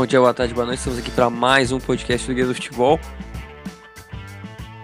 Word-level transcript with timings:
Bom 0.00 0.06
dia, 0.06 0.18
boa 0.18 0.32
tarde, 0.32 0.54
boa 0.54 0.64
noite. 0.64 0.78
Estamos 0.78 0.98
aqui 0.98 1.10
para 1.10 1.28
mais 1.28 1.72
um 1.72 1.78
podcast 1.78 2.26
do 2.26 2.34
Guia 2.34 2.46
do 2.46 2.54
Futebol. 2.54 2.98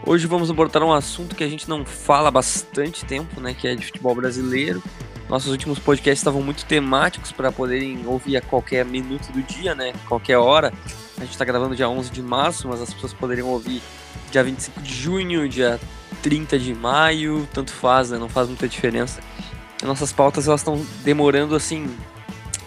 Hoje 0.04 0.26
vamos 0.26 0.50
abordar 0.50 0.82
um 0.82 0.92
assunto 0.92 1.34
que 1.34 1.42
a 1.42 1.48
gente 1.48 1.66
não 1.70 1.86
fala 1.86 2.28
há 2.28 2.30
bastante 2.30 3.02
tempo, 3.02 3.40
né, 3.40 3.54
que 3.54 3.66
é 3.66 3.74
de 3.74 3.86
futebol 3.86 4.14
brasileiro. 4.14 4.82
Nossos 5.26 5.50
últimos 5.50 5.78
podcasts 5.78 6.20
estavam 6.20 6.42
muito 6.42 6.66
temáticos 6.66 7.32
para 7.32 7.50
poderem 7.50 8.06
ouvir 8.06 8.36
a 8.36 8.42
qualquer 8.42 8.84
minuto 8.84 9.32
do 9.32 9.42
dia, 9.42 9.74
né, 9.74 9.94
qualquer 10.06 10.36
hora. 10.36 10.70
A 11.16 11.20
gente 11.20 11.32
está 11.32 11.46
gravando 11.46 11.74
dia 11.74 11.88
11 11.88 12.10
de 12.10 12.20
março, 12.20 12.68
mas 12.68 12.82
as 12.82 12.92
pessoas 12.92 13.14
poderiam 13.14 13.48
ouvir 13.48 13.80
dia 14.30 14.44
25 14.44 14.82
de 14.82 14.94
junho, 14.94 15.48
dia 15.48 15.80
30 16.20 16.58
de 16.58 16.74
maio, 16.74 17.48
tanto 17.54 17.72
faz, 17.72 18.10
né, 18.10 18.18
não 18.18 18.28
faz 18.28 18.48
muita 18.48 18.68
diferença. 18.68 19.22
Nossas 19.82 20.12
pautas 20.12 20.46
elas 20.46 20.60
estão 20.60 20.84
demorando 21.02 21.56
assim 21.56 21.88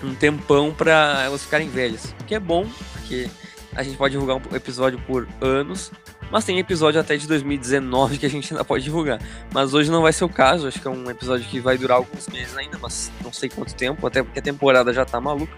um 0.03 0.13
tempão 0.13 0.73
para 0.73 1.23
elas 1.23 1.43
ficarem 1.43 1.69
velhas. 1.69 2.15
O 2.19 2.23
que 2.23 2.35
é 2.35 2.39
bom, 2.39 2.67
porque 2.93 3.29
a 3.75 3.83
gente 3.83 3.97
pode 3.97 4.13
divulgar 4.13 4.37
um 4.37 4.55
episódio 4.55 4.99
por 5.05 5.27
anos, 5.41 5.91
mas 6.31 6.45
tem 6.45 6.59
episódio 6.59 6.99
até 6.99 7.17
de 7.17 7.27
2019 7.27 8.17
que 8.17 8.25
a 8.25 8.29
gente 8.29 8.53
ainda 8.53 8.63
pode 8.63 8.83
divulgar. 8.83 9.19
Mas 9.53 9.73
hoje 9.73 9.89
não 9.91 10.01
vai 10.01 10.13
ser 10.13 10.25
o 10.25 10.29
caso, 10.29 10.67
acho 10.67 10.81
que 10.81 10.87
é 10.87 10.91
um 10.91 11.09
episódio 11.09 11.47
que 11.47 11.59
vai 11.59 11.77
durar 11.77 11.97
alguns 11.97 12.27
meses 12.27 12.55
ainda, 12.57 12.77
mas 12.77 13.11
não 13.23 13.31
sei 13.31 13.49
quanto 13.49 13.73
tempo, 13.75 14.05
até 14.05 14.23
porque 14.23 14.39
a 14.39 14.41
temporada 14.41 14.93
já 14.93 15.05
tá 15.05 15.19
maluca. 15.19 15.53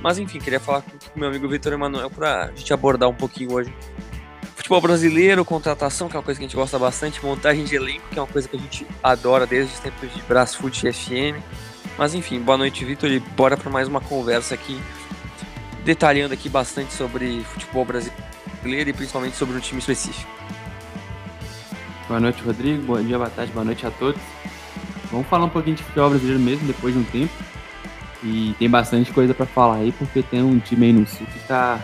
Mas 0.00 0.18
enfim, 0.18 0.38
queria 0.38 0.60
falar 0.60 0.82
com 0.82 0.90
o 1.16 1.18
meu 1.18 1.28
amigo 1.28 1.48
Vitor 1.48 1.72
Emanuel 1.72 2.10
pra 2.10 2.50
gente 2.54 2.72
abordar 2.72 3.08
um 3.08 3.14
pouquinho 3.14 3.52
hoje. 3.52 3.74
Futebol 4.54 4.80
brasileiro, 4.80 5.44
contratação, 5.44 6.08
que 6.08 6.16
é 6.16 6.18
uma 6.18 6.24
coisa 6.24 6.38
que 6.38 6.44
a 6.44 6.48
gente 6.48 6.56
gosta 6.56 6.78
bastante, 6.78 7.24
montagem 7.24 7.64
de 7.64 7.74
elenco, 7.74 8.06
que 8.10 8.18
é 8.18 8.22
uma 8.22 8.28
coisa 8.28 8.46
que 8.46 8.56
a 8.56 8.60
gente 8.60 8.86
adora 9.02 9.46
desde 9.46 9.72
os 9.72 9.80
tempos 9.80 10.12
de 10.12 10.22
Brasfoot 10.22 10.92
FM 10.92 11.42
mas 11.98 12.14
enfim, 12.14 12.40
boa 12.40 12.56
noite, 12.56 12.84
Vitor, 12.84 13.10
e 13.10 13.18
bora 13.18 13.56
para 13.56 13.68
mais 13.68 13.88
uma 13.88 14.00
conversa 14.00 14.54
aqui, 14.54 14.80
detalhando 15.84 16.32
aqui 16.32 16.48
bastante 16.48 16.92
sobre 16.92 17.42
futebol 17.42 17.84
brasileiro 17.84 18.88
e 18.88 18.92
principalmente 18.92 19.36
sobre 19.36 19.56
um 19.56 19.60
time 19.60 19.80
específico. 19.80 20.30
Boa 22.06 22.20
noite, 22.20 22.40
Rodrigo. 22.42 22.84
Bom 22.84 23.02
dia, 23.02 23.18
boa 23.18 23.28
tarde, 23.28 23.50
boa 23.52 23.64
noite 23.64 23.84
a 23.84 23.90
todos. 23.90 24.22
Vamos 25.10 25.26
falar 25.26 25.46
um 25.46 25.50
pouquinho 25.50 25.74
de 25.74 25.82
futebol 25.82 26.10
brasileiro 26.10 26.40
mesmo, 26.40 26.68
depois 26.68 26.94
de 26.94 27.00
um 27.00 27.04
tempo. 27.04 27.32
E 28.22 28.54
tem 28.60 28.70
bastante 28.70 29.12
coisa 29.12 29.34
para 29.34 29.46
falar 29.46 29.78
aí, 29.78 29.90
porque 29.90 30.22
tem 30.22 30.40
um 30.40 30.60
time 30.60 30.86
aí 30.86 30.92
no 30.92 31.06
Sul 31.06 31.26
que 31.26 31.40
tá... 31.48 31.80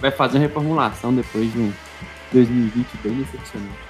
vai 0.00 0.10
fazer 0.10 0.38
uma 0.38 0.46
reformulação 0.46 1.14
depois 1.14 1.52
de 1.52 1.58
um 1.58 1.72
2020 2.32 2.86
bem 3.02 3.14
decepcionante. 3.16 3.83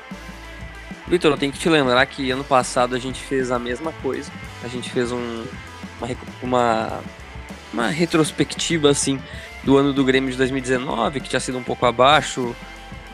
Vitor, 1.07 1.33
eu 1.33 1.37
tenho 1.37 1.53
que 1.53 1.59
te 1.59 1.69
lembrar 1.69 2.05
que 2.07 2.31
ano 2.31 2.45
passado 2.45 2.95
a 2.95 2.99
gente 2.99 3.21
fez 3.21 3.51
a 3.51 3.59
mesma 3.59 3.93
coisa. 3.93 4.31
A 4.63 4.69
gente 4.69 4.91
fez 4.91 5.13
um, 5.13 5.45
uma, 6.01 6.17
uma, 6.43 7.01
uma 7.73 7.89
retrospectiva 7.89 8.91
assim 8.91 9.21
do 9.63 9.77
ano 9.77 9.93
do 9.93 10.05
Grêmio 10.05 10.31
de 10.31 10.37
2019, 10.37 11.21
que 11.21 11.29
tinha 11.29 11.41
sido 11.41 11.59
um 11.59 11.63
pouco 11.63 11.85
abaixo, 11.85 12.55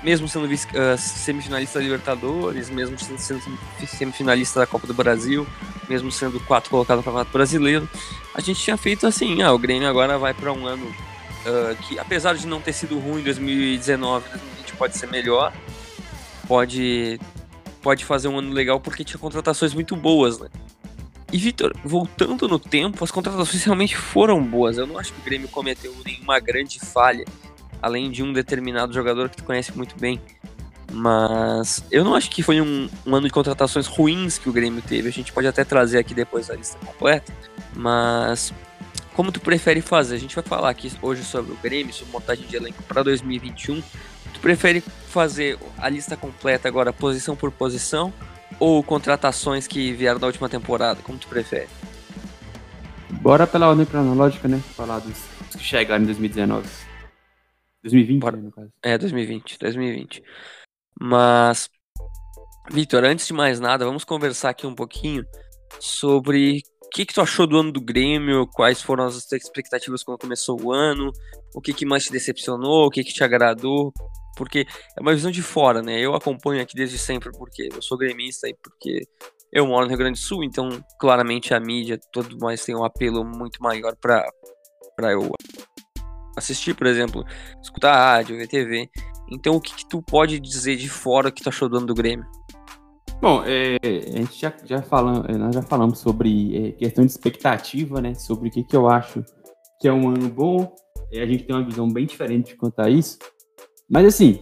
mesmo 0.02 0.28
sendo 0.28 0.46
uh, 0.46 0.98
semifinalista 0.98 1.78
da 1.78 1.84
Libertadores, 1.84 2.70
mesmo 2.70 2.96
sendo 2.98 3.42
semifinalista 3.86 4.60
da 4.60 4.66
Copa 4.66 4.86
do 4.86 4.94
Brasil, 4.94 5.46
mesmo 5.88 6.10
sendo 6.10 6.40
quatro 6.40 6.70
colocado 6.70 6.98
no 6.98 7.02
Campeonato 7.02 7.32
Brasileiro. 7.32 7.88
A 8.34 8.40
gente 8.40 8.60
tinha 8.60 8.76
feito 8.76 9.06
assim, 9.06 9.42
ah, 9.42 9.52
o 9.52 9.58
Grêmio 9.58 9.88
agora 9.88 10.16
vai 10.16 10.32
para 10.32 10.52
um 10.52 10.66
ano 10.66 10.86
uh, 10.86 11.76
que, 11.82 11.98
apesar 11.98 12.34
de 12.34 12.46
não 12.46 12.60
ter 12.60 12.72
sido 12.72 12.98
ruim 12.98 13.20
em 13.20 13.24
2019, 13.24 14.28
2020 14.28 14.76
pode 14.76 14.96
ser 14.96 15.06
melhor, 15.08 15.52
pode 16.46 17.20
pode 17.82 18.04
fazer 18.04 18.28
um 18.28 18.38
ano 18.38 18.52
legal 18.52 18.80
porque 18.80 19.04
tinha 19.04 19.18
contratações 19.18 19.74
muito 19.74 19.96
boas, 19.96 20.38
né? 20.38 20.48
E, 21.32 21.38
Vitor, 21.38 21.72
voltando 21.84 22.48
no 22.48 22.58
tempo, 22.58 23.04
as 23.04 23.10
contratações 23.10 23.62
realmente 23.62 23.96
foram 23.96 24.42
boas. 24.42 24.78
Eu 24.78 24.86
não 24.86 24.98
acho 24.98 25.12
que 25.12 25.20
o 25.20 25.24
Grêmio 25.24 25.48
cometeu 25.48 25.94
nenhuma 26.04 26.40
grande 26.40 26.80
falha, 26.80 27.24
além 27.80 28.10
de 28.10 28.22
um 28.22 28.32
determinado 28.32 28.92
jogador 28.92 29.28
que 29.28 29.36
tu 29.36 29.44
conhece 29.44 29.76
muito 29.76 29.96
bem. 29.96 30.20
Mas 30.92 31.84
eu 31.90 32.02
não 32.02 32.16
acho 32.16 32.28
que 32.30 32.42
foi 32.42 32.60
um, 32.60 32.88
um, 33.06 33.14
ano 33.14 33.28
de 33.28 33.32
contratações 33.32 33.86
ruins 33.86 34.38
que 34.38 34.48
o 34.48 34.52
Grêmio 34.52 34.82
teve. 34.82 35.08
A 35.08 35.12
gente 35.12 35.32
pode 35.32 35.46
até 35.46 35.62
trazer 35.62 35.98
aqui 35.98 36.14
depois 36.14 36.50
a 36.50 36.56
lista 36.56 36.76
completa. 36.84 37.32
Mas 37.76 38.52
como 39.14 39.30
tu 39.30 39.40
prefere 39.40 39.80
fazer? 39.80 40.16
A 40.16 40.18
gente 40.18 40.34
vai 40.34 40.42
falar 40.42 40.70
aqui 40.70 40.90
hoje 41.00 41.22
sobre 41.22 41.52
o 41.52 41.56
Grêmio, 41.62 41.94
sobre 41.94 42.12
montagem 42.12 42.44
de 42.44 42.56
elenco 42.56 42.82
para 42.82 43.04
2021. 43.04 43.80
Tu 44.32 44.40
prefere 44.40 44.80
fazer 44.80 45.58
a 45.78 45.88
lista 45.88 46.16
completa 46.16 46.68
agora, 46.68 46.92
posição 46.92 47.36
por 47.36 47.50
posição, 47.50 48.12
ou 48.58 48.82
contratações 48.82 49.66
que 49.66 49.92
vieram 49.92 50.20
da 50.20 50.26
última 50.26 50.48
temporada? 50.48 51.00
Como 51.02 51.18
tu 51.18 51.28
prefere? 51.28 51.68
Bora 53.20 53.46
pela 53.46 53.68
ordem 53.68 53.84
cronológica, 53.84 54.48
né? 54.48 54.60
Falar 54.74 55.00
dos, 55.00 55.18
que 55.56 55.64
chegaram 55.64 56.02
em 56.02 56.06
2019. 56.06 56.68
2020, 57.82 58.20
Bora. 58.20 58.36
Né, 58.36 58.42
no 58.44 58.52
caso. 58.52 58.72
É, 58.82 58.98
2020, 58.98 59.58
2020. 59.58 60.22
Mas, 61.00 61.68
Vitor, 62.70 63.04
antes 63.04 63.26
de 63.26 63.32
mais 63.32 63.58
nada, 63.58 63.84
vamos 63.84 64.04
conversar 64.04 64.50
aqui 64.50 64.66
um 64.66 64.74
pouquinho 64.74 65.24
sobre 65.78 66.62
o 66.84 66.90
que, 66.90 67.06
que 67.06 67.14
tu 67.14 67.20
achou 67.20 67.46
do 67.46 67.58
ano 67.58 67.72
do 67.72 67.80
Grêmio? 67.80 68.46
Quais 68.46 68.82
foram 68.82 69.04
as 69.04 69.16
expectativas 69.32 70.02
quando 70.02 70.18
começou 70.18 70.60
o 70.60 70.72
ano? 70.72 71.10
O 71.54 71.60
que, 71.60 71.72
que 71.72 71.86
mais 71.86 72.04
te 72.04 72.12
decepcionou? 72.12 72.86
O 72.86 72.90
que, 72.90 73.04
que 73.04 73.12
te 73.12 73.24
agradou? 73.24 73.92
Porque 74.40 74.66
é 74.96 75.02
uma 75.02 75.12
visão 75.12 75.30
de 75.30 75.42
fora, 75.42 75.82
né? 75.82 76.00
Eu 76.00 76.14
acompanho 76.14 76.62
aqui 76.62 76.74
desde 76.74 76.96
sempre 76.96 77.30
porque 77.30 77.68
eu 77.70 77.82
sou 77.82 77.98
gremista 77.98 78.48
e 78.48 78.54
porque 78.54 79.02
eu 79.52 79.66
moro 79.66 79.82
no 79.82 79.90
Rio 79.90 79.98
Grande 79.98 80.18
do 80.18 80.22
Sul, 80.22 80.42
então 80.42 80.82
claramente 80.98 81.52
a 81.52 81.60
mídia 81.60 82.00
tudo 82.10 82.38
mais 82.38 82.64
tem 82.64 82.74
um 82.74 82.82
apelo 82.82 83.22
muito 83.22 83.62
maior 83.62 83.94
para 84.00 85.12
eu 85.12 85.30
assistir, 86.38 86.74
por 86.74 86.86
exemplo, 86.86 87.22
escutar 87.62 87.94
rádio, 87.94 88.38
ver 88.38 88.48
TV. 88.48 88.88
Então 89.30 89.56
o 89.56 89.60
que, 89.60 89.74
que 89.74 89.86
tu 89.86 90.00
pode 90.00 90.40
dizer 90.40 90.76
de 90.76 90.88
fora 90.88 91.30
que 91.30 91.42
tu 91.42 91.50
achou 91.50 91.68
do 91.68 91.76
ano 91.76 91.86
do 91.88 91.94
Grêmio? 91.94 92.24
Bom, 93.20 93.42
é, 93.44 93.76
a 93.82 94.16
gente 94.16 94.40
já, 94.40 94.54
já 94.64 94.80
falamos, 94.80 95.28
é, 95.28 95.36
nós 95.36 95.54
já 95.54 95.60
falamos 95.60 95.98
sobre 95.98 96.68
é, 96.68 96.72
questão 96.72 97.04
de 97.04 97.10
expectativa, 97.12 98.00
né? 98.00 98.14
Sobre 98.14 98.48
o 98.48 98.50
que, 98.50 98.64
que 98.64 98.74
eu 98.74 98.88
acho 98.88 99.22
que 99.78 99.86
é 99.86 99.92
um 99.92 100.08
ano 100.08 100.30
bom. 100.30 100.74
É, 101.12 101.20
a 101.20 101.26
gente 101.26 101.44
tem 101.44 101.54
uma 101.54 101.62
visão 101.62 101.92
bem 101.92 102.06
diferente 102.06 102.56
quanto 102.56 102.80
a 102.80 102.88
isso. 102.88 103.18
Mas 103.90 104.06
assim, 104.06 104.40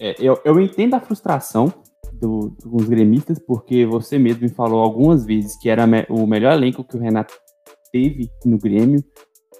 é, 0.00 0.16
eu, 0.18 0.40
eu 0.44 0.60
entendo 0.60 0.94
a 0.94 1.00
frustração 1.00 1.72
do, 2.12 2.56
dos 2.64 2.88
gremistas, 2.88 3.38
porque 3.38 3.86
você 3.86 4.18
mesmo 4.18 4.42
me 4.42 4.48
falou 4.48 4.80
algumas 4.80 5.24
vezes 5.24 5.56
que 5.56 5.68
era 5.68 5.86
me, 5.86 6.04
o 6.08 6.26
melhor 6.26 6.52
elenco 6.52 6.82
que 6.82 6.96
o 6.96 7.00
Renato 7.00 7.34
teve 7.92 8.28
no 8.44 8.58
Grêmio. 8.58 9.02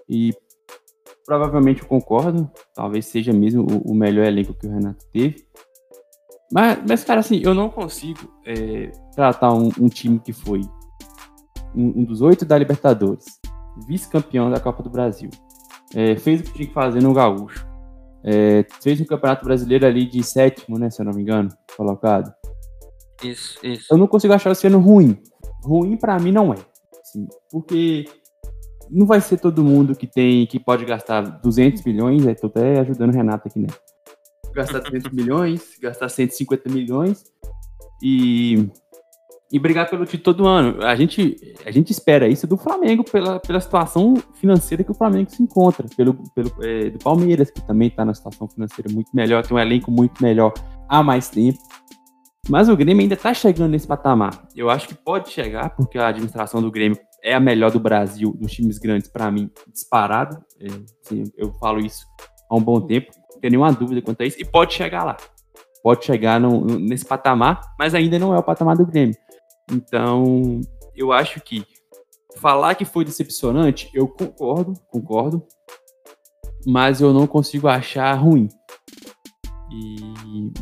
E 0.09 0.35
provavelmente 1.25 1.83
eu 1.83 1.89
concordo. 1.89 2.51
Talvez 2.75 3.07
seja 3.07 3.33
mesmo 3.33 3.63
o, 3.63 3.93
o 3.93 3.95
melhor 3.95 4.27
elenco 4.27 4.55
que 4.55 4.67
o 4.67 4.71
Renato 4.71 5.07
teve. 5.13 5.47
Mas, 6.53 6.79
mas 6.89 7.05
cara, 7.05 7.21
assim, 7.21 7.41
eu 7.45 7.55
não 7.55 7.69
consigo 7.69 8.21
é, 8.45 8.91
tratar 9.15 9.53
um, 9.53 9.71
um, 9.79 9.89
time 9.89 10.19
que 10.19 10.33
foi 10.33 10.63
um, 11.75 12.01
um 12.01 12.05
dos 12.05 12.23
oito 12.23 12.45
da 12.47 12.57
Libertadores, 12.57 13.27
vice-campeão 13.87 14.51
da 14.51 14.59
Copa 14.59 14.83
do 14.83 14.89
Brasil, 14.89 15.29
é, 15.95 16.17
fez 16.17 16.41
o 16.41 16.45
que 16.45 16.53
tinha 16.55 16.69
que 16.69 16.73
fazer 16.73 17.03
no 17.03 17.13
Gaúcho, 17.13 17.68
é, 18.25 18.65
fez 18.83 19.01
um 19.01 19.05
Campeonato 19.05 19.45
Brasileiro 19.45 19.87
ali 19.87 20.07
de 20.07 20.23
sétimo, 20.23 20.79
né, 20.79 20.91
se 20.91 21.01
eu 21.01 21.07
não 21.07 21.13
me 21.13 21.23
engano, 21.23 21.49
colocado. 21.77 22.33
Isso, 23.23 23.59
isso. 23.63 23.87
Eu 23.91 23.99
não 23.99 24.07
consigo 24.07 24.33
achar 24.33 24.53
ano 24.65 24.79
ruim. 24.79 25.21
Ruim 25.65 25.97
para 25.97 26.19
mim 26.19 26.33
não 26.33 26.53
é. 26.53 26.59
Assim, 27.01 27.27
porque 27.51 28.05
não 28.91 29.07
vai 29.07 29.21
ser 29.21 29.39
todo 29.39 29.65
mundo 29.65 29.95
que 29.95 30.07
tem 30.07 30.47
que 30.47 30.59
pode 30.59 30.85
gastar 30.85 31.23
200 31.23 31.85
milhões, 31.85 32.27
é, 32.27 32.35
tô 32.35 32.47
até 32.47 32.81
ajudando 32.81 33.11
o 33.11 33.17
Renato 33.17 33.49
aqui, 33.49 33.59
né? 33.59 33.69
gastar 34.59 34.81
200 34.81 35.11
milhões, 35.13 35.79
gastar 35.81 36.09
150 36.09 36.71
milhões 36.71 37.25
e, 38.03 38.69
e 39.51 39.59
brigar 39.59 39.89
pelo 39.89 40.05
título 40.05 40.37
todo 40.37 40.47
ano. 40.47 40.85
A 40.85 40.95
gente, 40.95 41.37
a 41.65 41.71
gente 41.71 41.91
espera 41.91 42.29
isso 42.29 42.47
do 42.47 42.57
Flamengo 42.57 43.03
pela, 43.05 43.41
pela 43.41 43.61
situação 43.61 44.15
financeira 44.35 44.85
que 44.85 44.91
o 44.91 44.95
Flamengo 44.95 45.31
se 45.31 45.43
encontra, 45.43 45.87
pelo, 45.97 46.15
pelo 46.35 46.53
é, 46.63 46.91
do 46.91 46.99
Palmeiras, 46.99 47.51
que 47.51 47.61
também 47.67 47.89
está 47.89 48.05
na 48.05 48.15
situação 48.15 48.49
financeira 48.49 48.93
muito 48.93 49.11
melhor, 49.15 49.45
tem 49.45 49.57
um 49.57 49.61
elenco 49.61 49.91
muito 49.91 50.23
melhor 50.23 50.53
há 50.89 51.03
mais 51.03 51.29
tempo. 51.29 51.59
Mas 52.49 52.69
o 52.69 52.77
Grêmio 52.77 53.03
ainda 53.03 53.15
está 53.15 53.35
chegando 53.35 53.71
nesse 53.71 53.87
patamar. 53.87 54.47
Eu 54.57 54.71
acho 54.71 54.89
que 54.89 54.95
pode 54.95 55.31
chegar, 55.31 55.71
porque 55.71 55.99
a 55.99 56.09
administração 56.09 56.63
do 56.63 56.71
Grêmio 56.71 56.99
é 57.23 57.35
a 57.35 57.41
melhor 57.41 57.71
do 57.71 57.81
Brasil, 57.81 58.35
dos 58.39 58.53
times 58.53 58.79
grandes, 58.79 59.09
para 59.09 59.31
mim, 59.31 59.51
disparado. 59.73 60.39
É, 60.61 60.67
assim, 61.05 61.25
eu 61.37 61.53
falo 61.55 61.79
isso 61.79 62.07
há 62.51 62.57
um 62.57 62.63
bom 62.63 62.81
tempo 62.81 63.11
não 63.39 63.41
tem 63.41 63.51
nenhuma 63.51 63.73
dúvida 63.73 64.03
quanto 64.03 64.21
a 64.23 64.27
isso, 64.27 64.41
e 64.41 64.45
pode 64.45 64.75
chegar 64.75 65.05
lá. 65.05 65.17
Pode 65.83 66.05
chegar 66.05 66.41
no, 66.41 66.65
nesse 66.67 67.05
patamar, 67.05 67.61
mas 67.79 67.95
ainda 67.95 68.19
não 68.19 68.35
é 68.35 68.39
o 68.39 68.43
patamar 68.43 68.77
do 68.77 68.85
Grêmio. 68.85 69.15
Então, 69.73 70.61
eu 70.95 71.13
acho 71.13 71.41
que 71.41 71.65
falar 72.37 72.75
que 72.75 72.85
foi 72.85 73.05
decepcionante, 73.05 73.91
eu 73.93 74.09
concordo, 74.09 74.75
concordo, 74.91 75.45
mas 76.67 77.01
eu 77.01 77.13
não 77.13 77.27
consigo 77.27 77.69
achar 77.69 78.13
ruim. 78.15 78.49
E 79.71 80.53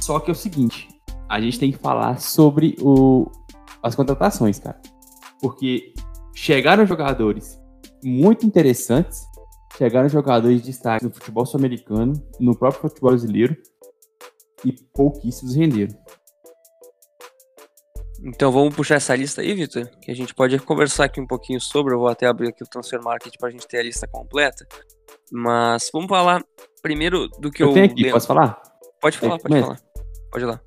só 0.00 0.18
que 0.18 0.30
é 0.30 0.32
o 0.32 0.36
seguinte, 0.36 0.88
a 1.28 1.40
gente 1.40 1.58
tem 1.58 1.70
que 1.70 1.78
falar 1.78 2.20
sobre 2.20 2.76
o, 2.80 3.30
as 3.82 3.94
contratações, 3.94 4.58
cara. 4.58 4.80
Porque 5.40 5.92
chegaram 6.34 6.86
jogadores 6.86 7.60
muito 8.02 8.46
interessantes 8.46 9.30
chegaram 9.80 10.10
jogadores 10.10 10.60
de 10.60 10.66
destaque 10.66 11.06
no 11.06 11.10
futebol 11.10 11.46
sul-americano, 11.46 12.12
no 12.38 12.54
próprio 12.54 12.82
futebol 12.82 13.12
brasileiro, 13.12 13.56
e 14.62 14.72
pouquíssimos 14.94 15.54
renderam. 15.54 15.96
Então 18.22 18.52
vamos 18.52 18.74
puxar 18.74 18.96
essa 18.96 19.14
lista 19.16 19.40
aí, 19.40 19.54
Vitor, 19.54 19.88
que 20.02 20.10
a 20.10 20.14
gente 20.14 20.34
pode 20.34 20.58
conversar 20.58 21.04
aqui 21.04 21.20
um 21.20 21.26
pouquinho 21.26 21.60
sobre. 21.60 21.94
Eu 21.94 21.98
vou 21.98 22.08
até 22.08 22.26
abrir 22.26 22.48
aqui 22.48 22.62
o 22.62 22.66
Transfer 22.66 23.02
Market 23.02 23.34
para 23.38 23.48
a 23.48 23.50
gente 23.50 23.66
ter 23.66 23.78
a 23.78 23.82
lista 23.82 24.06
completa. 24.06 24.66
Mas 25.32 25.88
vamos 25.92 26.08
falar 26.08 26.42
primeiro 26.82 27.28
do 27.38 27.50
que 27.50 27.62
eu. 27.62 27.68
Eu 27.68 27.74
tenho 27.74 27.86
aqui, 27.86 28.10
posso 28.10 28.26
falar? 28.26 28.60
Pode 29.00 29.16
falar, 29.16 29.38
pode 29.38 29.42
Começa. 29.44 29.66
falar. 29.66 29.80
Pode 30.30 30.44
ir 30.44 30.46
lá. 30.48 30.60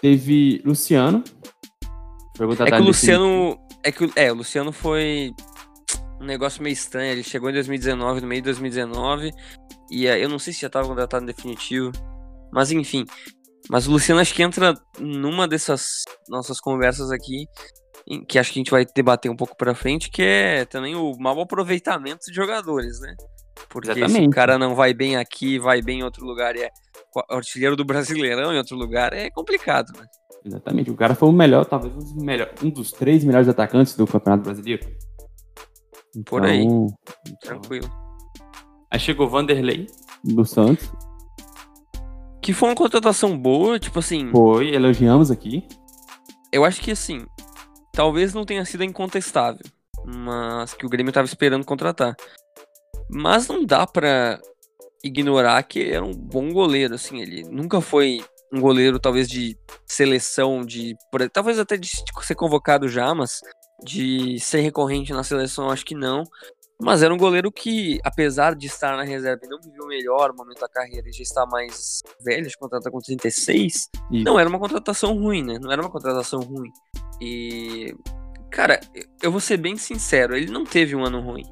Teve 0.00 0.62
Luciano. 0.64 1.22
Foi 2.36 2.46
É 2.46 2.48
que 2.48 2.56
contratado 2.56 2.82
o 2.82 2.86
Luciano. 2.86 3.58
É 3.84 3.92
que 3.92 4.04
o- 4.04 4.12
é, 4.16 4.32
o 4.32 4.34
Luciano 4.34 4.72
foi 4.72 5.32
um 6.20 6.24
negócio 6.24 6.62
meio 6.62 6.72
estranho. 6.72 7.12
Ele 7.12 7.22
chegou 7.22 7.48
em 7.48 7.52
2019, 7.52 8.20
no 8.20 8.26
meio 8.26 8.40
de 8.42 8.46
2019. 8.46 9.30
E 9.90 10.06
eu 10.06 10.28
não 10.28 10.38
sei 10.40 10.52
se 10.52 10.60
já 10.60 10.66
estava 10.66 10.88
contratado 10.88 11.22
em 11.22 11.26
definitivo. 11.26 11.92
Mas 12.52 12.72
enfim. 12.72 13.04
Mas 13.68 13.86
o 13.86 13.90
Luciano 13.90 14.20
acho 14.20 14.34
que 14.34 14.42
entra 14.42 14.74
numa 14.98 15.48
dessas 15.48 16.04
nossas 16.28 16.60
conversas 16.60 17.10
aqui. 17.10 17.46
Que 18.28 18.38
acho 18.38 18.52
que 18.52 18.58
a 18.58 18.60
gente 18.60 18.70
vai 18.70 18.86
debater 18.94 19.28
um 19.30 19.36
pouco 19.36 19.56
pra 19.56 19.74
frente, 19.74 20.10
que 20.10 20.22
é 20.22 20.64
também 20.64 20.94
o 20.94 21.16
mau 21.18 21.40
aproveitamento 21.40 22.26
de 22.26 22.34
jogadores, 22.34 23.00
né? 23.00 23.16
Porque 23.68 24.08
se 24.08 24.20
o 24.20 24.30
cara 24.30 24.58
não 24.58 24.76
vai 24.76 24.94
bem 24.94 25.16
aqui, 25.16 25.58
vai 25.58 25.82
bem 25.82 26.00
em 26.00 26.02
outro 26.04 26.24
lugar 26.24 26.54
e 26.54 26.62
é 26.62 26.70
artilheiro 27.30 27.74
do 27.74 27.84
Brasileirão 27.84 28.52
em 28.52 28.58
outro 28.58 28.76
lugar, 28.76 29.12
é 29.12 29.30
complicado, 29.30 29.92
né? 29.98 30.06
Exatamente. 30.44 30.90
O 30.90 30.94
cara 30.94 31.14
foi 31.14 31.28
o 31.28 31.32
melhor, 31.32 31.64
talvez 31.64 31.92
um 31.94 31.98
dos, 31.98 32.14
melhor, 32.14 32.52
um 32.62 32.70
dos 32.70 32.92
três 32.92 33.24
melhores 33.24 33.48
atacantes 33.48 33.96
do 33.96 34.06
Campeonato 34.06 34.44
Brasileiro. 34.44 34.86
Por 36.24 36.44
aí. 36.44 36.62
Então, 36.62 36.86
Tranquilo. 37.40 37.90
Aí 38.90 39.00
chegou 39.00 39.26
o 39.26 39.30
Vanderlei, 39.30 39.86
do 40.22 40.44
Santos. 40.44 40.88
Que 42.46 42.52
foi 42.52 42.68
uma 42.68 42.76
contratação 42.76 43.36
boa, 43.36 43.76
tipo 43.76 43.98
assim, 43.98 44.30
Foi, 44.30 44.72
elogiamos 44.72 45.32
aqui. 45.32 45.66
eu 46.52 46.64
acho 46.64 46.80
que 46.80 46.92
assim, 46.92 47.26
talvez 47.92 48.32
não 48.32 48.44
tenha 48.44 48.64
sido 48.64 48.84
incontestável, 48.84 49.66
mas 50.04 50.72
que 50.72 50.86
o 50.86 50.88
Grêmio 50.88 51.12
tava 51.12 51.26
esperando 51.26 51.64
contratar. 51.64 52.14
Mas 53.10 53.48
não 53.48 53.64
dá 53.64 53.84
pra 53.84 54.40
ignorar 55.02 55.60
que 55.64 55.90
era 55.90 56.04
um 56.04 56.14
bom 56.14 56.52
goleiro, 56.52 56.94
assim, 56.94 57.20
ele 57.20 57.42
nunca 57.50 57.80
foi 57.80 58.20
um 58.52 58.60
goleiro 58.60 59.00
talvez 59.00 59.28
de 59.28 59.58
seleção, 59.84 60.64
de 60.64 60.94
talvez 61.32 61.58
até 61.58 61.76
de 61.76 61.90
ser 62.22 62.36
convocado 62.36 62.88
já, 62.88 63.12
mas 63.12 63.40
de 63.84 64.38
ser 64.38 64.60
recorrente 64.60 65.12
na 65.12 65.24
seleção, 65.24 65.68
acho 65.68 65.84
que 65.84 65.96
não. 65.96 66.22
Mas 66.80 67.02
era 67.02 67.12
um 67.12 67.16
goleiro 67.16 67.50
que, 67.50 67.98
apesar 68.04 68.54
de 68.54 68.66
estar 68.66 68.96
na 68.96 69.02
reserva 69.02 69.40
e 69.44 69.48
não 69.48 69.58
viveu 69.58 69.84
o 69.84 69.88
melhor 69.88 70.34
momento 70.34 70.60
da 70.60 70.68
carreira 70.68 71.08
e 71.08 71.12
já 71.12 71.22
está 71.22 71.46
mais 71.46 72.02
velho, 72.20 72.46
de 72.46 72.56
contratar 72.56 72.92
com 72.92 72.98
36, 72.98 73.72
Isso. 73.72 73.88
não 74.10 74.38
era 74.38 74.48
uma 74.48 74.58
contratação 74.58 75.16
ruim, 75.18 75.42
né? 75.42 75.58
Não 75.58 75.72
era 75.72 75.80
uma 75.80 75.90
contratação 75.90 76.40
ruim. 76.40 76.70
E. 77.20 77.94
Cara, 78.50 78.78
eu 79.22 79.32
vou 79.32 79.40
ser 79.40 79.56
bem 79.56 79.76
sincero, 79.76 80.36
ele 80.36 80.50
não 80.50 80.64
teve 80.64 80.94
um 80.94 81.04
ano 81.04 81.20
ruim. 81.20 81.44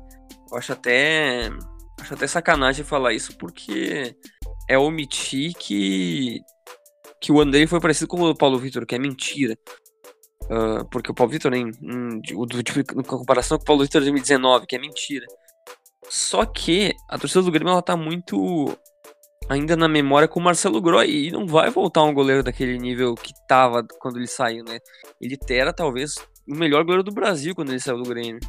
Eu 0.51 0.59
acho 0.59 0.73
até. 0.73 1.51
Acho 2.01 2.15
até 2.15 2.27
sacanagem 2.27 2.85
falar 2.85 3.15
isso, 3.15 3.37
porque 3.39 4.15
é 4.69 4.77
omitir 4.77 5.55
que. 5.55 6.43
Que 7.19 7.33
o 7.33 7.41
ano 7.41 7.53
dele 7.53 7.67
foi 7.67 7.81
parecido 7.81 8.09
com 8.09 8.21
o 8.21 8.29
do 8.29 8.37
Paulo 8.37 8.59
Vitor, 8.59 8.85
que 8.85 8.95
é 8.95 8.99
mentira. 8.99 9.57
Ah, 10.51 10.85
porque 10.91 11.11
o 11.11 11.15
Paulo 11.15 11.33
Vitor, 11.33 11.53
em, 11.55 11.71
em, 11.83 12.21
de- 12.21 12.35
o 12.35 12.47
tipo, 12.47 12.81
em 12.81 13.03
comparação 13.03 13.57
com 13.59 13.63
o 13.63 13.67
Paulo 13.67 13.83
Vitor 13.83 14.01
de 14.01 14.07
2019, 14.11 14.67
que 14.67 14.77
é 14.77 14.79
mentira. 14.79 15.27
Só 16.09 16.45
que 16.45 16.95
a 17.09 17.19
torcida 17.19 17.43
do 17.43 17.51
Grêmio 17.51 17.73
ela 17.73 17.83
tá 17.83 17.97
muito 17.97 18.77
ainda 19.49 19.77
na 19.77 19.89
memória 19.89 20.29
com 20.29 20.41
o 20.41 20.43
Marcelo 20.43 20.81
Groy 20.81 21.29
e 21.29 21.31
não 21.31 21.47
vai 21.47 21.71
voltar 21.71 22.03
um 22.03 22.15
goleiro 22.15 22.43
daquele 22.43 22.79
nível 22.79 23.15
que 23.15 23.33
tava 23.49 23.85
quando 23.99 24.17
ele 24.19 24.27
saiu, 24.27 24.65
né? 24.65 24.79
Ele 25.21 25.39
era 25.51 25.73
talvez 25.73 26.15
o 26.47 26.55
melhor 26.55 26.83
goleiro 26.85 27.03
do 27.03 27.13
Brasil 27.13 27.55
quando 27.55 27.71
ele 27.71 27.81
saiu 27.81 28.03
do 28.03 28.09
Grêmio. 28.09 28.41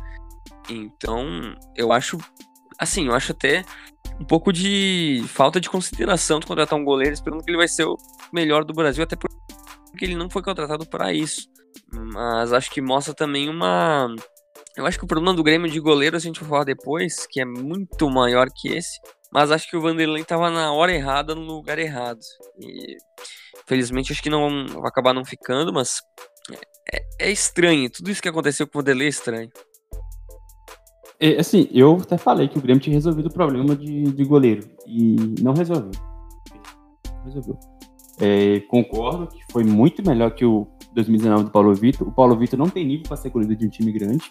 Então, 0.70 1.56
eu 1.76 1.92
acho 1.92 2.18
assim, 2.78 3.08
eu 3.08 3.14
acho 3.14 3.32
até 3.32 3.64
um 4.20 4.26
pouco 4.26 4.52
de 4.52 5.24
falta 5.30 5.60
de 5.62 5.70
consideração 5.70 6.40
de 6.40 6.46
contratar 6.46 6.78
um 6.78 6.84
goleiro 6.84 7.14
esperando 7.14 7.44
que 7.44 7.50
ele 7.50 7.58
vai 7.58 7.68
ser 7.68 7.86
o 7.86 7.98
melhor 8.34 8.66
do 8.66 8.74
Brasil, 8.74 9.04
até 9.04 9.16
porque 9.16 9.36
ele 10.02 10.16
não 10.16 10.30
foi 10.30 10.42
contratado 10.44 10.86
para 10.86 11.14
isso. 11.14 11.48
Mas 11.92 12.52
acho 12.52 12.72
que 12.72 12.82
mostra 12.82 13.14
também 13.14 13.50
uma 13.50 14.14
eu 14.76 14.86
acho 14.86 14.98
que 14.98 15.06
o 15.06 15.08
problema 15.08 15.34
do 15.34 15.44
Grêmio 15.44 15.72
de 15.72 15.80
goleiro, 15.80 16.18
a 16.18 16.20
gente 16.20 16.42
vai 16.42 16.50
falar 16.50 16.64
depois, 16.66 17.26
que 17.26 17.40
é 17.40 17.46
muito 17.46 18.10
maior 18.10 18.48
que 18.54 18.68
esse. 18.74 19.00
Mas 19.32 19.50
acho 19.50 19.70
que 19.70 19.78
o 19.78 19.82
Vanderlei 19.82 20.24
tava 20.26 20.50
na 20.50 20.74
hora 20.74 20.94
errada, 20.94 21.34
no 21.34 21.42
lugar 21.42 21.80
errado. 21.80 22.20
E 22.60 22.98
felizmente 23.66 24.12
acho 24.12 24.22
que 24.22 24.30
não 24.30 24.68
vai 24.68 24.90
acabar 24.90 25.14
não 25.14 25.24
ficando, 25.24 25.72
mas 25.72 26.02
é, 26.94 27.28
é 27.28 27.32
estranho. 27.32 27.90
Tudo 27.90 28.12
isso 28.12 28.22
que 28.22 28.28
aconteceu 28.28 28.68
com 28.68 28.78
o 28.78 28.82
Vanderlei 28.82 29.08
é 29.08 29.10
estranho. 29.10 29.50
É, 31.22 31.40
assim, 31.40 31.70
eu 31.72 31.98
até 32.02 32.18
falei 32.18 32.50
que 32.50 32.58
o 32.58 32.62
Grêmio 32.62 32.84
tinha 32.84 32.94
resolvido 32.94 33.28
o 33.28 33.34
problema 33.34 33.78
de, 33.78 34.12
de 34.12 34.24
goleiro. 34.26 34.68
E 34.86 35.16
não 35.42 35.54
resolveu. 35.54 35.92
Resolveu. 37.24 37.58
É, 38.20 38.60
concordo 38.68 39.28
que 39.28 39.40
foi 39.54 39.64
muito 39.64 40.06
melhor 40.06 40.32
que 40.32 40.44
o 40.44 40.68
2019 40.96 41.44
do 41.46 41.52
Paulo 41.52 41.74
Vitor. 41.76 42.08
O 42.08 42.12
Paulo 42.12 42.38
Vitor 42.38 42.58
não 42.58 42.70
tem 42.70 42.86
nível 42.86 43.08
para 43.08 43.18
ser 43.18 43.30
goleiro 43.30 43.56
de 43.56 43.68
um 43.68 43.70
time 43.70 43.92
grande. 43.92 44.24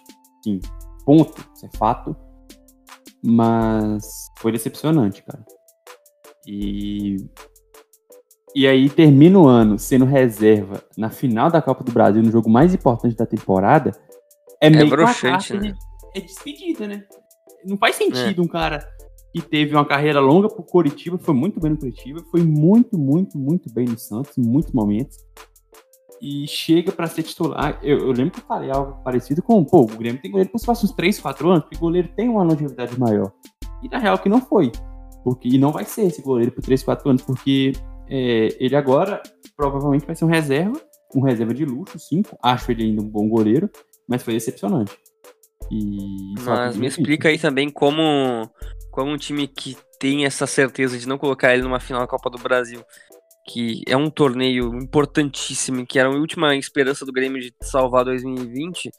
Sim, 0.43 0.61
ponto. 1.05 1.45
Isso 1.55 1.67
é 1.67 1.77
fato. 1.77 2.17
Mas 3.23 4.05
foi 4.39 4.53
decepcionante, 4.53 5.23
cara. 5.23 5.45
E. 6.47 7.17
E 8.57 8.69
aí 8.69 8.89
termina 8.89 9.39
o 9.39 9.47
ano 9.49 9.79
sendo 9.79 10.05
reserva 10.05 10.83
na 10.97 11.11
final 11.11 11.51
da 11.51 11.61
Copa 11.61 11.83
do 11.83 11.91
Brasil, 11.91 12.23
no 12.23 12.31
jogo 12.31 12.49
mais 12.49 12.73
importante 12.73 13.17
da 13.17 13.27
temporada. 13.27 13.91
É 14.61 14.71
meio 14.71 14.87
que 14.89 14.95
uma 14.95 14.97
broxante, 15.05 15.55
né? 15.55 15.73
de- 15.73 15.75
é 16.15 16.21
despedida, 16.21 16.87
né? 16.87 17.05
Não 17.65 17.77
faz 17.77 17.97
sentido 17.97 18.43
um 18.43 18.47
cara 18.47 18.87
que 19.33 19.43
teve 19.43 19.75
uma 19.75 19.85
carreira 19.85 20.21
longa 20.21 20.49
pro 20.49 20.63
Coritiba, 20.63 21.19
foi 21.19 21.35
muito 21.35 21.59
bem 21.59 21.73
no 21.73 21.79
Coritiba, 21.79 22.23
foi 22.31 22.45
muito, 22.45 22.97
muito, 22.97 23.37
muito 23.37 23.73
bem 23.73 23.87
no 23.87 23.99
Santos, 23.99 24.39
em 24.39 24.43
muitos 24.43 24.71
momentos. 24.73 25.17
E 26.27 26.49
chega 26.49 26.91
pra 26.91 27.07
ser 27.07 27.23
titular. 27.23 27.79
Eu, 27.83 27.99
eu 27.99 28.11
lembro 28.11 28.31
que 28.31 28.41
eu 28.41 28.45
falei 28.45 28.71
algo 28.71 28.95
parecido 29.05 29.43
com, 29.43 29.63
pô, 29.63 29.83
o 29.83 29.87
Grêmio 29.87 30.23
tem 30.23 30.31
goleiro 30.31 30.49
para 30.49 30.57
os 30.57 30.65
próximos 30.65 30.93
3, 30.93 31.21
4 31.21 31.51
anos, 31.51 31.65
porque 31.65 31.77
o 31.77 31.81
goleiro 31.81 32.09
tem 32.17 32.31
uma 32.31 32.43
longevidade 32.43 32.99
maior. 32.99 33.31
E 33.83 33.91
na 33.91 33.99
real 33.99 34.19
que 34.19 34.27
não 34.27 34.41
foi. 34.41 34.73
Porque, 35.23 35.49
e 35.49 35.59
não 35.59 35.71
vai 35.71 35.85
ser 35.85 36.07
esse 36.07 36.23
goleiro 36.23 36.51
por 36.51 36.65
3, 36.65 36.83
4 36.83 37.11
anos, 37.11 37.21
porque 37.21 37.73
é, 38.09 38.57
ele 38.59 38.75
agora 38.75 39.23
provavelmente 39.55 40.07
vai 40.07 40.17
ser 40.17 40.25
um 40.25 40.29
reserva, 40.29 40.81
um 41.15 41.21
reserva 41.21 41.53
de 41.53 41.67
luxo, 41.67 41.99
5. 41.99 42.39
Acho 42.43 42.73
ele 42.73 42.85
ainda 42.85 43.03
um 43.03 43.09
bom 43.09 43.29
goleiro, 43.29 43.69
mas 44.09 44.23
foi 44.23 44.33
decepcionante. 44.33 44.97
E 45.71 46.35
Mas 46.41 46.75
me 46.75 46.87
explica 46.87 47.29
aí 47.29 47.39
também 47.39 47.69
como, 47.69 48.51
como 48.91 49.11
um 49.11 49.19
time 49.19 49.47
que 49.47 49.77
tem 49.99 50.25
essa 50.25 50.47
certeza 50.47 50.99
de 50.99 51.07
não 51.07 51.19
colocar 51.19 51.53
ele 51.53 51.63
numa 51.63 51.81
final 51.81 52.01
da 52.01 52.07
Copa 52.07 52.31
do 52.31 52.39
Brasil, 52.39 52.83
que 53.47 53.83
é 53.87 53.97
um 53.97 54.09
torneio 54.11 54.75
importantíssimo, 54.79 55.87
que 55.87 55.99
era 55.99 56.09
a 56.09 56.13
última 56.13 56.55
esperança 56.57 57.05
do 57.05 57.13
Grêmio 57.13 57.41
de 57.41 57.53
salvar 57.63 58.05
2020, 58.05 58.91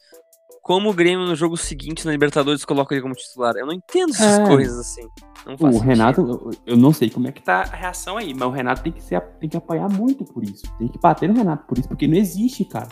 como 0.62 0.90
o 0.90 0.94
Grêmio 0.94 1.26
no 1.26 1.34
jogo 1.36 1.56
seguinte 1.56 2.04
na 2.04 2.12
Libertadores 2.12 2.64
coloca 2.64 2.94
ele 2.94 3.02
como 3.02 3.14
titular? 3.14 3.54
Eu 3.56 3.66
não 3.66 3.72
entendo 3.72 4.10
essas 4.10 4.38
É. 4.40 4.46
coisas 4.46 4.78
assim. 4.78 5.02
Não 5.46 5.56
faz 5.56 5.76
O 5.76 5.78
sentido. 5.78 5.88
Renato, 5.88 6.50
eu- 6.66 6.76
não 6.76 6.92
sei 6.92 7.08
como 7.08 7.28
é 7.28 7.32
que 7.32 7.40
tá 7.42 7.62
a 7.62 7.76
reação 7.76 8.16
aí, 8.16 8.34
mas 8.34 8.48
o 8.48 8.50
Renato 8.50 8.82
tem 8.82 8.92
que, 8.92 9.02
ser, 9.02 9.20
tem 9.38 9.48
que 9.48 9.56
apanhar 9.56 9.88
muito 9.88 10.24
por 10.24 10.42
isso. 10.42 10.62
Tem 10.78 10.88
que 10.88 10.98
bater 10.98 11.28
no 11.28 11.34
Renato 11.36 11.66
por 11.66 11.78
isso, 11.78 11.88
porque 11.88 12.08
não 12.08 12.16
existe, 12.16 12.64
cara. 12.64 12.88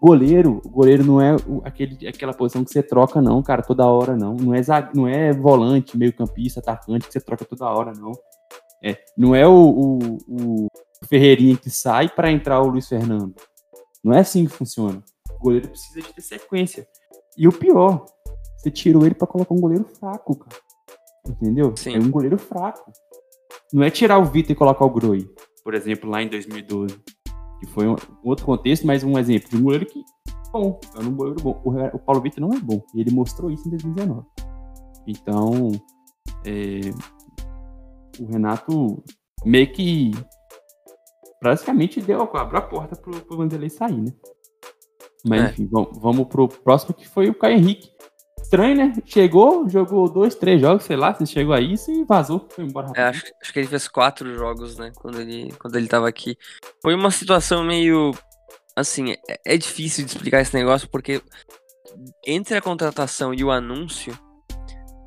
Goleiro, 0.00 0.62
goleiro 0.64 1.04
não 1.04 1.20
é 1.20 1.34
o- 1.34 1.60
aquele, 1.64 2.06
aquela 2.06 2.32
posição 2.32 2.64
que 2.64 2.70
você 2.70 2.82
troca, 2.82 3.20
não, 3.20 3.42
cara, 3.42 3.62
toda 3.62 3.84
hora, 3.86 4.16
não. 4.16 4.34
Não 4.34 4.54
é, 4.54 4.60
não 4.94 5.08
é 5.08 5.32
volante, 5.32 5.98
meio 5.98 6.12
campista, 6.14 6.60
atacante 6.60 7.06
que 7.08 7.12
você 7.12 7.20
troca 7.20 7.44
toda 7.44 7.66
hora, 7.66 7.92
não. 7.92 8.12
É, 8.82 8.96
não 9.16 9.34
é 9.34 9.46
o, 9.46 9.52
o, 9.52 9.98
o 10.28 10.68
Ferreirinha 11.06 11.56
que 11.56 11.70
sai 11.70 12.08
pra 12.08 12.30
entrar 12.30 12.60
o 12.60 12.68
Luiz 12.68 12.88
Fernando. 12.88 13.34
Não 14.02 14.12
é 14.12 14.20
assim 14.20 14.46
que 14.46 14.52
funciona. 14.52 15.02
O 15.30 15.38
goleiro 15.38 15.68
precisa 15.68 16.00
de 16.00 16.12
ter 16.12 16.22
sequência. 16.22 16.86
E 17.36 17.46
o 17.46 17.52
pior, 17.52 18.04
você 18.56 18.70
tirou 18.70 19.04
ele 19.06 19.14
pra 19.14 19.26
colocar 19.26 19.54
um 19.54 19.60
goleiro 19.60 19.84
fraco, 19.84 20.36
cara. 20.36 20.56
Entendeu? 21.26 21.76
Sim. 21.76 21.94
É 21.94 21.98
um 21.98 22.10
goleiro 22.10 22.38
fraco. 22.38 22.90
Não 23.72 23.82
é 23.82 23.90
tirar 23.90 24.18
o 24.18 24.24
Vitor 24.24 24.52
e 24.52 24.54
colocar 24.54 24.84
o 24.84 24.90
Groi, 24.90 25.28
por 25.62 25.74
exemplo, 25.74 26.08
lá 26.08 26.22
em 26.22 26.28
2012. 26.28 26.98
Que 27.60 27.66
foi 27.66 27.86
um 27.86 27.96
outro 28.24 28.46
contexto, 28.46 28.86
mas 28.86 29.04
um 29.04 29.18
exemplo 29.18 29.50
de 29.50 29.56
um 29.56 29.62
goleiro 29.62 29.86
que 29.86 30.02
bom, 30.52 30.80
é 30.96 31.00
um 31.00 31.14
goleiro 31.14 31.42
bom. 31.42 31.60
O 31.92 31.98
Paulo 31.98 32.22
Vitor 32.22 32.40
não 32.40 32.56
é 32.56 32.60
bom. 32.60 32.82
E 32.94 33.00
ele 33.00 33.10
mostrou 33.10 33.50
isso 33.50 33.66
em 33.66 33.70
2019. 33.70 34.26
Então, 35.06 35.70
é, 36.44 36.80
o 38.20 38.26
Renato 38.26 39.02
meio 39.44 39.72
que 39.72 40.12
praticamente 41.40 42.00
deu, 42.00 42.22
abriu 42.22 42.58
a 42.58 42.62
porta 42.62 42.96
pro, 42.96 43.20
pro 43.20 43.36
Vanderlei 43.36 43.70
sair, 43.70 43.96
né? 43.96 44.12
Mas 45.24 45.42
É. 45.42 45.44
enfim, 45.50 45.68
vamos, 45.70 45.98
vamos 45.98 46.28
pro 46.28 46.48
próximo 46.48 46.94
que 46.94 47.08
foi 47.08 47.28
o 47.28 47.34
Caio 47.34 47.56
Henrique. 47.56 47.90
Estranho, 48.40 48.76
né? 48.76 48.92
Chegou, 49.04 49.68
jogou 49.68 50.08
dois, 50.08 50.34
três 50.34 50.60
jogos, 50.60 50.84
sei 50.84 50.96
lá, 50.96 51.14
se 51.14 51.26
chegou 51.26 51.52
a 51.52 51.60
isso 51.60 51.90
e 51.90 52.04
vazou, 52.04 52.46
foi 52.48 52.64
embora. 52.64 52.90
É, 52.96 53.02
acho, 53.02 53.24
acho, 53.42 53.52
que 53.52 53.58
ele 53.58 53.68
fez 53.68 53.88
quatro 53.88 54.34
jogos, 54.34 54.78
né? 54.78 54.90
Quando 54.96 55.20
ele, 55.20 55.52
quando 55.58 55.76
ele 55.76 55.88
tava 55.88 56.08
aqui. 56.08 56.36
Foi 56.80 56.94
uma 56.94 57.10
situação 57.10 57.64
meio. 57.64 58.12
Assim, 58.74 59.12
é, 59.28 59.54
é 59.54 59.56
difícil 59.56 60.04
de 60.04 60.12
explicar 60.12 60.40
esse 60.40 60.54
negócio 60.54 60.88
porque 60.88 61.20
entre 62.24 62.56
a 62.56 62.62
contratação 62.62 63.34
e 63.34 63.42
o 63.42 63.50
anúncio 63.50 64.16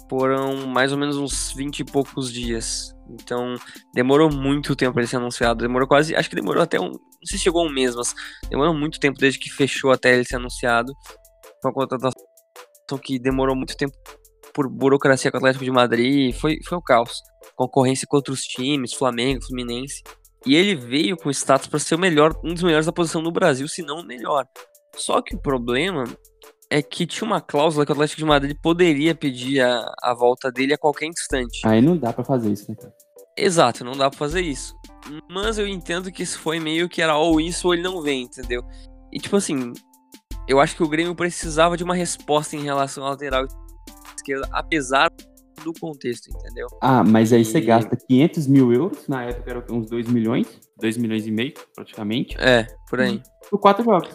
foram 0.09 0.67
mais 0.67 0.91
ou 0.91 0.97
menos 0.97 1.17
uns 1.17 1.53
20 1.53 1.79
e 1.79 1.85
poucos 1.85 2.31
dias. 2.31 2.93
Então, 3.13 3.56
demorou 3.94 4.32
muito 4.32 4.75
tempo 4.75 4.94
para 4.94 5.01
ele 5.01 5.10
ser 5.10 5.18
anunciado. 5.18 5.63
Demorou 5.63 5.88
quase. 5.88 6.15
Acho 6.15 6.30
que 6.30 6.36
demorou 6.36 6.62
até 6.62 6.80
um. 6.80 6.89
Não 6.89 7.25
sei 7.25 7.38
se 7.38 7.44
chegou 7.44 7.65
um 7.65 7.72
mês, 7.72 7.96
mas 7.96 8.15
demorou 8.50 8.74
muito 8.74 9.00
tempo 9.00 9.20
desde 9.20 9.39
que 9.39 9.50
fechou 9.50 9.91
até 9.91 10.13
ele 10.13 10.25
ser 10.25 10.38
anunciado. 10.38 10.94
Foi 11.62 11.72
uma 11.72 11.74
contratação 11.74 12.12
que 13.01 13.20
demorou 13.20 13.56
muito 13.56 13.75
tempo 13.77 13.94
por 14.53 14.70
burocracia 14.70 15.32
com 15.32 15.38
o 15.38 15.39
Atlético 15.39 15.63
de 15.63 15.72
Madrid. 15.72 16.36
Foi, 16.36 16.58
foi 16.68 16.77
um 16.77 16.82
caos. 16.82 17.22
Concorrência 17.56 18.08
com 18.08 18.18
outros 18.18 18.41
times, 18.41 18.94
Flamengo, 18.94 19.46
Fluminense. 19.46 20.01
E 20.46 20.56
ele 20.56 20.75
veio 20.75 21.15
com 21.15 21.30
status 21.30 21.68
para 21.68 21.80
ser 21.80 21.96
o 21.96 22.00
melhor, 22.00 22.34
um 22.44 22.53
dos 22.53 22.63
melhores 22.63 22.86
da 22.86 22.91
posição 22.91 23.22
no 23.22 23.32
Brasil, 23.32 23.68
se 23.68 23.84
não 23.84 23.98
o 23.98 24.06
melhor. 24.06 24.46
Só 24.96 25.22
que 25.22 25.36
o 25.36 25.39
problema 25.39 26.03
é 26.70 26.82
que 26.82 27.06
tinha 27.06 27.27
uma 27.27 27.41
cláusula 27.41 27.86
que 27.86 27.91
o 27.91 27.94
Atlético 27.94 28.20
de 28.20 28.25
Madrid 28.25 28.58
poderia 28.62 29.13
pedir 29.13 29.62
a, 29.62 29.86
a 30.01 30.13
volta 30.13 30.50
dele 30.50 30.74
a 30.74 30.77
qualquer 30.77 31.06
instante. 31.06 31.60
Aí 31.65 31.82
não 31.82 31.98
dá 31.98 32.13
para 32.13 32.24
fazer 32.24 32.51
isso, 32.51 32.72
né, 32.72 32.77
cara? 32.80 32.94
Exato, 33.38 33.83
não 33.83 33.93
dá 33.93 34.09
pra 34.09 34.19
fazer 34.19 34.41
isso. 34.41 34.75
Mas 35.29 35.57
eu 35.57 35.67
entendo 35.67 36.11
que 36.11 36.23
isso 36.23 36.39
foi 36.39 36.59
meio 36.59 36.88
que 36.88 37.01
era 37.01 37.17
ou 37.17 37.39
isso 37.39 37.67
ou 37.67 37.73
ele 37.73 37.83
não 37.83 38.01
vem, 38.01 38.23
entendeu? 38.23 38.63
E 39.11 39.19
tipo 39.19 39.35
assim, 39.35 39.73
eu 40.47 40.59
acho 40.59 40.75
que 40.75 40.83
o 40.83 40.89
Grêmio 40.89 41.15
precisava 41.15 41.75
de 41.75 41.83
uma 41.83 41.95
resposta 41.95 42.55
em 42.55 42.63
relação 42.63 43.03
ao 43.03 43.11
lateral 43.11 43.45
esquerda, 44.15 44.47
apesar 44.51 45.09
do 45.63 45.73
contexto, 45.73 46.29
entendeu? 46.29 46.67
Ah, 46.81 47.03
mas 47.03 47.31
aí 47.33 47.41
e... 47.41 47.45
você 47.45 47.61
gasta 47.61 47.95
500 47.95 48.47
mil 48.47 48.73
euros, 48.73 49.07
na 49.07 49.23
época 49.23 49.50
era 49.50 49.65
uns 49.71 49.89
2 49.89 50.07
milhões, 50.07 50.47
2 50.79 50.97
milhões 50.97 51.27
e 51.27 51.31
meio, 51.31 51.53
praticamente. 51.75 52.35
É, 52.39 52.67
por 52.89 53.00
aí. 53.00 53.21
Por 53.50 53.59
quatro 53.59 53.83
jogos. 53.83 54.09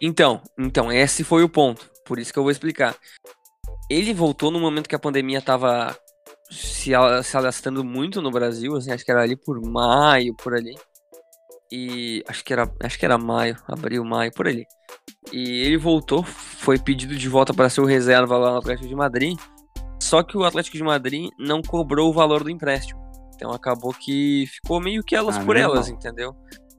Então, 0.00 0.40
então, 0.58 0.92
esse 0.92 1.24
foi 1.24 1.42
o 1.42 1.48
ponto. 1.48 1.90
Por 2.04 2.18
isso 2.18 2.32
que 2.32 2.38
eu 2.38 2.42
vou 2.42 2.52
explicar. 2.52 2.94
Ele 3.90 4.14
voltou 4.14 4.50
no 4.50 4.60
momento 4.60 4.88
que 4.88 4.94
a 4.94 4.98
pandemia 4.98 5.40
tava 5.42 5.96
se, 6.50 6.92
se 7.24 7.36
alastrando 7.36 7.84
muito 7.84 8.20
no 8.20 8.30
Brasil, 8.30 8.76
assim, 8.76 8.92
acho 8.92 9.04
que 9.04 9.10
era 9.10 9.22
ali 9.22 9.36
por 9.36 9.60
maio, 9.60 10.34
por 10.34 10.54
ali. 10.54 10.74
E 11.72 12.22
acho 12.28 12.44
que 12.44 12.52
era, 12.52 12.70
acho 12.82 12.98
que 12.98 13.04
era 13.04 13.18
maio, 13.18 13.56
abril, 13.66 14.04
maio, 14.04 14.32
por 14.32 14.46
ali. 14.46 14.64
E 15.32 15.62
ele 15.62 15.76
voltou, 15.76 16.22
foi 16.22 16.78
pedido 16.78 17.16
de 17.16 17.28
volta 17.28 17.52
para 17.52 17.68
ser 17.68 17.80
o 17.80 17.86
reserva 17.86 18.36
lá 18.36 18.52
no 18.52 18.58
Atlético 18.58 18.88
de 18.88 18.94
Madrid. 18.94 19.38
Só 20.00 20.22
que 20.22 20.36
o 20.36 20.44
Atlético 20.44 20.76
de 20.76 20.82
Madrid 20.82 21.30
não 21.38 21.62
cobrou 21.62 22.10
o 22.10 22.12
valor 22.12 22.44
do 22.44 22.50
empréstimo. 22.50 23.02
Então 23.34 23.50
acabou 23.50 23.92
que 23.92 24.44
ficou 24.46 24.80
meio 24.80 25.02
que 25.02 25.16
elas 25.16 25.36
ah, 25.36 25.44
por 25.44 25.56
elas, 25.56 25.88
entendeu? 25.88 26.36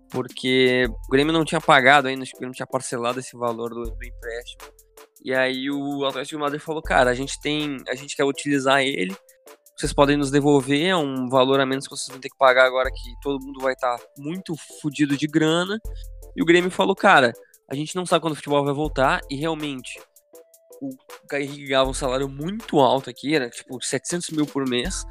Porque 0.09 0.87
o 0.87 1.11
Grêmio 1.11 1.33
não 1.33 1.43
tinha 1.43 1.59
pagado 1.59 2.07
ainda, 2.07 2.23
acho 2.23 2.31
que 2.31 2.37
o 2.37 2.39
Grêmio 2.39 2.55
tinha 2.55 2.67
parcelado 2.67 3.19
esse 3.19 3.35
valor 3.35 3.69
do, 3.69 3.83
do 3.83 4.05
empréstimo. 4.05 4.71
E 5.23 5.33
aí 5.33 5.69
o 5.71 6.05
Atlético 6.05 6.37
de 6.37 6.41
Madrid 6.41 6.61
falou, 6.61 6.81
cara, 6.81 7.09
a 7.09 7.13
gente 7.15 7.41
tem. 7.41 7.77
A 7.89 7.95
gente 7.95 8.15
quer 8.15 8.23
utilizar 8.23 8.81
ele. 8.81 9.15
Vocês 9.77 9.91
podem 9.91 10.15
nos 10.15 10.31
devolver 10.31 10.85
é 10.85 10.95
um 10.95 11.27
valor 11.27 11.59
a 11.59 11.65
menos 11.65 11.85
que 11.85 11.95
vocês 11.95 12.07
vão 12.07 12.19
ter 12.19 12.29
que 12.29 12.37
pagar 12.37 12.65
agora 12.65 12.89
que 12.89 13.13
todo 13.21 13.43
mundo 13.45 13.59
vai 13.59 13.73
estar 13.73 13.97
tá 13.97 14.05
muito 14.17 14.55
fodido 14.81 15.17
de 15.17 15.27
grana. 15.27 15.77
E 16.35 16.41
o 16.41 16.45
Grêmio 16.45 16.71
falou, 16.71 16.95
cara, 16.95 17.33
a 17.69 17.75
gente 17.75 17.95
não 17.95 18.05
sabe 18.05 18.21
quando 18.21 18.33
o 18.33 18.35
futebol 18.37 18.63
vai 18.63 18.73
voltar 18.73 19.19
e 19.29 19.35
realmente 19.35 19.99
o 20.81 20.89
Kaique 21.27 21.65
ganhava 21.65 21.89
um 21.89 21.93
salário 21.93 22.29
muito 22.29 22.79
alto 22.79 23.09
aqui, 23.09 23.35
era 23.35 23.49
tipo 23.49 23.81
700 23.81 24.29
mil 24.29 24.45
por 24.45 24.67
mês. 24.67 25.03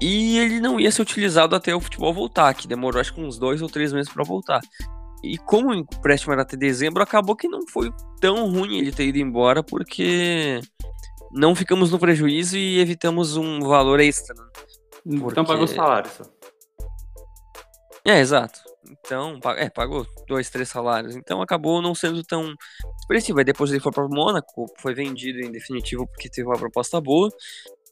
E 0.00 0.38
ele 0.38 0.60
não 0.60 0.80
ia 0.80 0.90
ser 0.90 1.02
utilizado 1.02 1.54
até 1.54 1.74
o 1.74 1.80
futebol 1.80 2.12
voltar, 2.12 2.52
que 2.54 2.66
demorou 2.66 3.00
acho 3.00 3.14
que 3.14 3.20
uns 3.20 3.38
dois 3.38 3.62
ou 3.62 3.68
três 3.68 3.92
meses 3.92 4.12
para 4.12 4.24
voltar. 4.24 4.60
E 5.22 5.36
como 5.36 5.68
o 5.68 5.74
empréstimo 5.74 6.32
era 6.32 6.42
até 6.42 6.56
dezembro, 6.56 7.02
acabou 7.02 7.36
que 7.36 7.46
não 7.46 7.66
foi 7.68 7.92
tão 8.20 8.50
ruim 8.50 8.78
ele 8.78 8.90
ter 8.90 9.06
ido 9.06 9.18
embora, 9.18 9.62
porque 9.62 10.60
não 11.32 11.54
ficamos 11.54 11.90
no 11.90 11.98
prejuízo 11.98 12.56
e 12.56 12.78
evitamos 12.80 13.36
um 13.36 13.60
valor 13.60 14.00
extra. 14.00 14.34
Né? 14.34 14.50
Então 15.06 15.18
porque... 15.20 15.32
Então 15.32 15.44
pagou 15.44 15.66
salário 15.66 16.10
só. 16.10 16.24
É, 18.04 18.18
exato. 18.18 18.60
Então, 18.90 19.38
é, 19.56 19.68
pagou 19.68 20.06
dois, 20.26 20.50
três 20.50 20.68
salários. 20.68 21.14
Então 21.14 21.40
acabou 21.42 21.80
não 21.82 21.94
sendo 21.94 22.24
tão 22.24 22.54
expressivo. 23.00 23.38
Aí 23.38 23.44
depois 23.44 23.70
ele 23.70 23.80
foi 23.80 23.92
para 23.92 24.04
o 24.04 24.08
Mônaco, 24.08 24.66
foi 24.78 24.94
vendido 24.94 25.40
em 25.40 25.52
definitivo 25.52 26.06
porque 26.06 26.28
teve 26.28 26.48
uma 26.48 26.58
proposta 26.58 27.00
boa. 27.00 27.28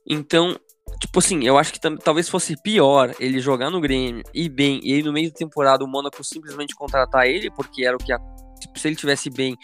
Então, 0.09 0.59
tipo 1.01 1.19
assim, 1.19 1.45
eu 1.45 1.59
acho 1.59 1.73
que 1.73 1.81
talvez 1.99 2.29
fosse 2.29 2.61
pior 2.63 3.15
ele 3.21 3.41
jogar 3.41 3.71
no 3.71 3.81
Grêmio 3.81 4.23
e 4.33 4.49
bem, 4.49 4.81
e 4.83 4.95
aí 4.95 5.03
no 5.03 5.13
meio 5.13 5.31
da 5.31 5.37
temporada 5.37 5.85
o 5.85 5.89
Mônaco 5.89 6.25
simplesmente 6.25 6.75
contratar 6.75 7.27
ele, 7.27 7.51
porque 7.51 7.85
era 7.85 7.97
o 7.97 8.01
que 8.01 8.13
a, 8.13 8.19
tipo, 8.59 8.79
se 8.79 8.89
ele 8.89 8.97
tivesse 8.97 9.29
bem, 9.29 9.57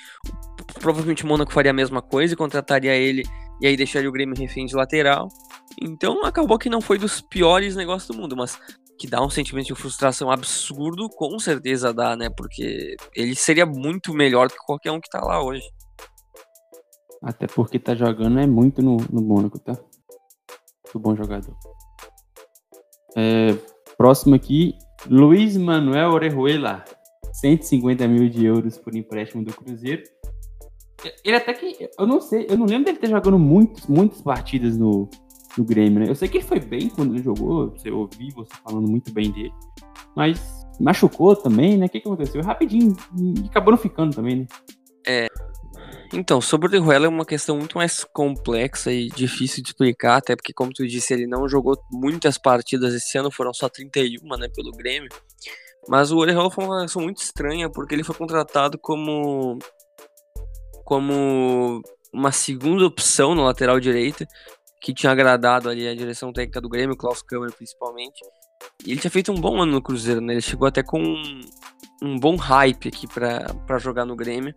provavelmente 0.75 1.25
o 1.25 1.27
Mônaco 1.27 1.53
faria 1.53 1.71
a 1.71 1.75
mesma 1.75 2.03
coisa 2.03 2.35
e 2.35 2.37
contrataria 2.37 2.95
ele 2.95 3.25
e 3.61 3.67
aí 3.67 3.77
deixaria 3.77 4.09
o 4.09 4.13
Grêmio 4.13 4.37
refém 4.37 4.67
de 4.67 4.75
lateral. 4.75 5.29
Então 5.81 6.25
acabou 6.25 6.59
que 6.59 6.69
não 6.69 6.81
foi 6.81 6.99
dos 6.99 7.21
piores 7.21 7.77
negócios 7.77 8.15
do 8.15 8.21
mundo, 8.21 8.37
mas 8.37 8.59
que 8.99 9.07
dá 9.07 9.23
um 9.23 9.31
sentimento 9.31 9.67
de 9.67 9.75
frustração 9.75 10.31
absurdo, 10.31 11.09
com 11.09 11.39
certeza 11.39 11.93
dá, 11.93 12.17
né? 12.17 12.29
Porque 12.31 12.97
ele 13.15 13.35
seria 13.35 13.67
muito 13.67 14.15
melhor 14.15 14.49
que 14.49 14.57
qualquer 14.65 14.93
um 14.93 15.01
que 15.01 15.11
tá 15.11 15.21
lá 15.21 15.43
hoje. 15.43 15.65
Até 17.23 17.47
porque 17.47 17.79
tá 17.79 17.95
jogando 17.95 18.39
é 18.39 18.47
muito 18.47 18.83
no, 18.83 18.99
no 19.11 19.23
Mônaco, 19.23 19.59
tá? 19.59 19.73
Muito 19.73 20.99
bom 20.99 21.17
jogador. 21.17 21.57
É, 23.17 23.55
próximo 23.97 24.35
aqui, 24.35 24.75
Luiz 25.07 25.57
Manuel 25.57 26.11
Orejuela. 26.11 26.85
150 27.33 28.07
mil 28.07 28.29
de 28.29 28.47
euros 28.47 28.79
por 28.79 28.95
empréstimo 28.95 29.45
do 29.45 29.53
Cruzeiro. 29.53 30.03
Ele 31.25 31.37
até 31.37 31.53
que. 31.53 31.89
Eu 31.99 32.07
não 32.07 32.21
sei, 32.21 32.47
eu 32.49 32.57
não 32.57 32.67
lembro 32.67 32.85
dele 32.87 32.99
ter 32.99 33.09
jogando 33.09 33.39
muitos, 33.39 33.87
muitas 33.87 34.21
partidas 34.21 34.77
no, 34.77 35.09
no 35.57 35.65
Grêmio, 35.65 36.01
né? 36.01 36.09
Eu 36.09 36.15
sei 36.15 36.29
que 36.29 36.39
ele 36.39 36.45
foi 36.45 36.61
bem 36.61 36.89
quando 36.89 37.15
ele 37.15 37.23
jogou, 37.23 37.71
você 37.71 37.91
ouvi 37.91 38.31
você 38.35 38.53
falando 38.63 38.89
muito 38.89 39.13
bem 39.13 39.31
dele. 39.31 39.53
Mas 40.17 40.41
machucou 40.81 41.35
também, 41.37 41.77
né? 41.77 41.87
O 41.87 41.89
que, 41.89 42.01
que 42.01 42.09
aconteceu? 42.09 42.43
Rapidinho, 42.43 42.97
e 43.19 43.47
acabou 43.47 43.73
não 43.73 43.79
ficando 43.79 44.15
também, 44.15 44.37
né? 44.37 44.47
É, 45.07 45.29
então, 46.13 46.41
sobre 46.41 46.69
o 46.69 46.71
Orejuela 46.71 47.07
é 47.07 47.09
uma 47.09 47.25
questão 47.25 47.57
muito 47.57 47.77
mais 47.77 48.05
complexa 48.05 48.93
e 48.93 49.09
difícil 49.09 49.63
de 49.63 49.71
explicar, 49.71 50.17
até 50.17 50.37
porque, 50.37 50.53
como 50.53 50.73
tu 50.73 50.87
disse, 50.87 51.13
ele 51.13 51.27
não 51.27 51.49
jogou 51.49 51.77
muitas 51.91 52.39
partidas 52.39 52.95
esse 52.95 53.19
ano, 53.19 53.33
foram 53.33 53.53
só 53.53 53.69
31, 53.69 54.37
né, 54.37 54.49
pelo 54.55 54.71
Grêmio. 54.71 55.09
Mas 55.89 56.13
o 56.13 56.19
Orejuela 56.19 56.51
foi 56.51 56.65
uma 56.65 56.83
questão 56.83 57.03
muito 57.03 57.21
estranha, 57.21 57.69
porque 57.69 57.95
ele 57.95 58.05
foi 58.05 58.15
contratado 58.15 58.79
como 58.79 59.59
como 60.85 61.83
uma 62.13 62.31
segunda 62.31 62.87
opção 62.87 63.35
no 63.35 63.45
lateral 63.45 63.81
direito, 63.81 64.25
que 64.81 64.95
tinha 64.95 65.11
agradado 65.11 65.69
ali 65.69 65.89
a 65.89 65.95
direção 65.95 66.33
técnica 66.33 66.61
do 66.61 66.69
Grêmio, 66.69 66.97
Klaus 66.97 67.23
Câmara 67.23 67.51
principalmente. 67.51 68.21
E 68.87 68.93
ele 68.93 69.01
tinha 69.01 69.11
feito 69.11 69.33
um 69.33 69.41
bom 69.41 69.61
ano 69.61 69.73
no 69.73 69.83
Cruzeiro, 69.83 70.21
né? 70.21 70.35
Ele 70.35 70.43
chegou 70.43 70.69
até 70.69 70.83
com 70.83 71.01
um, 71.01 71.41
um 72.03 72.19
bom 72.19 72.37
hype 72.37 72.89
aqui 72.89 73.07
para 73.07 73.79
jogar 73.79 74.05
no 74.05 74.15
Grêmio. 74.15 74.55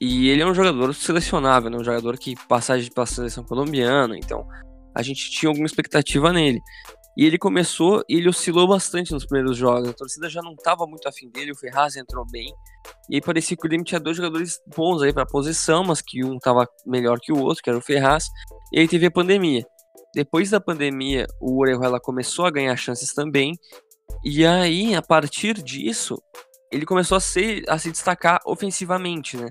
E 0.00 0.28
ele 0.28 0.42
é 0.42 0.46
um 0.46 0.54
jogador 0.54 0.94
selecionável, 0.94 1.70
né? 1.70 1.76
Um 1.76 1.84
jogador 1.84 2.16
que 2.16 2.36
passagem 2.46 2.90
pela 2.90 3.06
seleção 3.06 3.44
colombiana, 3.44 4.16
então 4.16 4.46
a 4.94 5.02
gente 5.02 5.30
tinha 5.30 5.50
alguma 5.50 5.66
expectativa 5.66 6.32
nele. 6.32 6.60
E 7.18 7.26
ele 7.26 7.36
começou 7.36 8.04
e 8.08 8.14
ele 8.16 8.28
oscilou 8.28 8.68
bastante 8.68 9.10
nos 9.10 9.26
primeiros 9.26 9.56
jogos. 9.56 9.88
A 9.88 9.92
torcida 9.92 10.30
já 10.30 10.40
não 10.40 10.52
estava 10.52 10.86
muito 10.86 11.08
afim 11.08 11.28
dele, 11.28 11.50
o 11.50 11.56
Ferraz 11.56 11.96
entrou 11.96 12.24
bem. 12.30 12.54
E 13.10 13.16
aí 13.16 13.20
parecia 13.20 13.56
que 13.56 13.66
o 13.66 13.68
Grêmio 13.68 13.84
tinha 13.84 13.98
dois 13.98 14.16
jogadores 14.16 14.60
bons 14.76 15.02
aí 15.02 15.12
para 15.12 15.26
posição, 15.26 15.82
mas 15.82 16.00
que 16.00 16.24
um 16.24 16.36
estava 16.36 16.64
melhor 16.86 17.18
que 17.18 17.32
o 17.32 17.38
outro, 17.40 17.60
que 17.60 17.68
era 17.68 17.76
o 17.76 17.82
Ferraz. 17.82 18.26
E 18.72 18.78
aí 18.78 18.86
teve 18.86 19.06
a 19.06 19.10
pandemia. 19.10 19.66
Depois 20.14 20.50
da 20.50 20.60
pandemia, 20.60 21.26
o 21.40 21.60
Orejuela 21.60 21.98
começou 21.98 22.46
a 22.46 22.52
ganhar 22.52 22.76
chances 22.76 23.12
também. 23.12 23.52
E 24.24 24.46
aí, 24.46 24.94
a 24.94 25.02
partir 25.02 25.54
disso, 25.60 26.22
ele 26.70 26.86
começou 26.86 27.16
a, 27.16 27.20
ser, 27.20 27.64
a 27.68 27.80
se 27.80 27.90
destacar 27.90 28.38
ofensivamente, 28.46 29.36
né? 29.36 29.48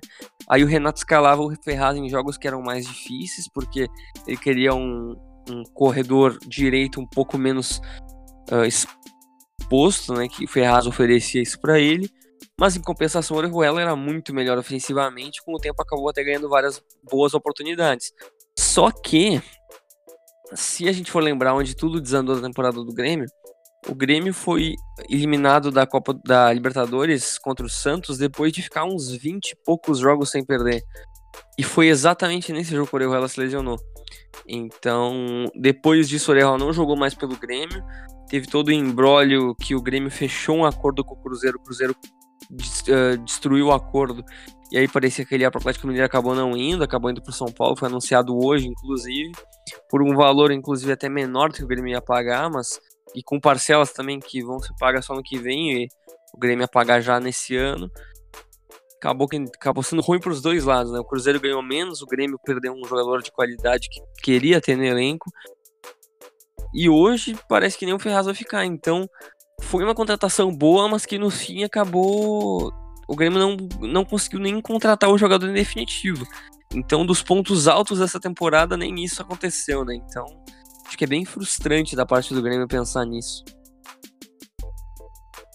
Aí 0.50 0.64
o 0.64 0.68
Renato 0.68 1.00
escalava 1.00 1.42
o 1.42 1.54
Ferraz 1.64 1.98
em 1.98 2.08
jogos 2.08 2.38
que 2.38 2.48
eram 2.48 2.62
mais 2.62 2.88
difíceis, 2.88 3.50
porque 3.54 3.88
ele 4.26 4.38
queria 4.38 4.74
um, 4.74 5.16
um 5.50 5.64
corredor 5.64 6.38
direito 6.46 7.00
um 7.00 7.08
pouco 7.08 7.38
menos 7.38 7.82
uh, 8.52 8.66
exposto, 8.66 10.14
né? 10.14 10.28
Que 10.28 10.48
Ferraz 10.48 10.86
oferecia 10.88 11.42
isso 11.42 11.60
para 11.60 11.80
ele. 11.80 12.10
Mas 12.60 12.76
em 12.76 12.82
compensação, 12.82 13.36
o 13.38 13.40
Orejuela 13.40 13.82
era 13.82 13.96
muito 13.96 14.34
melhor 14.34 14.58
ofensivamente, 14.58 15.44
com 15.44 15.54
o 15.54 15.60
tempo 15.60 15.82
acabou 15.82 16.10
até 16.10 16.24
ganhando 16.24 16.50
várias 16.50 16.82
boas 17.04 17.34
oportunidades. 17.36 18.12
Só 18.58 18.90
que, 18.90 19.42
se 20.54 20.90
a 20.90 20.92
gente 20.92 21.12
for 21.12 21.22
lembrar 21.22 21.54
onde 21.54 21.76
tudo 21.76 22.02
desandou 22.02 22.36
na 22.36 22.48
temporada 22.48 22.84
do 22.84 22.94
Grêmio, 22.94 23.28
o 23.88 23.94
Grêmio 23.94 24.34
foi 24.34 24.74
eliminado 25.08 25.72
da 25.72 25.86
Copa 25.86 26.14
da 26.26 26.52
Libertadores 26.52 27.38
contra 27.38 27.66
o 27.66 27.70
Santos 27.70 28.18
depois 28.18 28.52
de 28.52 28.64
ficar 28.64 28.86
uns 28.86 29.12
20 29.12 29.52
e 29.52 29.56
poucos 29.64 30.00
jogos 30.00 30.32
sem 30.32 30.44
perder. 30.44 30.82
E 31.58 31.64
foi 31.64 31.88
exatamente 31.88 32.54
nesse 32.54 32.72
jogo 32.72 32.88
que 32.88 32.94
o 32.94 32.98
Orejuela 32.98 33.28
se 33.28 33.40
lesionou. 33.40 33.80
Então, 34.48 35.46
depois 35.56 36.08
disso, 36.08 36.30
o 36.30 36.34
Orejuela 36.34 36.58
não 36.58 36.72
jogou 36.72 36.96
mais 36.96 37.16
pelo 37.16 37.36
Grêmio. 37.36 37.84
Teve 38.30 38.48
todo 38.48 38.68
o 38.68 38.72
embrólio 38.72 39.56
que 39.56 39.76
o 39.76 39.82
Grêmio 39.82 40.12
fechou 40.12 40.58
um 40.58 40.66
acordo 40.66 41.04
com 41.04 41.16
o 41.16 41.22
Cruzeiro. 41.22 41.58
O 41.58 41.64
Cruzeiro 41.64 41.96
uh, 42.52 43.18
destruiu 43.24 43.68
o 43.68 43.72
acordo. 43.72 44.24
E 44.72 44.78
aí 44.78 44.88
parecia 44.88 45.26
que 45.26 45.34
ele 45.34 45.44
ia 45.44 45.52
para 45.52 45.60
o 45.60 45.62
Atlético 45.62 45.88
Mineiro, 45.88 46.06
acabou 46.06 46.36
não 46.36 46.56
indo, 46.56 46.84
acabou 46.84 47.10
indo 47.10 47.22
para 47.22 47.32
São 47.32 47.48
Paulo. 47.48 47.78
Foi 47.78 47.88
anunciado 47.88 48.38
hoje, 48.38 48.68
inclusive, 48.68 49.32
por 49.90 50.02
um 50.04 50.14
valor, 50.16 50.52
inclusive, 50.52 50.92
até 50.92 51.08
menor 51.08 51.50
do 51.50 51.56
que 51.56 51.64
o 51.64 51.68
Grêmio 51.68 51.92
ia 51.92 52.02
pagar, 52.02 52.50
mas 52.50 52.80
e 53.16 53.24
com 53.24 53.40
parcelas 53.40 53.94
também 53.94 54.20
que 54.20 54.44
vão 54.44 54.60
ser 54.60 54.74
pagas 54.78 55.06
só 55.06 55.16
no 55.16 55.24
que 55.24 55.40
vem. 55.40 55.84
E 55.84 55.88
o 56.36 56.40
Grêmio 56.40 56.64
ia 56.64 56.68
pagar 56.68 57.00
já 57.00 57.20
nesse 57.20 57.56
ano 57.56 57.90
acabou, 58.98 59.28
que, 59.28 59.38
acabou 59.38 59.84
sendo 59.84 60.02
ruim 60.02 60.20
para 60.20 60.32
os 60.32 60.42
dois 60.42 60.64
lados. 60.64 60.92
Né? 60.92 61.00
O 61.00 61.06
Cruzeiro 61.06 61.40
ganhou 61.40 61.62
menos, 61.62 62.02
o 62.02 62.06
Grêmio 62.06 62.40
perdeu 62.44 62.74
um 62.74 62.86
jogador 62.86 63.22
de 63.22 63.32
qualidade 63.32 63.90
que 63.90 64.02
queria 64.22 64.60
ter 64.60 64.76
no 64.76 64.84
elenco. 64.84 65.32
E 66.74 66.90
hoje 66.90 67.38
parece 67.48 67.78
que 67.78 67.86
nem 67.86 67.96
o 67.96 68.00
Ferraz 68.00 68.26
vai 68.26 68.36
ficar. 68.36 68.66
Então 68.66 69.08
foi 69.62 69.84
uma 69.84 69.96
contratação 69.96 70.56
boa, 70.56 70.88
mas 70.88 71.06
que 71.06 71.18
no 71.18 71.30
fim 71.30 71.64
acabou. 71.64 72.72
O 73.08 73.16
Grêmio 73.16 73.40
não, 73.40 73.58
não 73.80 74.04
conseguiu 74.04 74.40
nem 74.40 74.60
contratar 74.62 75.10
o 75.10 75.18
jogador 75.18 75.48
em 75.50 75.54
definitivo. 75.54 76.26
Então, 76.74 77.06
dos 77.06 77.24
pontos 77.24 77.68
altos 77.68 78.00
dessa 78.00 78.20
temporada, 78.20 78.76
nem 78.76 79.02
isso 79.02 79.22
aconteceu, 79.22 79.86
né? 79.86 79.96
Então, 79.96 80.26
acho 80.86 80.98
que 80.98 81.06
é 81.06 81.08
bem 81.08 81.24
frustrante 81.24 81.96
da 81.96 82.06
parte 82.06 82.34
do 82.34 82.42
Grêmio 82.42 82.68
pensar 82.68 83.06
nisso. 83.06 83.46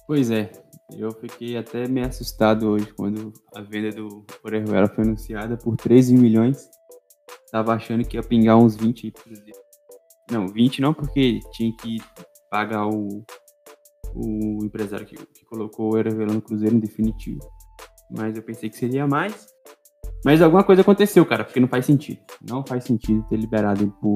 Pois 0.07 0.31
é, 0.31 0.51
eu 0.99 1.11
fiquei 1.13 1.57
até 1.57 1.89
meio 1.89 2.07
assustado 2.07 2.69
hoje 2.69 2.93
quando 2.95 3.33
a 3.55 3.61
venda 3.61 3.91
do 3.91 4.25
Orejuela 4.45 4.89
foi 4.89 5.05
anunciada 5.05 5.57
por 5.57 5.77
13 5.77 6.17
milhões. 6.17 6.69
Tava 7.51 7.75
achando 7.75 8.05
que 8.05 8.17
ia 8.17 8.23
pingar 8.23 8.57
uns 8.57 8.77
20 8.77 9.13
Não, 10.31 10.49
20 10.49 10.81
não, 10.81 10.95
porque 10.95 11.41
tinha 11.53 11.75
que 11.77 11.99
pagar 12.51 12.87
o, 12.87 13.25
o 14.15 14.65
empresário 14.65 15.07
que, 15.07 15.17
que 15.17 15.45
colocou 15.45 15.93
o 15.93 15.97
Orejuela 15.97 16.33
no 16.33 16.43
Cruzeiro 16.43 16.77
em 16.77 16.81
definitivo. 16.81 17.41
Mas 18.11 18.37
eu 18.37 18.43
pensei 18.43 18.69
que 18.69 18.77
seria 18.77 19.07
mais. 19.07 19.47
Mas 20.25 20.41
alguma 20.41 20.63
coisa 20.63 20.83
aconteceu, 20.83 21.25
cara, 21.27 21.45
porque 21.45 21.61
não 21.61 21.69
faz 21.69 21.87
sentido. 21.87 22.21
Não 22.49 22.65
faz 22.65 22.85
sentido 22.85 23.25
ter 23.29 23.37
liberado 23.37 23.83
ele 23.83 23.93
por, 24.01 24.15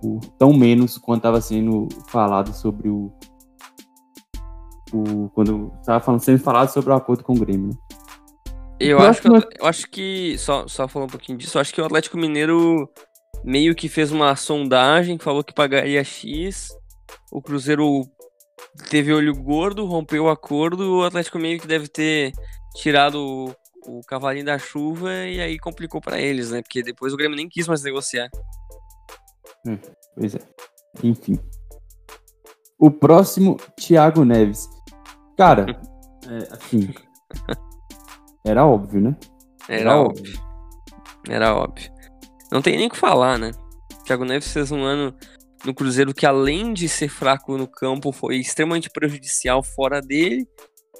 por 0.00 0.20
tão 0.38 0.52
menos 0.52 0.96
quanto 0.96 1.18
estava 1.18 1.40
sendo 1.40 1.88
falado 2.08 2.54
sobre 2.54 2.88
o, 2.88 3.12
o, 4.92 5.30
quando 5.30 5.72
estava 5.80 6.00
falando, 6.00 6.20
sendo 6.20 6.38
falado 6.38 6.68
sobre 6.68 6.90
o 6.90 6.94
acordo 6.94 7.24
com 7.24 7.32
o 7.32 7.38
Grêmio. 7.38 7.68
Né? 7.68 7.74
Eu, 8.80 8.98
acho 8.98 9.22
que, 9.22 9.28
eu 9.28 9.66
acho 9.66 9.90
que, 9.90 10.38
só, 10.38 10.66
só 10.66 10.88
falando 10.88 11.08
um 11.08 11.12
pouquinho 11.12 11.38
disso, 11.38 11.56
eu 11.56 11.60
acho 11.60 11.72
que 11.72 11.80
o 11.80 11.84
Atlético 11.84 12.16
Mineiro 12.16 12.88
meio 13.44 13.74
que 13.74 13.88
fez 13.88 14.10
uma 14.12 14.34
sondagem, 14.36 15.18
falou 15.18 15.42
que 15.42 15.52
pagaria 15.52 16.02
X, 16.02 16.68
o 17.30 17.40
Cruzeiro 17.40 18.04
teve 18.88 19.12
olho 19.12 19.34
gordo, 19.34 19.86
rompeu 19.86 20.24
o 20.24 20.30
acordo, 20.30 20.98
o 20.98 21.04
Atlético 21.04 21.38
meio 21.38 21.60
que 21.60 21.66
deve 21.66 21.88
ter 21.88 22.32
tirado 22.74 23.16
o, 23.16 23.54
o 23.86 24.00
cavalinho 24.06 24.46
da 24.46 24.58
chuva 24.58 25.12
e 25.12 25.40
aí 25.40 25.58
complicou 25.58 26.00
para 26.00 26.20
eles, 26.20 26.50
né? 26.50 26.62
Porque 26.62 26.82
depois 26.82 27.12
o 27.12 27.16
Grêmio 27.16 27.36
nem 27.36 27.48
quis 27.48 27.66
mais 27.66 27.82
negociar. 27.82 28.28
Hum, 29.66 29.78
pois 30.16 30.34
é. 30.34 30.40
Enfim. 31.02 31.38
O 32.78 32.90
próximo, 32.90 33.56
Thiago 33.76 34.24
Neves. 34.24 34.68
Cara, 35.42 35.66
é, 36.30 36.54
assim. 36.54 36.94
Era 38.44 38.64
óbvio, 38.64 39.00
né? 39.00 39.16
Era, 39.68 39.80
era 39.80 39.96
óbvio. 39.98 40.22
óbvio. 40.22 40.42
Era 41.28 41.56
óbvio. 41.56 41.92
Não 42.52 42.62
tem 42.62 42.76
nem 42.76 42.86
o 42.86 42.90
que 42.90 42.96
falar, 42.96 43.40
né? 43.40 43.50
Thiago 44.04 44.24
Neves 44.24 44.52
fez 44.52 44.70
um 44.70 44.84
ano 44.84 45.12
no 45.64 45.74
Cruzeiro 45.74 46.14
que, 46.14 46.24
além 46.24 46.72
de 46.72 46.88
ser 46.88 47.08
fraco 47.08 47.58
no 47.58 47.66
campo, 47.66 48.12
foi 48.12 48.36
extremamente 48.36 48.88
prejudicial 48.88 49.64
fora 49.64 50.00
dele. 50.00 50.46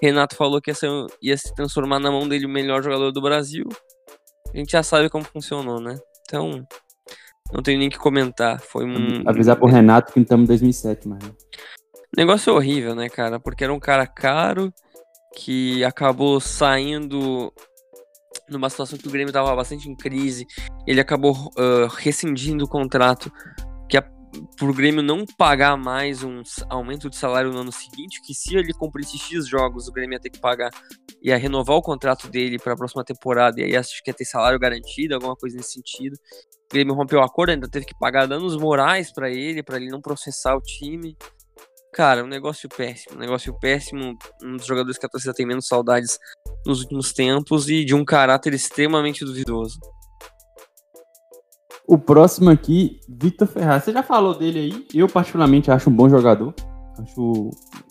Renato 0.02 0.34
falou 0.34 0.60
que 0.60 0.72
ia, 0.72 0.74
ser, 0.74 0.90
ia 1.22 1.36
se 1.36 1.54
transformar 1.54 2.00
na 2.00 2.10
mão 2.10 2.28
dele 2.28 2.46
o 2.46 2.48
melhor 2.48 2.82
jogador 2.82 3.12
do 3.12 3.22
Brasil. 3.22 3.68
A 4.52 4.56
gente 4.56 4.72
já 4.72 4.82
sabe 4.82 5.08
como 5.08 5.22
funcionou, 5.22 5.80
né? 5.80 5.96
Então, 6.26 6.66
não 7.52 7.62
tenho 7.62 7.78
nem 7.78 7.88
que 7.88 7.98
comentar. 7.98 8.60
Foi 8.60 8.84
um. 8.84 9.22
Avisar 9.24 9.54
pro 9.54 9.68
Renato 9.68 10.12
que 10.12 10.18
estamos 10.18 10.46
em 10.46 10.48
2007, 10.48 11.06
mas. 11.06 11.22
Negócio 12.16 12.54
horrível, 12.54 12.94
né, 12.94 13.08
cara? 13.08 13.40
Porque 13.40 13.64
era 13.64 13.72
um 13.72 13.80
cara 13.80 14.06
caro 14.06 14.72
que 15.34 15.82
acabou 15.82 16.38
saindo 16.40 17.52
numa 18.48 18.68
situação 18.68 18.98
que 18.98 19.08
o 19.08 19.10
Grêmio 19.10 19.30
estava 19.30 19.54
bastante 19.56 19.88
em 19.88 19.96
crise. 19.96 20.46
Ele 20.86 21.00
acabou 21.00 21.32
uh, 21.32 21.86
rescindindo 21.96 22.64
o 22.64 22.68
contrato 22.68 23.32
que 23.88 23.96
a, 23.96 24.02
pro 24.58 24.74
Grêmio 24.74 25.02
não 25.02 25.24
pagar 25.38 25.76
mais 25.76 26.22
um 26.22 26.42
aumento 26.68 27.08
de 27.08 27.16
salário 27.16 27.50
no 27.50 27.60
ano 27.60 27.72
seguinte, 27.72 28.20
que 28.26 28.34
se 28.34 28.54
ele 28.56 28.74
cumprisse 28.74 29.16
X 29.16 29.48
jogos, 29.48 29.88
o 29.88 29.92
Grêmio 29.92 30.16
ia 30.16 30.20
ter 30.20 30.30
que 30.30 30.38
pagar, 30.38 30.70
ia 31.22 31.38
renovar 31.38 31.76
o 31.76 31.82
contrato 31.82 32.28
dele 32.28 32.58
para 32.58 32.74
a 32.74 32.76
próxima 32.76 33.02
temporada, 33.02 33.58
e 33.58 33.64
aí 33.64 33.76
acho 33.76 34.02
que 34.02 34.10
ia 34.10 34.14
ter 34.14 34.26
salário 34.26 34.58
garantido, 34.58 35.14
alguma 35.14 35.34
coisa 35.34 35.56
nesse 35.56 35.72
sentido. 35.72 36.14
O 36.14 36.74
Grêmio 36.74 36.94
rompeu 36.94 37.20
o 37.20 37.22
acordo, 37.22 37.50
ainda 37.50 37.68
teve 37.68 37.86
que 37.86 37.98
pagar 37.98 38.26
danos 38.26 38.56
morais 38.56 39.10
para 39.12 39.30
ele, 39.30 39.62
para 39.62 39.76
ele 39.76 39.88
não 39.88 40.00
processar 40.00 40.54
o 40.54 40.60
time. 40.60 41.16
Cara, 41.92 42.24
um 42.24 42.26
negócio 42.26 42.68
péssimo, 42.68 43.16
um 43.16 43.18
negócio 43.18 43.52
péssimo, 43.58 44.16
um 44.42 44.56
dos 44.56 44.64
jogadores 44.64 44.96
que 44.96 45.04
a 45.04 45.08
torcida 45.08 45.34
tem 45.34 45.44
menos 45.44 45.66
saudades 45.66 46.18
nos 46.64 46.80
últimos 46.80 47.12
tempos 47.12 47.68
e 47.68 47.84
de 47.84 47.94
um 47.94 48.04
caráter 48.04 48.54
extremamente 48.54 49.24
duvidoso. 49.24 49.78
O 51.86 51.98
próximo 51.98 52.48
aqui, 52.48 52.98
Vitor 53.08 53.46
Ferraz. 53.46 53.84
Você 53.84 53.92
já 53.92 54.02
falou 54.02 54.34
dele 54.34 54.58
aí? 54.58 54.86
Eu, 54.94 55.06
particularmente, 55.06 55.70
acho 55.70 55.90
um 55.90 55.94
bom 55.94 56.08
jogador. 56.08 56.54
Acho 56.98 57.50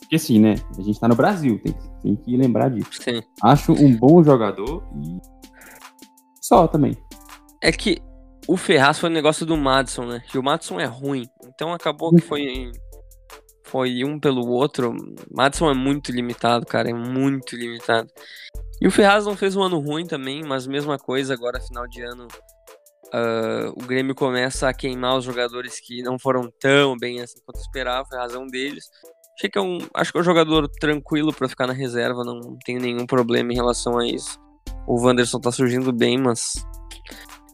que 0.09 0.15
assim, 0.15 0.39
né? 0.39 0.55
A 0.77 0.81
gente 0.81 0.99
tá 0.99 1.07
no 1.07 1.15
Brasil, 1.15 1.59
tem, 1.61 1.75
tem 2.01 2.15
que 2.15 2.35
lembrar 2.35 2.69
disso. 2.69 2.89
Sim. 2.93 3.21
Acho 3.43 3.73
um 3.73 3.95
bom 3.95 4.23
jogador 4.23 4.83
e 4.95 5.19
só 6.41 6.67
também. 6.67 6.97
É 7.61 7.71
que 7.71 8.01
o 8.47 8.57
Ferraz 8.57 8.97
foi 8.97 9.09
um 9.09 9.13
negócio 9.13 9.45
do 9.45 9.55
Madison, 9.55 10.05
né? 10.05 10.23
Que 10.27 10.39
o 10.39 10.43
Madison 10.43 10.79
é 10.79 10.85
ruim. 10.85 11.27
Então 11.45 11.71
acabou 11.71 12.09
que 12.11 12.21
foi 12.21 12.71
foi 13.71 14.03
um 14.03 14.19
pelo 14.19 14.47
outro. 14.49 14.93
Madison 15.31 15.71
é 15.71 15.73
muito 15.73 16.11
limitado, 16.11 16.65
cara, 16.65 16.89
é 16.89 16.93
muito 16.93 17.55
limitado. 17.55 18.09
E 18.81 18.87
o 18.87 18.91
Ferraz 18.91 19.25
não 19.25 19.37
fez 19.37 19.55
um 19.55 19.63
ano 19.63 19.79
ruim 19.79 20.05
também, 20.05 20.43
mas 20.43 20.67
mesma 20.67 20.97
coisa, 20.99 21.33
agora 21.33 21.61
final 21.61 21.87
de 21.87 22.01
ano 22.01 22.27
uh, 23.13 23.69
o 23.75 23.85
Grêmio 23.85 24.13
começa 24.13 24.67
a 24.67 24.73
queimar 24.73 25.17
os 25.17 25.23
jogadores 25.23 25.79
que 25.79 26.01
não 26.01 26.19
foram 26.19 26.51
tão 26.59 26.97
bem 26.97 27.21
assim 27.21 27.39
quanto 27.45 27.61
esperava, 27.61 28.07
foi 28.07 28.17
razão 28.17 28.45
deles. 28.45 28.89
Achei 29.37 29.49
que 29.49 29.57
é 29.57 29.61
um, 29.61 29.77
acho 29.93 30.11
que 30.11 30.17
é 30.17 30.21
um 30.21 30.25
jogador 30.25 30.67
tranquilo 30.67 31.31
para 31.31 31.47
ficar 31.47 31.67
na 31.67 31.73
reserva, 31.73 32.25
não 32.25 32.57
tenho 32.65 32.81
nenhum 32.81 33.05
problema 33.05 33.53
em 33.53 33.55
relação 33.55 33.97
a 33.97 34.05
isso. 34.05 34.37
O 34.85 34.99
Wanderson 34.99 35.39
tá 35.39 35.51
surgindo 35.51 35.93
bem, 35.93 36.17
mas 36.17 36.53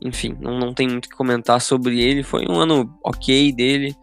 enfim, 0.04 0.36
não, 0.40 0.58
não 0.58 0.74
tem 0.74 0.88
muito 0.88 1.06
o 1.06 1.10
que 1.10 1.16
comentar 1.16 1.62
sobre 1.62 2.00
ele. 2.02 2.24
Foi 2.24 2.46
um 2.48 2.56
ano 2.56 2.98
ok 3.04 3.52
dele 3.54 3.96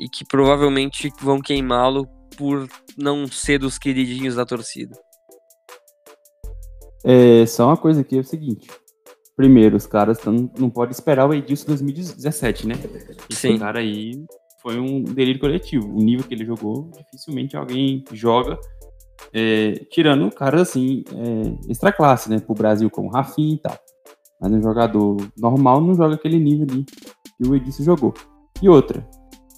e 0.00 0.08
que 0.08 0.24
provavelmente 0.24 1.12
vão 1.20 1.40
queimá-lo 1.40 2.08
por 2.36 2.66
não 2.96 3.26
ser 3.28 3.58
dos 3.58 3.78
queridinhos 3.78 4.34
da 4.34 4.46
torcida. 4.46 4.96
É, 7.04 7.44
só 7.46 7.66
uma 7.66 7.76
coisa 7.76 8.00
aqui 8.00 8.16
é 8.16 8.20
o 8.20 8.24
seguinte. 8.24 8.68
Primeiro, 9.36 9.76
os 9.76 9.86
caras 9.86 10.18
tão, 10.18 10.50
não 10.58 10.70
podem 10.70 10.92
esperar 10.92 11.28
o 11.28 11.34
Edilson 11.34 11.66
2017, 11.68 12.66
né? 12.66 12.74
Esse 13.30 13.48
Sim. 13.48 13.58
cara 13.58 13.80
aí 13.80 14.24
foi 14.62 14.78
um 14.78 15.02
delírio 15.02 15.40
coletivo. 15.40 15.86
O 15.88 16.02
nível 16.02 16.26
que 16.26 16.34
ele 16.34 16.44
jogou, 16.44 16.90
dificilmente 16.90 17.56
alguém 17.56 18.04
joga. 18.12 18.58
É, 19.32 19.72
tirando 19.90 20.30
caras 20.30 20.62
assim, 20.62 21.04
é, 21.12 21.70
extra 21.70 21.92
classe, 21.92 22.28
né? 22.30 22.38
Pro 22.38 22.54
Brasil, 22.54 22.90
como 22.90 23.10
Rafinha 23.10 23.54
e 23.54 23.58
tal. 23.58 23.78
Mas 24.40 24.52
um 24.52 24.62
jogador 24.62 25.16
normal 25.36 25.80
não 25.80 25.94
joga 25.94 26.14
aquele 26.14 26.38
nível 26.38 26.66
ali 26.70 26.84
que 26.84 27.48
o 27.48 27.54
Edilson 27.54 27.82
jogou. 27.82 28.14
E 28.62 28.68
outra, 28.68 29.06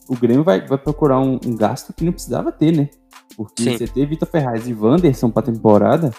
o 0.08 0.16
Grêmio 0.16 0.44
vai, 0.44 0.66
vai 0.66 0.78
procurar 0.78 1.20
um, 1.20 1.38
um, 1.44 1.56
gasto 1.56 1.92
que 1.92 2.04
não 2.04 2.12
precisava 2.12 2.50
ter, 2.52 2.74
né? 2.74 2.88
Porque 3.36 3.62
Sim. 3.62 3.76
você 3.76 3.86
ter 3.86 4.06
Vitor 4.06 4.28
Ferraz 4.28 4.68
e 4.68 4.74
Wanderson 4.74 5.30
pra 5.30 5.42
temporada, 5.42 6.12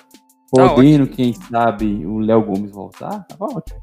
podendo, 0.50 1.08
tá 1.08 1.14
quem 1.14 1.34
sabe, 1.34 2.06
o 2.06 2.20
Léo 2.20 2.44
Gomes 2.46 2.72
voltar, 2.72 3.26
tava 3.28 3.46
ótimo. 3.46 3.80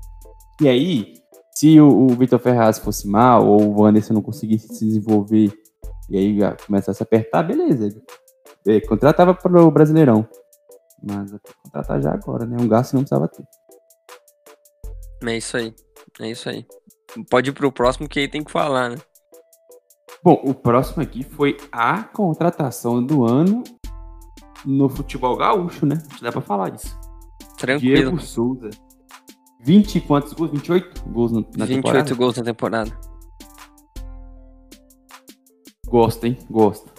E 0.61 0.69
aí, 0.69 1.15
se 1.55 1.81
o, 1.81 2.07
o 2.07 2.09
Vitor 2.09 2.39
Ferraz 2.39 2.79
fosse 2.79 3.09
mal, 3.09 3.47
ou 3.47 3.63
o 3.63 3.81
Wanderson 3.81 4.15
não 4.15 4.23
conseguisse 4.23 4.69
se 4.75 4.85
desenvolver, 4.85 5.53
e 6.09 6.17
aí 6.17 6.39
começasse 6.67 7.03
a 7.03 7.05
apertar, 7.05 7.43
beleza. 7.43 7.89
É, 8.67 8.81
contratava 8.81 9.35
para 9.35 9.63
o 9.63 9.71
Brasileirão. 9.71 10.29
Mas 11.03 11.33
contratar 11.63 12.03
já 12.03 12.13
agora, 12.13 12.45
né? 12.45 12.57
Um 12.61 12.69
gasto 12.69 12.95
não 12.95 13.03
precisava 13.03 13.29
ter. 13.29 13.45
É 15.25 15.37
isso 15.37 15.57
aí. 15.57 15.75
É 16.21 16.31
isso 16.31 16.49
aí. 16.49 16.67
Pode 17.31 17.51
ir 17.51 17.53
pro 17.53 17.73
próximo 17.73 18.09
que 18.09 18.21
aí 18.21 18.29
tem 18.29 18.45
que 18.45 18.51
falar, 18.51 18.91
né? 18.91 18.97
Bom, 20.23 20.41
o 20.45 20.55
próximo 20.55 21.03
aqui 21.03 21.25
foi 21.25 21.57
a 21.73 22.03
contratação 22.03 23.03
do 23.03 23.25
ano 23.25 23.65
no 24.65 24.89
futebol 24.89 25.37
gaúcho, 25.37 25.87
né? 25.87 25.97
Dá 26.21 26.31
pra 26.31 26.43
falar 26.43 26.75
isso. 26.75 26.99
Tranquilo. 27.57 27.97
Diego 27.97 28.21
Souza. 28.21 28.71
20 29.63 30.01
quantos 30.03 30.33
gols? 30.33 30.51
28 30.51 31.09
gols 31.09 31.33
na, 31.33 31.41
na 31.41 31.65
28 31.65 31.75
temporada? 31.75 32.15
gols 32.15 32.37
na 32.37 32.45
temporada. 32.45 33.01
Gosto, 35.87 36.27
hein? 36.27 36.39
Gosto. 36.51 36.91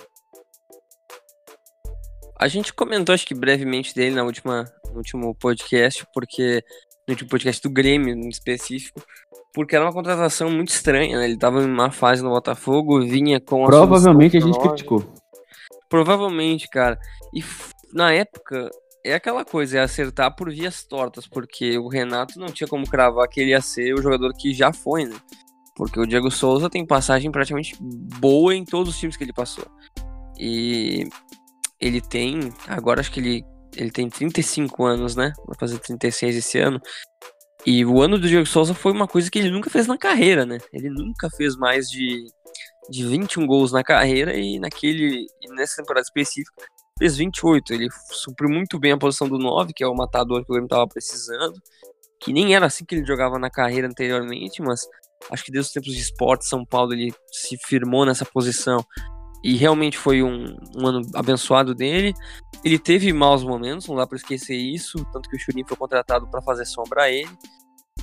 A 2.40 2.48
gente 2.48 2.74
comentou, 2.74 3.14
acho 3.14 3.26
que 3.26 3.36
brevemente 3.36 3.94
dele 3.94 4.16
na 4.16 4.24
última, 4.24 4.66
no 4.90 4.98
último 4.98 5.36
podcast, 5.36 6.06
porque. 6.14 6.64
No 7.08 7.14
último 7.14 7.30
podcast 7.30 7.62
do 7.62 7.70
Grêmio, 7.70 8.16
em 8.16 8.30
específico. 8.30 9.02
Porque 9.54 9.76
era 9.76 9.86
uma 9.86 9.94
contratação 9.94 10.50
muito 10.50 10.70
estranha, 10.70 11.18
né? 11.18 11.26
Ele 11.26 11.38
tava 11.38 11.62
em 11.62 11.66
uma 11.66 11.92
fase 11.92 12.24
no 12.24 12.30
Botafogo, 12.30 13.02
vinha 13.02 13.40
com 13.40 13.64
a. 13.66 13.68
Provavelmente 13.68 14.38
a 14.38 14.40
gente 14.40 14.60
criticou. 14.60 15.14
Provavelmente, 15.90 16.70
cara. 16.70 16.98
E 17.34 17.44
na 17.94 18.14
época, 18.14 18.70
é 19.04 19.14
aquela 19.14 19.44
coisa, 19.44 19.80
é 19.80 19.82
acertar 19.82 20.36
por 20.36 20.50
vias 20.50 20.84
tortas, 20.84 21.28
porque 21.28 21.78
o 21.78 21.88
Renato 21.88 22.40
não 22.40 22.48
tinha 22.48 22.68
como 22.68 22.90
cravar 22.90 23.28
que 23.28 23.42
ele 23.42 23.52
ia 23.52 23.62
ser 23.62 23.94
o 23.94 24.02
jogador 24.02 24.34
que 24.34 24.54
já 24.54 24.72
foi, 24.72 25.06
né? 25.06 25.16
Porque 25.76 26.00
o 26.00 26.06
Diego 26.06 26.30
Souza 26.30 26.70
tem 26.70 26.86
passagem 26.86 27.32
praticamente 27.32 27.76
boa 27.82 28.54
em 28.56 28.64
todos 28.64 28.94
os 28.94 29.00
times 29.00 29.18
que 29.18 29.24
ele 29.24 29.34
passou. 29.34 29.66
E 30.38 31.08
ele 31.80 32.00
tem, 32.00 32.54
agora 32.68 33.02
acho 33.02 33.12
que 33.12 33.20
ele, 33.20 33.44
ele 33.76 33.92
tem 33.92 34.10
35 34.10 34.84
anos, 34.86 35.16
né? 35.16 35.34
Vai 35.48 35.58
fazer 35.60 35.80
36 35.80 36.36
esse 36.36 36.60
ano. 36.60 36.80
E 37.66 37.86
o 37.86 38.02
ano 38.02 38.18
do 38.18 38.28
Diego 38.28 38.46
Souza 38.46 38.74
foi 38.74 38.92
uma 38.92 39.08
coisa 39.08 39.30
que 39.30 39.38
ele 39.38 39.52
nunca 39.52 39.70
fez 39.70 39.86
na 39.88 39.98
carreira, 39.98 40.46
né? 40.46 40.58
Ele 40.74 40.90
nunca 40.90 41.30
fez 41.30 41.56
mais 41.56 41.88
de, 41.88 42.26
de 42.90 43.06
21 43.06 43.46
gols 43.46 43.72
na 43.72 43.84
carreira 43.84 44.36
e 44.36 44.60
naquele 44.60 45.28
nessa 45.50 45.78
temporada 45.78 46.04
específica 46.04 46.64
fez 46.98 47.18
28. 47.18 47.74
Ele 47.74 47.88
supriu 48.12 48.50
muito 48.50 48.80
bem 48.80 48.94
a 48.94 48.98
posição 48.98 49.28
do 49.28 49.38
9, 49.38 49.74
que 49.74 49.84
é 49.84 49.88
o 49.88 49.96
matador 49.96 50.44
que 50.44 50.52
o 50.52 50.54
Grêmio 50.54 50.66
estava 50.66 50.88
precisando. 50.88 51.54
Que 52.20 52.34
nem 52.34 52.56
era 52.56 52.66
assim 52.66 52.86
que 52.86 52.96
ele 52.96 53.06
jogava 53.06 53.40
na 53.40 53.50
carreira 53.50 53.88
anteriormente, 53.88 54.62
mas 54.62 54.82
acho 55.32 55.44
que 55.44 55.52
desde 55.52 55.70
os 55.70 55.74
tempos 55.74 55.94
de 55.94 56.02
esporte, 56.02 56.48
São 56.48 56.66
Paulo 56.66 56.94
ele 56.94 57.14
se 57.32 57.58
firmou 57.68 58.06
nessa 58.06 58.26
posição. 58.26 58.84
E 59.44 59.56
realmente 59.56 59.98
foi 59.98 60.22
um, 60.22 60.56
um 60.78 60.88
ano 60.88 61.02
abençoado 61.16 61.74
dele. 61.74 62.14
Ele 62.64 62.78
teve 62.78 63.12
maus 63.12 63.44
momentos, 63.44 63.88
não 63.88 63.96
dá 63.96 64.06
para 64.06 64.18
esquecer 64.18 64.56
isso. 64.56 65.04
Tanto 65.12 65.30
que 65.30 65.36
o 65.36 65.40
Churin 65.40 65.64
foi 65.66 65.78
contratado 65.78 66.30
para 66.30 66.42
fazer 66.42 66.66
sombra 66.66 67.04
a 67.04 67.10
ele. 67.10 67.30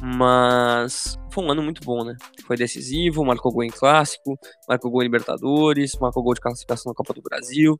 Mas 0.01 1.19
foi 1.33 1.45
um 1.45 1.51
ano 1.51 1.63
muito 1.63 1.83
bom, 1.85 2.05
né? 2.05 2.17
Foi 2.47 2.57
decisivo, 2.57 3.25
marcou 3.25 3.53
gol 3.53 3.65
em 3.65 3.71
clássico, 3.71 4.39
marcou 4.69 4.91
gol 4.91 5.03
em 5.03 5.07
Libertadores, 5.07 5.97
marcou 6.01 6.23
gol 6.23 6.35
de 6.35 6.41
classificação 6.41 6.91
na 6.91 6.95
Copa 6.95 7.13
do 7.15 7.23
Brasil. 7.23 7.77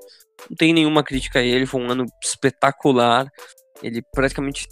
Não 0.49 0.57
tem 0.57 0.73
nenhuma 0.73 1.03
crítica 1.03 1.39
a 1.39 1.43
ele, 1.43 1.67
foi 1.67 1.81
um 1.81 1.91
ano 1.91 2.07
espetacular. 2.23 3.31
Ele 3.83 4.03
praticamente. 4.13 4.67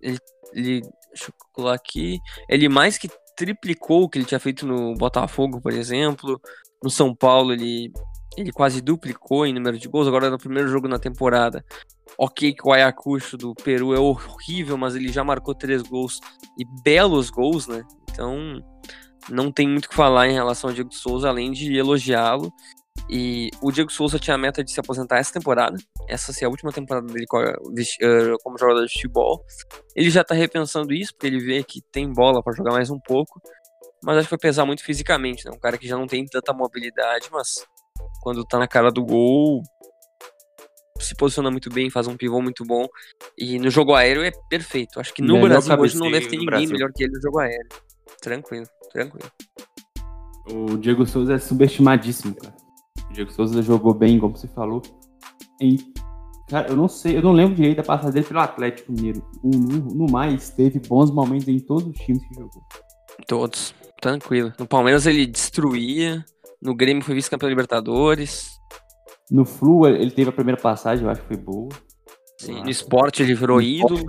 Ele, 0.00 0.18
ele, 0.52 0.80
deixa 1.10 1.28
eu 1.28 1.34
calcular 1.38 1.74
aqui. 1.74 2.18
Ele 2.48 2.68
mais 2.68 2.98
que 2.98 3.08
triplicou 3.36 4.02
o 4.02 4.08
que 4.08 4.18
ele 4.18 4.26
tinha 4.26 4.40
feito 4.40 4.66
no 4.66 4.94
Botafogo, 4.94 5.60
por 5.60 5.72
exemplo. 5.72 6.40
No 6.82 6.90
São 6.90 7.14
Paulo, 7.14 7.52
ele, 7.52 7.90
ele 8.36 8.52
quase 8.52 8.80
duplicou 8.80 9.46
em 9.46 9.52
número 9.52 9.78
de 9.78 9.88
gols. 9.88 10.06
Agora, 10.06 10.30
no 10.30 10.38
primeiro 10.38 10.68
jogo 10.68 10.88
na 10.88 10.98
temporada, 10.98 11.64
Ok, 12.18 12.52
que 12.52 12.68
o 12.68 12.72
Ayacucho 12.72 13.36
do 13.36 13.54
Peru 13.54 13.94
é 13.94 13.98
horrível, 13.98 14.76
mas 14.76 14.94
ele 14.94 15.08
já 15.08 15.24
marcou 15.24 15.54
três 15.54 15.82
gols 15.82 16.20
e 16.58 16.64
belos 16.82 17.30
gols, 17.30 17.66
né? 17.66 17.82
Então 18.10 18.62
não 19.30 19.50
tem 19.50 19.68
muito 19.68 19.86
o 19.86 19.88
que 19.88 19.94
falar 19.94 20.28
em 20.28 20.34
relação 20.34 20.68
ao 20.68 20.74
Diego 20.74 20.92
Souza, 20.92 21.28
além 21.28 21.50
de 21.50 21.74
elogiá-lo. 21.76 22.52
E 23.08 23.48
o 23.62 23.72
Diego 23.72 23.90
Souza 23.90 24.18
tinha 24.18 24.34
a 24.34 24.38
meta 24.38 24.62
de 24.62 24.70
se 24.70 24.78
aposentar 24.78 25.18
essa 25.18 25.32
temporada. 25.32 25.76
Essa 26.08 26.32
seria 26.32 26.48
a 26.48 26.50
última 26.50 26.72
temporada 26.72 27.06
dele 27.06 27.24
eh, 28.02 28.34
como 28.42 28.58
jogador 28.58 28.84
de 28.84 28.92
futebol. 28.92 29.42
Ele 29.96 30.10
já 30.10 30.22
tá 30.22 30.34
repensando 30.34 30.92
isso, 30.92 31.14
porque 31.14 31.26
ele 31.26 31.40
vê 31.40 31.62
que 31.64 31.80
tem 31.90 32.12
bola 32.12 32.42
para 32.42 32.54
jogar 32.54 32.72
mais 32.72 32.90
um 32.90 32.98
pouco. 33.00 33.40
Mas 34.04 34.18
acho 34.18 34.26
que 34.26 34.32
vai 34.32 34.38
pesar 34.38 34.66
muito 34.66 34.84
fisicamente, 34.84 35.46
né? 35.46 35.52
Um 35.54 35.58
cara 35.58 35.78
que 35.78 35.88
já 35.88 35.96
não 35.96 36.06
tem 36.06 36.24
tanta 36.26 36.52
mobilidade, 36.52 37.28
mas 37.32 37.66
quando 38.20 38.44
tá 38.44 38.58
na 38.58 38.68
cara 38.68 38.90
do 38.90 39.04
gol, 39.04 39.62
se 40.98 41.14
posiciona 41.14 41.50
muito 41.50 41.70
bem, 41.70 41.90
faz 41.90 42.06
um 42.06 42.16
pivô 42.16 42.40
muito 42.40 42.64
bom. 42.64 42.86
E 43.36 43.58
no 43.58 43.70
jogo 43.70 43.94
aéreo 43.94 44.22
é 44.22 44.30
perfeito. 44.48 45.00
Acho 45.00 45.14
que 45.14 45.22
no 45.22 45.34
Melhor 45.34 45.48
Brasil 45.48 45.78
hoje 45.78 45.98
não 45.98 46.10
deve 46.10 46.26
ter 46.26 46.36
ninguém 46.36 46.46
Brasil. 46.46 46.72
melhor 46.72 46.92
que 46.92 47.04
ele 47.04 47.12
no 47.12 47.22
jogo 47.22 47.38
aéreo. 47.38 47.68
Tranquilo, 48.20 48.66
tranquilo. 48.92 49.30
O 50.52 50.76
Diego 50.76 51.06
Souza 51.06 51.34
é 51.34 51.38
subestimadíssimo, 51.38 52.34
cara. 52.34 52.54
O 53.08 53.12
Diego 53.12 53.32
Souza 53.32 53.62
jogou 53.62 53.94
bem, 53.94 54.18
como 54.18 54.36
você 54.36 54.48
falou. 54.48 54.82
Cara, 56.48 56.68
eu 56.68 56.76
não 56.76 56.88
sei, 56.88 57.16
eu 57.16 57.22
não 57.22 57.32
lembro 57.32 57.54
direito 57.54 57.76
da 57.76 57.82
passada 57.84 58.12
dele 58.12 58.26
pelo 58.26 58.40
Atlético 58.40 58.92
Mineiro. 58.92 59.24
No, 59.42 59.78
no 59.78 60.10
mais, 60.10 60.50
teve 60.50 60.80
bons 60.80 61.10
momentos 61.10 61.48
em 61.48 61.60
todos 61.60 61.86
os 61.86 61.96
times 61.98 62.26
que 62.26 62.34
jogou. 62.34 62.62
Todos, 63.26 63.74
tranquilo. 64.00 64.52
No 64.58 64.66
Palmeiras 64.66 65.06
ele 65.06 65.26
destruía. 65.26 66.24
No 66.62 66.74
Grêmio 66.74 67.02
foi 67.02 67.14
vice-campeão 67.14 67.48
Libertadores. 67.48 68.50
No 69.30 69.44
Flu, 69.44 69.86
ele 69.86 70.10
teve 70.10 70.30
a 70.30 70.32
primeira 70.32 70.60
passagem, 70.60 71.04
eu 71.04 71.10
acho 71.10 71.22
que 71.22 71.28
foi 71.28 71.36
boa. 71.36 71.68
Sim, 72.38 72.62
no 72.62 72.70
esporte 72.70 73.22
ele 73.22 73.34
virou 73.34 73.60
ídolo. 73.60 74.00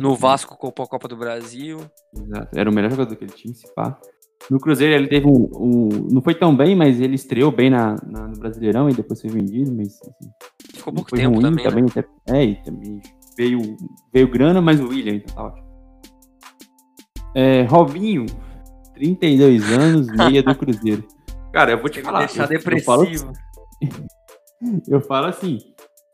No 0.00 0.16
Vasco 0.16 0.56
copou 0.56 0.84
a 0.84 0.88
Copa 0.88 1.06
do 1.06 1.16
Brasil. 1.16 1.78
Exato, 2.16 2.58
era 2.58 2.70
o 2.70 2.72
melhor 2.72 2.90
jogador 2.90 3.14
que 3.14 3.24
ele 3.24 3.32
tinha, 3.32 3.52
se 3.54 3.72
pá. 3.74 3.98
No 4.50 4.58
Cruzeiro 4.58 4.94
ele 4.94 5.06
teve 5.06 5.26
um, 5.26 5.48
um, 5.54 5.88
Não 6.10 6.22
foi 6.22 6.34
tão 6.34 6.56
bem, 6.56 6.74
mas 6.74 6.98
ele 6.98 7.14
estreou 7.14 7.52
bem 7.52 7.68
na, 7.68 7.96
na 8.06 8.26
no 8.26 8.38
Brasileirão 8.38 8.88
e 8.88 8.94
depois 8.94 9.20
foi 9.20 9.30
vendido, 9.30 9.70
mas. 9.72 10.00
Assim, 10.00 10.30
Ficou 10.74 10.92
pouco 10.94 11.10
tempo 11.10 11.34
ruim, 11.34 11.42
também. 11.42 11.64
também 11.64 11.84
né? 11.84 12.04
É, 12.30 12.44
e 12.44 12.62
também 12.62 13.00
veio, 13.36 13.60
veio 14.12 14.30
grana, 14.30 14.62
mas 14.62 14.80
o 14.80 14.88
William, 14.88 15.16
então 15.16 15.34
tá 15.34 15.44
ótimo. 15.44 15.70
É, 17.34 17.62
Robinho, 17.64 18.24
32 18.94 19.70
anos, 19.72 20.06
meia 20.08 20.42
do 20.42 20.54
Cruzeiro. 20.56 21.06
Cara, 21.52 21.72
eu 21.72 21.80
vou 21.80 21.88
te 21.88 22.02
falar. 22.02 22.20
Deixar 22.20 22.44
eu, 22.44 22.48
depressivo. 22.48 22.78
Eu 22.80 22.84
falo, 22.84 23.06
Eu 24.86 25.00
falo 25.00 25.26
assim, 25.26 25.58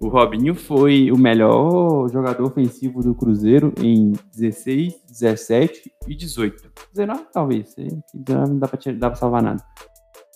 o 0.01 0.09
Robinho 0.09 0.55
foi 0.55 1.11
o 1.11 1.18
melhor 1.18 2.09
jogador 2.11 2.44
ofensivo 2.44 3.03
do 3.03 3.14
Cruzeiro 3.14 3.72
em 3.81 4.12
16, 4.35 4.94
17 5.09 5.92
e 6.07 6.14
18. 6.14 6.70
19 6.92 7.27
talvez, 7.33 7.75
19 8.14 8.53
não 8.53 8.59
dá 8.59 8.68
pra, 8.68 8.79
dá 8.92 9.11
pra 9.11 9.18
salvar 9.18 9.42
nada. 9.42 9.64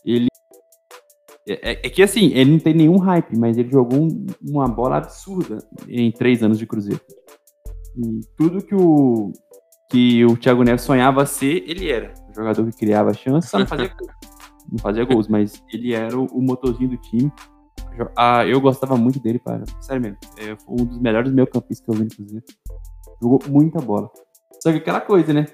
Ele 0.04 0.28
é, 1.46 1.86
é, 1.86 1.90
que 1.90 2.02
assim, 2.02 2.32
ele 2.32 2.52
não 2.52 2.58
tem 2.58 2.74
nenhum 2.74 2.98
hype, 2.98 3.36
mas 3.36 3.58
ele 3.58 3.70
jogou 3.70 4.02
um, 4.02 4.26
uma 4.42 4.68
bola 4.68 4.98
absurda 4.98 5.58
em 5.88 6.10
três 6.10 6.42
anos 6.42 6.58
de 6.58 6.66
Cruzeiro. 6.66 7.00
E 7.96 8.20
tudo 8.36 8.64
que 8.64 8.74
o, 8.74 9.32
que 9.90 10.24
o 10.24 10.36
Thiago 10.36 10.62
Neves 10.62 10.82
sonhava 10.82 11.26
ser, 11.26 11.64
ele 11.66 11.90
era. 11.90 12.14
O 12.30 12.34
jogador 12.34 12.64
que 12.66 12.78
criava 12.78 13.12
chances, 13.12 13.50
só 13.50 13.58
não 13.58 13.66
fazia, 13.66 13.90
não 14.70 14.78
fazia 14.78 15.04
gols, 15.04 15.28
mas 15.28 15.62
ele 15.72 15.94
era 15.94 16.18
o, 16.18 16.40
motorzinho 16.40 16.90
do 16.90 16.96
time. 16.96 17.32
Ah, 18.16 18.46
eu 18.46 18.60
gostava 18.60 18.96
muito 18.96 19.20
dele, 19.20 19.38
para. 19.38 19.64
Sério 19.80 20.02
mesmo. 20.02 20.18
É 20.38 20.56
um 20.68 20.84
dos 20.84 20.98
melhores 20.98 21.32
meio 21.32 21.46
campistas 21.46 21.84
que 21.84 21.90
eu 21.90 21.94
vi 21.94 22.04
no 22.04 22.10
Cruzeiro. 22.10 22.44
Jogou 23.20 23.40
muita 23.48 23.80
bola. 23.80 24.10
Só 24.62 24.70
que 24.70 24.78
aquela 24.78 25.00
coisa, 25.00 25.32
né? 25.32 25.46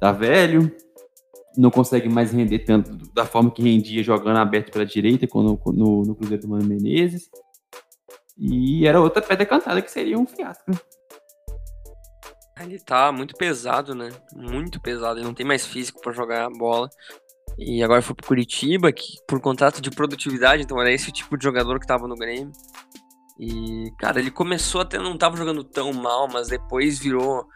Tá 0.00 0.12
velho, 0.12 0.70
não 1.56 1.70
consegue 1.70 2.08
mais 2.08 2.32
render 2.32 2.60
tanto 2.60 2.96
da 3.12 3.24
forma 3.24 3.50
que 3.50 3.62
rendia 3.62 4.02
jogando 4.02 4.38
aberto 4.38 4.72
pela 4.72 4.84
direita 4.84 5.26
quando, 5.26 5.58
no, 5.66 6.02
no 6.02 6.14
Cruzeiro 6.14 6.42
do 6.42 6.48
Mano 6.48 6.64
Menezes. 6.64 7.30
E 8.36 8.86
era 8.86 9.00
outra 9.00 9.22
pedra 9.22 9.46
cantada 9.46 9.80
que 9.82 9.90
seria 9.90 10.18
um 10.18 10.26
fiasco. 10.26 10.70
Né? 10.70 10.76
Ele 12.60 12.78
tá 12.78 13.10
muito 13.10 13.34
pesado, 13.34 13.94
né? 13.94 14.10
Muito 14.34 14.80
pesado. 14.80 15.18
Ele 15.18 15.26
não 15.26 15.34
tem 15.34 15.46
mais 15.46 15.66
físico 15.66 16.00
para 16.00 16.12
jogar 16.12 16.46
a 16.46 16.50
bola. 16.50 16.88
E 17.58 17.82
agora 17.82 18.02
foi 18.02 18.14
pro 18.14 18.26
Curitiba, 18.26 18.92
que, 18.92 19.18
por 19.28 19.40
contrato 19.40 19.80
de 19.80 19.90
produtividade, 19.90 20.62
então 20.62 20.80
era 20.80 20.92
esse 20.92 21.12
tipo 21.12 21.36
de 21.36 21.44
jogador 21.44 21.78
que 21.78 21.86
tava 21.86 22.08
no 22.08 22.16
Grêmio. 22.16 22.52
E, 23.38 23.90
cara, 23.98 24.20
ele 24.20 24.30
começou 24.30 24.80
até 24.80 24.98
não 24.98 25.16
tava 25.16 25.36
jogando 25.36 25.64
tão 25.64 25.92
mal, 25.92 26.28
mas 26.28 26.48
depois 26.48 26.98
virou 26.98 27.46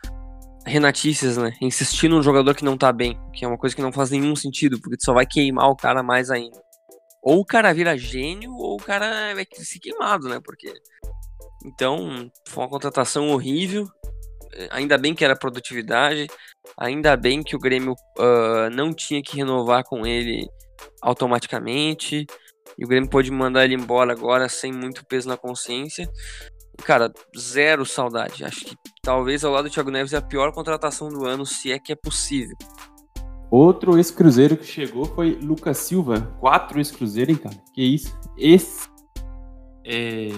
Renatices, 0.67 1.37
né? 1.37 1.55
Insistir 1.61 2.09
num 2.09 2.23
jogador 2.23 2.55
que 2.55 2.65
não 2.65 2.77
tá 2.77 2.93
bem, 2.93 3.19
que 3.33 3.45
é 3.45 3.49
uma 3.49 3.57
coisa 3.57 3.75
que 3.75 3.83
não 3.83 3.93
faz 3.93 4.11
nenhum 4.11 4.35
sentido, 4.35 4.81
porque 4.81 4.97
tu 4.97 5.05
só 5.05 5.15
vai 5.15 5.25
queimar 5.25 5.71
o 5.71 5.77
cara 5.77 6.03
mais 6.03 6.31
ainda. 6.31 6.61
Ou 7.23 7.41
o 7.41 7.45
cara 7.45 7.73
vira 7.73 7.97
gênio, 7.97 8.53
ou 8.53 8.75
o 8.75 8.83
cara 8.83 9.35
vai 9.35 9.47
se 9.53 9.79
queimado, 9.79 10.29
né? 10.29 10.41
Porque. 10.45 10.73
Então, 11.65 12.31
foi 12.49 12.65
uma 12.65 12.71
contratação 12.71 13.29
horrível 13.31 13.89
ainda 14.71 14.97
bem 14.99 15.15
que 15.15 15.25
era 15.25 15.37
produtividade, 15.37 16.27
ainda 16.79 17.17
bem 17.17 17.43
que 17.43 17.57
o 17.57 17.59
Grêmio 17.59 17.93
uh, 18.19 18.71
não 18.73 18.93
tinha 18.93 19.23
que 19.23 19.37
renovar 19.37 19.85
com 19.85 20.07
ele 20.07 20.47
automaticamente, 21.03 22.27
e 22.79 22.85
o 22.85 22.89
Grêmio 22.89 23.09
pôde 23.09 23.31
mandar 23.31 23.65
ele 23.65 23.75
embora 23.75 24.13
agora 24.13 24.49
sem 24.49 24.73
muito 24.73 25.05
peso 25.07 25.29
na 25.29 25.37
consciência. 25.37 26.09
Cara, 26.85 27.11
zero 27.37 27.87
saudade. 27.87 28.45
Acho 28.45 28.67
que 28.67 28.77
talvez 29.03 29.45
ao 29.45 29.53
lado 29.53 29.69
do 29.69 29.71
Thiago 29.71 29.91
Neves 29.91 30.13
é 30.13 30.19
a 30.19 30.23
pior 30.23 30.53
contratação 30.53 31.09
do 31.09 31.25
ano, 31.25 31.47
se 31.47 31.73
é 31.73 31.79
que 31.79 31.93
é 31.93 31.97
possível. 31.97 32.57
Outro 33.51 33.97
ex-cruzeiro 33.97 34.57
que 34.57 34.67
chegou 34.67 35.07
foi 35.07 35.39
Lucas 35.41 35.79
Silva. 35.79 36.21
Quatro 36.41 36.79
ex-cruzeiro, 36.79 37.31
hein, 37.31 37.37
cara? 37.37 37.57
Que 37.73 37.83
isso? 37.83 38.19
Esse 38.37 38.89
é, 39.89 40.29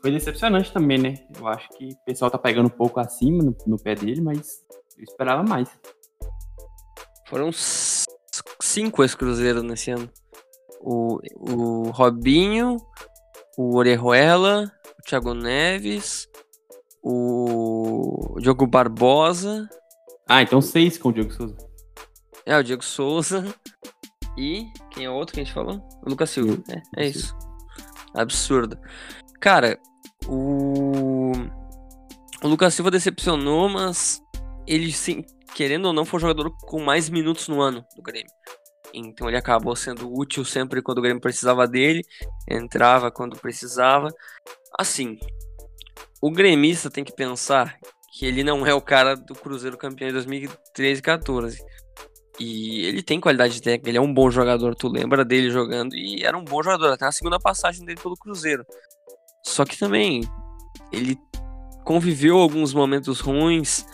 foi 0.00 0.10
decepcionante 0.10 0.72
também, 0.72 0.96
né? 0.96 1.14
Eu 1.38 1.46
acho 1.46 1.68
que 1.76 1.88
o 1.88 2.04
pessoal 2.06 2.30
tá 2.30 2.38
pegando 2.38 2.66
um 2.66 2.70
pouco 2.70 2.98
acima 2.98 3.42
no, 3.42 3.54
no 3.66 3.76
pé 3.76 3.94
dele, 3.94 4.22
mas 4.22 4.64
Eu 4.96 5.04
esperava 5.04 5.42
mais. 5.42 5.68
Foram 7.28 7.50
cinco 8.62 9.02
ex-cruzeiros 9.02 9.62
nesse 9.62 9.90
ano. 9.90 10.08
O, 10.80 11.18
o 11.36 11.90
Robinho, 11.90 12.78
o 13.58 13.76
Orejuela, 13.76 14.72
o 14.98 15.02
Thiago 15.02 15.34
Neves, 15.34 16.26
o 17.02 18.36
Diogo 18.40 18.66
Barbosa. 18.66 19.68
Ah, 20.26 20.40
então 20.40 20.62
seis 20.62 20.96
com 20.96 21.10
o 21.10 21.12
Diego 21.12 21.30
Souza. 21.30 21.56
É, 22.46 22.56
o 22.56 22.62
Diego 22.62 22.82
Souza. 22.82 23.44
E 24.38 24.64
quem 24.90 25.04
é 25.04 25.10
outro 25.10 25.34
que 25.34 25.40
a 25.40 25.44
gente 25.44 25.54
falou? 25.54 25.86
O 26.04 26.08
Lucas 26.08 26.30
Silva. 26.30 26.62
É, 26.96 27.04
é 27.04 27.06
isso. 27.06 27.36
Absurdo. 28.14 28.78
Cara, 29.40 29.78
o. 30.26 31.32
O 32.42 32.48
Lucas 32.48 32.74
Silva 32.74 32.90
decepcionou, 32.90 33.70
mas 33.70 34.22
ele, 34.66 34.92
sim, 34.92 35.24
querendo 35.54 35.86
ou 35.86 35.92
não, 35.92 36.04
foi 36.04 36.18
o 36.18 36.20
jogador 36.20 36.50
com 36.66 36.78
mais 36.78 37.08
minutos 37.08 37.48
no 37.48 37.60
ano 37.60 37.82
do 37.96 38.02
Grêmio. 38.02 38.30
Então 38.92 39.28
ele 39.28 39.36
acabou 39.36 39.74
sendo 39.74 40.12
útil 40.12 40.44
sempre 40.44 40.82
quando 40.82 40.98
o 40.98 41.02
Grêmio 41.02 41.20
precisava 41.20 41.66
dele, 41.66 42.02
entrava 42.48 43.10
quando 43.10 43.36
precisava. 43.36 44.08
Assim, 44.78 45.18
o 46.20 46.30
gremista 46.30 46.90
tem 46.90 47.02
que 47.02 47.14
pensar 47.14 47.76
que 48.12 48.24
ele 48.24 48.44
não 48.44 48.66
é 48.66 48.72
o 48.72 48.80
cara 48.80 49.16
do 49.16 49.34
Cruzeiro 49.34 49.76
campeão 49.76 50.08
de 50.08 50.14
2013 50.14 50.98
e 50.98 51.02
14. 51.02 51.64
E 52.38 52.84
ele 52.86 53.02
tem 53.02 53.20
qualidade 53.20 53.62
técnica, 53.62 53.88
ele 53.88 53.98
é 53.98 54.00
um 54.00 54.12
bom 54.12 54.30
jogador, 54.30 54.74
tu 54.74 54.88
lembra 54.88 55.24
dele 55.24 55.50
jogando 55.50 55.94
e 55.94 56.24
era 56.24 56.36
um 56.36 56.44
bom 56.44 56.62
jogador, 56.62 56.92
até 56.92 57.04
na 57.04 57.12
segunda 57.12 57.38
passagem 57.38 57.84
dele 57.84 58.00
pelo 58.00 58.16
Cruzeiro. 58.16 58.64
Só 59.44 59.64
que 59.64 59.78
também 59.78 60.22
ele 60.90 61.16
conviveu 61.84 62.38
alguns 62.38 62.74
momentos 62.74 63.20
ruins, 63.20 63.86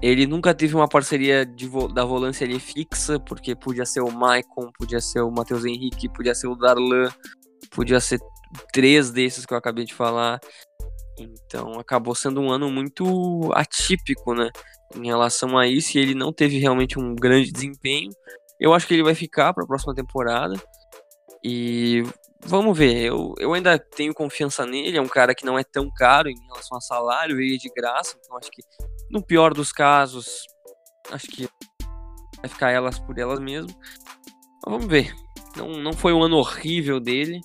ele 0.00 0.26
nunca 0.26 0.54
teve 0.54 0.74
uma 0.74 0.88
parceria 0.88 1.44
de, 1.44 1.68
da 1.92 2.04
volância 2.04 2.46
ali 2.46 2.58
fixa, 2.58 3.20
porque 3.20 3.54
podia 3.54 3.84
ser 3.84 4.00
o 4.00 4.10
Maicon, 4.10 4.70
podia 4.78 5.00
ser 5.00 5.20
o 5.20 5.30
Matheus 5.30 5.64
Henrique, 5.64 6.08
podia 6.08 6.34
ser 6.34 6.48
o 6.48 6.56
Darlan, 6.56 7.08
podia 7.70 8.00
ser 8.00 8.18
três 8.72 9.10
desses 9.10 9.44
que 9.44 9.52
eu 9.52 9.58
acabei 9.58 9.84
de 9.84 9.94
falar. 9.94 10.40
Então 11.18 11.78
acabou 11.78 12.14
sendo 12.14 12.40
um 12.40 12.50
ano 12.50 12.70
muito 12.70 13.50
atípico, 13.54 14.34
né? 14.34 14.50
em 14.96 15.06
relação 15.06 15.58
a 15.58 15.66
isso 15.66 15.96
e 15.96 16.00
ele 16.00 16.14
não 16.14 16.32
teve 16.32 16.58
realmente 16.58 16.98
um 16.98 17.14
grande 17.14 17.50
desempenho. 17.50 18.10
Eu 18.60 18.74
acho 18.74 18.86
que 18.86 18.94
ele 18.94 19.02
vai 19.02 19.14
ficar 19.14 19.52
para 19.52 19.64
a 19.64 19.66
próxima 19.66 19.94
temporada. 19.94 20.54
E 21.44 22.02
vamos 22.44 22.76
ver, 22.76 22.96
eu, 23.02 23.34
eu 23.38 23.52
ainda 23.52 23.78
tenho 23.78 24.14
confiança 24.14 24.64
nele, 24.64 24.96
é 24.96 25.02
um 25.02 25.08
cara 25.08 25.34
que 25.34 25.44
não 25.44 25.58
é 25.58 25.64
tão 25.64 25.90
caro 25.96 26.28
em 26.28 26.40
relação 26.46 26.78
a 26.78 26.80
salário, 26.80 27.36
veio 27.36 27.58
de 27.58 27.68
graça, 27.74 28.16
então 28.18 28.36
acho 28.36 28.50
que 28.50 28.62
no 29.10 29.24
pior 29.24 29.52
dos 29.52 29.72
casos, 29.72 30.42
acho 31.10 31.26
que 31.26 31.48
vai 32.40 32.48
ficar 32.48 32.70
elas 32.70 32.98
por 32.98 33.18
elas 33.18 33.40
mesmo. 33.40 33.70
Vamos 34.64 34.86
ver. 34.86 35.12
Não, 35.56 35.68
não 35.68 35.92
foi 35.92 36.12
um 36.12 36.22
ano 36.22 36.36
horrível 36.36 37.00
dele, 37.00 37.40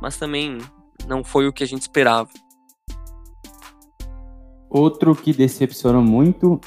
mas 0.00 0.16
também 0.16 0.58
não 1.06 1.24
foi 1.24 1.48
o 1.48 1.52
que 1.52 1.64
a 1.64 1.66
gente 1.66 1.82
esperava. 1.82 2.28
Outro 4.70 5.16
que 5.16 5.32
decepcionou 5.32 6.00
muito 6.00 6.60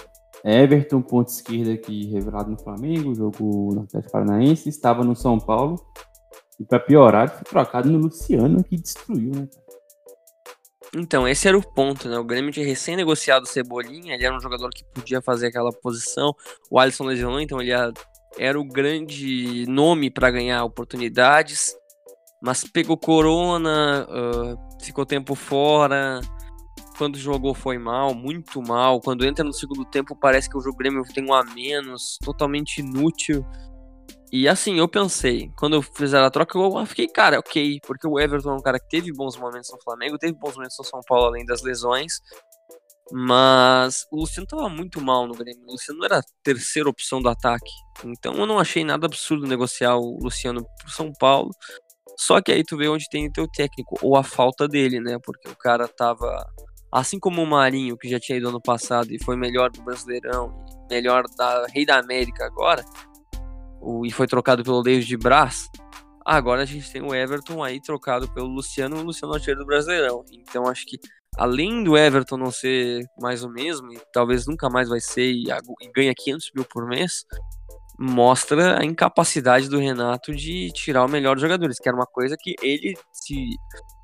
Everton, 0.44 1.02
ponto 1.02 1.30
esquerda 1.30 1.74
aqui, 1.74 2.06
revelado 2.12 2.52
no 2.52 2.60
Flamengo, 2.60 3.16
jogo 3.16 3.74
no 3.74 3.84
Atlético 3.84 4.12
Paranaense, 4.12 4.68
estava 4.68 5.04
no 5.04 5.16
São 5.16 5.40
Paulo. 5.40 5.82
E 6.60 6.66
para 6.66 6.80
piorar, 6.80 7.30
foi 7.30 7.44
trocado 7.44 7.90
no 7.90 7.98
Luciano, 7.98 8.62
que 8.64 8.76
destruiu, 8.76 9.32
né? 9.34 9.48
Então, 10.96 11.28
esse 11.28 11.48
era 11.48 11.58
o 11.58 11.74
ponto, 11.74 12.08
né? 12.08 12.20
O 12.20 12.24
Grêmio 12.24 12.52
tinha 12.52 12.66
recém-negociado 12.66 13.46
o 13.46 13.48
Cebolinha, 13.48 14.14
ele 14.14 14.26
era 14.26 14.36
um 14.36 14.40
jogador 14.40 14.70
que 14.70 14.84
podia 14.94 15.22
fazer 15.22 15.48
aquela 15.48 15.72
posição. 15.72 16.36
O 16.70 16.78
Alisson 16.78 17.06
lesionou, 17.06 17.40
então 17.40 17.60
ele 17.60 17.72
era 18.38 18.60
o 18.60 18.66
grande 18.66 19.66
nome 19.68 20.12
para 20.12 20.30
ganhar 20.30 20.64
oportunidades. 20.64 21.76
Mas 22.44 22.64
pegou 22.66 22.98
corona, 22.98 24.06
uh, 24.10 24.84
ficou 24.84 25.06
tempo 25.06 25.34
fora, 25.34 26.20
quando 26.98 27.18
jogou 27.18 27.54
foi 27.54 27.78
mal, 27.78 28.14
muito 28.14 28.62
mal. 28.62 29.00
Quando 29.02 29.26
entra 29.26 29.44
no 29.44 29.54
segundo 29.54 29.86
tempo, 29.86 30.16
parece 30.16 30.50
que 30.50 30.58
o 30.58 30.62
jogo 30.62 30.78
Grêmio 30.78 31.04
tem 31.14 31.26
um 31.26 31.34
a 31.34 31.44
menos, 31.44 32.18
totalmente 32.24 32.80
inútil. 32.80 33.46
E 34.32 34.48
assim, 34.48 34.80
eu 34.80 34.88
pensei, 34.88 35.52
quando 35.58 35.76
eu 35.76 35.82
fizer 35.82 36.20
a 36.20 36.30
troca, 36.30 36.58
eu 36.58 36.86
fiquei, 36.88 37.08
cara, 37.08 37.38
ok, 37.38 37.80
porque 37.86 38.08
o 38.08 38.20
Everton 38.20 38.52
é 38.52 38.56
um 38.56 38.62
cara 38.62 38.80
que 38.80 38.90
teve 38.90 39.14
bons 39.14 39.38
momentos 39.38 39.70
no 39.72 39.80
Flamengo, 39.84 40.18
teve 40.18 40.34
bons 40.34 40.56
momentos 40.56 40.76
no 40.80 40.86
São 40.86 41.02
Paulo, 41.08 41.28
além 41.28 41.46
das 41.46 41.62
lesões. 41.62 42.14
Mas 43.12 44.08
o 44.12 44.22
Luciano 44.22 44.48
tava 44.48 44.68
muito 44.70 45.00
mal 45.02 45.28
no 45.28 45.36
Grêmio. 45.36 45.64
O 45.68 45.74
Luciano 45.74 46.04
era 46.04 46.20
a 46.20 46.24
terceira 46.42 46.90
opção 46.90 47.22
do 47.22 47.30
ataque. 47.30 47.72
Então 48.06 48.34
eu 48.34 48.46
não 48.48 48.58
achei 48.58 48.84
nada 48.84 49.06
absurdo 49.06 49.46
negociar 49.46 49.98
o 49.98 50.18
Luciano 50.20 50.66
pro 50.80 50.92
São 50.92 51.12
Paulo. 51.14 51.52
Só 52.18 52.42
que 52.42 52.52
aí 52.52 52.64
tu 52.64 52.78
vê 52.78 52.88
onde 52.88 53.10
tem 53.10 53.28
o 53.28 53.32
teu 53.32 53.48
técnico, 53.48 53.98
ou 54.02 54.16
a 54.16 54.24
falta 54.24 54.68
dele, 54.68 55.00
né? 55.00 55.18
Porque 55.24 55.50
o 55.50 55.56
cara 55.56 55.88
tava 55.88 56.44
Assim 56.94 57.20
como 57.20 57.42
o 57.42 57.48
Marinho, 57.48 57.98
que 57.98 58.08
já 58.08 58.20
tinha 58.20 58.38
ido 58.38 58.50
ano 58.50 58.62
passado 58.62 59.12
e 59.12 59.18
foi 59.18 59.36
melhor 59.36 59.72
do 59.72 59.82
Brasileirão, 59.82 60.54
melhor 60.88 61.24
da 61.36 61.66
Rei 61.66 61.88
da 61.88 61.98
América 61.98 62.46
agora, 62.46 62.86
o, 63.82 64.06
e 64.06 64.12
foi 64.12 64.28
trocado 64.28 64.64
pelo 64.64 64.84
David 64.84 65.18
Braz, 65.18 65.72
agora 66.24 66.62
a 66.62 66.66
gente 66.66 66.92
tem 66.92 67.02
o 67.02 67.16
Everton 67.16 67.64
aí 67.64 67.82
trocado 67.82 68.32
pelo 68.32 68.46
Luciano, 68.46 68.98
o 68.98 69.02
Luciano 69.02 69.34
artilheiro 69.34 69.62
do 69.62 69.66
Brasileirão. 69.66 70.24
Então 70.32 70.68
acho 70.68 70.86
que 70.86 71.00
além 71.36 71.84
do 71.84 71.98
Everton 71.98 72.38
não 72.38 72.52
ser 72.52 73.04
mais 73.20 73.44
o 73.44 73.50
mesmo, 73.50 73.92
e 73.92 74.00
talvez 74.14 74.46
nunca 74.46 74.70
mais 74.70 74.88
vai 74.88 75.00
ser, 75.00 75.32
e, 75.32 75.46
ganha 75.96 76.14
500 76.16 76.52
mil 76.56 76.66
por 76.66 76.88
mês, 76.88 77.26
mostra 77.98 78.80
a 78.80 78.86
incapacidade 78.86 79.70
do 79.70 79.78
Renato 79.78 80.34
de 80.36 80.72
tirar 80.72 81.06
o 81.06 81.10
melhor 81.10 81.36
dos 81.36 81.42
jogadores, 81.42 81.80
que 81.80 81.88
era 81.88 81.96
uma 81.96 82.06
coisa 82.06 82.36
que 82.40 82.56
ele 82.62 82.96
se 83.12 83.56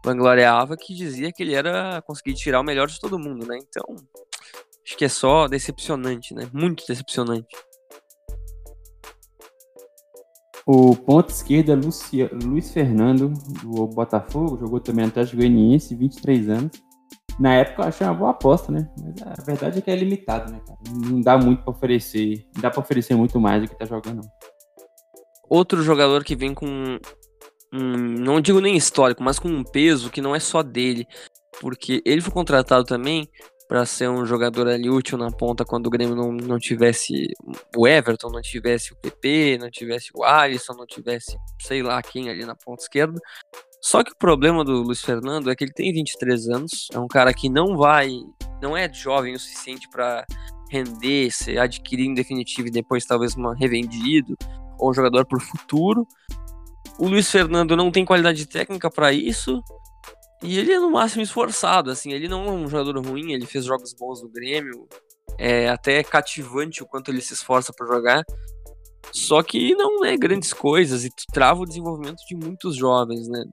vangloriava, 0.03 0.77
que 0.77 0.93
dizia 0.93 1.31
que 1.31 1.43
ele 1.43 1.55
era 1.55 2.01
conseguir 2.05 2.35
tirar 2.35 2.61
o 2.61 2.63
melhor 2.63 2.87
de 2.87 2.99
todo 2.99 3.19
mundo, 3.19 3.45
né? 3.45 3.57
Então, 3.57 3.95
acho 4.85 4.97
que 4.97 5.05
é 5.05 5.09
só 5.09 5.47
decepcionante, 5.47 6.33
né? 6.33 6.49
Muito 6.53 6.85
decepcionante. 6.87 7.47
O 10.65 10.95
ponto 10.95 11.31
esquerda, 11.31 11.73
Lucia, 11.73 12.29
Luiz 12.31 12.71
Fernando, 12.71 13.33
do 13.63 13.87
Botafogo, 13.87 14.59
jogou 14.59 14.79
também 14.79 15.05
no 15.05 15.09
Atlético 15.09 15.37
Goianiense, 15.37 15.95
23 15.95 16.49
anos. 16.49 16.88
Na 17.39 17.55
época 17.55 17.83
eu 17.83 17.87
achei 17.87 18.05
uma 18.05 18.13
boa 18.13 18.31
aposta, 18.31 18.71
né? 18.71 18.89
Mas 19.01 19.39
a 19.39 19.43
verdade 19.43 19.79
é 19.79 19.81
que 19.81 19.89
é 19.89 19.95
limitado, 19.95 20.51
né, 20.51 20.59
cara? 20.65 20.79
Não 20.89 21.21
dá 21.21 21.37
muito 21.37 21.63
para 21.63 21.71
oferecer, 21.71 22.45
não 22.53 22.61
dá 22.61 22.69
para 22.69 22.81
oferecer 22.81 23.15
muito 23.15 23.39
mais 23.39 23.61
do 23.61 23.69
que 23.69 23.77
tá 23.77 23.85
jogando. 23.85 24.21
Outro 25.49 25.81
jogador 25.81 26.23
que 26.23 26.35
vem 26.35 26.53
com 26.53 26.99
não 27.71 28.41
digo 28.41 28.59
nem 28.59 28.75
histórico, 28.75 29.23
mas 29.23 29.37
com 29.37 29.47
um 29.47 29.63
peso 29.63 30.09
que 30.09 30.21
não 30.21 30.35
é 30.35 30.39
só 30.39 30.63
dele, 30.63 31.07
porque 31.61 32.01
ele 32.03 32.21
foi 32.21 32.33
contratado 32.33 32.83
também 32.83 33.29
para 33.67 33.85
ser 33.85 34.09
um 34.09 34.25
jogador 34.25 34.67
ali 34.67 34.89
útil 34.89 35.15
na 35.15 35.29
ponta 35.29 35.63
quando 35.63 35.85
o 35.85 35.89
Grêmio 35.91 36.15
não, 36.15 36.31
não 36.31 36.57
tivesse 36.57 37.13
o 37.77 37.87
Everton, 37.87 38.29
não 38.31 38.41
tivesse 38.41 38.91
o 38.91 38.95
PP, 38.95 39.59
não 39.59 39.69
tivesse 39.69 40.09
o 40.15 40.23
Alisson, 40.23 40.73
não 40.73 40.87
tivesse 40.87 41.37
sei 41.61 41.83
lá 41.83 42.01
quem 42.01 42.29
ali 42.29 42.43
na 42.45 42.55
ponta 42.55 42.81
esquerda. 42.81 43.19
Só 43.81 44.03
que 44.03 44.11
o 44.11 44.17
problema 44.17 44.63
do 44.63 44.81
Luiz 44.83 45.01
Fernando 45.01 45.49
é 45.49 45.55
que 45.55 45.63
ele 45.63 45.71
tem 45.71 45.93
23 45.93 46.49
anos, 46.49 46.87
é 46.93 46.99
um 46.99 47.07
cara 47.07 47.33
que 47.33 47.49
não 47.49 47.77
vai, 47.77 48.11
não 48.61 48.75
é 48.75 48.91
jovem 48.91 49.33
o 49.33 49.39
suficiente 49.39 49.87
para 49.89 50.25
render, 50.69 51.31
se 51.31 51.57
adquirir 51.57 52.05
em 52.05 52.13
definitivo 52.13 52.67
e 52.67 52.71
depois 52.71 53.05
talvez 53.05 53.35
uma 53.35 53.55
revendido, 53.55 54.37
ou 54.77 54.91
um 54.91 54.93
jogador 54.93 55.25
por 55.25 55.41
futuro. 55.41 56.05
O 56.99 57.07
Luiz 57.07 57.31
Fernando 57.31 57.75
não 57.75 57.91
tem 57.91 58.05
qualidade 58.05 58.45
técnica 58.45 58.89
para 58.89 59.11
isso. 59.11 59.61
E 60.43 60.57
ele 60.57 60.71
é 60.71 60.79
no 60.79 60.91
máximo 60.91 61.21
esforçado, 61.21 61.91
assim, 61.91 62.13
ele 62.13 62.27
não 62.27 62.45
é 62.45 62.51
um 62.51 62.67
jogador 62.67 63.05
ruim, 63.05 63.33
ele 63.33 63.45
fez 63.45 63.65
jogos 63.65 63.93
bons 63.93 64.21
no 64.21 64.29
Grêmio. 64.29 64.87
É 65.37 65.69
até 65.69 66.03
cativante 66.03 66.83
o 66.83 66.85
quanto 66.85 67.11
ele 67.11 67.21
se 67.21 67.33
esforça 67.33 67.73
para 67.73 67.87
jogar. 67.87 68.23
Só 69.11 69.41
que 69.41 69.73
não 69.75 70.03
é 70.05 70.15
grandes 70.15 70.53
coisas 70.53 71.03
e 71.03 71.09
trava 71.33 71.61
o 71.61 71.65
desenvolvimento 71.65 72.19
de 72.27 72.35
muitos 72.35 72.75
jovens, 72.75 73.27
né? 73.27 73.43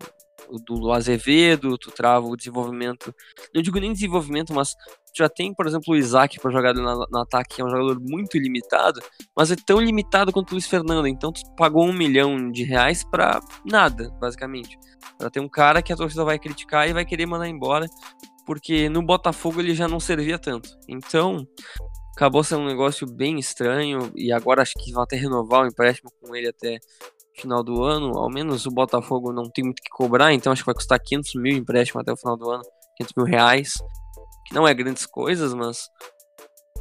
Do 0.65 0.93
Azevedo, 0.93 1.77
tu 1.79 1.91
trava 1.91 2.27
o 2.27 2.37
desenvolvimento. 2.37 3.15
Não 3.55 3.63
digo 3.63 3.79
nem 3.79 3.93
desenvolvimento, 3.93 4.53
mas 4.53 4.75
já 5.17 5.29
tem, 5.29 5.55
por 5.55 5.67
exemplo, 5.67 5.95
o 5.95 5.97
Isaac 5.97 6.39
para 6.39 6.51
jogar 6.51 6.75
no, 6.75 7.07
no 7.11 7.19
ataque, 7.19 7.57
que 7.57 7.63
é 7.63 7.65
um 7.65 7.71
jogador 7.71 7.99
muito 8.01 8.39
limitado, 8.39 9.01
mas 9.35 9.51
é 9.51 9.57
tão 9.57 9.81
limitado 9.81 10.33
quanto 10.33 10.51
o 10.51 10.55
Luiz 10.55 10.67
Fernando. 10.67 11.07
Então 11.07 11.33
tu 11.33 11.41
pagou 11.57 11.85
um 11.85 11.93
milhão 11.93 12.51
de 12.51 12.65
reais 12.65 13.03
para 13.03 13.41
nada, 13.65 14.11
basicamente. 14.21 14.79
Pra 15.19 15.31
ter 15.31 15.41
um 15.41 15.49
cara 15.49 15.83
que 15.83 15.93
a 15.93 15.97
torcida 15.97 16.25
vai 16.25 16.39
criticar 16.39 16.89
e 16.89 16.93
vai 16.93 17.05
querer 17.05 17.27
mandar 17.27 17.49
embora, 17.49 17.87
porque 18.45 18.89
no 18.89 19.03
Botafogo 19.03 19.61
ele 19.61 19.75
já 19.75 19.89
não 19.89 19.99
servia 19.99 20.39
tanto. 20.39 20.69
Então, 20.87 21.47
acabou 22.17 22.45
sendo 22.45 22.63
um 22.63 22.67
negócio 22.67 23.07
bem 23.07 23.39
estranho 23.39 24.13
e 24.15 24.33
agora 24.33 24.63
acho 24.63 24.73
que 24.79 24.93
vão 24.93 25.03
até 25.03 25.17
renovar 25.17 25.65
o 25.65 25.67
empréstimo 25.67 26.11
com 26.21 26.35
ele 26.35 26.49
até 26.49 26.79
final 27.41 27.63
do 27.63 27.83
ano. 27.83 28.17
Ao 28.19 28.31
menos 28.31 28.67
o 28.67 28.71
Botafogo 28.71 29.33
não 29.33 29.45
tem 29.45 29.65
muito 29.65 29.83
que 29.83 29.91
cobrar, 29.91 30.33
então 30.33 30.53
acho 30.53 30.63
que 30.63 30.67
vai 30.67 30.75
custar 30.75 31.01
500 31.01 31.35
mil 31.37 31.57
empréstimo 31.57 32.01
até 32.01 32.13
o 32.13 32.17
final 32.17 32.37
do 32.37 32.51
ano, 32.51 32.63
500 32.97 33.15
mil 33.17 33.27
reais, 33.27 33.75
que 34.47 34.55
não 34.55 34.67
é 34.67 34.75
grandes 34.75 35.07
coisas, 35.07 35.55
mas 35.55 35.89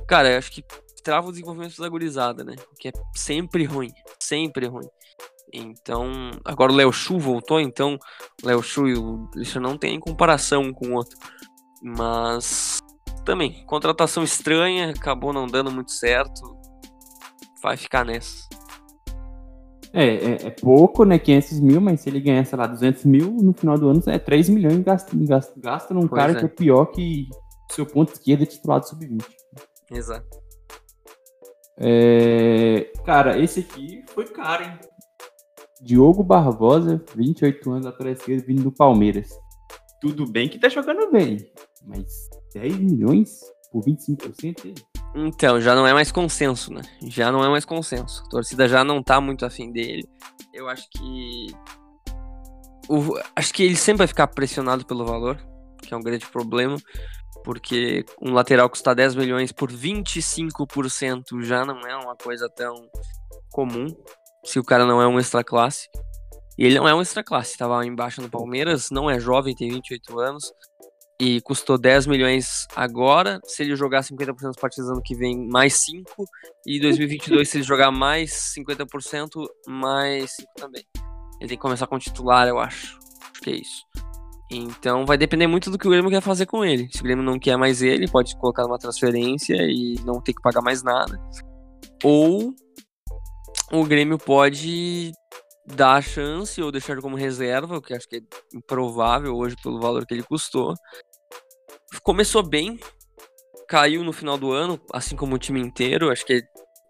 cara, 0.08 0.38
acho 0.38 0.52
que 0.52 0.64
trava 1.04 1.28
o 1.28 1.32
desenvolvimento 1.32 1.80
da 1.80 1.88
gurizada, 1.88 2.44
né? 2.44 2.56
Que 2.80 2.90
é 2.90 2.92
sempre 3.16 3.64
ruim, 3.64 3.92
sempre 4.20 4.68
ruim. 4.68 4.90
Então, 5.54 6.32
agora 6.44 6.72
o 6.72 6.76
Léo 6.76 6.92
Chu 6.92 7.20
voltou, 7.20 7.60
então 7.60 7.98
Léo 8.44 8.62
Chu 8.64 8.88
e 8.88 8.98
o 8.98 9.30
Lixo 9.36 9.60
não 9.60 9.78
tem 9.78 10.00
comparação 10.00 10.74
com 10.74 10.88
o 10.88 10.94
outro. 10.96 11.18
Mas 11.82 12.80
também, 13.24 13.64
contratação 13.66 14.24
estranha, 14.24 14.90
acabou 14.90 15.32
não 15.32 15.46
dando 15.46 15.72
muito 15.72 15.92
certo. 15.92 16.58
Vai 17.62 17.78
ficar 17.78 18.04
nessa. 18.04 18.48
É, 19.98 20.08
é, 20.08 20.48
é, 20.48 20.50
pouco, 20.50 21.06
né? 21.06 21.18
500 21.18 21.62
mil, 21.62 21.80
mas 21.80 22.02
se 22.02 22.10
ele 22.10 22.20
ganhar, 22.20 22.46
sei 22.46 22.60
lá, 22.60 22.68
200 22.68 23.06
mil, 23.06 23.32
no 23.32 23.54
final 23.54 23.78
do 23.78 23.88
ano 23.88 24.04
é 24.08 24.20
3 24.20 24.50
milhões 24.50 24.80
gasta, 24.80 25.16
gasta, 25.16 25.54
gasta 25.58 25.94
num 25.94 26.06
pois 26.06 26.22
cara 26.22 26.34
é. 26.34 26.36
que 26.36 26.46
é 26.46 26.50
pior 26.50 26.88
que 26.88 27.30
seu 27.72 27.86
ponto 27.86 28.12
esquerdo 28.12 28.44
é 28.44 28.46
titular 28.46 28.82
do 28.82 28.90
sub-20. 28.90 29.24
Exato. 29.90 30.28
É, 31.78 32.92
cara, 33.06 33.40
esse 33.40 33.62
aqui 33.62 34.04
foi 34.08 34.26
caro, 34.26 34.66
hein? 34.66 34.78
Diogo 35.82 36.24
Barbosa, 36.24 37.02
28 37.16 37.72
anos, 37.72 37.86
atrás 37.86 38.20
esquerdo, 38.20 38.46
vindo 38.46 38.64
do 38.64 38.72
Palmeiras. 38.74 39.30
Tudo 40.02 40.30
bem 40.30 40.50
que 40.50 40.60
tá 40.60 40.68
jogando 40.68 41.10
bem, 41.10 41.38
mas 41.86 42.30
10 42.54 42.80
milhões 42.80 43.40
por 43.72 43.82
25%? 43.86 44.76
Então, 45.18 45.62
já 45.62 45.74
não 45.74 45.88
é 45.88 45.94
mais 45.94 46.12
consenso, 46.12 46.74
né? 46.74 46.82
Já 47.08 47.32
não 47.32 47.42
é 47.42 47.48
mais 47.48 47.64
consenso. 47.64 48.22
A 48.26 48.30
torcida 48.30 48.68
já 48.68 48.84
não 48.84 49.02
tá 49.02 49.22
muito 49.22 49.46
afim 49.46 49.72
dele. 49.72 50.06
Eu 50.54 50.68
acho 50.68 50.90
que. 50.90 51.48
O... 52.90 53.18
Acho 53.34 53.54
que 53.54 53.64
ele 53.64 53.78
sempre 53.78 54.00
vai 54.00 54.08
ficar 54.08 54.28
pressionado 54.28 54.86
pelo 54.86 55.06
valor, 55.06 55.38
que 55.82 55.94
é 55.94 55.98
um 55.98 56.02
grande 56.02 56.28
problema, 56.28 56.76
porque 57.46 58.04
um 58.22 58.34
lateral 58.34 58.70
custar 58.70 58.94
10 58.94 59.16
milhões 59.16 59.54
por 59.54 59.72
25% 59.72 61.42
já 61.42 61.64
não 61.64 61.80
é 61.88 61.96
uma 61.96 62.16
coisa 62.18 62.50
tão 62.50 62.76
comum, 63.52 63.88
se 64.44 64.60
o 64.60 64.64
cara 64.64 64.86
não 64.86 65.02
é 65.02 65.08
um 65.08 65.18
extra 65.18 65.46
classe. 65.46 65.88
E 66.58 66.66
ele 66.66 66.76
não 66.76 66.88
é 66.88 66.94
um 66.94 67.02
extra 67.02 67.24
classe, 67.24 67.58
tava 67.58 67.86
embaixo 67.86 68.22
no 68.22 68.30
Palmeiras, 68.30 68.90
não 68.92 69.10
é 69.10 69.20
jovem, 69.20 69.56
tem 69.56 69.70
28 69.70 70.20
anos, 70.20 70.52
e 71.20 71.42
custou 71.42 71.78
10 71.78 72.08
milhões 72.08 72.68
agora. 72.76 73.40
Se 73.46 73.64
ele 73.64 73.76
jogar 73.76 74.02
50% 74.02 74.42
das 74.42 74.56
partidas 74.56 74.90
ano 74.90 75.02
que 75.02 75.16
vem, 75.16 75.48
mais 75.48 75.74
5. 75.86 76.26
E 76.66 76.80
2022, 76.80 77.48
se 77.48 77.58
ele 77.58 77.64
jogar 77.64 77.92
mais 77.92 78.54
50%, 78.58 79.30
mais 79.68 80.32
5 80.36 80.50
também. 80.56 80.84
Ele 81.40 81.50
tem 81.50 81.58
que 81.58 81.62
começar 81.62 81.88
com 81.88 81.98
titular, 81.98 82.48
eu 82.48 82.60
acho. 82.60 82.98
Acho 83.32 83.42
que 83.42 83.50
é 83.50 83.56
isso. 83.56 83.84
Então 84.52 85.06
vai 85.06 85.18
depender 85.18 85.48
muito 85.48 85.72
do 85.72 85.78
que 85.78 85.88
o 85.88 85.90
Grêmio 85.90 86.12
quer 86.12 86.22
fazer 86.22 86.46
com 86.46 86.64
ele. 86.64 86.88
Se 86.92 87.00
o 87.00 87.04
Grêmio 87.04 87.24
não 87.24 87.40
quer 87.40 87.58
mais 87.58 87.82
ele, 87.82 88.08
pode 88.08 88.36
colocar 88.38 88.64
numa 88.64 88.78
transferência 88.78 89.56
e 89.56 89.96
não 90.06 90.22
ter 90.22 90.34
que 90.34 90.42
pagar 90.42 90.62
mais 90.62 90.84
nada. 90.84 91.20
Ou 92.04 92.54
o 93.72 93.84
Grêmio 93.84 94.18
pode 94.18 95.12
dar 95.66 95.96
a 95.96 96.02
chance 96.02 96.62
ou 96.62 96.72
deixar 96.72 97.02
como 97.02 97.16
reserva, 97.16 97.78
o 97.78 97.82
que 97.82 97.94
acho 97.94 98.08
que 98.08 98.18
é 98.18 98.22
improvável 98.54 99.36
hoje 99.36 99.56
pelo 99.62 99.80
valor 99.80 100.06
que 100.06 100.14
ele 100.14 100.24
custou. 100.24 100.74
Começou 102.04 102.44
bem, 102.44 102.80
caiu 103.68 104.04
no 104.04 104.14
final 104.14 104.38
do 104.38 104.52
ano, 104.52 104.80
assim 104.94 105.16
como 105.16 105.36
o 105.36 105.40
time 105.40 105.60
inteiro. 105.60 106.12
Acho 106.12 106.26
que 106.26 106.34
é 106.34 106.42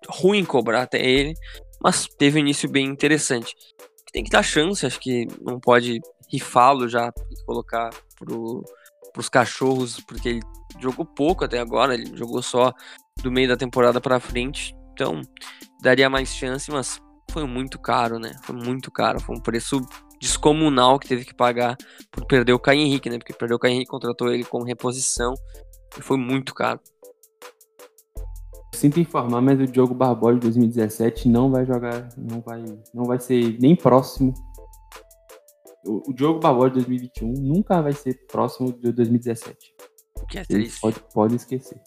ruim 0.10 0.44
cobrar 0.44 0.84
até 0.84 1.04
ele, 1.04 1.34
mas 1.82 2.08
teve 2.18 2.38
um 2.38 2.42
início 2.42 2.70
bem 2.70 2.86
interessante. 2.86 3.56
Tem 4.12 4.24
que 4.24 4.30
dar 4.30 4.44
chance, 4.44 4.86
acho 4.86 5.00
que 5.00 5.28
não 5.42 5.60
pode 5.60 6.00
rifá-lo 6.30 6.88
já 6.88 7.12
colocar 7.46 7.90
pro, 8.18 8.64
pros 9.14 9.30
cachorros, 9.30 10.00
porque 10.02 10.30
ele 10.30 10.40
jogou 10.80 11.06
pouco 11.06 11.46
até 11.46 11.60
agora, 11.60 11.94
ele 11.94 12.16
jogou 12.18 12.42
só 12.42 12.74
do 13.22 13.32
meio 13.32 13.48
da 13.48 13.58
temporada 13.58 14.02
para 14.02 14.20
frente. 14.20 14.76
Então, 14.94 15.22
daria 15.82 16.10
mais 16.10 16.30
chance, 16.30 16.72
mas 16.72 17.02
foi 17.36 17.46
muito 17.46 17.78
caro, 17.78 18.18
né? 18.18 18.32
Foi 18.44 18.56
muito 18.56 18.90
caro. 18.90 19.20
Foi 19.20 19.36
um 19.36 19.42
preço 19.42 19.82
descomunal 20.22 20.98
que 20.98 21.10
teve 21.10 21.26
que 21.26 21.34
pagar 21.34 21.76
por 22.10 22.26
perder 22.26 22.54
o 22.54 22.60
Caio 22.60 22.80
Henrique, 22.80 23.10
né? 23.10 23.18
Porque 23.18 23.34
perdeu 23.34 23.58
o 23.58 23.60
Caio 23.60 23.74
Henrique, 23.74 23.92
contratou 23.92 24.32
ele 24.32 24.46
como 24.46 24.64
reposição 24.64 25.34
e 26.00 26.02
foi 26.02 26.16
muito 26.16 26.56
caro. 26.56 26.80
Sinto 28.74 29.02
informar, 29.02 29.42
mas 29.42 29.60
o 29.60 29.68
Diogo 29.68 29.94
Barbosa 29.94 30.36
de 30.36 30.42
2017 30.44 31.28
não 31.28 31.52
vai 31.52 31.66
jogar, 31.66 32.08
não 32.18 32.40
vai, 32.40 32.64
não 32.94 33.04
vai 33.04 33.20
ser 33.20 33.60
nem 33.60 33.76
próximo. 33.76 34.34
O, 35.86 36.12
o 36.12 36.14
Diogo 36.14 36.40
Barbosa 36.40 36.70
de 36.70 36.86
2021 36.86 37.34
nunca 37.34 37.82
vai 37.82 37.92
ser 37.92 38.14
próximo 38.28 38.72
de 38.72 38.94
2017. 38.94 39.76
Que 40.30 40.40
é 40.40 40.46
triste. 40.46 40.80
Pode, 40.80 41.04
pode 41.14 41.36
esquecer. 41.36 41.82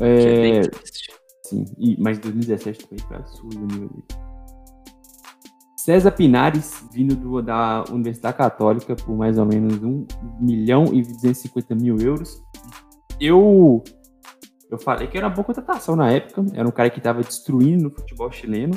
É, 0.00 0.16
que 0.16 0.26
é 0.26 0.40
bem 0.40 0.60
triste. 0.62 1.25
Sim, 1.48 1.64
e, 1.78 1.96
mas 2.00 2.18
2017 2.18 2.86
também 2.86 3.04
foi 3.06 3.16
absurdo 3.16 3.66
dele. 3.66 4.04
César 5.76 6.10
Pinares, 6.10 6.84
vindo 6.92 7.14
do, 7.14 7.40
da 7.40 7.84
Universidade 7.90 8.36
Católica 8.36 8.96
por 8.96 9.16
mais 9.16 9.38
ou 9.38 9.46
menos 9.46 9.80
1 9.80 10.06
milhão 10.40 10.86
e 10.92 11.00
250 11.02 11.74
mil 11.76 11.96
euros. 12.00 12.42
Eu 13.20 13.84
eu 14.68 14.78
falei 14.78 15.06
que 15.06 15.16
era 15.16 15.28
uma 15.28 15.34
boa 15.34 15.44
contratação 15.44 15.94
na 15.94 16.10
época, 16.10 16.44
era 16.52 16.66
um 16.66 16.72
cara 16.72 16.90
que 16.90 16.98
estava 16.98 17.22
destruindo 17.22 17.84
no 17.84 17.90
futebol 17.90 18.32
chileno, 18.32 18.76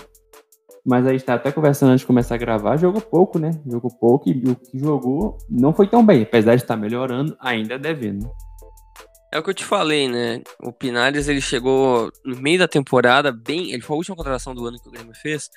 mas 0.85 1.07
a 1.07 1.11
gente 1.11 1.25
tá 1.25 1.33
até 1.33 1.51
conversando 1.51 1.89
antes 1.89 2.01
de 2.01 2.07
começar 2.07 2.35
a 2.35 2.37
gravar, 2.37 2.77
jogou 2.77 3.01
pouco, 3.01 3.39
né? 3.39 3.51
Jogou 3.65 3.89
pouco 3.89 4.29
e 4.29 4.43
o 4.47 4.55
que 4.55 4.77
jogou 4.77 5.39
não 5.49 5.73
foi 5.73 5.87
tão 5.87 6.05
bem, 6.05 6.21
apesar 6.21 6.55
de 6.55 6.61
estar 6.61 6.77
melhorando, 6.77 7.35
ainda 7.39 7.79
devendo. 7.79 8.29
É 9.31 9.37
o 9.37 9.43
que 9.43 9.49
eu 9.51 9.53
te 9.53 9.63
falei, 9.63 10.07
né? 10.07 10.41
O 10.59 10.73
Pinares 10.73 11.27
ele 11.27 11.41
chegou 11.41 12.11
no 12.25 12.35
meio 12.37 12.57
da 12.57 12.67
temporada, 12.67 13.31
bem. 13.31 13.71
Ele 13.71 13.81
foi 13.81 13.95
a 13.95 13.97
última 13.97 14.15
contratação 14.15 14.55
do 14.55 14.65
ano 14.65 14.79
que 14.81 14.87
o 14.87 14.91
Grêmio 14.91 15.13
fez. 15.13 15.49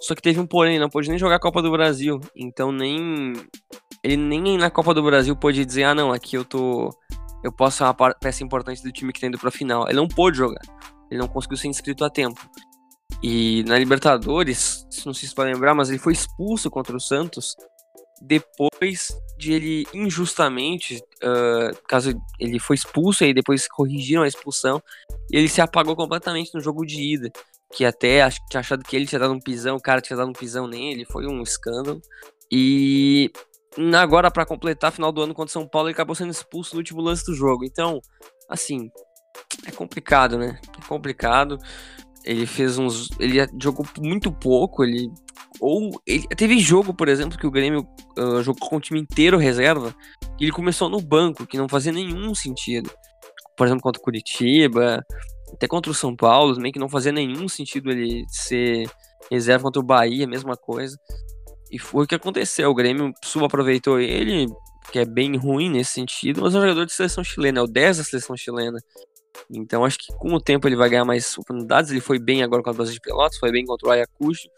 Só 0.00 0.14
que 0.14 0.22
teve 0.22 0.38
um 0.38 0.46
porém, 0.46 0.78
não 0.78 0.88
pôde 0.88 1.08
nem 1.08 1.18
jogar 1.18 1.36
a 1.36 1.40
Copa 1.40 1.60
do 1.60 1.70
Brasil. 1.72 2.20
Então 2.36 2.70
nem. 2.70 3.32
Ele 4.04 4.16
nem 4.16 4.56
na 4.56 4.70
Copa 4.70 4.94
do 4.94 5.02
Brasil 5.02 5.34
pôde 5.34 5.64
dizer, 5.64 5.82
ah 5.82 5.94
não, 5.94 6.12
aqui 6.12 6.36
eu 6.36 6.44
tô. 6.44 6.90
Eu 7.42 7.52
posso 7.52 7.78
ser 7.78 7.84
uma 7.84 8.14
peça 8.14 8.44
importante 8.44 8.82
do 8.82 8.92
time 8.92 9.12
que 9.12 9.20
tem 9.20 9.28
indo 9.28 9.38
pra 9.38 9.50
final. 9.50 9.88
Ele 9.88 9.96
não 9.96 10.06
pôde 10.06 10.38
jogar. 10.38 10.62
Ele 11.10 11.20
não 11.20 11.28
conseguiu 11.28 11.56
ser 11.56 11.66
inscrito 11.66 12.04
a 12.04 12.10
tempo. 12.10 12.40
E 13.20 13.64
na 13.64 13.76
Libertadores, 13.76 14.86
não 15.04 15.12
sei 15.12 15.28
se 15.28 15.34
vai 15.34 15.52
lembrar, 15.52 15.74
mas 15.74 15.88
ele 15.88 15.98
foi 15.98 16.12
expulso 16.12 16.70
contra 16.70 16.96
o 16.96 17.00
Santos 17.00 17.56
depois 18.20 19.08
de 19.38 19.52
ele 19.52 19.86
injustamente, 19.94 21.02
uh, 21.22 21.82
caso 21.86 22.12
ele 22.40 22.58
foi 22.58 22.76
expulso 22.76 23.24
e 23.24 23.32
depois 23.32 23.68
corrigiram 23.68 24.22
a 24.22 24.28
expulsão, 24.28 24.82
ele 25.30 25.48
se 25.48 25.60
apagou 25.60 25.94
completamente 25.94 26.52
no 26.54 26.60
jogo 26.60 26.84
de 26.84 27.00
ida. 27.00 27.30
Que 27.72 27.84
até 27.84 28.28
que 28.30 28.48
tinha 28.50 28.60
achado 28.60 28.82
que 28.82 28.96
ele 28.96 29.06
tinha 29.06 29.18
dado 29.18 29.34
um 29.34 29.40
pisão, 29.40 29.76
o 29.76 29.80
cara 29.80 30.00
tinha 30.00 30.16
dado 30.16 30.30
um 30.30 30.32
pisão 30.32 30.66
nele, 30.66 31.04
foi 31.04 31.26
um 31.26 31.42
escândalo. 31.42 32.00
E 32.50 33.30
agora, 33.94 34.30
para 34.30 34.46
completar, 34.46 34.90
final 34.90 35.12
do 35.12 35.22
ano 35.22 35.34
contra 35.34 35.52
São 35.52 35.68
Paulo, 35.68 35.88
ele 35.88 35.94
acabou 35.94 36.14
sendo 36.14 36.30
expulso 36.30 36.74
no 36.74 36.78
último 36.78 37.02
lance 37.02 37.24
do 37.24 37.34
jogo. 37.34 37.64
Então, 37.64 38.00
assim, 38.48 38.90
é 39.66 39.70
complicado, 39.70 40.38
né? 40.38 40.58
É 40.82 40.86
complicado. 40.86 41.58
Ele 42.24 42.46
fez 42.46 42.78
uns. 42.78 43.08
Ele 43.18 43.38
jogou 43.60 43.86
muito 43.98 44.30
pouco, 44.30 44.84
ele 44.84 45.10
ou 45.60 46.00
ele, 46.06 46.26
teve 46.28 46.58
jogo, 46.58 46.94
por 46.94 47.08
exemplo, 47.08 47.38
que 47.38 47.46
o 47.46 47.50
Grêmio 47.50 47.86
uh, 48.18 48.42
jogou 48.42 48.68
com 48.68 48.76
o 48.76 48.80
time 48.80 49.00
inteiro 49.00 49.38
reserva 49.38 49.94
e 50.38 50.44
ele 50.44 50.52
começou 50.52 50.88
no 50.88 51.00
banco, 51.00 51.46
que 51.46 51.58
não 51.58 51.68
fazia 51.68 51.92
nenhum 51.92 52.34
sentido. 52.34 52.90
Por 53.56 53.66
exemplo, 53.66 53.82
contra 53.82 54.00
o 54.00 54.04
Curitiba, 54.04 55.04
até 55.52 55.66
contra 55.66 55.90
o 55.90 55.94
São 55.94 56.14
Paulo, 56.14 56.54
também 56.54 56.70
que 56.70 56.78
não 56.78 56.88
fazia 56.88 57.10
nenhum 57.10 57.48
sentido 57.48 57.90
ele 57.90 58.24
ser 58.28 58.88
reserva 59.30 59.64
contra 59.64 59.80
o 59.80 59.84
Bahia, 59.84 60.28
mesma 60.28 60.56
coisa. 60.56 60.96
E 61.70 61.78
foi 61.78 62.04
o 62.04 62.06
que 62.06 62.14
aconteceu. 62.14 62.70
O 62.70 62.74
Grêmio 62.74 63.12
subaproveitou 63.24 63.98
ele, 63.98 64.46
que 64.92 65.00
é 65.00 65.04
bem 65.04 65.36
ruim 65.36 65.70
nesse 65.70 65.92
sentido, 65.92 66.40
mas 66.42 66.54
é 66.54 66.58
um 66.58 66.62
jogador 66.62 66.86
de 66.86 66.92
seleção 66.92 67.24
chilena, 67.24 67.60
é 67.60 67.62
o 67.62 67.66
10 67.66 67.98
da 67.98 68.04
seleção 68.04 68.36
chilena. 68.36 68.78
Então 69.50 69.84
acho 69.84 69.98
que 69.98 70.12
com 70.16 70.34
o 70.34 70.40
tempo 70.40 70.68
ele 70.68 70.76
vai 70.76 70.88
ganhar 70.88 71.04
mais 71.04 71.36
oportunidades. 71.36 71.90
Ele 71.90 72.00
foi 72.00 72.18
bem 72.18 72.42
agora 72.42 72.62
com 72.62 72.70
a 72.70 72.72
Brasil 72.72 72.94
de 72.94 73.00
Pelotas, 73.00 73.38
foi 73.38 73.50
bem 73.50 73.64
contra 73.64 73.88
o 73.88 73.90
Ayacucho 73.90 74.48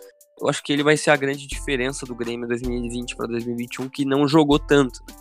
eu 0.41 0.49
acho 0.49 0.62
que 0.62 0.72
ele 0.72 0.83
vai 0.83 0.97
ser 0.97 1.11
a 1.11 1.16
grande 1.16 1.47
diferença 1.47 2.07
do 2.07 2.14
Grêmio 2.14 2.49
2020 2.49 3.14
para 3.14 3.26
2021, 3.26 3.89
que 3.91 4.05
não 4.05 4.26
jogou 4.26 4.59
tanto. 4.59 5.01
Né? 5.07 5.14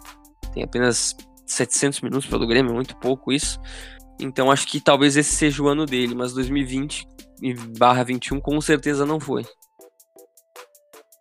Tem 0.53 0.63
apenas 0.63 1.15
700 1.45 2.01
minutos 2.01 2.29
pelo 2.29 2.47
Grêmio, 2.47 2.73
muito 2.73 2.95
pouco 2.97 3.31
isso. 3.31 3.59
Então 4.19 4.49
acho 4.49 4.65
que 4.67 4.79
talvez 4.79 5.17
esse 5.17 5.33
seja 5.33 5.61
o 5.61 5.67
ano 5.67 5.85
dele, 5.85 6.15
mas 6.15 6.33
2020 6.33 7.05
barra 7.77 8.03
21 8.03 8.39
com 8.39 8.59
certeza 8.61 9.05
não 9.05 9.19
foi. 9.19 9.45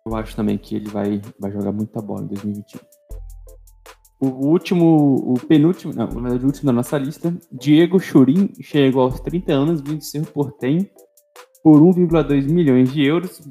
Eu 0.05 0.15
acho 0.15 0.35
também 0.35 0.57
que 0.57 0.75
ele 0.75 0.89
vai, 0.89 1.21
vai 1.37 1.51
jogar 1.51 1.71
muita 1.71 2.01
bola 2.01 2.21
em 2.21 2.27
2021. 2.27 2.79
O 4.19 4.27
último, 4.47 5.33
o 5.33 5.39
penúltimo, 5.47 5.93
não, 5.93 6.05
na 6.07 6.21
verdade, 6.29 6.43
o 6.43 6.47
último 6.47 6.65
da 6.65 6.73
nossa 6.73 6.97
lista, 6.97 7.33
Diego 7.51 7.99
Churin 7.99 8.51
chegou 8.61 9.03
aos 9.03 9.19
30 9.21 9.53
anos, 9.53 9.81
vindo 9.81 10.01
ser 10.01 10.25
Portem 10.25 10.89
por 11.63 11.81
1,2 11.81 12.49
milhões 12.49 12.91
de 12.91 13.05
euros, 13.05 13.41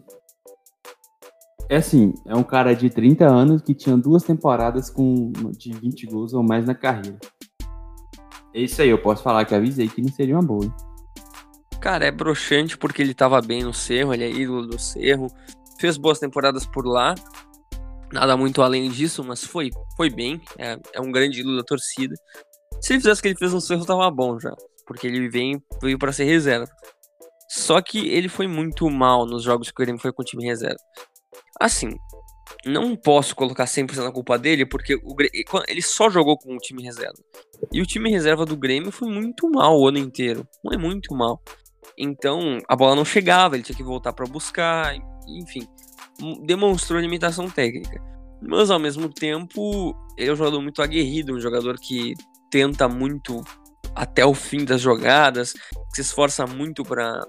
é 1.71 1.77
assim, 1.77 2.15
é 2.27 2.35
um 2.35 2.43
cara 2.43 2.75
de 2.75 2.89
30 2.89 3.27
anos 3.27 3.63
que 3.63 3.75
tinha 3.75 3.97
duas 3.97 4.23
temporadas 4.23 4.89
com 4.89 5.33
de 5.57 5.73
20 5.73 6.07
gols 6.07 6.33
ou 6.33 6.43
mais 6.43 6.65
na 6.65 6.75
carreira. 6.75 7.19
É 8.55 8.61
isso 8.63 8.81
aí, 8.81 8.89
eu 8.89 9.01
posso 9.01 9.23
falar 9.23 9.45
que 9.45 9.55
avisei 9.55 9.89
que 9.89 10.01
não 10.01 10.11
seria 10.11 10.35
uma 10.35 10.43
boa. 10.43 10.65
Hein? 10.65 10.73
cara, 11.79 12.05
é 12.05 12.11
broxante 12.11 12.77
porque 12.77 13.01
ele 13.01 13.15
tava 13.15 13.41
bem 13.41 13.63
no 13.63 13.73
Cerro, 13.73 14.13
ele 14.13 14.25
é 14.25 14.31
ídolo 14.31 14.67
do 14.67 14.79
Cerro, 14.79 15.29
fez 15.79 15.97
boas 15.97 16.19
temporadas 16.19 16.67
por 16.67 16.85
lá, 16.87 17.15
nada 18.13 18.37
muito 18.37 18.63
além 18.63 18.91
disso, 18.91 19.23
mas 19.25 19.45
foi, 19.45 19.71
foi 19.97 20.11
bem, 20.11 20.41
é, 20.59 20.79
é 20.95 21.01
um 21.01 21.11
grande 21.11 21.41
ídolo 21.41 21.57
da 21.57 21.63
torcida. 21.63 22.15
Se 22.81 22.93
ele 22.93 23.01
fizesse 23.01 23.21
o 23.21 23.23
que 23.23 23.29
ele 23.29 23.39
fez 23.39 23.53
no 23.53 23.61
Cerro, 23.61 23.85
tava 23.85 24.11
bom 24.11 24.39
já, 24.39 24.55
porque 24.87 25.07
ele 25.07 25.29
vem, 25.29 25.63
veio 25.83 25.99
para 25.99 26.13
ser 26.13 26.25
reserva. 26.25 26.71
Só 27.49 27.81
que 27.81 28.09
ele 28.09 28.29
foi 28.29 28.47
muito 28.47 28.89
mal 28.91 29.25
nos 29.25 29.43
jogos 29.43 29.71
que 29.71 29.81
o 29.81 29.85
Grêmio 29.85 30.01
foi 30.01 30.13
com 30.13 30.23
o 30.23 30.25
time 30.25 30.45
reserva. 30.45 30.79
Assim, 31.59 31.97
não 32.65 32.95
posso 32.95 33.35
colocar 33.35 33.65
100% 33.65 33.97
na 33.97 34.13
culpa 34.13 34.39
dele, 34.39 34.67
porque 34.67 34.97
o, 34.97 35.17
ele 35.67 35.83
só 35.83 36.11
jogou 36.11 36.37
com 36.37 36.55
o 36.55 36.59
time 36.59 36.83
reserva. 36.83 37.19
E 37.73 37.81
o 37.81 37.87
time 37.87 38.11
reserva 38.11 38.45
do 38.45 38.57
Grêmio 38.57 38.93
foi 38.93 39.09
muito 39.09 39.51
mal 39.51 39.79
o 39.79 39.89
ano 39.89 39.99
inteiro. 39.99 40.47
Foi 40.63 40.77
muito 40.77 41.15
mal. 41.15 41.41
Então, 41.97 42.59
a 42.69 42.77
bola 42.77 42.95
não 42.95 43.05
chegava, 43.05 43.57
ele 43.57 43.65
tinha 43.65 43.77
que 43.77 43.83
voltar 43.83 44.13
para 44.13 44.27
buscar, 44.27 44.95
enfim. 45.27 45.67
Demonstrou 46.45 47.01
limitação 47.01 47.49
técnica. 47.49 48.03
Mas, 48.41 48.71
ao 48.71 48.79
mesmo 48.79 49.09
tempo, 49.09 49.95
ele 50.17 50.31
é 50.31 50.33
um 50.33 50.37
jogador 50.37 50.61
muito 50.61 50.83
aguerrido, 50.83 51.35
um 51.35 51.41
jogador 51.41 51.77
que 51.77 52.15
tenta 52.51 52.89
muito 52.89 53.43
até 53.95 54.25
o 54.25 54.35
fim 54.35 54.65
das 54.65 54.81
jogadas, 54.81 55.53
que 55.53 55.97
se 55.97 56.03
esforça 56.03 56.47
muito 56.47 56.85
para 56.85 57.27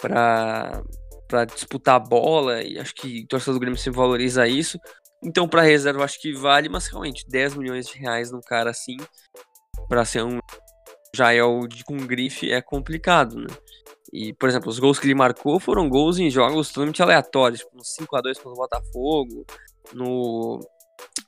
para 0.00 1.44
disputar 1.44 1.96
a 1.96 1.98
bola, 1.98 2.62
e 2.62 2.78
acho 2.78 2.94
que 2.94 3.22
o 3.22 3.26
torcedor 3.28 3.54
do 3.54 3.60
Grêmio 3.60 3.78
se 3.78 3.90
valoriza 3.90 4.48
isso. 4.48 4.78
Então, 5.22 5.46
para 5.46 5.60
reserva, 5.60 6.02
acho 6.02 6.18
que 6.18 6.32
vale, 6.32 6.68
mas 6.68 6.86
realmente, 6.88 7.28
10 7.28 7.54
milhões 7.54 7.86
de 7.86 7.98
reais 7.98 8.32
num 8.32 8.40
cara 8.40 8.70
assim, 8.70 8.96
para 9.88 10.04
ser 10.04 10.24
um 10.24 10.40
Jael 11.14 11.66
de, 11.68 11.84
com 11.84 11.96
grife, 11.98 12.50
é 12.50 12.62
complicado, 12.62 13.36
né? 13.36 13.48
E, 14.12 14.32
por 14.32 14.48
exemplo, 14.48 14.68
os 14.68 14.78
gols 14.78 14.98
que 14.98 15.06
ele 15.06 15.14
marcou 15.14 15.60
foram 15.60 15.88
gols 15.88 16.18
em 16.18 16.30
jogos 16.30 16.68
totalmente 16.68 17.02
aleatórios, 17.02 17.60
tipo 17.60 17.76
no 17.76 17.82
5x2 17.82 18.36
contra 18.36 18.50
o 18.50 18.54
Botafogo, 18.54 19.46
no 19.92 20.60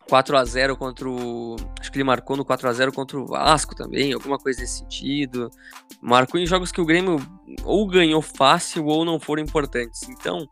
4 0.09 0.37
a 0.37 0.45
0 0.45 0.77
contra 0.77 1.09
o. 1.09 1.57
Acho 1.81 1.91
que 1.91 1.97
ele 1.97 2.05
marcou 2.05 2.37
no 2.37 2.45
4 2.45 2.69
a 2.69 2.73
0 2.73 2.93
contra 2.93 3.19
o 3.19 3.27
Vasco 3.27 3.75
também, 3.75 4.13
alguma 4.13 4.39
coisa 4.39 4.61
nesse 4.61 4.79
sentido. 4.79 5.49
Marcou 6.01 6.41
em 6.41 6.47
jogos 6.47 6.73
que 6.73 6.81
o 6.81 6.85
Grêmio 6.85 7.17
ou 7.65 7.87
ganhou 7.87 8.21
fácil 8.21 8.87
ou 8.87 9.05
não 9.05 9.21
foram 9.21 9.43
importantes. 9.43 10.03
Então, 10.09 10.47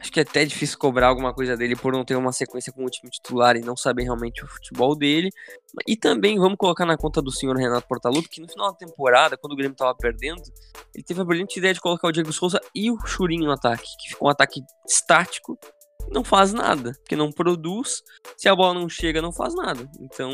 acho 0.00 0.12
que 0.12 0.20
é 0.20 0.22
até 0.22 0.44
difícil 0.44 0.78
cobrar 0.78 1.08
alguma 1.08 1.32
coisa 1.32 1.56
dele 1.56 1.74
por 1.74 1.92
não 1.92 2.04
ter 2.04 2.16
uma 2.16 2.32
sequência 2.32 2.72
com 2.72 2.84
o 2.84 2.90
time 2.90 3.10
titular 3.10 3.56
e 3.56 3.60
não 3.60 3.76
saber 3.76 4.04
realmente 4.04 4.44
o 4.44 4.48
futebol 4.48 4.96
dele. 4.96 5.30
E 5.86 5.96
também 5.96 6.38
vamos 6.38 6.56
colocar 6.58 6.84
na 6.84 6.96
conta 6.96 7.22
do 7.22 7.30
senhor 7.30 7.56
Renato 7.56 7.86
Portaluppi 7.88 8.28
que 8.28 8.40
no 8.40 8.48
final 8.48 8.70
da 8.72 8.76
temporada, 8.76 9.36
quando 9.36 9.52
o 9.52 9.56
Grêmio 9.56 9.72
estava 9.72 9.94
perdendo, 9.94 10.42
ele 10.94 11.04
teve 11.04 11.20
a 11.20 11.24
brilhante 11.24 11.58
ideia 11.58 11.74
de 11.74 11.80
colocar 11.80 12.08
o 12.08 12.12
Diego 12.12 12.32
Souza 12.32 12.60
e 12.74 12.90
o 12.90 12.98
Churinho 13.06 13.46
no 13.46 13.52
ataque, 13.52 13.86
que 14.00 14.10
ficou 14.10 14.28
um 14.28 14.30
ataque 14.30 14.60
estático 14.86 15.58
não 16.10 16.22
faz 16.22 16.52
nada, 16.52 16.92
porque 17.00 17.16
não 17.16 17.32
produz. 17.32 18.02
Se 18.36 18.48
a 18.48 18.54
bola 18.54 18.74
não 18.74 18.88
chega, 18.88 19.20
não 19.20 19.32
faz 19.32 19.54
nada. 19.54 19.88
Então, 20.00 20.30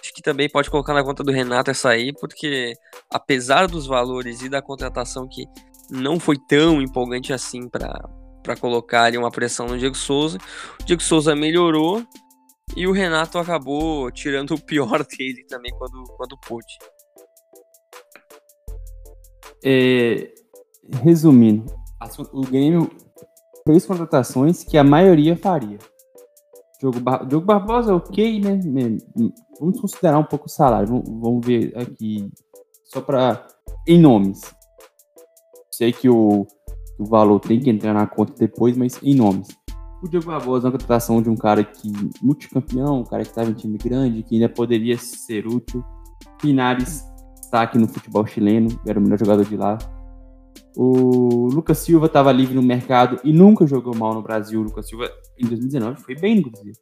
acho 0.00 0.12
que 0.12 0.22
também 0.22 0.48
pode 0.48 0.70
colocar 0.70 0.94
na 0.94 1.04
conta 1.04 1.22
do 1.22 1.32
Renato 1.32 1.70
essa 1.70 1.90
aí, 1.90 2.12
porque 2.12 2.72
apesar 3.10 3.68
dos 3.68 3.86
valores 3.86 4.42
e 4.42 4.48
da 4.48 4.60
contratação 4.60 5.28
que 5.28 5.44
não 5.90 6.18
foi 6.18 6.36
tão 6.48 6.80
empolgante 6.80 7.32
assim 7.32 7.68
para 7.68 8.02
para 8.44 8.56
colocar 8.56 9.04
ali 9.04 9.16
uma 9.16 9.30
pressão 9.30 9.66
no 9.66 9.78
Diego 9.78 9.96
Souza, 9.96 10.38
o 10.80 10.84
Diego 10.84 11.02
Souza 11.02 11.34
melhorou 11.34 12.06
e 12.76 12.86
o 12.86 12.92
Renato 12.92 13.38
acabou 13.38 14.10
tirando 14.12 14.54
o 14.54 14.60
pior 14.60 15.04
dele 15.18 15.44
também 15.48 15.72
quando, 15.76 16.04
quando 16.16 16.38
pôde. 16.38 16.78
É, 19.64 20.30
resumindo, 21.02 21.64
o 22.32 22.42
Grêmio 22.42 22.90
três 23.64 23.86
contratações 23.86 24.62
que 24.62 24.76
a 24.76 24.84
maioria 24.84 25.36
faria. 25.36 25.78
Diogo, 26.78 27.00
Bar 27.00 27.26
Diogo 27.26 27.46
Barbosa, 27.46 27.94
ok, 27.94 28.40
né? 28.40 28.60
Vamos 29.58 29.80
considerar 29.80 30.18
um 30.18 30.24
pouco 30.24 30.46
o 30.46 30.50
salário. 30.50 31.02
Vamos 31.06 31.46
ver 31.46 31.72
aqui, 31.78 32.30
só 32.84 33.00
para. 33.00 33.46
Em 33.86 33.98
nomes. 33.98 34.54
Sei 35.70 35.92
que 35.92 36.08
o, 36.08 36.46
o 36.98 37.04
valor 37.04 37.40
tem 37.40 37.60
que 37.60 37.70
entrar 37.70 37.92
na 37.92 38.06
conta 38.06 38.32
depois, 38.38 38.76
mas 38.76 39.00
em 39.02 39.14
nomes. 39.14 39.48
O 40.02 40.08
Diogo 40.08 40.26
Barbosa 40.26 40.66
é 40.66 40.70
uma 40.70 40.72
contratação 40.72 41.22
de 41.22 41.30
um 41.30 41.36
cara 41.36 41.64
que. 41.64 41.90
multicampeão, 42.22 43.00
um 43.00 43.04
cara 43.04 43.22
que 43.22 43.30
estava 43.30 43.50
em 43.50 43.54
time 43.54 43.78
grande, 43.78 44.22
que 44.22 44.34
ainda 44.34 44.48
poderia 44.48 44.98
ser 44.98 45.46
útil. 45.46 45.82
Pinares 46.40 47.02
está 47.42 47.62
aqui 47.62 47.78
no 47.78 47.88
futebol 47.88 48.26
chileno, 48.26 48.68
era 48.86 48.98
o 48.98 49.02
melhor 49.02 49.18
jogador 49.18 49.44
de 49.44 49.56
lá. 49.56 49.78
O 50.76 51.48
Lucas 51.52 51.78
Silva 51.78 52.06
estava 52.06 52.32
livre 52.32 52.54
no 52.54 52.62
mercado 52.62 53.20
e 53.22 53.32
nunca 53.32 53.66
jogou 53.66 53.94
mal 53.94 54.12
no 54.12 54.22
Brasil. 54.22 54.60
O 54.60 54.64
Lucas 54.64 54.88
Silva, 54.88 55.08
em 55.38 55.46
2019, 55.46 56.00
foi 56.00 56.16
bem, 56.16 56.38
inclusive. 56.38 56.72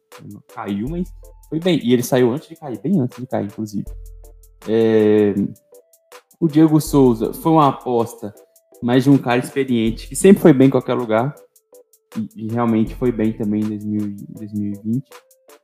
Caiu, 0.53 0.89
mas 0.89 1.13
foi 1.47 1.59
bem. 1.59 1.79
E 1.83 1.93
ele 1.93 2.03
saiu 2.03 2.31
antes 2.31 2.49
de 2.49 2.55
cair, 2.55 2.79
bem 2.81 2.99
antes 2.99 3.19
de 3.19 3.27
cair, 3.27 3.45
inclusive. 3.45 3.85
É... 4.67 5.33
O 6.39 6.47
Diego 6.47 6.81
Souza 6.81 7.33
foi 7.33 7.51
uma 7.51 7.69
aposta, 7.69 8.33
mas 8.83 9.05
de 9.05 9.09
um 9.09 9.17
cara 9.17 9.39
experiente, 9.39 10.07
que 10.07 10.15
sempre 10.15 10.41
foi 10.41 10.51
bem 10.53 10.67
em 10.67 10.71
qualquer 10.71 10.93
lugar. 10.93 11.33
E, 12.17 12.45
e 12.45 12.51
realmente 12.51 12.93
foi 12.93 13.11
bem 13.11 13.31
também 13.31 13.61
em 13.61 14.15
2020. 14.35 15.03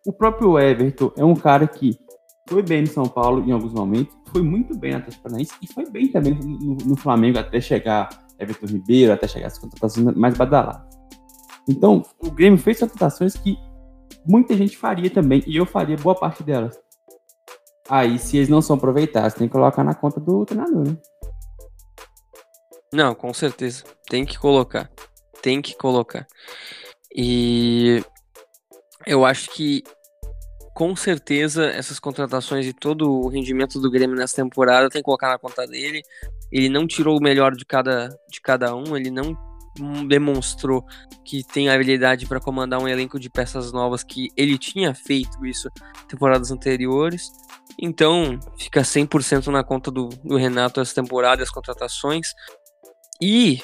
O 0.05 0.13
próprio 0.13 0.57
Everton 0.57 1.11
é 1.17 1.23
um 1.23 1.35
cara 1.35 1.67
que 1.67 1.99
foi 2.47 2.63
bem 2.63 2.81
no 2.81 2.87
São 2.87 3.07
Paulo 3.07 3.43
em 3.47 3.51
alguns 3.51 3.73
momentos, 3.73 4.15
foi 4.31 4.41
muito 4.41 4.75
bem 4.75 4.91
na 4.91 4.97
Atlético 4.97 5.23
Paranaense 5.23 5.53
e 5.61 5.71
foi 5.71 5.87
bem 5.89 6.07
também 6.07 6.33
no, 6.33 6.77
no, 6.83 6.95
Flamengo 6.95 7.37
até 7.37 7.61
chegar 7.61 8.09
Everton 8.39 8.65
Ribeiro, 8.65 9.13
até 9.13 9.27
chegar 9.27 9.47
as 9.47 9.59
contratações 9.59 10.15
mais 10.15 10.35
badaladas. 10.35 10.81
Então, 11.67 12.01
o 12.19 12.31
Grêmio 12.31 12.57
fez 12.57 12.79
contratações 12.79 13.35
que 13.35 13.55
muita 14.25 14.55
gente 14.55 14.77
faria 14.77 15.09
também, 15.09 15.43
e 15.45 15.57
eu 15.57 15.65
faria 15.65 15.97
boa 15.97 16.15
parte 16.15 16.41
delas. 16.41 16.79
Aí, 17.87 18.17
se 18.17 18.37
eles 18.37 18.49
não 18.49 18.61
são 18.61 18.77
aproveitados, 18.77 19.33
tem 19.33 19.47
que 19.47 19.51
colocar 19.51 19.83
na 19.83 19.93
conta 19.93 20.19
do 20.19 20.45
treinador, 20.45 20.87
né? 20.87 20.97
Não, 22.91 23.13
com 23.13 23.33
certeza. 23.33 23.83
Tem 24.09 24.25
que 24.25 24.37
colocar. 24.37 24.89
Tem 25.41 25.61
que 25.61 25.75
colocar. 25.75 26.27
E 27.15 28.03
eu 29.05 29.25
acho 29.25 29.49
que 29.51 29.83
com 30.73 30.95
certeza 30.95 31.65
essas 31.65 31.99
contratações 31.99 32.65
e 32.65 32.73
todo 32.73 33.11
o 33.11 33.27
rendimento 33.27 33.81
do 33.81 33.91
Grêmio 33.91 34.15
nessa 34.15 34.37
temporada 34.37 34.89
tem 34.89 35.01
que 35.01 35.05
colocar 35.05 35.29
na 35.29 35.37
conta 35.37 35.67
dele. 35.67 36.01
Ele 36.51 36.69
não 36.69 36.87
tirou 36.87 37.17
o 37.17 37.21
melhor 37.21 37.55
de 37.55 37.65
cada, 37.65 38.07
de 38.31 38.41
cada 38.41 38.75
um, 38.75 38.95
ele 38.95 39.11
não 39.11 39.37
demonstrou 40.07 40.85
que 41.23 41.43
tem 41.43 41.69
habilidade 41.69 42.25
para 42.25 42.39
comandar 42.39 42.81
um 42.81 42.87
elenco 42.87 43.19
de 43.19 43.29
peças 43.29 43.71
novas 43.71 44.03
que 44.03 44.29
ele 44.35 44.57
tinha 44.57 44.93
feito 44.93 45.45
isso 45.45 45.69
temporadas 46.07 46.51
anteriores. 46.51 47.31
Então, 47.81 48.39
fica 48.57 48.81
100% 48.81 49.47
na 49.47 49.63
conta 49.63 49.89
do, 49.89 50.09
do 50.23 50.35
Renato 50.35 50.81
essa 50.81 50.95
temporada, 50.95 51.43
as 51.43 51.49
contratações. 51.49 52.33
E 53.21 53.61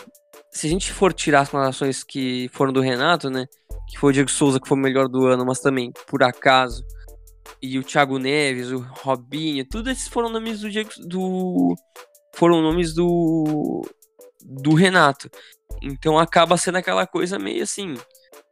se 0.52 0.68
a 0.68 0.70
gente 0.70 0.92
for 0.92 1.14
tirar 1.14 1.42
as 1.42 1.50
contratações 1.50 2.04
que 2.04 2.50
foram 2.54 2.74
do 2.74 2.82
Renato, 2.82 3.30
né? 3.30 3.46
Que 3.90 3.98
foi 3.98 4.10
o 4.10 4.14
Diego 4.14 4.30
Souza 4.30 4.60
que 4.60 4.68
foi 4.68 4.78
o 4.78 4.82
melhor 4.82 5.08
do 5.08 5.26
ano, 5.28 5.46
mas 5.46 5.60
também, 5.60 5.92
por 6.08 6.24
acaso, 6.24 6.84
e 7.62 7.78
o 7.80 7.84
Thiago 7.84 8.18
Neves, 8.18 8.72
o 8.72 8.80
Robinho, 8.80 9.68
tudo 9.68 9.90
esses 9.90 10.08
foram 10.08 10.30
nomes 10.30 10.62
do 10.62 10.70
Diego, 10.70 10.90
do 11.08 11.76
foram 12.36 12.62
nomes 12.62 12.94
do 12.94 13.82
do 14.42 14.74
Renato. 14.74 15.30
Então 15.82 16.18
acaba 16.18 16.58
sendo 16.58 16.78
aquela 16.78 17.08
coisa 17.08 17.40
meio 17.40 17.64
assim, 17.64 17.96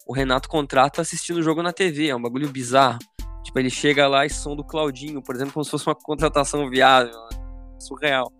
o 0.08 0.14
Renato 0.14 0.50
contrata 0.50 1.02
assistindo 1.02 1.38
o 1.38 1.44
jogo 1.44 1.62
na 1.64 1.74
TV, 1.74 2.08
é 2.08 2.16
um 2.16 2.22
bagulho 2.22 2.50
bizarro. 2.50 3.00
Tipo, 3.44 3.60
ele 3.60 3.70
chega 3.70 4.08
lá 4.08 4.26
e 4.26 4.30
som 4.30 4.56
do 4.56 4.64
Claudinho, 4.64 5.22
por 5.22 5.36
exemplo, 5.36 5.54
como 5.54 5.64
se 5.64 5.72
fosse 5.72 5.88
uma 5.88 5.96
contratação 5.96 6.70
viável, 6.70 7.14
né? 7.14 7.78
surreal. 7.80 8.32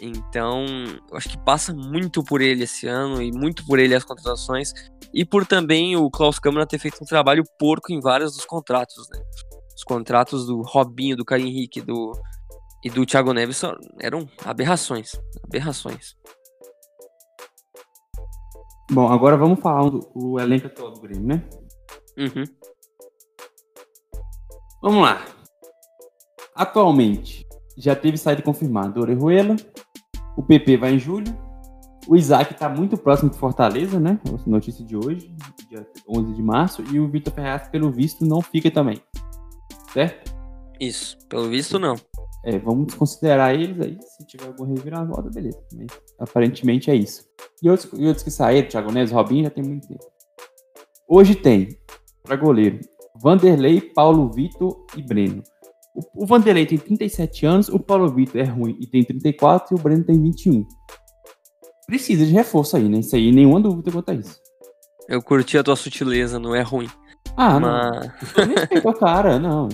Então, 0.00 0.64
eu 1.10 1.16
acho 1.16 1.28
que 1.28 1.38
passa 1.38 1.74
muito 1.74 2.22
por 2.22 2.40
ele 2.40 2.64
esse 2.64 2.86
ano 2.86 3.20
e 3.20 3.32
muito 3.32 3.64
por 3.66 3.78
ele 3.78 3.94
as 3.94 4.04
contratações 4.04 4.72
e 5.12 5.24
por 5.24 5.46
também 5.46 5.96
o 5.96 6.10
Klaus 6.10 6.38
Câmara 6.38 6.66
ter 6.66 6.78
feito 6.78 7.02
um 7.02 7.06
trabalho 7.06 7.44
porco 7.58 7.92
em 7.92 8.00
vários 8.00 8.34
dos 8.34 8.44
contratos, 8.44 9.08
né? 9.10 9.20
Os 9.76 9.84
contratos 9.84 10.46
do 10.46 10.62
Robinho, 10.62 11.16
do 11.16 11.24
Caio 11.24 11.46
Henrique 11.46 11.80
do, 11.80 12.12
e 12.84 12.90
do 12.90 13.04
Thiago 13.06 13.32
Neves 13.32 13.60
eram 14.00 14.28
aberrações. 14.44 15.12
Aberrações. 15.44 16.16
Bom, 18.90 19.08
agora 19.12 19.36
vamos 19.36 19.60
falar 19.60 19.90
do 19.90 20.10
o 20.14 20.40
elenco 20.40 20.66
atual 20.66 20.92
do 20.92 21.00
Grêmio, 21.00 21.26
né? 21.26 21.48
Uhum. 22.16 22.44
Vamos 24.82 25.02
lá. 25.02 25.24
Atualmente, 26.54 27.46
já 27.76 27.94
teve 27.94 28.16
saída 28.16 28.42
confirmada 28.42 28.90
do 28.90 29.00
Orejuela. 29.00 29.54
O 30.38 30.42
PP 30.42 30.76
vai 30.76 30.94
em 30.94 30.98
julho. 30.98 31.26
O 32.06 32.16
Isaac 32.16 32.54
está 32.54 32.68
muito 32.68 32.96
próximo 32.96 33.30
de 33.30 33.36
Fortaleza, 33.36 34.00
né? 34.00 34.18
Notícia 34.46 34.82
de 34.82 34.96
hoje, 34.96 35.30
dia 35.68 35.86
11 36.08 36.32
de 36.32 36.42
março. 36.42 36.82
E 36.90 36.98
o 36.98 37.08
Vitor 37.08 37.34
Ferraz, 37.34 37.68
pelo 37.68 37.90
visto, 37.90 38.24
não 38.24 38.40
fica 38.40 38.70
também 38.70 39.02
certo? 39.92 40.32
Isso, 40.80 41.18
pelo 41.28 41.48
visto 41.48 41.78
não. 41.78 41.96
É, 42.44 42.56
vamos 42.58 42.94
considerar 42.94 43.54
eles 43.54 43.80
aí. 43.80 43.98
Se 44.00 44.26
tiver 44.26 44.46
algum 44.46 44.64
reviravolta, 44.64 45.28
beleza. 45.28 45.60
Mas 45.74 45.88
aparentemente 46.18 46.90
é 46.90 46.94
isso. 46.94 47.24
E 47.62 47.68
outros, 47.68 47.90
e 47.98 48.06
outros 48.06 48.22
que 48.22 48.30
saíram, 48.30 48.68
Thiago 48.68 48.92
Neves, 48.92 49.12
Robinho, 49.12 49.44
já 49.44 49.50
tem 49.50 49.64
muito 49.64 49.88
tempo. 49.88 50.04
Hoje 51.08 51.34
tem, 51.34 51.68
para 52.22 52.36
goleiro, 52.36 52.80
Vanderlei, 53.20 53.80
Paulo 53.80 54.30
Vitor 54.30 54.86
e 54.96 55.02
Breno. 55.02 55.42
O, 56.14 56.26
Vanderlei 56.26 56.66
tem 56.66 56.78
37 56.78 57.46
anos, 57.46 57.68
o 57.68 57.78
Paulo 57.78 58.08
Vitor 58.08 58.40
é 58.40 58.44
ruim 58.44 58.76
e 58.80 58.86
tem 58.86 59.02
34 59.02 59.76
e 59.76 59.80
o 59.80 59.82
Breno 59.82 60.04
tem 60.04 60.20
21. 60.20 60.66
Precisa 61.86 62.24
de 62.24 62.32
reforço 62.32 62.76
aí, 62.76 62.88
né? 62.88 62.98
Isso 62.98 63.16
aí, 63.16 63.32
nenhuma 63.32 63.60
dúvida 63.60 63.90
quanto 63.90 64.10
a 64.10 64.14
isso. 64.14 64.38
Eu 65.08 65.22
curti 65.22 65.56
a 65.56 65.64
tua 65.64 65.74
sutileza, 65.74 66.38
não 66.38 66.54
é 66.54 66.62
ruim. 66.62 66.88
Ah, 67.36 67.58
Mas... 67.58 68.12
não. 68.36 68.54
Respeito 68.54 68.88
o 68.88 68.94
cara, 68.94 69.38
não. 69.38 69.68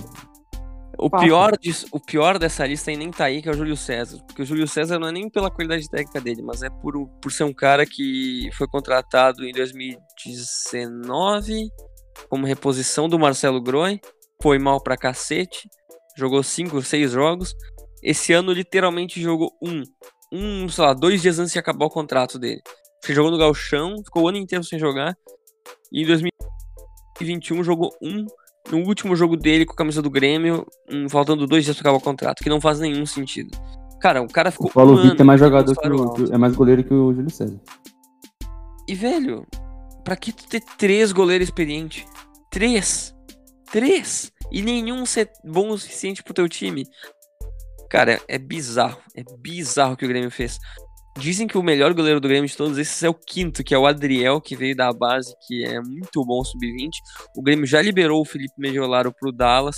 O 0.97 1.09
pior, 1.09 1.57
disso, 1.57 1.87
o 1.91 1.99
pior 1.99 2.39
dessa 2.39 2.65
lista 2.65 2.89
aí 2.89 2.95
nem 2.95 3.11
tá 3.11 3.25
aí, 3.25 3.41
que 3.41 3.49
é 3.49 3.51
o 3.51 3.55
Júlio 3.55 3.75
César. 3.75 4.17
Porque 4.25 4.43
o 4.43 4.45
Júlio 4.45 4.65
César 4.67 4.97
não 4.97 5.09
é 5.09 5.11
nem 5.11 5.29
pela 5.29 5.51
qualidade 5.51 5.89
técnica 5.89 6.21
dele, 6.21 6.41
mas 6.41 6.63
é 6.63 6.69
por, 6.69 6.93
por 7.21 7.29
ser 7.31 7.43
um 7.43 7.53
cara 7.53 7.85
que 7.85 8.49
foi 8.53 8.67
contratado 8.67 9.45
em 9.45 9.51
2019 9.51 11.69
como 12.29 12.45
reposição 12.45 13.09
do 13.09 13.19
Marcelo 13.19 13.61
Groi. 13.61 13.99
Foi 14.41 14.57
mal 14.57 14.81
pra 14.81 14.95
cacete. 14.95 15.67
Jogou 16.17 16.41
5, 16.41 16.81
6 16.81 17.11
jogos. 17.11 17.53
Esse 18.01 18.33
ano 18.33 18.51
literalmente 18.51 19.21
jogou 19.21 19.51
um. 19.61 19.83
Um, 20.31 20.67
sei 20.67 20.83
lá, 20.83 20.93
dois 20.93 21.21
dias 21.21 21.39
antes 21.39 21.53
de 21.53 21.59
acabar 21.59 21.85
o 21.85 21.89
contrato 21.89 22.37
dele. 22.37 22.61
Ele 23.03 23.13
jogou 23.13 23.31
no 23.31 23.37
Galchão, 23.37 23.95
ficou 24.03 24.23
o 24.23 24.27
ano 24.27 24.37
inteiro 24.37 24.63
sem 24.63 24.79
jogar. 24.79 25.15
E 25.91 26.03
em 26.03 26.05
2021 26.05 27.63
jogou 27.63 27.95
um 28.01 28.25
no 28.71 28.79
último 28.79 29.15
jogo 29.15 29.37
dele 29.37 29.65
com 29.65 29.73
a 29.73 29.75
camisa 29.75 30.01
do 30.01 30.09
Grêmio, 30.09 30.65
um, 30.91 31.07
faltando 31.07 31.45
dois 31.45 31.63
dias 31.63 31.77
para 31.77 31.83
acabar 31.89 31.97
o 31.97 32.01
contrato, 32.01 32.43
que 32.43 32.49
não 32.49 32.59
faz 32.59 32.79
nenhum 32.79 33.05
sentido. 33.05 33.55
Cara, 33.99 34.21
o 34.21 34.27
cara 34.27 34.51
ficou. 34.51 34.67
O 34.67 34.71
Paulo 34.71 34.93
um 34.93 35.01
Vitor 35.01 35.21
é 35.21 35.23
mais 35.23 35.39
jogador 35.39 35.75
que 35.75 35.87
o, 35.87 36.33
é 36.33 36.37
mais 36.37 36.55
goleiro 36.55 36.83
que 36.83 36.93
o 36.93 37.13
Júlio 37.13 37.29
César. 37.29 37.59
E, 38.87 38.93
velho, 38.93 39.45
pra 40.03 40.15
que 40.15 40.31
tu 40.31 40.47
ter 40.47 40.61
três 40.77 41.11
goleiros 41.11 41.47
experientes? 41.47 42.05
Três! 42.51 43.14
Três! 43.75 44.31
E 44.53 44.61
nenhum 44.61 45.05
ser 45.05 45.29
bom 45.43 45.67
o 45.67 45.77
suficiente 45.77 46.23
pro 46.23 46.33
teu 46.33 46.47
time. 46.47 46.87
Cara, 47.89 48.21
é 48.25 48.37
bizarro. 48.37 49.01
É 49.13 49.21
bizarro 49.37 49.95
o 49.95 49.97
que 49.97 50.05
o 50.05 50.07
Grêmio 50.07 50.31
fez. 50.31 50.57
Dizem 51.19 51.45
que 51.45 51.57
o 51.57 51.61
melhor 51.61 51.93
goleiro 51.93 52.21
do 52.21 52.27
Grêmio 52.29 52.49
de 52.49 52.55
todos 52.55 52.77
esses 52.77 53.03
é 53.03 53.09
o 53.09 53.13
quinto, 53.13 53.65
que 53.65 53.75
é 53.75 53.77
o 53.77 53.85
Adriel, 53.85 54.39
que 54.39 54.55
veio 54.55 54.77
da 54.77 54.93
base, 54.93 55.35
que 55.45 55.65
é 55.65 55.81
muito 55.81 56.23
bom 56.23 56.41
sub-20. 56.41 56.89
O 57.35 57.41
Grêmio 57.41 57.65
já 57.65 57.81
liberou 57.81 58.21
o 58.21 58.25
Felipe 58.25 58.53
Mediolaro 58.57 59.13
pro 59.13 59.29
Dallas. 59.29 59.75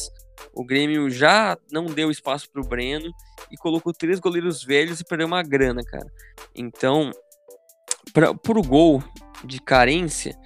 O 0.54 0.64
Grêmio 0.64 1.10
já 1.10 1.58
não 1.72 1.88
deu 1.88 2.12
espaço 2.12 2.48
pro 2.52 2.68
Breno 2.68 3.10
e 3.52 3.58
colocou 3.58 3.92
três 3.92 4.20
goleiros 4.20 4.64
velhos 4.64 5.00
e 5.00 5.06
perdeu 5.06 5.26
uma 5.26 5.42
grana, 5.42 5.82
cara. 5.84 6.06
Então, 6.54 7.10
pra, 8.14 8.32
pro 8.36 8.62
gol 8.62 9.04
de 9.44 9.60
carência, 9.60 10.38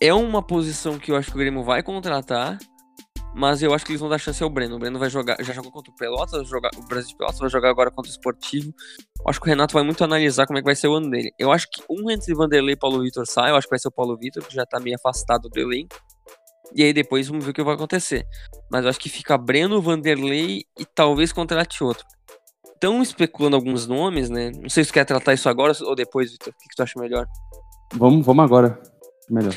é 0.00 0.12
uma 0.14 0.42
posição 0.42 0.98
que 0.98 1.12
eu 1.12 1.16
acho 1.16 1.30
que 1.30 1.36
o 1.36 1.38
Grêmio 1.38 1.62
vai 1.62 1.82
contratar 1.82 2.58
mas 3.34 3.62
eu 3.62 3.72
acho 3.72 3.84
que 3.84 3.92
eles 3.92 4.00
vão 4.00 4.08
dar 4.10 4.18
chance 4.18 4.42
ao 4.42 4.50
Breno. 4.50 4.76
O 4.76 4.78
Breno 4.78 4.98
vai 4.98 5.08
jogar, 5.08 5.36
já 5.42 5.52
jogou 5.52 5.70
contra 5.70 5.92
o 5.92 5.94
Pelotas, 5.94 6.48
jogar, 6.48 6.70
o 6.76 6.82
Brasil 6.82 7.10
de 7.10 7.16
Pelotas 7.16 7.38
vai 7.38 7.48
jogar 7.48 7.70
agora 7.70 7.90
contra 7.90 8.10
o 8.10 8.12
Esportivo. 8.12 8.74
Acho 9.26 9.40
que 9.40 9.46
o 9.46 9.48
Renato 9.48 9.74
vai 9.74 9.84
muito 9.84 10.02
analisar 10.02 10.46
como 10.46 10.58
é 10.58 10.62
que 10.62 10.66
vai 10.66 10.74
ser 10.74 10.88
o 10.88 10.94
ano 10.94 11.10
dele. 11.10 11.32
Eu 11.38 11.52
acho 11.52 11.68
que 11.70 11.82
um 11.88 12.10
entre 12.10 12.34
Vanderlei 12.34 12.74
e 12.74 12.78
Paulo 12.78 13.00
Vitor 13.00 13.26
sai, 13.26 13.50
eu 13.50 13.56
acho 13.56 13.66
que 13.66 13.70
vai 13.70 13.78
ser 13.78 13.88
o 13.88 13.92
Paulo 13.92 14.16
Vitor, 14.16 14.44
que 14.44 14.54
já 14.54 14.66
tá 14.66 14.80
meio 14.80 14.96
afastado 14.96 15.48
do 15.48 15.60
elenco. 15.60 15.96
E 16.74 16.82
aí 16.82 16.92
depois 16.92 17.28
vamos 17.28 17.44
ver 17.44 17.52
o 17.52 17.54
que 17.54 17.62
vai 17.62 17.74
acontecer. 17.74 18.26
Mas 18.70 18.84
eu 18.84 18.90
acho 18.90 18.98
que 18.98 19.08
fica 19.08 19.38
Breno, 19.38 19.80
Vanderlei 19.80 20.64
e 20.78 20.84
talvez 20.84 21.32
contrate 21.32 21.84
outro. 21.84 22.04
Estão 22.74 23.02
especulando 23.02 23.56
alguns 23.56 23.86
nomes, 23.86 24.28
né? 24.28 24.50
Não 24.50 24.68
sei 24.68 24.82
se 24.82 24.88
você 24.88 24.94
quer 24.94 25.04
tratar 25.04 25.34
isso 25.34 25.48
agora 25.48 25.72
ou 25.82 25.94
depois, 25.94 26.32
Vitor. 26.32 26.52
O 26.52 26.56
que, 26.56 26.68
que 26.68 26.76
tu 26.76 26.82
acha 26.82 26.98
melhor? 26.98 27.26
Vamos, 27.94 28.24
vamos 28.24 28.44
agora. 28.44 28.80
Melhor. 29.28 29.54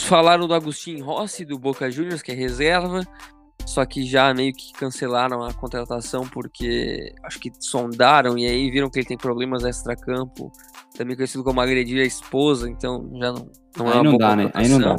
Falaram 0.00 0.46
do 0.46 0.54
Agostinho 0.54 1.04
Rossi, 1.04 1.44
do 1.44 1.58
Boca 1.58 1.90
Juniors, 1.90 2.22
que 2.22 2.32
é 2.32 2.34
reserva. 2.34 3.06
Só 3.66 3.86
que 3.86 4.04
já 4.04 4.34
meio 4.34 4.52
que 4.52 4.72
cancelaram 4.72 5.42
a 5.42 5.54
contratação 5.54 6.26
porque 6.26 7.14
acho 7.22 7.38
que 7.38 7.50
sondaram 7.60 8.36
e 8.36 8.46
aí 8.46 8.70
viram 8.70 8.90
que 8.90 8.98
ele 8.98 9.06
tem 9.06 9.16
problemas 9.16 9.64
extra-campo, 9.64 10.50
também 10.96 11.14
conhecido 11.14 11.44
como 11.44 11.60
agredir 11.60 12.02
a 12.02 12.04
esposa, 12.04 12.68
então 12.68 13.08
já 13.14 13.32
não, 13.32 13.50
não 13.76 13.86
é 13.86 13.92
aí 13.92 13.98
é 13.98 14.00
uma 14.00 14.10
não 14.10 14.18
dá, 14.18 14.36
né? 14.36 14.50
Aí 14.52 14.68
não 14.68 14.80
dá. 14.80 14.96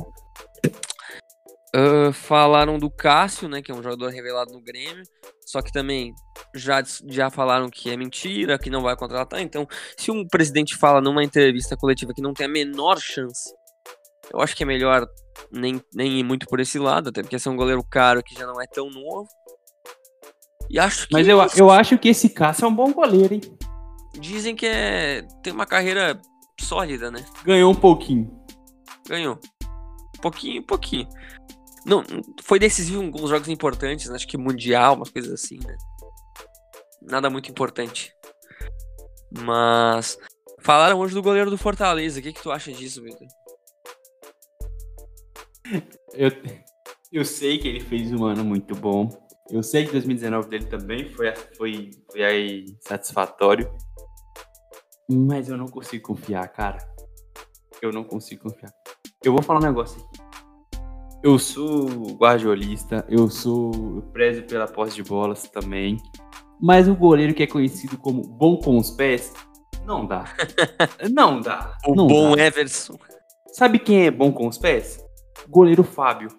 Uh, 1.76 2.14
falaram 2.14 2.78
do 2.78 2.90
Cássio, 2.90 3.50
né, 3.50 3.62
que 3.62 3.72
é 3.72 3.76
um 3.76 3.82
jogador 3.82 4.10
revelado 4.10 4.54
no 4.54 4.62
Grêmio, 4.62 5.04
só 5.46 5.62
que 5.62 5.72
também 5.72 6.14
já, 6.56 6.82
já 7.08 7.30
falaram 7.30 7.70
que 7.70 7.90
é 7.90 7.98
mentira, 7.98 8.60
que 8.60 8.70
não 8.70 8.82
vai 8.82 8.96
contratar. 8.96 9.42
Então, 9.42 9.68
se 9.98 10.10
um 10.10 10.26
presidente 10.26 10.76
fala 10.76 11.02
numa 11.02 11.24
entrevista 11.24 11.76
coletiva 11.76 12.14
que 12.14 12.22
não 12.22 12.34
tem 12.34 12.46
a 12.46 12.50
menor 12.50 13.00
chance 13.00 13.52
eu 14.32 14.42
acho 14.42 14.56
que 14.56 14.64
é 14.64 14.66
melhor 14.66 15.08
nem, 15.52 15.82
nem 15.94 16.20
ir 16.20 16.24
muito 16.24 16.48
por 16.48 16.60
esse 16.60 16.80
lado, 16.80 17.10
até 17.10 17.22
porque 17.22 17.36
é 17.36 17.50
um 17.50 17.56
goleiro 17.56 17.84
caro 17.84 18.24
que 18.24 18.36
já 18.36 18.46
não 18.46 18.62
é 18.62 18.68
tão 18.68 18.90
novo. 18.90 19.28
E 20.70 20.80
acho 20.80 21.08
Mas 21.12 21.28
eu, 21.28 21.40
eu 21.56 21.70
acho 21.70 21.98
que 21.98 22.10
esse 22.10 22.30
Cássio 22.30 22.66
é 22.66 22.68
um 22.68 22.76
bom 22.76 22.92
goleiro, 22.92 23.34
hein? 23.34 23.42
Dizem 24.20 24.56
que 24.56 24.66
é, 24.66 25.22
tem 25.42 25.52
uma 25.52 25.66
carreira 25.66 26.20
sólida, 26.60 27.12
né? 27.12 27.26
Ganhou 27.44 27.72
um 27.72 27.76
pouquinho. 27.76 28.32
Ganhou. 29.08 29.40
Pouquinho, 30.22 30.64
pouquinho. 30.64 31.08
Não, 31.86 32.04
foi 32.44 32.60
decisivo 32.60 33.04
em 33.04 33.08
alguns 33.08 33.30
jogos 33.30 33.50
importantes, 33.50 34.10
né? 34.10 34.16
acho 34.16 34.28
que 34.28 34.38
mundial, 34.38 34.96
umas 34.96 35.10
coisas 35.10 35.34
assim, 35.34 35.60
né? 35.66 35.76
Nada 37.02 37.30
muito 37.30 37.52
importante. 37.52 38.14
Mas 39.46 40.18
falaram 40.62 41.00
hoje 41.00 41.14
do 41.14 41.22
goleiro 41.22 41.50
do 41.50 41.58
Fortaleza. 41.58 42.20
O 42.20 42.24
que, 42.24 42.32
que 42.32 42.42
tu 42.42 42.52
acha 42.52 42.72
disso, 42.72 43.02
Victor? 43.02 43.28
Eu, 46.14 46.32
eu 47.12 47.26
sei 47.26 47.58
que 47.58 47.68
ele 47.68 47.80
fez 47.80 48.12
um 48.12 48.26
ano 48.26 48.44
muito 48.44 48.76
bom. 48.76 49.10
Eu 49.50 49.62
sei 49.62 49.86
que 49.86 49.92
2019 49.92 50.50
dele 50.50 50.66
também 50.66 51.12
foi, 51.12 51.34
foi, 51.58 51.92
foi 52.12 52.24
aí 52.24 52.66
satisfatório. 52.82 53.70
Mas 55.10 55.50
eu 55.50 55.58
não 55.58 55.68
consigo 55.68 56.08
confiar, 56.08 56.48
cara. 56.48 56.78
Eu 57.82 57.92
não 57.92 58.04
consigo 58.04 58.44
confiar. 58.44 58.74
Eu 59.24 59.34
vou 59.34 59.42
falar 59.42 59.60
um 59.60 59.64
negócio 59.64 60.02
aqui. 60.02 60.24
Eu 61.24 61.40
sou 61.40 61.88
guardiolista, 62.18 63.06
eu 63.08 63.30
sou. 63.30 63.72
Eu 63.74 64.02
prezo 64.12 64.44
pela 64.44 64.68
posse 64.68 64.96
de 64.96 65.04
bolas 65.04 65.44
também. 65.44 65.98
Mas 66.62 66.88
o 66.88 66.96
goleiro 66.96 67.34
que 67.34 67.44
é 67.44 67.48
conhecido 67.48 67.98
como 67.98 68.22
bom 68.22 68.58
com 68.58 68.78
os 68.78 68.92
pés, 68.92 69.34
não 69.86 70.06
dá. 70.06 70.26
não 71.12 71.40
dá. 71.42 71.78
O 71.86 71.96
não 71.96 72.08
bom 72.08 72.36
dá. 72.36 72.44
Everson. 72.44 72.98
Sabe 73.54 73.80
quem 73.80 74.06
é 74.06 74.12
bom 74.12 74.32
com 74.32 74.48
os 74.48 74.58
pés? 74.58 75.03
Goleiro 75.50 75.84
Fábio. 75.84 76.30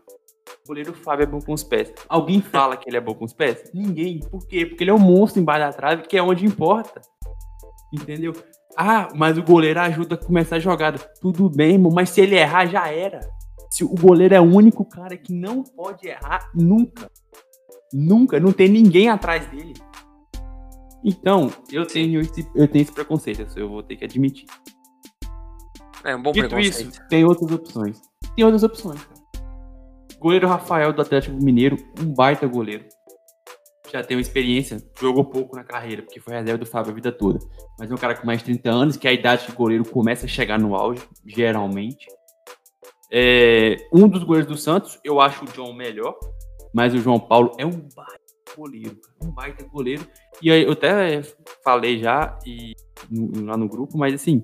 goleiro 0.67 0.93
Fábio 0.95 1.25
é 1.25 1.27
bom 1.27 1.41
com 1.41 1.53
os 1.53 1.63
pés. 1.63 1.93
Alguém 2.09 2.41
fala 2.43 2.77
que 2.77 2.89
ele 2.89 2.97
é 2.97 3.01
bom 3.01 3.15
com 3.15 3.25
os 3.25 3.33
pés? 3.33 3.71
Ninguém. 3.73 4.21
Por 4.21 4.47
quê? 4.47 4.67
Porque 4.67 4.85
ele 4.85 4.91
é 4.91 4.95
um 4.95 4.99
monstro 4.99 5.41
embaixo 5.41 5.67
da 5.67 5.73
trave, 5.73 6.03
que 6.03 6.17
é 6.17 6.23
onde 6.23 6.47
importa. 6.47 7.01
Entendeu? 7.93 8.33
Ah, 8.77 9.09
mas 9.15 9.39
o 9.39 9.43
goleiro 9.43 9.81
ajuda 9.81 10.17
a 10.17 10.19
começar 10.19 10.57
a 10.57 10.61
jogada. 10.61 10.99
Tudo 11.21 11.49
bem, 11.49 11.75
irmão, 11.75 11.93
mas 11.93 12.11
se 12.11 12.21
ele 12.21 12.37
errar, 12.37 12.67
já 12.67 12.89
era. 12.89 13.21
Se 13.71 13.85
o 13.85 13.95
goleiro 13.95 14.35
é 14.35 14.41
o 14.41 14.45
único 14.45 14.85
cara 14.85 15.17
que 15.17 15.33
não 15.33 15.63
pode 15.63 16.09
errar 16.09 16.51
nunca. 16.55 17.11
Nunca. 17.93 18.41
Não 18.41 18.53
tem 18.53 18.69
ninguém 18.69 19.09
atrás 19.09 19.47
dele. 19.47 19.75
Então, 21.05 21.53
eu 21.71 21.87
tenho 21.87 22.21
esse, 22.21 22.49
eu 22.55 22.67
tenho 22.67 22.83
esse 22.83 22.93
preconceito, 22.93 23.47
eu 23.57 23.69
vou 23.69 23.83
ter 23.83 23.97
que 23.97 24.05
admitir. 24.05 24.47
É 26.03 26.17
um 26.17 26.23
bom 26.23 26.33
Dito 26.33 26.49
preconceito. 26.49 26.91
Isso, 26.91 27.09
tem 27.09 27.25
outras 27.25 27.51
opções 27.51 28.01
tem 28.35 28.45
outras 28.45 28.63
opções. 28.63 29.01
Goleiro 30.19 30.49
Rafael 30.49 30.93
do 30.93 31.03
Atlético 31.03 31.37
Mineiro, 31.37 31.77
um 32.01 32.13
baita 32.15 32.47
goleiro. 32.47 32.85
Já 33.93 34.03
tem 34.03 34.17
uma 34.17 34.23
experiência, 34.23 34.83
jogou 34.99 35.25
pouco 35.25 35.55
na 35.55 35.63
carreira, 35.63 36.03
porque 36.03 36.19
foi 36.19 36.35
reserva 36.35 36.59
do 36.59 36.67
Fábio 36.67 36.91
a 36.91 36.95
vida 36.95 37.13
toda. 37.13 37.39
Mas 37.79 37.91
é 37.91 37.95
um 37.95 37.99
cara 37.99 38.15
com 38.15 38.27
mais 38.27 38.39
de 38.39 38.47
30 38.47 38.71
anos, 38.71 38.97
que 38.97 39.07
é 39.07 39.11
a 39.11 39.15
idade 39.15 39.47
que 39.47 39.53
o 39.53 39.55
goleiro 39.55 39.85
começa 39.89 40.27
a 40.27 40.29
chegar 40.29 40.59
no 40.59 40.75
auge, 40.75 41.03
geralmente. 41.25 42.07
É, 43.13 43.77
um 43.93 44.09
dos 44.09 44.25
goleiros 44.25 44.51
do 44.51 44.57
Santos, 44.57 44.99
eu 45.05 45.21
acho 45.21 45.45
o 45.45 45.49
John 45.49 45.73
melhor, 45.73 46.19
mas 46.75 46.95
o 46.95 46.99
João 46.99 47.21
Paulo 47.21 47.53
é 47.59 47.65
um 47.65 47.87
baita 47.95 48.25
goleiro, 48.57 48.99
um 49.23 49.31
baita 49.31 49.65
goleiro. 49.65 50.07
E 50.43 50.49
eu 50.49 50.73
até 50.73 51.23
falei 51.63 51.99
já 51.99 52.37
e, 52.45 52.75
lá 53.43 53.57
no 53.57 53.69
grupo, 53.69 53.97
mas 53.97 54.15
assim, 54.15 54.43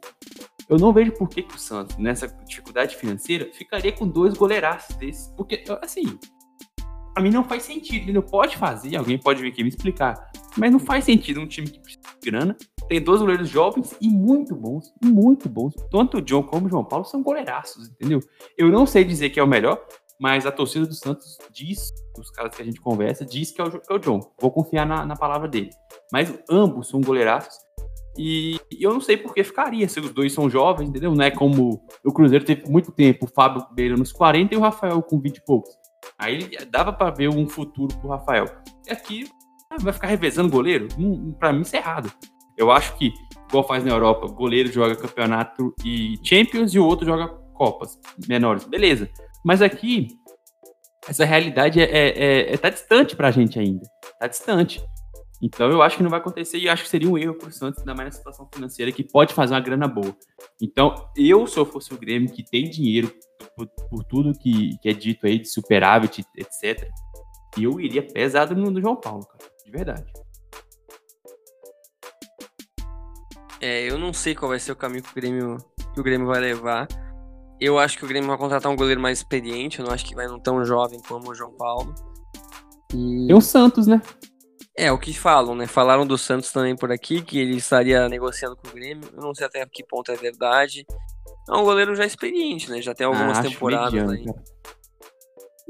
eu 0.71 0.79
não 0.79 0.93
vejo 0.93 1.13
por 1.13 1.29
que, 1.29 1.43
que 1.43 1.57
o 1.57 1.59
Santos, 1.59 1.97
nessa 1.97 2.29
dificuldade 2.47 2.97
financeira, 2.97 3.51
ficaria 3.53 3.91
com 3.91 4.07
dois 4.07 4.35
goleiraços 4.35 4.95
desses. 4.95 5.27
Porque, 5.37 5.65
assim, 5.83 6.17
a 7.17 7.21
mim 7.21 7.31
não 7.31 7.43
faz 7.43 7.65
sentido. 7.65 8.05
Ele 8.05 8.13
não 8.13 8.23
pode 8.23 8.57
fazer, 8.57 8.97
alguém 8.97 9.19
pode 9.19 9.43
vir 9.43 9.49
aqui 9.49 9.65
me 9.65 9.69
explicar. 9.69 10.31
Mas 10.57 10.71
não 10.71 10.79
faz 10.79 11.05
sentido 11.05 11.41
um 11.41 11.47
time 11.47 11.69
que 11.69 11.81
precisa 11.81 12.03
de 12.23 12.31
grana, 12.31 12.57
tem 12.89 13.01
dois 13.01 13.21
goleiros 13.21 13.49
jovens 13.49 13.97
e 14.01 14.09
muito 14.09 14.55
bons, 14.55 14.93
muito 15.03 15.49
bons. 15.49 15.75
Tanto 15.91 16.19
o 16.19 16.23
John 16.23 16.45
como 16.45 16.67
o 16.67 16.71
João 16.71 16.85
Paulo 16.85 17.05
são 17.05 17.21
goleiraços, 17.21 17.89
entendeu? 17.89 18.21
Eu 18.57 18.71
não 18.71 18.87
sei 18.87 19.05
dizer 19.05 19.31
que 19.31 19.41
é 19.41 19.43
o 19.43 19.49
melhor, 19.49 19.85
mas 20.21 20.45
a 20.45 20.53
torcida 20.53 20.87
do 20.87 20.95
Santos 20.95 21.39
diz, 21.53 21.93
os 22.19 22.31
caras 22.31 22.55
que 22.55 22.63
a 22.63 22.65
gente 22.65 22.81
conversa, 22.81 23.25
diz 23.25 23.51
que 23.51 23.61
é 23.61 23.65
o, 23.65 23.83
é 23.89 23.95
o 23.95 23.99
John. 23.99 24.21
Vou 24.41 24.51
confiar 24.51 24.87
na, 24.87 25.07
na 25.07 25.17
palavra 25.17 25.49
dele. 25.49 25.71
Mas 26.13 26.33
ambos 26.49 26.89
são 26.89 27.01
goleiraços. 27.01 27.55
E 28.19 28.59
eu 28.79 28.93
não 28.93 29.01
sei 29.01 29.17
por 29.17 29.33
que 29.33 29.45
ficaria, 29.45 29.89
se 29.89 30.01
os 30.01 30.13
dois 30.13 30.33
são 30.33 30.51
jovens, 30.51 30.89
entendeu? 30.89 31.15
Não 31.15 31.25
é 31.25 31.31
como 31.31 31.81
o 32.05 32.13
Cruzeiro 32.13 32.45
teve 32.45 32.69
muito 32.69 32.93
tempo, 32.93 33.27
o 33.27 33.29
Fábio 33.29 33.65
Beira 33.73 33.97
nos 33.97 34.13
40 34.13 34.55
e 34.55 34.59
o 34.59 34.61
Rafael 34.61 35.01
com 35.03 35.21
20 35.21 35.37
e 35.37 35.45
poucos. 35.45 35.71
Aí 36.19 36.51
dava 36.71 36.93
para 36.93 37.11
ver 37.11 37.29
um 37.29 37.49
futuro 37.49 37.97
pro 37.99 38.11
Rafael. 38.11 38.47
E 38.87 38.93
aqui 38.93 39.29
ah, 39.71 39.77
vai 39.81 39.93
ficar 39.93 40.09
revezando 40.09 40.51
goleiro? 40.51 40.89
Para 41.39 41.53
mim 41.53 41.63
isso 41.63 41.77
é 41.77 41.79
errado. 41.79 42.13
Eu 42.57 42.71
acho 42.71 42.97
que, 42.97 43.13
igual 43.49 43.67
faz 43.67 43.85
na 43.85 43.91
Europa, 43.91 44.27
goleiro 44.27 44.71
joga 44.71 44.97
campeonato 44.97 45.75
e 45.85 46.19
Champions 46.25 46.75
e 46.75 46.79
o 46.79 46.85
outro 46.85 47.07
joga 47.07 47.29
Copas 47.55 47.99
menores. 48.29 48.65
Beleza. 48.65 49.09
Mas 49.45 49.63
aqui, 49.63 50.09
essa 51.09 51.25
realidade 51.25 51.81
é, 51.81 51.85
é, 51.85 52.55
é 52.55 52.57
tá 52.57 52.69
distante 52.69 53.15
pra 53.15 53.31
gente 53.31 53.59
ainda. 53.59 53.87
Tá 54.19 54.27
distante. 54.27 54.83
Então 55.43 55.71
eu 55.71 55.81
acho 55.81 55.97
que 55.97 56.03
não 56.03 56.11
vai 56.11 56.21
acontecer 56.21 56.59
e 56.59 56.69
acho 56.69 56.83
que 56.83 56.89
seria 56.89 57.09
um 57.09 57.17
erro 57.17 57.35
pro 57.35 57.51
Santos, 57.51 57.81
ainda 57.81 57.95
mais 57.95 58.09
na 58.11 58.13
situação 58.13 58.49
financeira, 58.53 58.93
que 58.93 59.03
pode 59.03 59.33
fazer 59.33 59.55
uma 59.55 59.61
grana 59.61 59.89
boa. 59.89 60.15
Então, 60.61 60.95
eu, 61.17 61.47
se 61.47 61.59
eu 61.59 61.65
fosse 61.65 61.95
o 61.95 61.99
Grêmio, 61.99 62.31
que 62.31 62.45
tem 62.45 62.69
dinheiro 62.69 63.13
por, 63.57 63.67
por 63.89 64.05
tudo 64.05 64.39
que, 64.39 64.77
que 64.83 64.89
é 64.89 64.93
dito 64.93 65.27
aí 65.27 65.39
de 65.39 65.49
superávit, 65.49 66.25
etc., 66.37 66.89
eu 67.59 67.81
iria 67.81 68.03
pesado 68.03 68.55
no, 68.55 68.71
no 68.71 68.81
João 68.81 68.97
Paulo, 68.97 69.25
cara. 69.27 69.51
De 69.65 69.71
verdade. 69.71 70.13
É, 73.61 73.91
eu 73.91 73.99
não 73.99 74.13
sei 74.13 74.35
qual 74.35 74.51
vai 74.51 74.59
ser 74.59 74.73
o 74.73 74.77
caminho 74.77 75.03
que 75.03 75.11
o 75.11 75.15
Grêmio, 75.15 75.57
que 75.93 76.01
o 76.01 76.03
Grêmio 76.03 76.27
vai 76.27 76.41
levar. 76.41 76.87
Eu 77.61 77.79
acho 77.79 77.99
que 77.99 78.05
o 78.05 78.09
Grêmio 78.09 78.29
vai 78.29 78.39
contratar 78.39 78.73
um 78.73 78.77
goleiro 78.77 79.01
mais 79.01 79.19
experiente, 79.19 79.79
eu 79.79 79.85
não 79.85 79.93
acho 79.93 80.05
que 80.07 80.15
vai 80.15 80.27
um 80.29 80.39
tão 80.39 80.65
jovem 80.65 81.01
como 81.07 81.31
o 81.31 81.35
João 81.35 81.53
Paulo. 81.53 81.95
E... 82.95 83.27
Tem 83.27 83.37
o 83.37 83.41
Santos, 83.41 83.87
né? 83.87 84.01
É, 84.81 84.91
o 84.91 84.99
que 84.99 85.13
falam, 85.13 85.55
né? 85.55 85.67
Falaram 85.67 86.07
do 86.07 86.17
Santos 86.17 86.51
também 86.53 86.75
por 86.75 86.91
aqui, 86.91 87.21
que 87.21 87.39
ele 87.39 87.57
estaria 87.57 88.09
negociando 88.09 88.57
com 88.57 88.67
o 88.67 88.73
Grêmio. 88.73 89.11
Eu 89.15 89.23
não 89.23 89.35
sei 89.35 89.47
até 89.47 89.67
que 89.67 89.85
ponto 89.85 90.11
é 90.11 90.17
verdade. 90.17 90.87
É 91.51 91.55
um 91.55 91.65
goleiro 91.65 91.95
já 91.95 92.07
experiente, 92.07 92.71
né? 92.71 92.81
Já 92.81 92.95
tem 92.95 93.07
algumas 93.07 93.37
ah, 93.37 93.43
temporadas 93.43 94.09
aí. 94.09 94.25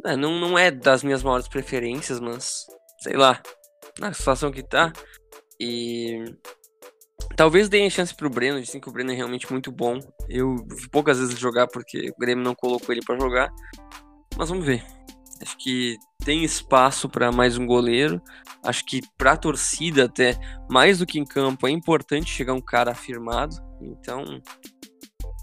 É, 0.06 0.14
não, 0.14 0.38
não 0.38 0.56
é 0.56 0.70
das 0.70 1.02
minhas 1.02 1.24
maiores 1.24 1.48
preferências, 1.48 2.20
mas 2.20 2.66
sei 3.00 3.16
lá, 3.16 3.42
na 3.98 4.12
situação 4.12 4.52
que 4.52 4.62
tá. 4.62 4.92
E 5.58 6.24
talvez 7.34 7.68
deem 7.68 7.90
chance 7.90 8.14
pro 8.14 8.30
Breno, 8.30 8.62
dizem 8.62 8.80
que 8.80 8.88
o 8.88 8.92
Breno 8.92 9.10
é 9.10 9.16
realmente 9.16 9.50
muito 9.50 9.72
bom. 9.72 9.98
Eu 10.28 10.64
poucas 10.92 11.18
vezes 11.18 11.36
jogar 11.36 11.66
porque 11.66 12.10
o 12.10 12.20
Grêmio 12.20 12.44
não 12.44 12.54
colocou 12.54 12.94
ele 12.94 13.04
para 13.04 13.18
jogar. 13.18 13.50
Mas 14.36 14.48
vamos 14.50 14.64
ver. 14.64 14.84
Acho 15.42 15.58
que 15.58 15.98
tem 16.24 16.44
espaço 16.44 17.08
para 17.08 17.32
mais 17.32 17.56
um 17.56 17.66
goleiro. 17.66 18.20
Acho 18.62 18.84
que 18.84 19.00
para 19.16 19.32
a 19.32 19.36
torcida 19.36 20.04
até 20.04 20.38
mais 20.68 20.98
do 20.98 21.06
que 21.06 21.18
em 21.18 21.24
campo 21.24 21.66
é 21.66 21.70
importante 21.70 22.30
chegar 22.30 22.52
um 22.52 22.60
cara 22.60 22.92
afirmado. 22.92 23.56
Então, 23.80 24.24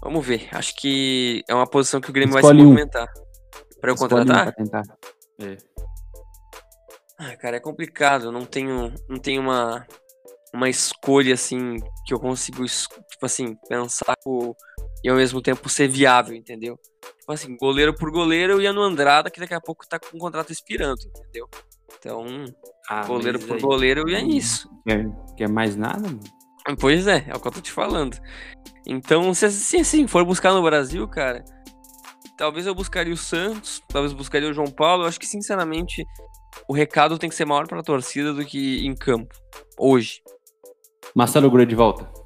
vamos 0.02 0.24
ver. 0.24 0.48
Acho 0.52 0.74
que 0.76 1.42
é 1.48 1.54
uma 1.54 1.66
posição 1.66 2.00
que 2.00 2.10
o 2.10 2.12
Grêmio 2.12 2.36
Escolhe 2.36 2.56
vai 2.56 2.64
se 2.64 2.64
movimentar. 2.64 3.08
Um. 3.08 3.80
Para 3.80 3.90
eu 3.90 3.94
Escolhe 3.94 4.10
contratar? 4.10 4.54
Um 4.58 5.44
é. 5.44 5.56
Ah, 7.18 7.36
cara, 7.36 7.56
é 7.56 7.60
complicado. 7.60 8.30
Não 8.30 8.44
tenho, 8.44 8.94
não 9.08 9.18
tenho 9.18 9.42
uma, 9.42 9.84
uma 10.54 10.68
escolha 10.68 11.34
assim 11.34 11.76
que 12.06 12.14
eu 12.14 12.20
consigo, 12.20 12.64
tipo 12.64 13.26
assim, 13.26 13.56
pensar 13.68 14.14
e 15.02 15.08
ao 15.08 15.16
mesmo 15.16 15.40
tempo 15.40 15.68
ser 15.68 15.88
viável, 15.88 16.34
entendeu? 16.34 16.78
Tipo 17.20 17.32
assim, 17.32 17.56
goleiro 17.56 17.94
por 17.94 18.10
goleiro, 18.10 18.54
eu 18.54 18.60
ia 18.60 18.72
no 18.72 18.82
Andrada, 18.82 19.30
que 19.30 19.40
daqui 19.40 19.54
a 19.54 19.60
pouco 19.60 19.86
tá 19.88 19.98
com 19.98 20.16
o 20.16 20.20
contrato 20.20 20.52
expirando, 20.52 21.00
entendeu? 21.06 21.48
Então, 21.98 22.26
ah, 22.88 23.04
goleiro 23.06 23.38
por 23.38 23.56
aí... 23.56 23.60
goleiro, 23.60 24.00
eu 24.02 24.08
ia 24.08 24.22
nisso. 24.22 24.68
Quer, 24.86 25.06
quer 25.36 25.48
mais 25.48 25.76
nada, 25.76 26.00
mano? 26.00 26.20
Pois 26.80 27.06
é, 27.06 27.24
é 27.28 27.36
o 27.36 27.40
que 27.40 27.48
eu 27.48 27.52
tô 27.52 27.60
te 27.60 27.72
falando. 27.72 28.18
Então, 28.86 29.32
se, 29.32 29.50
se 29.50 29.78
assim 29.78 30.06
for 30.06 30.24
buscar 30.24 30.52
no 30.52 30.62
Brasil, 30.62 31.06
cara, 31.08 31.44
talvez 32.36 32.66
eu 32.66 32.74
buscaria 32.74 33.12
o 33.12 33.16
Santos, 33.16 33.82
talvez 33.88 34.12
eu 34.12 34.18
buscaria 34.18 34.50
o 34.50 34.52
João 34.52 34.70
Paulo. 34.70 35.04
Eu 35.04 35.08
acho 35.08 35.18
que, 35.18 35.26
sinceramente, 35.26 36.04
o 36.68 36.74
recado 36.74 37.18
tem 37.18 37.28
que 37.28 37.36
ser 37.36 37.44
maior 37.44 37.66
para 37.66 37.80
a 37.80 37.82
torcida 37.82 38.32
do 38.32 38.44
que 38.44 38.86
em 38.86 38.94
campo, 38.94 39.34
hoje. 39.78 40.20
Marcelo 41.14 41.50
Grande 41.50 41.70
de 41.70 41.76
volta. 41.76 42.17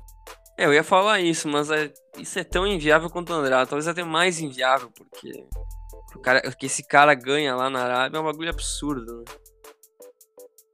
É, 0.63 0.67
eu 0.67 0.73
ia 0.73 0.85
falar 0.85 1.19
isso, 1.19 1.49
mas 1.49 1.73
é, 1.73 1.93
isso 2.17 2.39
é 2.39 2.45
tão 2.45 2.65
inviável 2.65 3.11
quanto 3.11 3.33
o 3.33 3.35
Andrade. 3.35 3.69
Talvez 3.69 3.89
até 3.89 4.05
mais 4.05 4.39
inviável, 4.39 4.93
porque 4.95 5.45
o 6.15 6.21
cara, 6.21 6.41
que 6.53 6.67
esse 6.67 6.87
cara 6.87 7.13
ganha 7.15 7.57
lá 7.57 7.69
na 7.69 7.81
Arábia 7.81 8.19
é 8.19 8.21
um 8.21 8.25
bagulho 8.25 8.49
absurdo, 8.49 9.19
né? 9.19 9.25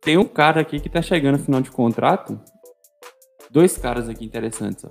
Tem 0.02 0.18
um 0.18 0.26
cara 0.26 0.60
aqui 0.60 0.78
que 0.78 0.90
tá 0.90 1.00
chegando 1.00 1.38
no 1.38 1.44
final 1.44 1.62
de 1.62 1.70
contrato. 1.70 2.38
Dois 3.50 3.78
caras 3.78 4.10
aqui 4.10 4.26
interessantes, 4.26 4.84
ó. 4.84 4.88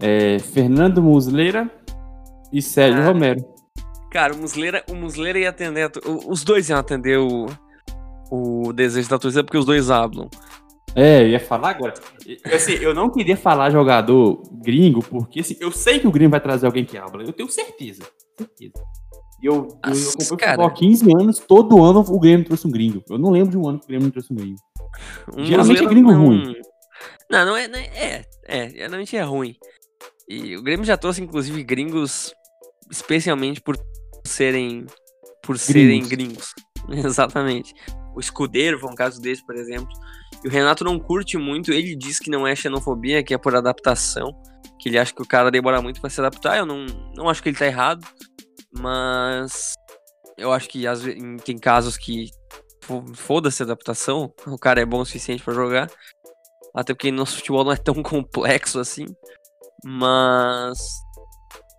É, 0.00 0.40
Fernando 0.40 1.00
Musleira 1.00 1.70
e 2.52 2.60
Sérgio 2.60 3.02
ah, 3.02 3.06
Romero. 3.06 3.40
Cara, 4.10 4.34
o 4.34 4.36
Musleira, 4.36 4.84
o 4.90 4.96
Musleira 4.96 5.38
ia 5.38 5.50
atender. 5.50 5.92
Os 6.26 6.42
dois 6.42 6.68
iam 6.68 6.80
atender 6.80 7.18
o, 7.20 7.46
o 8.32 8.72
desejo 8.72 9.08
da 9.08 9.16
torcida 9.16 9.44
porque 9.44 9.58
os 9.58 9.64
dois 9.64 9.92
hablam. 9.92 10.28
É, 10.96 11.22
eu 11.22 11.28
ia 11.28 11.40
falar 11.40 11.70
agora. 11.70 11.92
Assim, 12.46 12.72
eu 12.72 12.94
não 12.94 13.10
queria 13.10 13.36
falar 13.36 13.68
jogador 13.68 14.42
gringo, 14.62 15.02
porque 15.02 15.40
assim, 15.40 15.54
eu 15.60 15.70
sei 15.70 16.00
que 16.00 16.06
o 16.06 16.10
gringo 16.10 16.30
vai 16.30 16.40
trazer 16.40 16.64
alguém 16.64 16.86
que 16.86 16.96
habla. 16.96 17.22
Eu 17.22 17.34
tenho 17.34 17.50
certeza. 17.50 18.02
Certeza. 18.38 18.82
E 19.42 19.46
eu, 19.46 19.54
eu, 19.54 19.92
eu 19.92 20.36
cara... 20.38 20.52
futebol 20.52 20.66
há 20.66 20.70
15 20.70 21.12
anos, 21.12 21.38
todo 21.38 21.84
ano 21.84 22.00
o 22.00 22.18
Grêmio 22.18 22.46
trouxe 22.46 22.66
um 22.66 22.70
gringo. 22.70 23.02
Eu 23.10 23.18
não 23.18 23.30
lembro 23.30 23.50
de 23.50 23.58
um 23.58 23.68
ano 23.68 23.78
que 23.78 23.84
o 23.84 23.88
Grêmio 23.88 24.06
não 24.06 24.10
trouxe 24.10 24.32
um 24.32 24.36
gringo. 24.36 24.58
Um 25.36 25.44
geralmente 25.44 25.84
é 25.84 25.86
gringo 25.86 26.10
não... 26.10 26.24
ruim. 26.24 26.56
Não, 27.30 27.44
não 27.44 27.56
é, 27.56 27.68
não 27.68 27.78
é, 27.78 27.86
é. 27.94 28.24
É, 28.44 28.68
geralmente 28.70 29.16
é 29.16 29.22
ruim. 29.22 29.54
E 30.26 30.56
o 30.56 30.62
Grêmio 30.62 30.86
já 30.86 30.96
trouxe, 30.96 31.22
inclusive, 31.22 31.62
gringos 31.62 32.32
especialmente 32.90 33.60
por 33.60 33.76
serem 34.24 34.86
por 35.42 35.58
serem 35.58 36.02
gringos. 36.08 36.54
Exatamente. 36.88 37.74
O 38.14 38.20
Escudeiro 38.20 38.78
foi 38.78 38.90
um 38.90 38.94
caso 38.94 39.20
desse, 39.20 39.44
por 39.44 39.54
exemplo. 39.54 39.88
E 40.46 40.48
o 40.48 40.52
Renato 40.52 40.84
não 40.84 40.96
curte 40.96 41.36
muito, 41.36 41.72
ele 41.72 41.96
diz 41.96 42.20
que 42.20 42.30
não 42.30 42.46
é 42.46 42.54
xenofobia, 42.54 43.20
que 43.20 43.34
é 43.34 43.38
por 43.38 43.56
adaptação, 43.56 44.30
que 44.78 44.88
ele 44.88 44.96
acha 44.96 45.12
que 45.12 45.20
o 45.20 45.26
cara 45.26 45.50
demora 45.50 45.82
muito 45.82 46.00
para 46.00 46.08
se 46.08 46.20
adaptar. 46.20 46.56
Eu 46.56 46.64
não, 46.64 46.86
não 47.16 47.28
acho 47.28 47.42
que 47.42 47.48
ele 47.48 47.58
tá 47.58 47.66
errado, 47.66 48.06
mas 48.78 49.74
eu 50.38 50.52
acho 50.52 50.68
que 50.68 50.86
às 50.86 51.00
tem 51.44 51.58
casos 51.58 51.96
que 51.96 52.30
foda-se 53.16 53.60
a 53.60 53.64
adaptação, 53.64 54.32
o 54.46 54.56
cara 54.56 54.80
é 54.80 54.86
bom 54.86 55.00
o 55.00 55.04
suficiente 55.04 55.42
para 55.42 55.52
jogar. 55.52 55.90
Até 56.72 56.94
porque 56.94 57.10
nosso 57.10 57.38
futebol 57.38 57.64
não 57.64 57.72
é 57.72 57.76
tão 57.76 57.94
complexo 58.00 58.78
assim. 58.78 59.06
Mas 59.84 60.78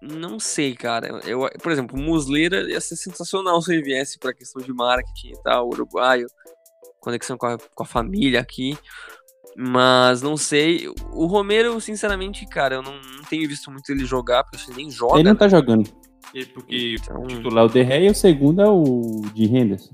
não 0.01 0.41
sei, 0.41 0.76
cara. 0.76 1.22
Eu, 1.26 1.49
por 1.63 1.72
exemplo, 1.72 1.97
Musleira 1.97 2.70
ia 2.70 2.82
ser 2.82 2.97
sensacional 2.97 3.61
se 3.61 3.72
ele 3.72 3.84
viesse 3.84 4.20
pra 4.20 4.34
questão 4.34 4.61
de 4.61 4.74
marketing 4.74 5.30
e 5.30 5.41
tal, 5.41 5.70
uruguaio, 5.70 6.28
conexão 7.07 7.37
com 7.37 7.45
a, 7.45 7.57
com 7.57 7.83
a 7.83 7.85
família 7.85 8.39
aqui. 8.41 8.77
Mas 9.55 10.21
não 10.21 10.37
sei. 10.37 10.87
O 11.11 11.25
Romero, 11.25 11.79
sinceramente, 11.81 12.45
cara, 12.45 12.75
eu 12.75 12.81
não, 12.83 12.93
não 12.93 13.23
tenho 13.27 13.47
visto 13.47 13.71
muito 13.71 13.89
ele 13.91 14.05
jogar, 14.05 14.43
porque 14.43 14.69
ele 14.69 14.77
nem 14.77 14.91
joga. 14.91 15.15
Ele 15.15 15.29
não 15.29 15.35
tá 15.35 15.45
né? 15.45 15.51
jogando. 15.51 15.89
Porque 16.53 16.95
então... 16.99 17.23
o 17.23 17.27
titular 17.27 17.63
é 17.63 17.67
o 17.67 17.69
De 17.69 17.81
Ré 17.81 18.03
e 18.03 18.09
o 18.09 18.15
segundo 18.15 18.61
é 18.61 18.69
o 18.69 19.21
de 19.33 19.45
Henderson. 19.45 19.93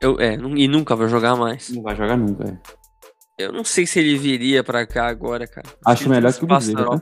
Eu, 0.00 0.18
é, 0.18 0.34
e 0.34 0.66
nunca 0.66 0.96
vai 0.96 1.08
jogar 1.08 1.36
mais. 1.36 1.68
Não 1.68 1.82
vai 1.82 1.94
jogar 1.94 2.16
nunca, 2.16 2.44
é. 2.48 3.44
Eu 3.44 3.52
não 3.52 3.64
sei 3.64 3.86
se 3.86 4.00
ele 4.00 4.18
viria 4.18 4.64
pra 4.64 4.86
cá 4.86 5.06
agora, 5.06 5.46
cara. 5.46 5.68
Acho 5.86 6.08
melhor 6.08 6.32
que 6.32 6.44
o 6.44 6.48
Cruzeiro, 6.48 6.90
né? 6.90 7.00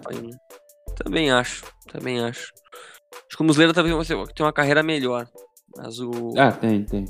Também 0.97 1.31
acho. 1.31 1.65
Também 1.91 2.21
acho. 2.21 2.53
Acho 3.27 3.37
que 3.37 3.43
o 3.43 3.47
Muslera 3.47 3.73
talvez 3.73 4.07
tem 4.07 4.45
uma 4.45 4.53
carreira 4.53 4.83
melhor. 4.83 5.27
Mas 5.77 5.99
o. 5.99 6.11
Ah, 6.37 6.53
tem, 6.53 6.85
tem. 6.85 7.05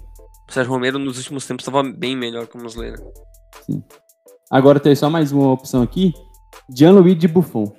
O 0.49 0.53
Sérgio 0.53 0.73
Romero 0.73 0.99
nos 0.99 1.19
últimos 1.19 1.47
tempos 1.47 1.63
estava 1.63 1.83
bem 1.83 2.17
melhor 2.17 2.47
que 2.47 2.57
o 2.57 2.63
Muslera. 2.63 2.97
Sim. 3.67 3.85
Agora 4.51 4.81
tem 4.81 4.95
só 4.95 5.11
mais 5.11 5.31
uma 5.31 5.53
opção 5.53 5.83
aqui. 5.83 6.15
Gianluigi 6.75 7.29
Buffon. 7.29 7.71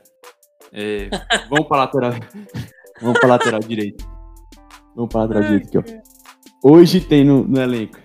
É, 0.72 1.10
vamos 1.50 1.68
para 1.68 1.78
lateral. 1.78 2.12
vamos 3.02 3.20
para 3.20 3.30
lateral 3.30 3.60
direito. 3.62 4.08
Vamos 4.96 5.12
para 5.12 5.22
lateral 5.22 5.44
direito 5.44 5.68
aqui, 5.68 5.78
ó. 5.80 6.70
Hoje 6.72 7.02
tem 7.02 7.24
no, 7.26 7.44
no 7.44 7.60
elenco 7.60 7.98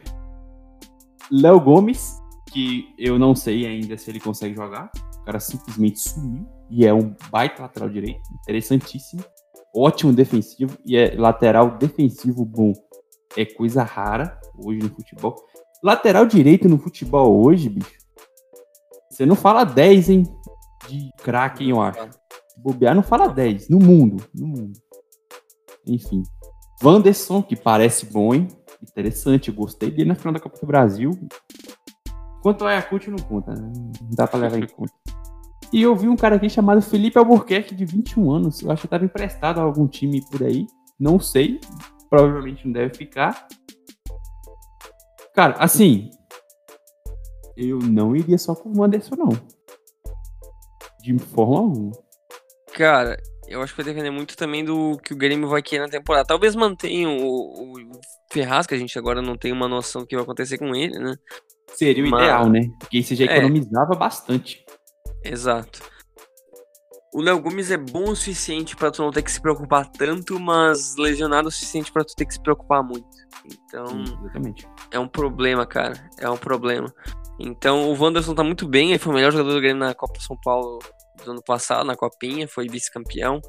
Léo 1.30 1.60
Gomes, 1.60 2.18
que 2.50 2.86
eu 2.98 3.18
não 3.18 3.34
sei 3.34 3.66
ainda 3.66 3.98
se 3.98 4.10
ele 4.10 4.20
consegue 4.20 4.54
jogar. 4.54 4.90
O 5.20 5.24
cara 5.24 5.40
simplesmente 5.40 6.00
sumiu 6.00 6.48
e 6.70 6.86
é 6.86 6.94
um 6.94 7.14
baita 7.30 7.62
lateral 7.62 7.90
direito, 7.90 8.22
interessantíssimo, 8.40 9.22
ótimo 9.76 10.12
defensivo 10.12 10.78
e 10.86 10.96
é 10.96 11.14
lateral 11.16 11.76
defensivo 11.76 12.46
bom. 12.46 12.72
É 13.36 13.44
coisa 13.44 13.82
rara 13.82 14.38
hoje 14.56 14.80
no 14.80 14.90
futebol. 14.90 15.36
Lateral 15.82 16.26
direito 16.26 16.68
no 16.68 16.78
futebol 16.78 17.44
hoje, 17.44 17.68
bicho. 17.68 17.98
Você 19.10 19.24
não 19.24 19.36
fala 19.36 19.64
10, 19.64 20.10
hein? 20.10 20.22
De 20.88 21.10
craque, 21.22 21.68
eu 21.68 21.80
acho. 21.80 22.10
Bobear 22.56 22.94
não 22.94 23.02
fala 23.02 23.28
10 23.28 23.68
no 23.68 23.78
mundo, 23.78 24.24
no 24.34 24.46
mundo. 24.46 24.72
Enfim. 25.86 26.22
Wanderson, 26.82 27.42
que 27.42 27.56
parece 27.56 28.06
bom, 28.06 28.34
hein? 28.34 28.48
Interessante, 28.82 29.48
eu 29.48 29.54
gostei 29.54 29.90
dele 29.90 30.08
na 30.08 30.14
final 30.14 30.34
da 30.34 30.40
Copa 30.40 30.58
do 30.58 30.66
Brasil. 30.66 31.10
Quanto 32.42 32.62
ao 32.62 32.68
Ayacucho, 32.68 33.10
não 33.10 33.18
conta, 33.18 33.52
né? 33.54 33.72
Não 33.74 34.10
dá 34.10 34.26
pra 34.26 34.38
levar 34.38 34.58
em 34.58 34.66
conta. 34.66 34.92
E 35.72 35.82
eu 35.82 35.96
vi 35.96 36.08
um 36.08 36.16
cara 36.16 36.36
aqui 36.36 36.48
chamado 36.48 36.82
Felipe 36.82 37.18
Albuquerque, 37.18 37.74
de 37.74 37.84
21 37.84 38.30
anos. 38.30 38.60
Eu 38.60 38.70
acho 38.70 38.82
que 38.82 38.86
estava 38.86 39.04
emprestado 39.04 39.58
a 39.58 39.62
algum 39.62 39.86
time 39.86 40.22
por 40.30 40.42
aí. 40.42 40.66
Não 41.00 41.18
sei. 41.18 41.60
Provavelmente 42.10 42.66
não 42.66 42.72
deve 42.72 42.94
ficar. 42.94 43.48
Cara, 45.34 45.54
assim. 45.58 46.10
Eu 47.56 47.78
não 47.78 48.14
iria 48.16 48.38
só 48.38 48.54
com 48.54 48.72
o 48.72 48.82
Anderson, 48.82 49.16
não. 49.16 49.28
De 51.00 51.18
forma 51.18 51.58
alguma. 51.58 51.92
Cara, 52.72 53.16
eu 53.46 53.62
acho 53.62 53.74
que 53.74 53.82
vai 53.82 53.92
depender 53.92 54.10
muito 54.10 54.36
também 54.36 54.64
do 54.64 54.96
que 54.98 55.12
o 55.12 55.16
Grêmio 55.16 55.48
vai 55.48 55.62
querer 55.62 55.82
na 55.82 55.88
temporada. 55.88 56.26
Talvez 56.26 56.56
mantenha 56.56 57.08
o, 57.08 57.72
o 57.72 58.00
Ferraz, 58.32 58.66
que 58.66 58.74
a 58.74 58.78
gente 58.78 58.98
agora 58.98 59.20
não 59.20 59.36
tem 59.36 59.52
uma 59.52 59.68
noção 59.68 60.02
do 60.02 60.06
que 60.06 60.16
vai 60.16 60.24
acontecer 60.24 60.58
com 60.58 60.74
ele, 60.74 60.98
né? 60.98 61.14
Seria 61.74 62.04
o 62.04 62.10
Mas... 62.10 62.22
ideal, 62.22 62.48
né? 62.48 62.68
Porque 62.80 63.02
você 63.02 63.14
já 63.14 63.24
é. 63.24 63.36
economizava 63.36 63.94
é. 63.94 63.96
bastante. 63.96 64.64
Exato. 65.24 65.82
O 67.12 67.20
Léo 67.20 67.40
Gomes 67.40 67.70
é 67.70 67.76
bom 67.76 68.10
o 68.10 68.16
suficiente 68.16 68.74
para 68.74 68.90
tu 68.90 69.02
não 69.02 69.12
ter 69.12 69.22
que 69.22 69.30
se 69.30 69.40
preocupar 69.40 69.88
tanto, 69.88 70.40
mas 70.40 70.96
lesionado 70.96 71.46
o 71.46 71.50
suficiente 71.50 71.92
para 71.92 72.04
tu 72.04 72.12
ter 72.16 72.26
que 72.26 72.34
se 72.34 72.42
preocupar 72.42 72.82
muito. 72.82 73.06
Então, 73.46 74.02
Exatamente. 74.02 74.66
É 74.94 74.98
um 74.98 75.08
problema, 75.08 75.66
cara. 75.66 75.94
É 76.18 76.30
um 76.30 76.36
problema. 76.36 76.92
Então, 77.38 77.90
o 77.90 78.00
Wanderson 78.00 78.34
tá 78.34 78.44
muito 78.44 78.66
bem, 78.66 78.90
ele 78.90 78.98
foi 78.98 79.12
o 79.12 79.16
melhor 79.16 79.32
jogador 79.32 79.54
do 79.54 79.60
Grêmio 79.60 79.80
na 79.80 79.92
Copa 79.92 80.20
São 80.20 80.36
Paulo 80.42 80.78
do 81.24 81.32
ano 81.32 81.42
passado, 81.42 81.84
na 81.84 81.96
Copinha, 81.96 82.46
foi 82.46 82.68
vice-campeão. 82.68 83.40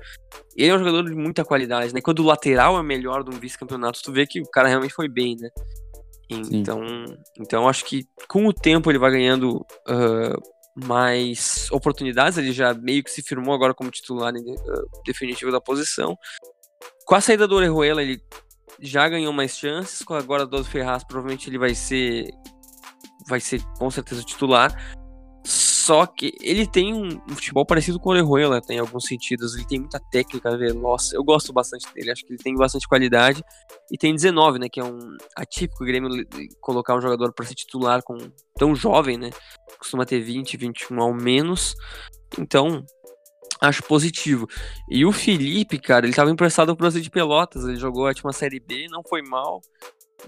Ele 0.57 0.71
é 0.71 0.75
um 0.75 0.79
jogador 0.79 1.03
de 1.03 1.15
muita 1.15 1.45
qualidade, 1.45 1.93
né? 1.93 2.01
Quando 2.01 2.19
o 2.19 2.25
lateral 2.25 2.79
é 2.79 2.83
melhor 2.83 3.23
de 3.23 3.29
um 3.29 3.39
vice-campeonato, 3.39 4.01
tu 4.01 4.11
vê 4.11 4.25
que 4.25 4.41
o 4.41 4.49
cara 4.49 4.67
realmente 4.67 4.93
foi 4.93 5.07
bem, 5.07 5.35
né? 5.39 5.49
Então, 6.27 6.81
então 7.39 7.69
acho 7.69 7.85
que 7.85 8.07
com 8.27 8.47
o 8.47 8.53
tempo 8.53 8.89
ele 8.89 8.97
vai 8.97 9.11
ganhando 9.11 9.63
uh, 9.87 10.85
mais 10.87 11.67
oportunidades. 11.71 12.39
Ele 12.39 12.51
já 12.51 12.73
meio 12.73 13.03
que 13.03 13.11
se 13.11 13.21
firmou 13.21 13.53
agora 13.53 13.75
como 13.75 13.91
titular 13.91 14.33
uh, 14.33 15.03
definitivo 15.05 15.51
da 15.51 15.61
posição. 15.61 16.17
Com 17.05 17.13
a 17.13 17.21
saída 17.21 17.47
do 17.47 17.55
Orejuela, 17.55 18.01
ele 18.01 18.19
já 18.79 19.07
ganhou 19.07 19.33
mais 19.33 19.57
chances. 19.57 20.01
Com 20.03 20.13
agora 20.13 20.45
do 20.45 20.63
Ferraz, 20.63 21.03
provavelmente 21.03 21.49
ele 21.49 21.57
vai 21.57 21.75
ser 21.75 22.29
vai 23.27 23.39
ser 23.39 23.61
com 23.77 23.89
certeza 23.89 24.23
titular. 24.23 24.75
Só 25.85 26.07
que 26.07 26.33
ele 26.41 26.65
tem 26.65 26.95
um, 26.95 27.21
futebol 27.35 27.63
parecido 27.63 27.99
com 27.99 28.09
o 28.09 28.13
Orejuela, 28.13 28.59
tem 28.59 28.79
alguns 28.79 29.05
sentidos. 29.05 29.53
Ele 29.53 29.67
tem 29.67 29.79
muita 29.79 29.99
técnica 30.11 30.57
veloz. 30.57 31.13
Eu 31.13 31.23
gosto 31.23 31.53
bastante 31.53 31.85
dele, 31.93 32.11
acho 32.11 32.25
que 32.25 32.33
ele 32.33 32.41
tem 32.41 32.55
bastante 32.55 32.87
qualidade. 32.87 33.43
E 33.91 33.97
tem 33.97 34.11
19, 34.11 34.57
né? 34.57 34.67
Que 34.67 34.79
é 34.79 34.83
um 34.83 34.97
atípico 35.35 35.83
o 35.83 35.85
Grêmio 35.85 36.09
colocar 36.59 36.95
um 36.95 37.01
jogador 37.01 37.31
para 37.33 37.45
ser 37.45 37.53
titular 37.53 38.01
com 38.01 38.17
tão 38.57 38.75
jovem, 38.75 39.15
né? 39.15 39.29
Costuma 39.77 40.07
ter 40.07 40.19
20, 40.21 40.57
21 40.57 40.99
ao 40.99 41.13
menos. 41.13 41.75
Então, 42.39 42.83
acho 43.65 43.83
positivo. 43.83 44.47
E 44.89 45.05
o 45.05 45.11
Felipe, 45.11 45.79
cara, 45.79 46.05
ele 46.05 46.11
estava 46.11 46.31
emprestado 46.31 46.75
pro 46.75 46.83
Brasil 46.83 47.01
de 47.01 47.09
Pelotas. 47.09 47.63
Ele 47.63 47.77
jogou 47.77 48.05
a 48.05 48.09
última 48.09 48.33
Série 48.33 48.59
B, 48.59 48.87
não 48.89 49.01
foi 49.07 49.21
mal. 49.21 49.61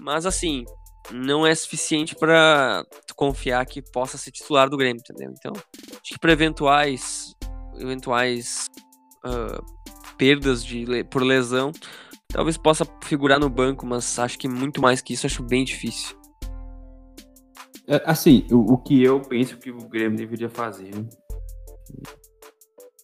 Mas 0.00 0.26
assim, 0.26 0.64
não 1.12 1.46
é 1.46 1.54
suficiente 1.54 2.14
para 2.14 2.84
confiar 3.16 3.64
que 3.66 3.82
possa 3.82 4.18
ser 4.18 4.30
titular 4.30 4.68
do 4.68 4.76
Grêmio, 4.76 5.00
entendeu? 5.00 5.32
Então, 5.36 5.52
acho 5.54 6.14
que 6.14 6.18
para 6.18 6.32
eventuais, 6.32 7.34
eventuais 7.78 8.66
uh, 9.24 9.64
perdas 10.16 10.64
de, 10.64 11.04
por 11.04 11.22
lesão, 11.22 11.72
talvez 12.28 12.56
possa 12.56 12.86
figurar 13.02 13.40
no 13.40 13.48
banco, 13.48 13.86
mas 13.86 14.18
acho 14.18 14.38
que 14.38 14.48
muito 14.48 14.80
mais 14.82 15.00
que 15.00 15.14
isso, 15.14 15.26
acho 15.26 15.42
bem 15.42 15.64
difícil. 15.64 16.16
É, 17.86 18.02
assim, 18.04 18.46
o, 18.50 18.74
o, 18.74 18.78
que 18.78 19.02
eu 19.02 19.20
penso 19.20 19.56
que 19.56 19.70
o 19.70 19.88
Grêmio 19.88 20.18
deveria 20.18 20.50
fazer. 20.50 20.90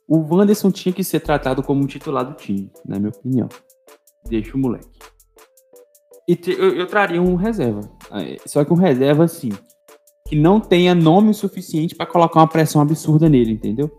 O 0.07 0.18
Wanderson 0.18 0.70
tinha 0.70 0.92
que 0.92 1.02
ser 1.02 1.20
tratado 1.20 1.62
como 1.62 1.82
um 1.82 1.86
titular 1.86 2.24
do 2.24 2.34
time, 2.34 2.70
na 2.84 2.98
minha 2.98 3.11
opinião. 3.11 3.48
Deixa 4.28 4.57
o 4.57 4.61
moleque. 4.61 4.88
E 6.26 6.36
te, 6.36 6.52
eu, 6.52 6.74
eu, 6.76 6.86
traria 6.86 7.20
um 7.20 7.34
reserva. 7.34 7.80
É, 8.12 8.36
só 8.46 8.64
que 8.64 8.72
um 8.72 8.76
reserva, 8.76 9.24
assim, 9.24 9.50
que 10.26 10.36
não 10.36 10.61
tenha 10.61 10.94
nome 10.94 11.34
suficiente 11.34 11.94
para 11.94 12.07
colocar 12.07 12.40
uma 12.40 12.48
pressão 12.48 12.80
absurda 12.80 13.28
nele, 13.28 13.52
entendeu? 13.52 13.90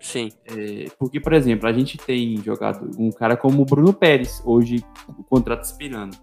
Sim. 0.00 0.30
É, 0.46 0.86
porque, 0.98 1.20
por 1.20 1.32
exemplo, 1.32 1.68
a 1.68 1.72
gente 1.72 1.96
tem 1.96 2.36
jogado 2.38 2.90
um 2.98 3.10
cara 3.10 3.36
como 3.36 3.62
o 3.62 3.64
Bruno 3.64 3.92
Pérez, 3.92 4.42
hoje 4.44 4.84
o 5.16 5.22
contrato 5.22 5.64
expirando. 5.64 6.16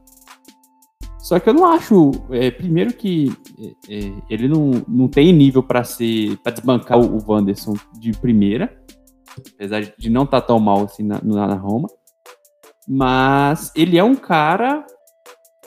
Só 1.30 1.39
que 1.39 1.47
eu 1.47 1.53
não 1.53 1.63
acho, 1.63 2.09
é, 2.32 2.49
primeiro 2.49 2.91
que 2.91 3.32
é, 3.88 3.97
é 3.97 4.13
ele 4.32 4.47
não, 4.47 4.84
não 4.88 5.07
tem 5.07 5.32
nível 5.32 5.61
para 5.61 5.84
ser 5.84 6.36
para 6.38 6.53
desbancar 6.53 6.97
o, 6.97 7.17
o 7.17 7.23
Wanderson 7.23 7.75
de 7.99 8.13
primeira, 8.13 8.75
apesar 9.53 9.93
de 9.95 10.09
não 10.09 10.23
estar 10.23 10.41
tá 10.41 10.47
tão 10.47 10.59
mal 10.59 10.86
assim 10.86 11.03
na, 11.03 11.21
na 11.21 11.53
Roma. 11.53 11.88
Mas 12.88 13.71
ele 13.75 13.95
é 13.95 14.03
um 14.03 14.15
cara, 14.15 14.84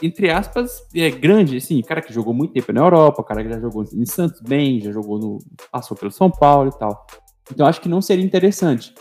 entre 0.03 0.33
aspas, 0.33 0.81
é 0.97 1.09
grande, 1.09 1.59
assim, 1.59 1.81
cara 1.81 2.03
que 2.03 2.13
jogou 2.13 2.35
muito 2.35 2.55
tempo 2.55 2.73
na 2.73 2.81
Europa, 2.81 3.23
cara 3.23 3.45
que 3.45 3.51
já 3.51 3.61
jogou 3.61 3.85
em 3.85 4.05
Santos 4.05 4.41
bem, 4.41 4.81
já 4.81 4.91
jogou 4.91 5.17
no. 5.21 5.39
passou 5.71 5.97
pelo 5.97 6.11
São 6.11 6.29
Paulo 6.29 6.71
e 6.75 6.77
tal. 6.77 7.07
Então 7.53 7.69
acho 7.69 7.81
que 7.81 7.89
não 7.89 8.03
seria 8.03 8.25
interessante. 8.25 8.93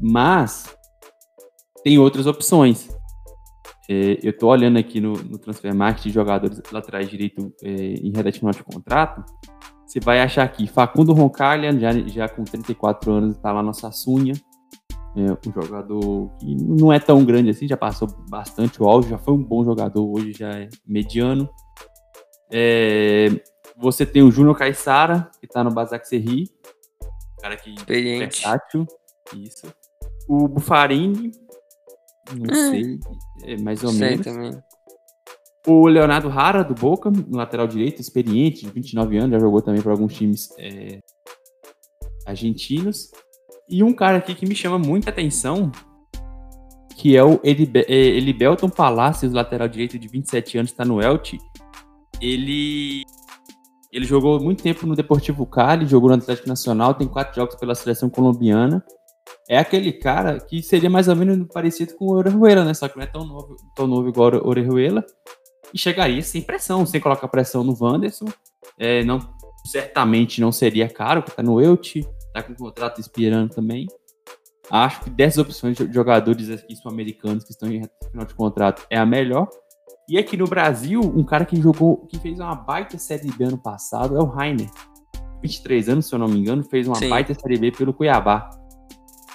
Mas 0.00 0.64
tem 1.84 1.96
outras 1.96 2.26
opções. 2.26 2.88
É, 3.90 4.18
eu 4.22 4.36
tô 4.36 4.48
olhando 4.48 4.78
aqui 4.78 5.00
no, 5.00 5.14
no 5.14 5.38
Transfer 5.38 5.74
Market 5.74 6.04
de 6.04 6.10
jogadores 6.10 6.60
laterais 6.70 7.08
direito 7.08 7.52
é, 7.62 7.70
em 7.70 8.12
reta 8.14 8.30
final 8.30 8.52
de 8.52 8.62
contrato. 8.62 9.24
Você 9.86 9.98
vai 10.00 10.20
achar 10.20 10.42
aqui 10.42 10.66
Facundo 10.66 11.14
Roncalha, 11.14 11.72
já, 11.78 11.92
já 11.92 12.28
com 12.28 12.44
34 12.44 13.10
anos, 13.10 13.36
está 13.36 13.50
lá 13.50 13.62
na 13.62 13.72
Sassunha. 13.72 14.34
É 15.16 15.48
um 15.48 15.52
jogador 15.52 16.30
que 16.38 16.54
não 16.54 16.92
é 16.92 17.00
tão 17.00 17.24
grande 17.24 17.50
assim, 17.50 17.66
já 17.66 17.76
passou 17.76 18.06
bastante 18.28 18.82
o 18.82 18.86
auge, 18.86 19.08
já 19.08 19.18
foi 19.18 19.32
um 19.32 19.42
bom 19.42 19.64
jogador, 19.64 20.06
hoje 20.06 20.32
já 20.34 20.50
é 20.50 20.68
mediano. 20.86 21.48
É, 22.52 23.28
você 23.76 24.04
tem 24.04 24.22
o 24.22 24.30
Júnior 24.30 24.56
Caissara, 24.56 25.30
que 25.40 25.46
está 25.46 25.64
no 25.64 25.72
Basak 25.72 26.06
Serri, 26.06 26.50
cara 27.40 27.56
que 27.56 27.70
Experiente. 27.70 28.22
é 28.22 28.26
versátil, 28.26 28.86
isso. 29.34 29.66
O 30.28 30.46
Bufarini, 30.46 31.32
não 32.36 32.54
hum. 32.54 32.70
sei, 32.70 32.98
é 33.44 33.56
mais 33.60 33.82
ou 33.82 33.90
sei 33.90 34.10
menos. 34.10 34.26
Também. 34.26 34.62
O 35.66 35.86
Leonardo 35.86 36.28
Rara, 36.28 36.62
do 36.62 36.74
Boca, 36.74 37.10
no 37.10 37.36
lateral 37.36 37.66
direito, 37.66 38.00
experiente, 38.00 38.64
de 38.64 38.70
29 38.70 39.18
anos, 39.18 39.30
já 39.32 39.38
jogou 39.38 39.60
também 39.60 39.82
para 39.82 39.92
alguns 39.92 40.14
times 40.14 40.48
é, 40.58 41.00
argentinos. 42.26 43.10
E 43.68 43.82
um 43.82 43.92
cara 43.92 44.16
aqui 44.18 44.34
que 44.34 44.46
me 44.46 44.54
chama 44.54 44.78
muita 44.78 45.10
atenção, 45.10 45.70
que 46.96 47.16
é 47.16 47.22
o 47.22 47.38
é, 47.44 47.92
Elibelton 47.92 48.70
Palacios, 48.70 49.32
lateral 49.32 49.68
direito 49.68 49.98
de 49.98 50.08
27 50.08 50.58
anos, 50.58 50.70
está 50.70 50.84
no 50.84 51.02
Elche. 51.02 51.38
Ele 52.20 53.02
ele 53.90 54.04
jogou 54.04 54.40
muito 54.40 54.62
tempo 54.62 54.86
no 54.86 54.94
Deportivo 54.94 55.46
Cali, 55.46 55.86
jogou 55.86 56.10
no 56.10 56.16
Atlético 56.16 56.48
Nacional, 56.48 56.94
tem 56.94 57.08
quatro 57.08 57.34
jogos 57.34 57.54
pela 57.56 57.74
seleção 57.74 58.10
colombiana. 58.10 58.84
É 59.48 59.58
aquele 59.58 59.92
cara 59.92 60.38
que 60.40 60.62
seria 60.62 60.90
mais 60.90 61.08
ou 61.08 61.16
menos 61.16 61.46
parecido 61.52 61.94
com 61.94 62.06
o 62.06 62.14
Orejuela, 62.14 62.64
né? 62.64 62.74
Só 62.74 62.88
que 62.88 62.96
não 62.96 63.04
é 63.04 63.06
tão 63.06 63.26
novo, 63.26 63.56
tão 63.74 63.86
novo 63.86 64.08
igual 64.08 64.34
o 64.34 64.48
Orejuela. 64.48 65.04
E 65.72 65.78
chegaria 65.78 66.22
sem 66.22 66.42
pressão, 66.42 66.84
sem 66.86 67.00
colocar 67.00 67.28
pressão 67.28 67.64
no 67.64 67.76
Wanderson. 67.78 68.26
É, 68.78 69.02
não, 69.04 69.20
certamente 69.64 70.40
não 70.40 70.52
seria 70.52 70.88
caro, 70.88 71.22
porque 71.22 71.36
tá 71.36 71.42
no 71.42 71.60
Elche 71.60 72.06
tá 72.32 72.42
com 72.42 72.52
o 72.52 72.56
contrato 72.56 73.00
expirando 73.00 73.54
também. 73.54 73.86
Acho 74.70 75.00
que 75.02 75.10
dessas 75.10 75.38
opções 75.38 75.76
de 75.76 75.92
jogadores 75.92 76.50
aqui 76.50 76.76
sul-americanos 76.76 77.44
que 77.44 77.52
estão 77.52 77.70
em 77.70 77.82
final 78.10 78.26
de 78.26 78.34
contrato 78.34 78.86
é 78.90 78.98
a 78.98 79.06
melhor. 79.06 79.48
E 80.08 80.18
aqui 80.18 80.36
no 80.36 80.46
Brasil, 80.46 81.00
um 81.00 81.24
cara 81.24 81.44
que 81.44 81.60
jogou, 81.60 82.06
que 82.06 82.18
fez 82.18 82.38
uma 82.38 82.54
baita 82.54 82.98
série 82.98 83.30
B 83.30 83.44
ano 83.44 83.58
passado 83.58 84.16
é 84.16 84.20
o 84.20 84.26
Rainer. 84.26 84.68
23 85.42 85.88
anos, 85.88 86.06
se 86.06 86.14
eu 86.14 86.18
não 86.18 86.28
me 86.28 86.38
engano, 86.38 86.64
fez 86.64 86.86
uma 86.86 86.96
Sim. 86.96 87.08
baita 87.08 87.34
série 87.34 87.58
B 87.58 87.72
pelo 87.72 87.92
Cuiabá. 87.92 88.50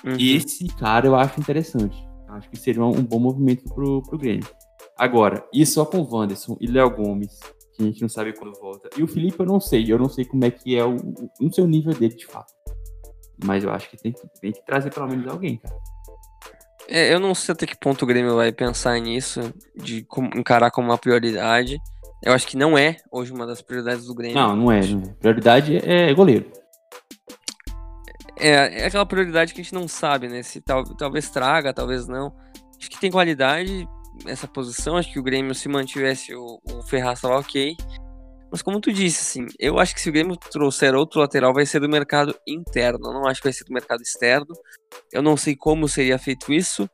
Uhum. 0.04 0.18
Esse 0.20 0.68
cara 0.68 1.08
eu 1.08 1.16
acho 1.16 1.40
interessante. 1.40 1.98
Acho 2.30 2.50
que 2.50 2.58
seria 2.58 2.84
um, 2.84 3.04
bom 3.04 3.20
movimento 3.20 3.64
pro, 3.74 4.02
pro 4.02 4.18
Grêmio. 4.18 4.48
Agora, 4.98 5.46
isso 5.54 5.74
só 5.74 5.86
com 5.86 6.00
o 6.00 6.16
Wanderson 6.16 6.58
e 6.60 6.68
Léo 6.68 6.90
Gomes, 6.90 7.40
que 7.76 7.84
a 7.84 7.86
gente 7.86 8.02
não 8.02 8.10
sabe 8.10 8.34
quando 8.34 8.60
volta. 8.60 8.90
E 8.98 9.04
o 9.04 9.08
Felipe 9.08 9.40
eu 9.40 9.46
não 9.46 9.60
sei, 9.60 9.92
eu 9.92 10.00
não 10.00 10.10
sei 10.10 10.26
como 10.26 10.44
é 10.46 10.52
que 10.52 10.76
é 10.76 10.84
o, 10.84 10.96
o, 10.96 11.30
não 11.40 11.52
sei 11.52 11.64
o 11.64 11.68
nível 11.68 11.94
dele 11.94 12.16
de 12.16 12.26
fato. 12.26 12.54
Mas 13.44 13.64
eu 13.64 13.72
acho 13.72 13.90
que 13.90 13.98
tem, 13.98 14.12
que 14.12 14.22
tem 14.42 14.52
que 14.52 14.66
trazer 14.66 14.92
pelo 14.92 15.08
menos 15.08 15.28
alguém, 15.28 15.58
cara. 15.58 15.76
É, 16.88 17.14
eu 17.14 17.20
não 17.20 17.34
sei 17.34 17.54
até 17.54 17.66
que 17.66 17.78
ponto 17.78 18.04
o 18.04 18.06
Grêmio 18.06 18.36
vai 18.36 18.52
pensar 18.52 19.00
nisso, 19.00 19.54
de 19.76 20.06
encarar 20.36 20.70
como 20.70 20.90
uma 20.90 20.98
prioridade. 20.98 21.80
Eu 22.22 22.34
acho 22.34 22.48
que 22.48 22.58
não 22.58 22.78
é 22.78 22.98
hoje 23.12 23.32
uma 23.32 23.46
das 23.46 23.62
prioridades 23.62 24.06
do 24.06 24.14
Grêmio. 24.14 24.36
Não, 24.36 24.56
não 24.56 24.72
é. 24.72 24.82
Não 24.86 25.02
é. 25.02 25.14
Prioridade 25.20 25.78
é 25.78 26.14
goleiro. 26.14 26.63
É, 28.38 28.82
é 28.82 28.86
aquela 28.86 29.06
prioridade 29.06 29.54
que 29.54 29.62
a 29.62 29.64
gente 29.64 29.74
não 29.74 29.88
sabe, 29.88 30.28
né? 30.28 30.42
Se 30.44 30.62
tal, 30.62 30.84
talvez 30.84 31.30
traga, 31.30 31.74
talvez 31.74 32.08
não. 32.08 32.34
Acho 32.78 32.90
que 32.90 33.00
tem 33.00 33.12
qualidade, 33.12 33.88
essa 34.26 34.48
posição, 34.48 34.98
acho 34.98 35.12
que 35.12 35.20
o 35.20 35.24
Grêmio 35.24 35.56
se 35.56 35.70
mantivesse 35.70 36.36
o, 36.36 36.60
o 36.64 36.84
Ferraz 36.84 37.22
tava 37.22 37.40
ok. 37.40 37.76
Mas 38.52 38.62
como 38.62 38.80
tu 38.80 38.92
disse, 38.94 39.22
assim, 39.22 39.48
eu 39.58 39.80
acho 39.80 39.96
que 39.96 40.02
se 40.02 40.10
o 40.10 40.12
Grêmio 40.12 40.38
trouxer 40.38 40.94
outro 40.94 41.20
lateral, 41.20 41.54
vai 41.54 41.66
ser 41.66 41.80
do 41.80 41.90
mercado 41.90 42.36
interno. 42.48 43.08
Eu 43.08 43.14
não 43.14 43.26
acho 43.26 43.42
que 43.42 43.48
vai 43.48 43.54
ser 43.54 43.64
do 43.64 43.74
mercado 43.74 44.02
externo. 44.02 44.54
Eu 45.12 45.24
não 45.24 45.36
sei 45.36 45.56
como 45.56 45.88
seria 45.88 46.20
feito 46.20 46.54
isso. 46.54 46.88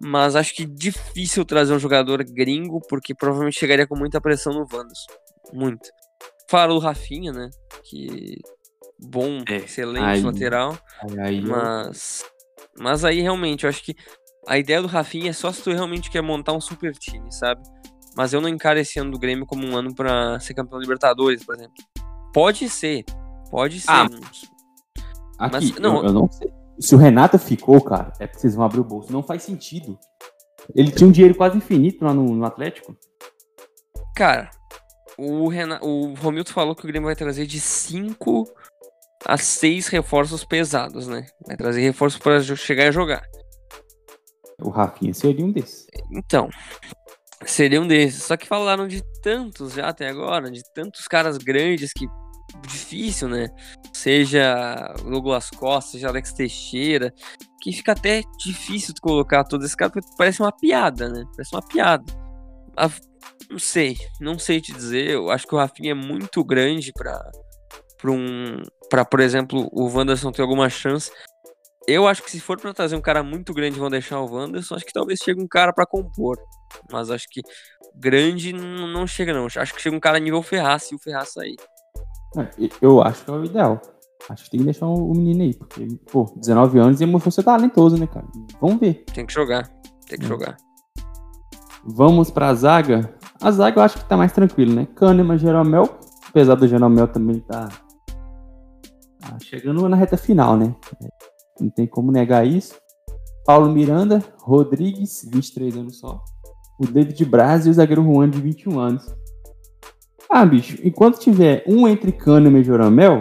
Mas 0.00 0.34
acho 0.34 0.52
que 0.52 0.66
difícil 0.66 1.44
trazer 1.44 1.72
um 1.72 1.78
jogador 1.78 2.24
gringo, 2.24 2.80
porque 2.88 3.14
provavelmente 3.14 3.60
chegaria 3.60 3.86
com 3.86 3.96
muita 3.96 4.20
pressão 4.20 4.52
no 4.52 4.66
Wanderson. 4.72 5.12
Muito. 5.52 5.88
Fala 6.50 6.74
o 6.74 6.80
Rafinha, 6.80 7.32
né? 7.32 7.48
Que 7.84 8.40
bom, 9.06 9.42
é, 9.48 9.56
excelente 9.56 10.04
aí, 10.04 10.22
lateral. 10.22 10.78
Aí, 11.20 11.40
mas, 11.40 12.24
mas 12.78 13.04
aí 13.04 13.20
realmente, 13.20 13.64
eu 13.64 13.70
acho 13.70 13.82
que 13.82 13.94
a 14.46 14.58
ideia 14.58 14.80
do 14.80 14.88
Rafinha 14.88 15.30
é 15.30 15.32
só 15.32 15.52
se 15.52 15.62
tu 15.62 15.70
realmente 15.70 16.10
quer 16.10 16.22
montar 16.22 16.52
um 16.52 16.60
super 16.60 16.92
time, 16.92 17.30
sabe? 17.32 17.62
Mas 18.16 18.32
eu 18.32 18.40
não 18.40 18.48
encaro 18.48 18.78
esse 18.78 18.98
ano 18.98 19.10
do 19.10 19.18
Grêmio 19.18 19.46
como 19.46 19.66
um 19.66 19.76
ano 19.76 19.94
para 19.94 20.38
ser 20.40 20.54
campeão 20.54 20.78
Libertadores, 20.78 21.44
por 21.44 21.54
exemplo. 21.54 21.74
Pode 22.32 22.68
ser, 22.68 23.04
pode 23.50 23.80
ser. 23.80 23.90
Ah, 23.90 24.02
aqui, 25.38 25.52
mas, 25.52 25.74
não, 25.76 25.98
eu, 25.98 26.06
eu 26.06 26.12
não 26.12 26.30
sei. 26.30 26.52
Se 26.78 26.94
o 26.94 26.98
Renato 26.98 27.38
ficou, 27.38 27.80
cara, 27.80 28.12
é 28.18 28.26
porque 28.26 28.40
vocês 28.40 28.54
vão 28.54 28.64
abrir 28.64 28.80
o 28.80 28.84
bolso. 28.84 29.12
Não 29.12 29.22
faz 29.22 29.42
sentido. 29.42 29.98
Ele 30.74 30.90
tinha 30.90 31.08
um 31.08 31.12
dinheiro 31.12 31.34
quase 31.34 31.56
infinito 31.56 32.04
lá 32.04 32.12
no, 32.12 32.24
no 32.34 32.44
Atlético. 32.44 32.96
Cara, 34.14 34.50
o, 35.18 35.48
Renato, 35.48 35.86
o 35.86 36.14
Romildo 36.14 36.50
falou 36.50 36.74
que 36.74 36.84
o 36.84 36.86
Grêmio 36.86 37.06
vai 37.06 37.16
trazer 37.16 37.46
de 37.46 37.60
5 37.60 38.44
a 39.26 39.36
6 39.36 39.88
reforços 39.88 40.44
pesados, 40.44 41.06
né? 41.06 41.26
Vai 41.46 41.56
trazer 41.56 41.80
reforços 41.80 42.20
para 42.20 42.40
chegar 42.42 42.88
a 42.88 42.92
jogar. 42.92 43.22
O 44.60 44.70
Rafinha 44.70 45.12
seria 45.12 45.44
um 45.44 45.50
desses. 45.50 45.86
Então, 46.10 46.48
seria 47.44 47.80
um 47.80 47.86
desses. 47.86 48.24
Só 48.24 48.36
que 48.36 48.46
falaram 48.46 48.86
de 48.86 49.02
tantos 49.20 49.74
já 49.74 49.88
até 49.88 50.08
agora, 50.08 50.50
de 50.50 50.62
tantos 50.74 51.06
caras 51.06 51.38
grandes 51.38 51.92
que 51.92 52.06
difícil, 52.66 53.28
né? 53.28 53.48
Seja 53.92 54.94
Douglas 55.04 55.50
Costa, 55.50 55.92
seja 55.92 56.08
Alex 56.08 56.32
Teixeira, 56.32 57.12
que 57.60 57.72
fica 57.72 57.92
até 57.92 58.22
difícil 58.38 58.94
de 58.94 59.00
colocar 59.00 59.44
todos 59.44 59.64
esses 59.64 59.76
caras, 59.76 59.92
porque 59.92 60.08
parece 60.18 60.42
uma 60.42 60.52
piada, 60.52 61.08
né? 61.08 61.24
Parece 61.34 61.54
uma 61.54 61.62
piada. 61.62 62.04
A, 62.76 62.90
não 63.50 63.58
sei, 63.58 63.96
não 64.20 64.38
sei 64.38 64.60
te 64.60 64.72
dizer. 64.72 65.10
Eu 65.10 65.30
acho 65.30 65.46
que 65.46 65.54
o 65.54 65.58
Rafinha 65.58 65.92
é 65.92 65.94
muito 65.94 66.44
grande 66.44 66.92
para 66.92 67.30
para 68.02 68.10
um, 68.10 68.60
para 68.92 69.06
por 69.06 69.20
exemplo, 69.20 69.70
o 69.72 69.88
Wanderson 69.88 70.30
ter 70.30 70.42
alguma 70.42 70.68
chance. 70.68 71.10
Eu 71.88 72.06
acho 72.06 72.22
que 72.22 72.30
se 72.30 72.38
for 72.38 72.60
para 72.60 72.74
trazer 72.74 72.94
um 72.94 73.00
cara 73.00 73.22
muito 73.22 73.54
grande 73.54 73.80
vão 73.80 73.88
deixar 73.88 74.20
o 74.20 74.30
Wanderson, 74.30 74.74
acho 74.74 74.84
que 74.84 74.92
talvez 74.92 75.18
chegue 75.18 75.42
um 75.42 75.48
cara 75.48 75.72
para 75.72 75.86
compor. 75.86 76.36
Mas 76.92 77.10
acho 77.10 77.26
que 77.30 77.40
grande 77.96 78.52
não 78.52 79.06
chega 79.06 79.32
não. 79.32 79.46
Acho 79.46 79.74
que 79.74 79.80
chega 79.80 79.96
um 79.96 80.00
cara 80.00 80.18
nível 80.18 80.42
Ferraz 80.42 80.82
se 80.82 80.94
o 80.94 80.98
Ferraz 80.98 81.30
sair. 81.30 81.56
É, 82.36 82.68
eu 82.82 83.02
acho 83.02 83.24
que 83.24 83.30
é 83.30 83.34
o 83.34 83.44
ideal. 83.46 83.80
Acho 84.28 84.44
que 84.44 84.50
tem 84.50 84.60
que 84.60 84.66
deixar 84.66 84.86
o 84.86 85.14
menino 85.14 85.42
aí, 85.42 85.54
porque, 85.54 85.86
pô, 86.12 86.30
19 86.36 86.78
anos 86.78 87.00
e 87.00 87.06
mostrou 87.06 87.32
ser 87.32 87.44
talentoso, 87.44 87.96
né, 87.96 88.06
cara? 88.06 88.26
Vamos 88.60 88.78
ver. 88.78 89.04
Tem 89.14 89.24
que 89.24 89.32
jogar, 89.32 89.68
tem 90.06 90.18
que 90.18 90.26
é. 90.26 90.28
jogar. 90.28 90.58
Vamos 91.82 92.30
pra 92.30 92.52
zaga. 92.52 93.14
A 93.40 93.50
zaga 93.50 93.80
eu 93.80 93.84
acho 93.84 93.98
que 93.98 94.04
tá 94.04 94.18
mais 94.18 94.32
tranquilo, 94.32 94.74
né? 94.74 94.86
Kahneman, 94.94 95.38
Jeromel, 95.38 95.98
apesar 96.28 96.56
do 96.56 96.68
Jeromel 96.68 97.08
também 97.08 97.40
tá, 97.40 97.68
tá 97.68 97.91
chegando 99.42 99.88
na 99.88 99.96
reta 99.96 100.16
final, 100.16 100.56
né? 100.56 100.74
Não 101.60 101.70
tem 101.70 101.86
como 101.86 102.10
negar 102.10 102.46
isso. 102.46 102.74
Paulo 103.44 103.70
Miranda, 103.70 104.22
Rodrigues, 104.40 105.28
23 105.30 105.76
anos 105.76 105.98
só. 105.98 106.22
O 106.78 106.86
David 106.86 107.24
Braz 107.24 107.66
e 107.66 107.70
o 107.70 107.72
zagueiro 107.72 108.02
Juan, 108.02 108.30
de 108.30 108.40
21 108.40 108.78
anos. 108.78 109.04
Ah, 110.30 110.46
bicho, 110.46 110.78
enquanto 110.82 111.18
tiver 111.18 111.62
um 111.66 111.86
entre 111.86 112.12
Kahneman 112.12 112.60
e 112.60 112.64
Joramel, 112.64 113.18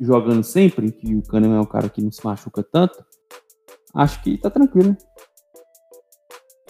jogando 0.00 0.44
sempre, 0.44 0.92
que 0.92 1.14
o 1.14 1.22
Kahneman 1.22 1.58
é 1.58 1.60
um 1.60 1.66
cara 1.66 1.88
que 1.88 2.00
não 2.00 2.12
se 2.12 2.24
machuca 2.24 2.62
tanto, 2.62 3.04
acho 3.94 4.22
que 4.22 4.38
tá 4.38 4.48
tranquilo. 4.48 4.96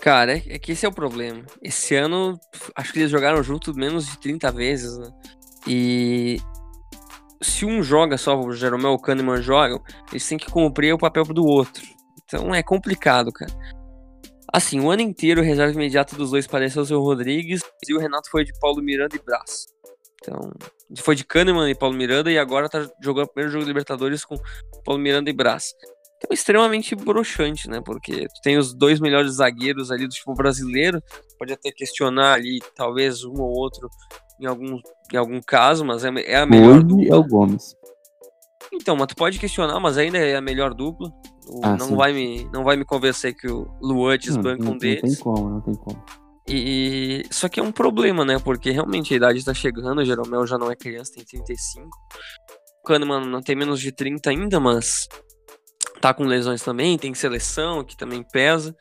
Cara, 0.01 0.32
é, 0.32 0.59
que 0.59 0.72
esse 0.72 0.86
é 0.86 0.88
o 0.88 0.94
problema. 0.94 1.44
Esse 1.62 1.94
ano, 1.94 2.38
acho 2.74 2.92
que 2.92 3.01
eles 3.01 3.11
jogaram 3.11 3.42
junto 3.42 3.74
menos 3.74 4.07
de 4.07 4.18
30 4.18 4.51
vezes, 4.51 4.96
né? 4.96 5.11
E 5.66 6.38
se 7.43 7.64
um 7.64 7.82
joga 7.82 8.18
só, 8.18 8.38
o 8.38 8.53
Jeromel 8.53 8.93
e 8.93 8.95
o 8.95 8.99
Kahneman 8.99 9.43
jogam, 9.43 9.82
eles 10.11 10.26
têm 10.28 10.38
que 10.38 10.51
cumprir 10.51 10.93
o 10.93 10.99
papel 10.99 11.24
do 11.24 11.45
outro. 11.45 11.82
Então 12.24 12.55
é 12.55 12.62
complicado, 12.62 13.32
cara. 13.32 13.53
Assim, 14.53 14.80
o 14.80 14.91
ano 14.91 15.03
inteiro, 15.03 15.41
o 15.41 15.45
reserva 15.45 15.72
imediato 15.72 16.16
dos 16.16 16.30
dois 16.32 16.47
pareceu 16.47 16.84
ser 16.84 16.95
o 16.95 17.03
Rodrigues 17.03 17.62
e 17.88 17.95
o 17.95 17.99
Renato 17.99 18.28
foi 18.30 18.45
de 18.45 18.53
Paulo 18.59 18.82
Miranda 18.82 19.14
e 19.14 19.20
Brás. 19.20 19.66
Então, 20.20 20.53
foi 20.99 21.14
de 21.14 21.24
Kahneman 21.24 21.70
e 21.70 21.74
Paulo 21.74 21.97
Miranda 21.97 22.30
e 22.30 22.38
agora 22.38 22.68
tá 22.68 22.86
jogando 23.03 23.26
o 23.26 23.32
primeiro 23.32 23.53
jogo 23.53 23.64
de 23.64 23.70
Libertadores 23.70 24.24
com 24.24 24.36
Paulo 24.84 25.01
Miranda 25.01 25.30
e 25.30 25.32
Brás. 25.32 25.72
Então, 26.18 26.34
extremamente 26.34 26.95
broxante, 26.95 27.70
né? 27.70 27.80
Porque 27.82 28.26
tu 28.26 28.41
tem 28.43 28.59
os 28.59 28.74
dois 28.74 29.01
melhores 29.01 29.36
zagueiros 29.36 29.91
ali 29.91 30.07
do 30.07 30.12
tipo 30.12 30.34
brasileiro, 30.34 31.03
pode 31.38 31.53
até 31.53 31.70
questionar 31.70 32.34
ali, 32.34 32.59
talvez 32.74 33.24
um 33.24 33.41
ou 33.41 33.51
outro 33.51 33.88
em 34.41 34.47
algum, 34.47 34.78
em 35.12 35.16
algum 35.16 35.41
caso, 35.41 35.84
mas 35.84 36.05
é, 36.05 36.09
é 36.26 36.36
a 36.36 36.47
melhor 36.47 36.76
Hoje 36.76 36.84
dupla. 36.84 37.07
é 37.09 37.14
o 37.14 37.24
Gomes. 37.24 37.76
Então, 38.72 38.97
mas 38.97 39.09
tu 39.09 39.16
pode 39.16 39.38
questionar, 39.38 39.78
mas 39.80 39.99
ainda 39.99 40.18
é 40.18 40.36
a 40.36 40.41
melhor 40.41 40.74
dupla. 40.74 41.12
Ah, 41.62 41.76
não, 41.76 41.97
vai 41.97 42.12
me, 42.12 42.45
não 42.53 42.62
vai 42.62 42.76
me 42.76 42.84
convencer 42.84 43.34
que 43.34 43.51
o 43.51 43.66
Luan 43.80 44.16
desbanca 44.16 44.62
um 44.62 44.78
deles. 44.78 45.03
Não 45.03 45.11
tem 45.11 45.18
como, 45.18 45.51
não 45.51 45.61
tem 45.61 45.74
como. 45.74 46.05
E, 46.47 47.22
só 47.30 47.49
que 47.49 47.61
é 47.61 47.62
um 47.62 47.72
problema, 47.72 48.24
né? 48.24 48.38
Porque 48.38 48.70
realmente 48.70 49.12
a 49.12 49.16
idade 49.16 49.38
está 49.38 49.53
chegando, 49.53 50.01
o 50.01 50.05
Jeromel 50.05 50.47
já 50.47 50.59
não 50.59 50.70
é 50.70 50.76
criança, 50.76 51.12
tem 51.14 51.24
35. 51.24 51.88
O 52.82 52.86
Kahneman 52.86 53.26
não 53.26 53.41
tem 53.41 53.57
menos 53.57 53.80
de 53.80 53.93
30 53.93 54.30
ainda, 54.30 54.59
mas 54.59 55.09
tá 56.01 56.14
com 56.14 56.24
lesões 56.24 56.62
também, 56.62 56.99
tem 56.99 57.14
seleção 57.14 57.84
que 57.84 57.97
também 57.97 58.22
pesa. 58.22 58.74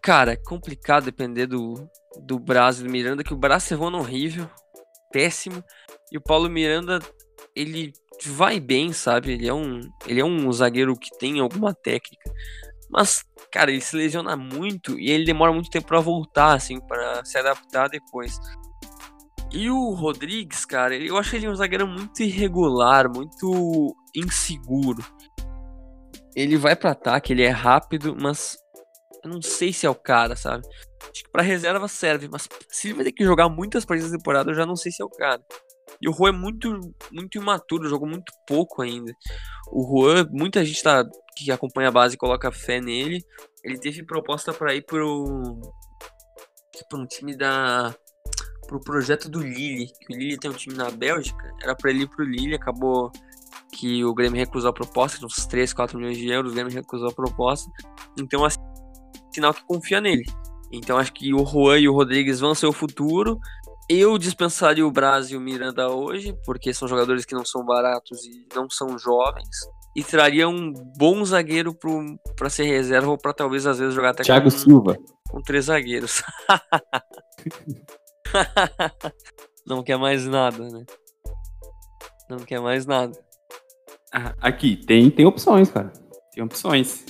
Cara, 0.00 0.32
é 0.32 0.36
complicado 0.36 1.04
depender 1.04 1.46
do, 1.46 1.88
do 2.22 2.38
Braz 2.38 2.80
e 2.80 2.84
do 2.84 2.90
Miranda, 2.90 3.24
que 3.24 3.34
o 3.34 3.36
Braz 3.36 3.70
errou 3.70 3.90
no 3.90 3.98
horrível, 3.98 4.48
péssimo. 5.12 5.62
E 6.10 6.18
o 6.18 6.22
Paulo 6.22 6.48
Miranda, 6.48 7.00
ele 7.54 7.92
vai 8.26 8.60
bem, 8.60 8.92
sabe? 8.92 9.32
Ele 9.32 9.48
é 9.48 9.54
um, 9.54 9.80
ele 10.06 10.20
é 10.20 10.24
um 10.24 10.52
zagueiro 10.52 10.96
que 10.96 11.16
tem 11.18 11.40
alguma 11.40 11.74
técnica. 11.74 12.30
Mas, 12.90 13.24
cara, 13.52 13.70
ele 13.70 13.80
se 13.80 13.96
lesiona 13.96 14.36
muito 14.36 14.98
e 14.98 15.10
ele 15.10 15.24
demora 15.24 15.52
muito 15.52 15.70
tempo 15.70 15.86
para 15.86 16.00
voltar, 16.00 16.54
assim, 16.54 16.80
para 16.80 17.24
se 17.24 17.38
adaptar 17.38 17.88
depois. 17.88 18.38
E 19.52 19.68
o 19.70 19.90
Rodrigues, 19.90 20.64
cara, 20.64 20.94
eu 20.96 21.16
acho 21.16 21.34
ele 21.34 21.48
um 21.48 21.54
zagueiro 21.54 21.86
muito 21.86 22.22
irregular, 22.22 23.08
muito 23.12 23.96
inseguro. 24.14 25.04
Ele 26.36 26.56
vai 26.56 26.76
para 26.76 26.92
ataque, 26.92 27.32
ele 27.32 27.42
é 27.42 27.50
rápido, 27.50 28.16
mas 28.20 28.56
eu 29.22 29.30
não 29.30 29.42
sei 29.42 29.72
se 29.72 29.86
é 29.86 29.90
o 29.90 29.94
cara, 29.94 30.36
sabe? 30.36 30.66
Acho 31.02 31.24
que 31.24 31.30
pra 31.30 31.42
reserva 31.42 31.88
serve, 31.88 32.28
mas 32.28 32.48
se 32.68 32.88
ele 32.88 32.94
vai 32.94 33.04
ter 33.04 33.12
que 33.12 33.24
jogar 33.24 33.48
muitas 33.48 33.84
partidas 33.84 34.10
da 34.10 34.18
temporada, 34.18 34.50
eu 34.50 34.54
já 34.54 34.66
não 34.66 34.76
sei 34.76 34.90
se 34.92 35.02
é 35.02 35.04
o 35.04 35.10
cara. 35.10 35.42
E 36.00 36.08
o 36.08 36.12
Juan 36.12 36.30
é 36.30 36.32
muito, 36.32 36.94
muito 37.12 37.38
imaturo, 37.38 37.88
jogou 37.88 38.08
muito 38.08 38.32
pouco 38.46 38.82
ainda. 38.82 39.12
O 39.70 39.82
Juan, 39.82 40.26
muita 40.30 40.64
gente 40.64 40.82
tá, 40.82 41.04
que 41.36 41.50
acompanha 41.50 41.88
a 41.88 41.92
base 41.92 42.16
coloca 42.16 42.50
fé 42.52 42.80
nele. 42.80 43.24
Ele 43.62 43.78
teve 43.78 44.04
proposta 44.04 44.52
para 44.52 44.74
ir 44.74 44.82
pro, 44.82 45.60
pro 46.88 46.98
um 46.98 47.06
time 47.06 47.36
da. 47.36 47.94
pro 48.66 48.80
projeto 48.80 49.28
do 49.28 49.40
Lille. 49.40 49.90
Que 50.06 50.14
o 50.14 50.18
Lille 50.18 50.38
tem 50.38 50.50
um 50.50 50.54
time 50.54 50.74
na 50.74 50.90
Bélgica. 50.90 51.52
Era 51.62 51.74
para 51.74 51.90
ele 51.90 52.04
ir 52.04 52.08
pro 52.08 52.24
Lille, 52.24 52.54
acabou 52.54 53.12
que 53.72 54.04
o 54.04 54.14
Grêmio 54.14 54.38
recusou 54.38 54.70
a 54.70 54.72
proposta, 54.72 55.24
uns 55.24 55.46
3, 55.46 55.72
4 55.72 55.96
milhões 55.98 56.18
de 56.18 56.28
euros, 56.28 56.52
o 56.52 56.54
Grêmio 56.54 56.72
recusou 56.72 57.08
a 57.08 57.12
proposta. 57.12 57.70
Então, 58.18 58.44
assim, 58.44 58.58
sinal 59.32 59.54
que 59.54 59.64
confia 59.64 60.00
nele. 60.00 60.24
Então 60.72 60.96
acho 60.96 61.12
que 61.12 61.34
o 61.34 61.44
Juan 61.44 61.78
e 61.78 61.88
o 61.88 61.94
Rodrigues 61.94 62.40
vão 62.40 62.54
ser 62.54 62.66
o 62.66 62.72
futuro. 62.72 63.38
Eu 63.88 64.16
dispensaria 64.18 64.86
o 64.86 64.90
Braz 64.90 65.30
e 65.30 65.36
o 65.36 65.40
Miranda 65.40 65.90
hoje, 65.90 66.34
porque 66.44 66.72
são 66.72 66.86
jogadores 66.86 67.24
que 67.24 67.34
não 67.34 67.44
são 67.44 67.64
baratos 67.64 68.24
e 68.24 68.46
não 68.54 68.70
são 68.70 68.96
jovens. 68.96 69.48
E 69.96 70.04
traria 70.04 70.48
um 70.48 70.72
bom 70.96 71.24
zagueiro 71.24 71.76
para 72.36 72.48
ser 72.48 72.64
reserva 72.64 73.10
ou 73.10 73.18
para 73.18 73.32
talvez 73.32 73.66
às 73.66 73.80
vezes 73.80 73.92
jogar 73.92 74.10
até 74.10 74.22
Thiago 74.22 74.44
com, 74.44 74.50
Silva. 74.50 74.96
com 75.28 75.42
três 75.42 75.64
zagueiros. 75.64 76.22
não 79.66 79.82
quer 79.82 79.98
mais 79.98 80.24
nada, 80.24 80.68
né? 80.68 80.84
Não 82.28 82.38
quer 82.38 82.60
mais 82.60 82.86
nada. 82.86 83.18
Ah, 84.12 84.34
aqui, 84.40 84.76
tem, 84.76 85.10
tem 85.10 85.26
opções, 85.26 85.68
cara. 85.68 85.92
Tem 86.32 86.44
opções. 86.44 87.04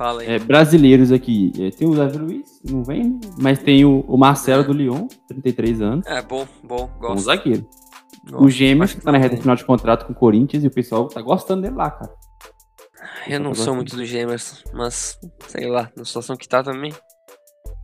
Fala 0.00 0.22
aí. 0.22 0.30
É, 0.30 0.38
brasileiros 0.38 1.12
aqui. 1.12 1.52
É, 1.58 1.68
tem 1.68 1.86
o 1.86 1.94
Davi 1.94 2.16
Luiz, 2.16 2.58
não 2.64 2.82
vem, 2.82 3.20
mas 3.38 3.58
tem 3.58 3.84
o, 3.84 4.00
o 4.08 4.16
Marcelo 4.16 4.64
do 4.64 4.72
Lyon, 4.72 5.06
33 5.28 5.82
anos. 5.82 6.06
É, 6.06 6.22
bom, 6.22 6.48
bom, 6.64 6.88
gosto. 6.98 7.00
Bom 7.00 7.16
zagueiro. 7.18 7.68
Gosto. 8.30 8.46
O 8.46 8.48
Gêmeos, 8.48 8.94
que 8.94 9.02
tá 9.02 9.12
na 9.12 9.18
reta 9.18 9.36
final 9.36 9.54
de 9.54 9.62
contrato 9.62 10.06
com 10.06 10.12
o 10.14 10.16
Corinthians, 10.16 10.64
e 10.64 10.68
o 10.68 10.70
pessoal 10.70 11.06
tá 11.06 11.20
gostando 11.20 11.60
dele 11.60 11.74
lá, 11.74 11.90
cara. 11.90 12.10
Eu 13.28 13.40
não 13.40 13.50
tá 13.52 13.58
sou 13.58 13.74
muito 13.74 13.94
do 13.94 14.02
Gêmeos, 14.06 14.64
mas 14.72 15.18
sei 15.48 15.68
lá, 15.68 15.90
na 15.94 16.02
situação 16.02 16.34
que 16.34 16.48
tá 16.48 16.62
também. 16.62 16.94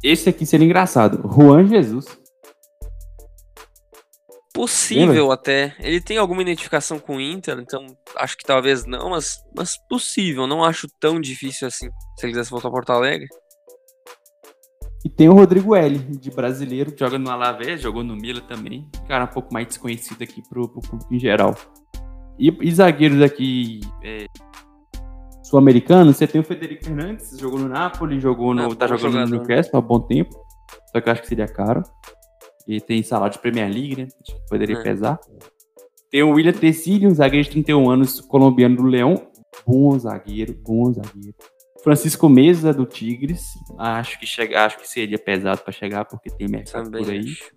esse 0.02 0.30
aqui 0.30 0.46
seria 0.46 0.64
engraçado. 0.64 1.20
Juan 1.30 1.66
Jesus. 1.68 2.06
Possível 4.56 5.22
Lembra? 5.24 5.34
até. 5.34 5.76
Ele 5.80 6.00
tem 6.00 6.16
alguma 6.16 6.40
identificação 6.40 6.98
com 6.98 7.16
o 7.16 7.20
Inter, 7.20 7.58
então 7.58 7.86
acho 8.16 8.38
que 8.38 8.44
talvez 8.44 8.86
não, 8.86 9.10
mas, 9.10 9.36
mas 9.54 9.76
possível. 9.88 10.46
Não 10.46 10.64
acho 10.64 10.88
tão 10.98 11.20
difícil 11.20 11.68
assim. 11.68 11.90
Se 12.18 12.24
ele 12.24 12.32
quisesse 12.32 12.50
voltar 12.50 12.68
a 12.68 12.70
Porto 12.70 12.90
Alegre. 12.90 13.26
E 15.04 15.10
tem 15.10 15.28
o 15.28 15.34
Rodrigo 15.34 15.76
L, 15.76 15.98
de 15.98 16.30
brasileiro, 16.30 16.90
que 16.90 16.98
joga 16.98 17.18
no 17.18 17.30
Alavés, 17.30 17.82
jogou 17.82 18.02
no 18.02 18.16
Mila 18.16 18.40
também. 18.40 18.90
Cara, 19.06 19.24
um 19.24 19.28
pouco 19.28 19.52
mais 19.52 19.66
desconhecido 19.66 20.22
aqui 20.22 20.42
pro, 20.48 20.68
pro 20.68 20.80
público 20.80 21.14
em 21.14 21.18
geral. 21.18 21.54
E, 22.38 22.50
e 22.60 22.72
zagueiros 22.72 23.20
aqui 23.20 23.80
é, 24.02 24.26
sul-americanos, 25.44 26.16
você 26.16 26.26
tem 26.26 26.40
o 26.40 26.44
Federico 26.44 26.86
Fernandes, 26.86 27.38
jogou 27.38 27.58
no 27.58 27.68
Napoli, 27.68 28.18
jogou 28.18 28.54
no, 28.54 28.72
Ah, 28.72 28.74
tá 28.74 28.86
jogando 28.86 29.12
jogador. 29.12 29.30
no 29.30 29.36
Newcastle 29.36 29.78
há 29.78 29.80
bom 29.82 30.00
tempo. 30.00 30.34
Só 30.90 31.00
que 31.00 31.08
eu 31.08 31.12
acho 31.12 31.22
que 31.22 31.28
seria 31.28 31.46
caro. 31.46 31.82
E 32.66 32.80
tem 32.80 33.02
salário 33.02 33.32
de 33.34 33.38
Premier 33.38 33.70
League, 33.72 33.96
né? 33.96 34.08
Acho 34.22 34.34
que 34.40 34.48
poderia 34.48 34.76
É. 34.78 34.82
pesar. 34.82 35.20
Tem 36.10 36.22
o 36.22 36.30
William 36.30 36.52
Tecílio, 36.52 37.08
um 37.10 37.14
zagueiro 37.14 37.44
de 37.44 37.50
31 37.50 37.88
anos, 37.90 38.20
colombiano 38.20 38.76
do 38.76 38.82
Leão. 38.84 39.28
Bom 39.66 39.98
zagueiro, 39.98 40.54
bom 40.54 40.92
zagueiro. 40.92 41.34
Francisco 41.82 42.28
Mesa, 42.28 42.72
do 42.72 42.84
Tigres. 42.84 43.42
Acho 43.78 44.18
que, 44.18 44.26
chega, 44.26 44.64
acho 44.64 44.78
que 44.78 44.88
seria 44.88 45.18
pesado 45.18 45.60
para 45.62 45.72
chegar, 45.72 46.04
porque 46.04 46.28
tem 46.30 46.48
mercado 46.48 46.84
Também 46.84 47.04
por 47.04 47.12
aí. 47.12 47.20
acho. 47.20 47.50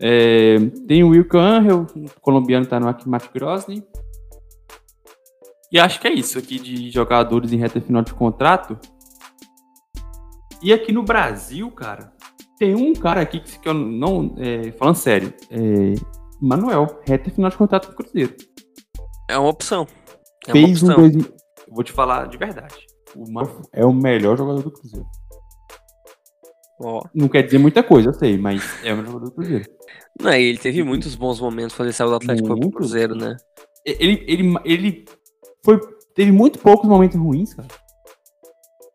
É, 0.00 0.56
tem 0.88 1.04
o 1.04 1.08
Wilco 1.10 1.36
Angel, 1.38 1.86
colombiano 2.20 2.66
tá 2.66 2.80
no 2.80 2.86
Mato 3.06 3.30
Grosny. 3.32 3.84
E 5.70 5.78
acho 5.78 6.00
que 6.00 6.08
é 6.08 6.12
isso 6.12 6.38
aqui 6.38 6.58
de 6.58 6.90
jogadores 6.90 7.52
em 7.52 7.56
reta 7.56 7.80
final 7.80 8.02
de 8.02 8.12
contrato. 8.12 8.78
E 10.62 10.72
aqui 10.72 10.92
no 10.92 11.02
Brasil, 11.02 11.70
cara, 11.70 12.12
tem 12.62 12.76
um 12.76 12.92
cara 12.92 13.20
aqui 13.22 13.40
que 13.40 13.58
que 13.58 13.68
eu 13.68 13.74
não. 13.74 14.36
é, 14.38 14.70
falando 14.72 14.94
sério, 14.94 15.34
é, 15.50 15.94
Manuel, 16.40 17.00
reta 17.04 17.28
final 17.28 17.50
de 17.50 17.56
contrato 17.56 17.88
com 17.88 17.92
o 17.92 17.96
Cruzeiro. 17.96 18.36
É 19.28 19.36
uma 19.36 19.48
opção. 19.48 19.84
É 20.46 20.52
uma 20.52 20.66
Fez 20.66 20.80
um 20.80 20.86
opção. 20.86 21.10
dois, 21.10 21.26
eu 21.26 21.34
Vou 21.74 21.82
te 21.82 21.90
falar 21.90 22.28
de 22.28 22.38
verdade. 22.38 22.76
O 23.16 23.28
Manuel 23.32 23.62
é 23.72 23.84
o 23.84 23.92
melhor 23.92 24.38
jogador 24.38 24.62
do 24.62 24.70
Cruzeiro. 24.70 25.06
Ó. 26.80 27.02
Não 27.12 27.28
quer 27.28 27.42
dizer 27.42 27.58
muita 27.58 27.82
coisa, 27.82 28.10
eu 28.10 28.14
sei, 28.14 28.38
mas 28.38 28.62
é 28.84 28.92
o 28.92 28.96
melhor 28.96 29.10
jogador 29.10 29.30
do 29.30 29.34
Cruzeiro. 29.34 29.64
Não, 30.20 30.32
e 30.32 30.42
ele 30.42 30.58
teve 30.58 30.84
muitos 30.84 31.16
bons 31.16 31.40
momentos 31.40 31.74
quando 31.74 31.88
ele 31.88 31.94
saiu 31.94 32.10
do 32.10 32.16
Atlético 32.16 32.46
foi 32.46 32.60
pro. 32.60 32.70
Cruzeiro, 32.70 33.16
né? 33.16 33.36
Ele, 33.84 34.24
ele, 34.28 34.54
ele 34.64 35.04
foi, 35.64 35.80
teve 36.14 36.30
muito 36.30 36.60
poucos 36.60 36.88
momentos 36.88 37.18
ruins, 37.18 37.54
cara. 37.54 37.66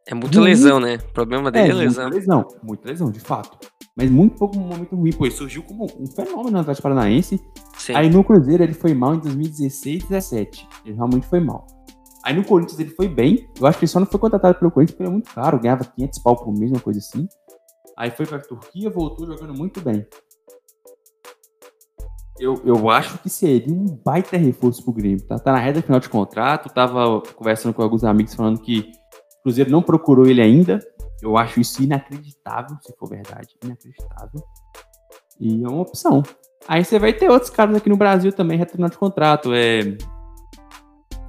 É 0.07 0.13
muita 0.13 0.39
Muito. 0.39 0.39
lesão, 0.39 0.79
né? 0.79 0.95
O 0.95 1.13
problema 1.13 1.51
dele 1.51 1.69
é, 1.69 1.73
lesão. 1.73 2.03
muita 2.05 2.17
lesão. 2.17 2.47
Muita 2.63 2.87
lesão, 2.87 3.11
de 3.11 3.19
fato. 3.19 3.57
Mas 3.93 4.09
muito 4.09 4.37
pouco 4.37 4.57
momento 4.57 4.95
ruim. 4.95 5.11
Ele 5.19 5.31
surgiu 5.31 5.61
como 5.63 5.85
um 5.99 6.07
fenômeno 6.07 6.51
no 6.51 6.59
Atlético 6.59 6.83
Paranaense. 6.83 7.41
Sim. 7.77 7.93
Aí 7.93 8.09
no 8.09 8.23
Cruzeiro 8.23 8.63
ele 8.63 8.73
foi 8.73 8.93
mal 8.93 9.15
em 9.15 9.19
2016 9.19 10.03
e 10.03 10.07
17. 10.07 10.67
Ele 10.85 10.95
realmente 10.95 11.27
foi 11.27 11.41
mal. 11.41 11.67
Aí 12.23 12.33
no 12.33 12.45
Corinthians 12.45 12.79
ele 12.79 12.91
foi 12.91 13.09
bem. 13.09 13.49
Eu 13.59 13.67
acho 13.67 13.79
que 13.79 13.83
ele 13.83 13.91
só 13.91 13.99
não 13.99 14.07
foi 14.07 14.19
contratado 14.19 14.57
pelo 14.57 14.71
Corinthians 14.71 14.95
porque 14.95 15.03
ele 15.03 15.09
é 15.09 15.13
muito 15.13 15.33
caro. 15.33 15.59
Ganhava 15.59 15.83
500 15.83 16.19
pau 16.19 16.37
por 16.37 16.57
mês, 16.57 16.71
uma 16.71 16.79
coisa 16.79 16.99
assim. 16.99 17.27
Aí 17.97 18.09
foi 18.09 18.25
pra 18.25 18.39
Turquia, 18.39 18.89
voltou 18.89 19.25
jogando 19.25 19.53
muito 19.53 19.81
bem. 19.81 20.05
Eu, 22.39 22.61
eu 22.63 22.89
acho 22.89 23.17
que 23.17 23.29
seria 23.29 23.73
um 23.73 23.85
baita 24.05 24.37
reforço 24.37 24.83
pro 24.83 24.93
Grêmio. 24.93 25.25
Tá, 25.25 25.37
tá 25.39 25.51
na 25.51 25.57
reta 25.57 25.81
final 25.81 25.99
de 25.99 26.07
contrato. 26.07 26.71
Tava 26.73 27.21
conversando 27.35 27.73
com 27.73 27.81
alguns 27.81 28.03
amigos 28.03 28.35
falando 28.35 28.61
que 28.61 28.91
o 29.39 29.43
Cruzeiro 29.43 29.71
não 29.71 29.81
procurou 29.81 30.25
ele 30.27 30.41
ainda. 30.41 30.79
Eu 31.21 31.37
acho 31.37 31.59
isso 31.59 31.81
inacreditável, 31.81 32.77
se 32.81 32.93
for 32.97 33.09
verdade. 33.09 33.47
Inacreditável. 33.63 34.41
E 35.39 35.63
é 35.63 35.67
uma 35.67 35.81
opção. 35.81 36.21
Aí 36.67 36.83
você 36.83 36.99
vai 36.99 37.13
ter 37.13 37.29
outros 37.29 37.49
caras 37.49 37.75
aqui 37.75 37.89
no 37.89 37.97
Brasil 37.97 38.31
também, 38.31 38.57
retornando 38.57 38.91
de 38.91 38.97
contrato. 38.97 39.51
É. 39.53 39.79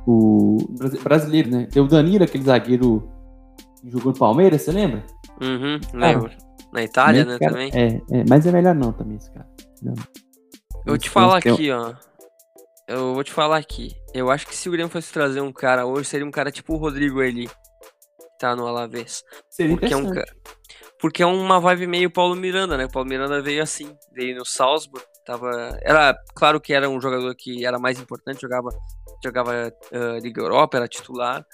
O 0.07 0.57
brasi- 0.71 0.99
brasileiro, 0.99 1.51
né? 1.51 1.67
Tem 1.71 1.83
o 1.83 1.87
Danilo, 1.87 2.25
aquele 2.25 2.45
zagueiro 2.45 3.09
que 3.81 3.91
jogou 3.91 4.13
no 4.13 4.19
Palmeiras, 4.19 4.63
você 4.63 4.73
lembra? 4.73 5.05
Uhum, 5.41 5.79
lembro. 5.93 6.31
Na 6.73 6.83
Itália, 6.83 7.25
né, 7.25 7.39
cara- 7.39 7.53
também. 7.53 7.71
É, 7.75 8.01
é, 8.11 8.25
mas 8.29 8.47
é 8.47 8.53
melhor 8.53 8.75
não 8.75 8.93
também, 8.93 9.17
esse 9.17 9.31
cara. 9.31 9.47
Não. 9.83 9.95
Eu 9.95 10.93
vou 10.93 10.99
te 10.99 11.11
falar 11.11 11.39
aqui, 11.39 11.71
ó. 11.71 11.93
Eu 12.87 13.15
vou 13.15 13.23
te 13.23 13.33
falar 13.33 13.59
aqui. 13.59 13.95
Eu 14.15 14.31
acho 14.31 14.47
que 14.47 14.57
se 14.57 14.69
o 14.69 14.73
Grêmio 14.73 14.91
fosse 14.91 15.13
trazer 15.13 15.43
um 15.43 15.53
cara 15.53 15.85
hoje, 15.87 16.09
seria 16.09 16.27
um 16.27 16.31
cara 16.31 16.51
tipo 16.51 16.75
o 16.75 16.79
Rodrigo 16.79 17.21
ali. 17.21 17.49
Tá 18.39 18.55
no 18.55 18.67
Alavés. 18.67 19.25
Seria 19.51 19.77
Porque 19.77 19.93
é 19.93 19.97
um. 19.97 20.13
Porque 21.01 21.23
é 21.23 21.27
uma 21.27 21.61
vibe 21.61 21.87
meio 21.87 22.11
Paulo 22.11 22.35
Miranda, 22.35 22.77
né? 22.77 22.87
O 22.87 22.91
Paulo 22.91 23.09
Miranda 23.09 23.41
veio 23.41 23.63
assim, 23.63 23.97
veio 24.13 24.37
no 24.37 24.45
Salzburg, 24.45 25.05
tava, 25.25 25.79
era 25.83 26.17
claro 26.35 26.61
que 26.61 26.73
era 26.73 26.89
um 26.89 27.01
jogador 27.01 27.35
que 27.37 27.65
era 27.65 27.79
mais 27.79 28.01
importante, 28.01 28.41
jogava, 28.41 28.69
jogava 29.23 29.73
ah, 29.93 30.19
Liga 30.21 30.43
Europa, 30.43 30.77
era 30.77 30.89
titular, 30.89 31.47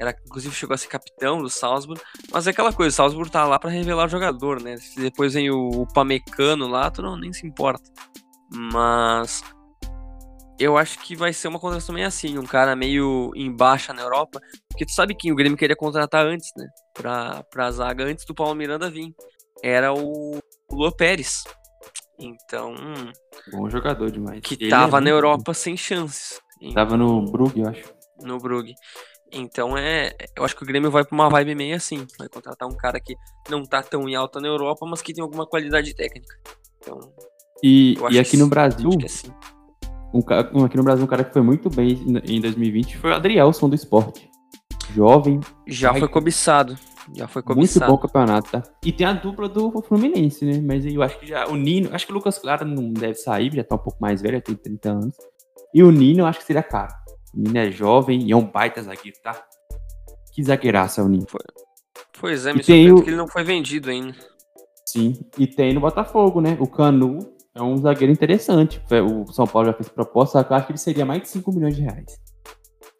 era 0.00 0.16
inclusive 0.26 0.52
chegou 0.52 0.74
a 0.74 0.78
ser 0.78 0.88
capitão 0.88 1.40
do 1.40 1.48
Salzburg, 1.48 2.02
mas 2.32 2.48
é 2.48 2.50
aquela 2.50 2.72
coisa, 2.72 2.92
o 2.92 2.96
Salzburg 2.96 3.30
tá 3.30 3.44
lá 3.44 3.56
pra 3.56 3.70
revelar 3.70 4.06
o 4.06 4.10
jogador, 4.10 4.60
né? 4.60 4.76
Se 4.78 5.00
depois 5.00 5.34
vem 5.34 5.48
o, 5.48 5.68
o 5.68 5.86
Pamecano 5.86 6.66
lá, 6.66 6.90
tu 6.90 7.00
não 7.00 7.16
nem 7.16 7.32
se 7.32 7.46
importa. 7.46 7.88
Mas 8.52 9.44
eu 10.58 10.76
acho 10.76 10.98
que 11.00 11.14
vai 11.16 11.32
ser 11.32 11.48
uma 11.48 11.58
contratação 11.58 11.94
meio 11.94 12.06
assim, 12.06 12.38
um 12.38 12.46
cara 12.46 12.74
meio 12.74 13.30
em 13.34 13.50
baixa 13.54 13.92
na 13.92 14.02
Europa, 14.02 14.40
porque 14.68 14.84
tu 14.84 14.92
sabe 14.92 15.14
que 15.14 15.30
o 15.32 15.34
Grêmio 15.34 15.56
queria 15.58 15.76
contratar 15.76 16.26
antes, 16.26 16.50
né? 16.56 16.66
Pra, 16.94 17.42
pra 17.50 17.70
zaga 17.70 18.04
antes 18.04 18.24
do 18.24 18.34
Paulo 18.34 18.54
Miranda 18.54 18.90
vir. 18.90 19.14
Era 19.62 19.92
o, 19.92 20.38
Lua 20.70 20.94
Pérez. 20.94 21.44
Então, 22.18 22.74
Bom 23.52 23.70
jogador 23.70 24.10
demais. 24.10 24.40
que 24.40 24.54
Ele 24.54 24.70
tava 24.70 24.98
é 24.98 25.00
na 25.00 25.10
Europa 25.10 25.54
sem 25.54 25.76
chances. 25.76 26.40
Tava 26.74 26.96
no 26.96 27.30
Brugge, 27.30 27.60
eu 27.60 27.68
acho. 27.68 27.94
no 28.22 28.38
Brugge. 28.38 28.74
Então 29.32 29.76
é. 29.76 30.12
Eu 30.36 30.44
acho 30.44 30.56
que 30.56 30.62
o 30.62 30.66
Grêmio 30.66 30.90
vai 30.90 31.04
pra 31.04 31.14
uma 31.14 31.28
vibe 31.28 31.54
meio 31.54 31.76
assim. 31.76 32.06
Vai 32.18 32.28
contratar 32.28 32.68
um 32.68 32.76
cara 32.76 32.98
que 32.98 33.14
não 33.48 33.62
tá 33.62 33.82
tão 33.82 34.08
em 34.08 34.16
alta 34.16 34.40
na 34.40 34.48
Europa, 34.48 34.86
mas 34.86 35.02
que 35.02 35.12
tem 35.14 35.22
alguma 35.22 35.46
qualidade 35.46 35.94
técnica. 35.94 36.34
Então, 36.80 36.98
E, 37.62 37.96
e 38.10 38.18
aqui 38.18 38.36
no 38.36 38.48
Brasil, 38.48 38.88
acho 38.88 38.98
que 38.98 39.04
é 39.04 39.06
assim. 39.06 39.32
Um, 40.12 40.22
ca- 40.22 40.50
um- 40.54 40.64
aqui 40.64 40.76
no 40.76 40.82
Brasil, 40.82 41.04
um 41.04 41.08
cara 41.08 41.24
que 41.24 41.32
foi 41.32 41.42
muito 41.42 41.68
bem 41.70 41.92
em 42.26 42.36
em 42.36 42.40
2020 42.40 42.96
foi 42.98 43.10
o 43.10 43.14
Adrielson 43.14 43.68
do 43.68 43.74
esporte. 43.74 44.28
Jovem, 44.94 45.40
Já 45.66 45.92
foi 45.94 46.08
cobiçado. 46.08 46.76
Já 47.14 47.26
foi 47.28 47.42
muito 47.42 47.54
cobiçado. 47.56 47.90
bom 47.92 47.98
campeonato, 47.98 48.50
tá? 48.50 48.62
E 48.84 48.92
tem 48.92 49.06
a 49.06 49.12
dupla 49.14 49.48
do 49.48 49.80
Fluminense, 49.82 50.44
né? 50.44 50.60
Mas 50.62 50.84
eu 50.86 51.02
acho 51.02 51.18
que 51.18 51.26
já. 51.26 51.46
O 51.46 51.56
Nino, 51.56 51.88
acho 51.94 52.04
que 52.06 52.12
o 52.12 52.14
Lucas 52.14 52.38
Claro 52.38 52.66
não 52.66 52.90
deve 52.92 53.14
sair, 53.14 53.52
já 53.54 53.64
tá 53.64 53.74
um 53.76 53.78
pouco 53.78 53.98
mais 54.00 54.20
velho, 54.20 54.36
já 54.36 54.40
tem 54.42 54.54
30 54.54 54.90
anos. 54.90 55.14
E 55.74 55.82
o 55.82 55.90
Nino, 55.90 56.20
eu 56.20 56.26
acho 56.26 56.38
que 56.40 56.44
seria 56.46 56.62
caro. 56.62 56.92
O 57.34 57.40
Nino 57.40 57.58
é 57.58 57.70
jovem 57.70 58.22
e 58.22 58.32
é 58.32 58.36
um 58.36 58.44
baita 58.44 58.82
zagueiro, 58.82 59.16
tá? 59.22 59.40
Que 60.34 60.42
zagueiraça 60.42 61.00
é 61.00 61.04
o 61.04 61.08
Nino. 61.08 61.26
Pois 62.20 62.46
é, 62.46 62.52
me 62.52 62.58
surpreende 62.62 62.92
o- 62.92 63.02
que 63.02 63.10
ele 63.10 63.16
não 63.16 63.28
foi 63.28 63.42
vendido 63.44 63.90
ainda. 63.90 64.14
Sim. 64.86 65.14
E 65.38 65.46
tem 65.46 65.72
no 65.74 65.80
Botafogo, 65.80 66.40
né? 66.40 66.56
O 66.60 66.66
Canu 66.66 67.18
é 67.58 67.62
um 67.62 67.76
zagueiro 67.76 68.12
interessante. 68.12 68.80
O 69.04 69.30
São 69.32 69.46
Paulo 69.46 69.66
já 69.66 69.74
fez 69.74 69.88
proposta, 69.88 70.38
só 70.38 70.44
que 70.44 70.52
eu 70.52 70.56
acho 70.56 70.66
que 70.66 70.72
ele 70.72 70.78
seria 70.78 71.04
mais 71.04 71.22
de 71.22 71.28
5 71.28 71.52
milhões 71.52 71.74
de 71.74 71.82
reais. 71.82 72.18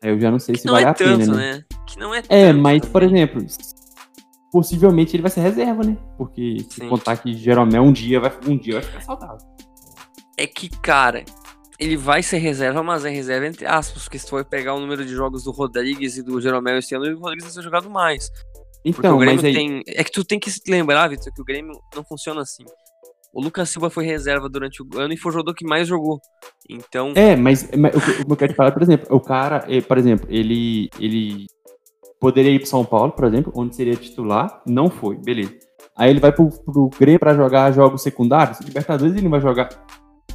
Aí 0.02 0.10
eu 0.10 0.20
já 0.20 0.30
não 0.30 0.38
sei 0.38 0.56
se 0.56 0.66
não 0.66 0.74
vale 0.74 0.86
é 0.86 0.88
a 0.88 0.94
tanto, 0.94 1.18
pena, 1.18 1.34
né? 1.36 1.52
né? 1.52 1.64
Que 1.86 1.98
não 1.98 2.14
é 2.14 2.18
É, 2.28 2.48
tanto 2.48 2.60
mas, 2.60 2.84
por 2.84 3.02
exemplo, 3.02 3.44
possivelmente 4.52 5.14
ele 5.14 5.22
vai 5.22 5.30
ser 5.30 5.40
reserva, 5.40 5.82
né? 5.84 5.96
Porque 6.16 6.58
se 6.68 6.80
Sim. 6.80 6.88
contar 6.88 7.16
que 7.16 7.32
Jeromel 7.34 7.82
um 7.82 7.92
dia 7.92 8.20
vai, 8.20 8.32
um 8.46 8.56
dia 8.56 8.74
vai 8.74 8.82
ficar 8.82 9.00
saudável. 9.00 9.38
É 10.36 10.46
que, 10.46 10.68
cara, 10.68 11.24
ele 11.78 11.96
vai 11.96 12.22
ser 12.22 12.38
reserva, 12.38 12.82
mas 12.82 13.04
é 13.04 13.10
reserva 13.10 13.46
entre 13.46 13.66
aspas, 13.66 14.04
porque 14.04 14.18
se 14.18 14.28
for 14.28 14.44
pegar 14.44 14.74
o 14.74 14.80
número 14.80 15.04
de 15.04 15.12
jogos 15.12 15.44
do 15.44 15.50
Rodrigues 15.52 16.16
e 16.16 16.22
do 16.22 16.40
Jeromel 16.40 16.78
esse 16.78 16.94
ano, 16.94 17.04
o 17.06 17.20
Rodrigues 17.20 17.44
vai 17.44 17.52
ser 17.52 17.62
jogado 17.62 17.88
mais. 17.90 18.30
Então, 18.84 19.16
o 19.16 19.18
Grêmio 19.18 19.36
mas 19.36 19.44
aí. 19.44 19.54
tem. 19.54 19.82
É 19.88 20.04
que 20.04 20.10
tu 20.10 20.24
tem 20.24 20.38
que 20.38 20.50
se 20.50 20.60
lembrar, 20.68 21.08
Vitor, 21.08 21.32
que 21.32 21.42
o 21.42 21.44
Grêmio 21.44 21.78
não 21.94 22.04
funciona 22.04 22.40
assim. 22.40 22.64
O 23.32 23.42
Lucas 23.42 23.68
Silva 23.70 23.90
foi 23.90 24.04
reserva 24.04 24.48
durante 24.48 24.82
o 24.82 24.86
ano 24.98 25.12
e 25.12 25.16
foi 25.16 25.30
o 25.30 25.32
jogador 25.34 25.54
que 25.54 25.66
mais 25.66 25.86
jogou. 25.86 26.18
Então, 26.68 27.12
É, 27.14 27.36
mas, 27.36 27.68
mas 27.76 27.94
o, 27.94 28.00
que- 28.00 28.30
eu 28.32 28.36
quero 28.36 28.52
te 28.52 28.56
falar, 28.56 28.72
por 28.72 28.82
exemplo, 28.82 29.06
o 29.14 29.20
cara, 29.20 29.64
eh, 29.68 29.80
por 29.80 29.98
exemplo, 29.98 30.26
ele, 30.30 30.88
ele 30.98 31.46
poderia 32.20 32.50
ir 32.50 32.58
pro 32.60 32.68
São 32.68 32.84
Paulo, 32.84 33.12
por 33.12 33.26
exemplo, 33.26 33.52
onde 33.54 33.76
seria 33.76 33.94
titular, 33.96 34.62
não 34.66 34.88
foi, 34.90 35.16
beleza. 35.16 35.54
Aí 35.96 36.10
ele 36.10 36.20
vai 36.20 36.32
pro, 36.32 36.48
pro 36.64 36.90
Grêmio 36.98 37.20
pra 37.20 37.34
jogar 37.34 37.70
jogos 37.72 38.02
secundários, 38.02 38.60
Libertadores 38.60 39.12
ele 39.14 39.22
não 39.22 39.30
vai 39.30 39.40
jogar. 39.40 39.68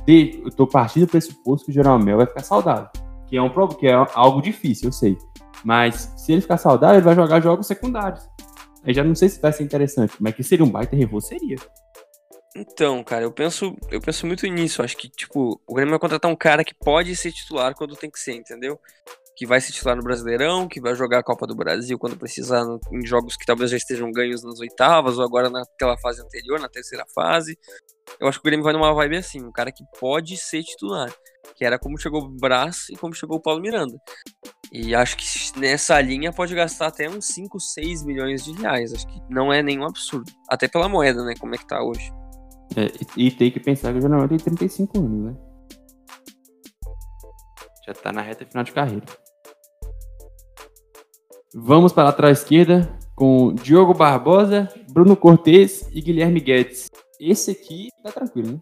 De, 0.05 0.41
eu 0.43 0.51
tô 0.51 0.67
partindo 0.67 1.05
do 1.05 1.09
pressuposto 1.11 1.65
que 1.65 1.71
o 1.71 1.73
Jeromel 1.73 2.17
vai 2.17 2.25
ficar 2.27 2.43
saudável, 2.43 2.89
que 3.27 3.35
é, 3.37 3.41
um, 3.41 3.49
que 3.69 3.87
é 3.87 3.93
algo 4.13 4.41
difícil, 4.41 4.89
eu 4.89 4.93
sei. 4.93 5.17
Mas 5.63 6.13
se 6.17 6.31
ele 6.31 6.41
ficar 6.41 6.57
saudável, 6.57 6.97
ele 6.97 7.05
vai 7.05 7.15
jogar 7.15 7.41
jogos 7.41 7.65
secundários. 7.67 8.21
Aí 8.83 8.93
já 8.93 9.03
não 9.03 9.15
sei 9.15 9.29
se 9.29 9.41
vai 9.41 9.51
ser 9.53 9.63
interessante, 9.63 10.13
mas 10.19 10.35
que 10.35 10.43
seria 10.43 10.65
um 10.65 10.69
baita 10.69 10.95
reforço, 10.95 11.29
seria. 11.29 11.55
Então, 12.55 13.03
cara, 13.03 13.23
eu 13.23 13.31
penso, 13.31 13.75
eu 13.89 13.99
penso 13.99 14.27
muito 14.27 14.45
nisso. 14.47 14.83
Acho 14.83 14.95
que, 14.97 15.09
tipo, 15.09 15.59
o 15.65 15.73
Grêmio 15.73 15.91
vai 15.91 15.99
contratar 15.99 16.29
um 16.29 16.35
cara 16.35 16.63
que 16.63 16.73
pode 16.73 17.15
ser 17.15 17.31
titular 17.31 17.73
quando 17.75 17.95
tem 17.95 18.09
que 18.09 18.19
ser, 18.19 18.33
entendeu? 18.33 18.79
que 19.35 19.45
vai 19.45 19.59
se 19.59 19.71
titular 19.71 19.95
no 19.95 20.03
Brasileirão, 20.03 20.67
que 20.67 20.79
vai 20.79 20.93
jogar 20.95 21.19
a 21.19 21.23
Copa 21.23 21.47
do 21.47 21.55
Brasil 21.55 21.97
quando 21.97 22.17
precisar 22.17 22.63
em 22.91 23.05
jogos 23.05 23.35
que 23.35 23.45
talvez 23.45 23.71
já 23.71 23.77
estejam 23.77 24.11
ganhos 24.11 24.43
nas 24.43 24.59
oitavas 24.59 25.17
ou 25.17 25.23
agora 25.23 25.49
naquela 25.49 25.97
fase 25.97 26.21
anterior, 26.21 26.59
na 26.59 26.69
terceira 26.69 27.05
fase. 27.13 27.57
Eu 28.19 28.27
acho 28.27 28.39
que 28.39 28.47
o 28.47 28.49
Grêmio 28.49 28.63
vai 28.63 28.73
numa 28.73 28.93
vibe 28.93 29.17
assim, 29.17 29.43
um 29.43 29.51
cara 29.51 29.71
que 29.71 29.83
pode 29.99 30.37
ser 30.37 30.63
titular, 30.63 31.11
que 31.55 31.65
era 31.65 31.79
como 31.79 31.97
chegou 31.97 32.23
o 32.23 32.29
Brás 32.29 32.89
e 32.89 32.95
como 32.95 33.13
chegou 33.13 33.37
o 33.37 33.41
Paulo 33.41 33.61
Miranda. 33.61 33.97
E 34.71 34.93
acho 34.93 35.17
que 35.17 35.25
nessa 35.59 35.99
linha 35.99 36.31
pode 36.31 36.53
gastar 36.53 36.87
até 36.87 37.09
uns 37.09 37.27
5, 37.27 37.59
6 37.59 38.03
milhões 38.03 38.43
de 38.43 38.53
reais. 38.53 38.93
Acho 38.93 39.07
que 39.07 39.19
não 39.29 39.51
é 39.51 39.61
nenhum 39.61 39.85
absurdo. 39.85 40.31
Até 40.49 40.67
pela 40.67 40.89
moeda, 40.89 41.23
né? 41.23 41.33
Como 41.39 41.53
é 41.53 41.57
que 41.57 41.67
tá 41.67 41.83
hoje. 41.83 42.11
É, 42.75 42.91
e 43.15 43.31
tem 43.31 43.51
que 43.51 43.59
pensar 43.59 43.91
que 43.91 43.99
o 43.99 44.01
Jornal 44.01 44.27
tem 44.27 44.37
35 44.37 44.97
anos, 44.99 45.25
né? 45.25 45.35
Já 47.85 47.93
tá 47.93 48.11
na 48.11 48.21
reta 48.21 48.45
final 48.45 48.63
de 48.63 48.71
carreira. 48.71 49.05
Vamos 51.53 51.93
para 51.93 52.03
a 52.03 52.05
lateral 52.07 52.31
esquerda 52.31 52.97
com 53.15 53.53
Diogo 53.53 53.93
Barbosa, 53.93 54.67
Bruno 54.91 55.15
Cortes 55.15 55.87
e 55.91 56.01
Guilherme 56.01 56.39
Guedes. 56.39 56.89
Esse 57.19 57.51
aqui 57.51 57.89
tá 58.03 58.11
tranquilo, 58.11 58.53
né? 58.53 58.61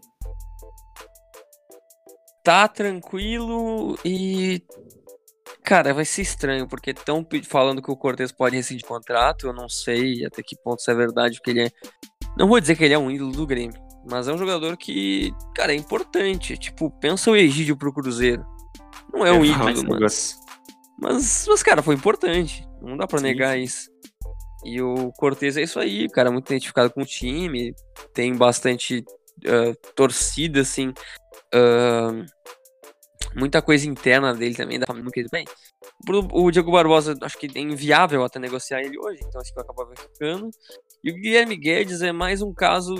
Tá 2.44 2.68
tranquilo 2.68 3.96
e. 4.04 4.62
Cara, 5.64 5.94
vai 5.94 6.04
ser 6.04 6.22
estranho, 6.22 6.66
porque 6.68 6.90
estão 6.90 7.24
falando 7.48 7.80
que 7.80 7.90
o 7.90 7.96
Cortes 7.96 8.32
pode 8.32 8.56
rescindir 8.56 8.86
contrato. 8.86 9.46
Eu 9.46 9.52
não 9.52 9.68
sei 9.68 10.26
até 10.26 10.42
que 10.42 10.56
ponto 10.56 10.80
isso 10.80 10.90
é 10.90 10.94
verdade, 10.94 11.36
porque 11.36 11.50
ele 11.50 11.66
é. 11.66 11.70
Não 12.36 12.48
vou 12.48 12.60
dizer 12.60 12.76
que 12.76 12.84
ele 12.84 12.94
é 12.94 12.98
um 12.98 13.10
ídolo 13.10 13.32
do 13.32 13.46
Grêmio, 13.46 13.80
mas 14.08 14.28
é 14.28 14.32
um 14.32 14.38
jogador 14.38 14.76
que, 14.76 15.32
cara, 15.54 15.72
é 15.72 15.76
importante. 15.76 16.56
Tipo, 16.56 16.90
pensa 16.90 17.30
o 17.30 17.36
Egídio 17.36 17.76
pro 17.76 17.92
Cruzeiro. 17.92 18.44
Não 19.12 19.24
é, 19.26 19.30
é 19.30 19.32
um 19.32 19.44
ídolo, 19.44 20.00
mas, 20.00 20.36
mas, 20.98 21.46
mas, 21.48 21.62
cara, 21.62 21.82
foi 21.82 21.94
importante. 21.94 22.66
Não 22.80 22.96
dá 22.96 23.06
pra 23.06 23.18
sim, 23.18 23.24
negar 23.24 23.58
isso. 23.58 23.90
E 24.64 24.80
o 24.80 25.12
Cortez 25.12 25.56
é 25.56 25.62
isso 25.62 25.78
aí, 25.78 26.08
cara, 26.08 26.30
muito 26.30 26.48
identificado 26.48 26.90
com 26.92 27.02
o 27.02 27.06
time, 27.06 27.74
tem 28.14 28.34
bastante 28.36 29.04
uh, 29.44 29.92
torcida, 29.94 30.60
assim, 30.60 30.90
uh, 31.52 32.24
muita 33.34 33.60
coisa 33.60 33.88
interna 33.88 34.32
dele 34.32 34.54
também, 34.54 34.78
da 34.78 34.86
família 34.86 35.10
que 35.10 35.26
bem. 35.30 35.44
O 36.32 36.50
Diego 36.50 36.70
Barbosa, 36.70 37.16
acho 37.22 37.38
que 37.38 37.50
é 37.52 37.60
inviável 37.60 38.24
até 38.24 38.38
negociar 38.38 38.80
ele 38.80 38.98
hoje, 38.98 39.20
então 39.26 39.40
acho 39.40 39.50
que 39.50 39.56
vai 39.56 39.64
acabar 39.64 39.86
ficando. 39.96 40.48
E 41.02 41.10
o 41.10 41.14
Guilherme 41.14 41.56
Guedes 41.56 42.00
é 42.00 42.12
mais 42.12 42.40
um 42.40 42.54
caso 42.54 42.94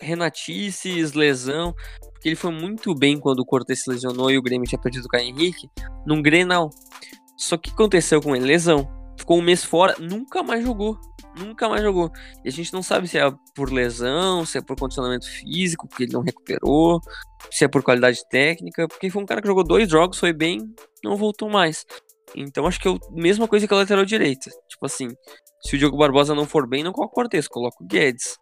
renatices, 0.00 1.12
lesão, 1.12 1.74
porque 2.12 2.28
ele 2.28 2.36
foi 2.36 2.52
muito 2.52 2.94
bem 2.94 3.18
quando 3.18 3.40
o 3.40 3.46
Cortez 3.46 3.82
se 3.82 3.90
lesionou 3.90 4.30
e 4.30 4.38
o 4.38 4.42
Grêmio 4.42 4.68
tinha 4.68 4.80
perdido 4.80 5.06
o 5.06 5.08
Caio 5.08 5.28
Henrique, 5.28 5.68
num 6.06 6.22
Grenal. 6.22 6.70
Só 7.36 7.56
que 7.56 7.70
aconteceu 7.70 8.20
com 8.20 8.34
ele? 8.34 8.46
Lesão. 8.46 8.88
Ficou 9.18 9.38
um 9.38 9.42
mês 9.42 9.64
fora, 9.64 9.96
nunca 9.98 10.42
mais 10.42 10.62
jogou. 10.62 10.98
Nunca 11.38 11.68
mais 11.68 11.82
jogou. 11.82 12.10
E 12.44 12.48
a 12.48 12.52
gente 12.52 12.72
não 12.72 12.82
sabe 12.82 13.08
se 13.08 13.18
é 13.18 13.30
por 13.54 13.70
lesão, 13.70 14.46
se 14.46 14.58
é 14.58 14.62
por 14.62 14.78
condicionamento 14.78 15.28
físico, 15.28 15.86
porque 15.86 16.04
ele 16.04 16.12
não 16.12 16.22
recuperou, 16.22 17.00
se 17.50 17.64
é 17.64 17.68
por 17.68 17.82
qualidade 17.82 18.26
técnica, 18.30 18.88
porque 18.88 19.10
foi 19.10 19.22
um 19.22 19.26
cara 19.26 19.42
que 19.42 19.48
jogou 19.48 19.62
dois 19.62 19.88
jogos, 19.88 20.18
foi 20.18 20.32
bem, 20.32 20.60
não 21.04 21.16
voltou 21.16 21.50
mais. 21.50 21.84
Então 22.34 22.66
acho 22.66 22.80
que 22.80 22.88
é 22.88 22.90
a 22.90 22.98
mesma 23.10 23.46
coisa 23.46 23.66
que 23.68 23.74
a 23.74 23.76
lateral 23.76 24.04
direita. 24.04 24.50
Tipo 24.68 24.86
assim, 24.86 25.08
se 25.62 25.76
o 25.76 25.78
Diogo 25.78 25.98
Barbosa 25.98 26.34
não 26.34 26.46
for 26.46 26.66
bem, 26.66 26.82
não 26.82 26.92
coloca 26.92 27.12
o 27.12 27.14
Cortez, 27.14 27.46
coloca 27.46 27.76
o 27.82 27.86
Guedes. 27.86 28.36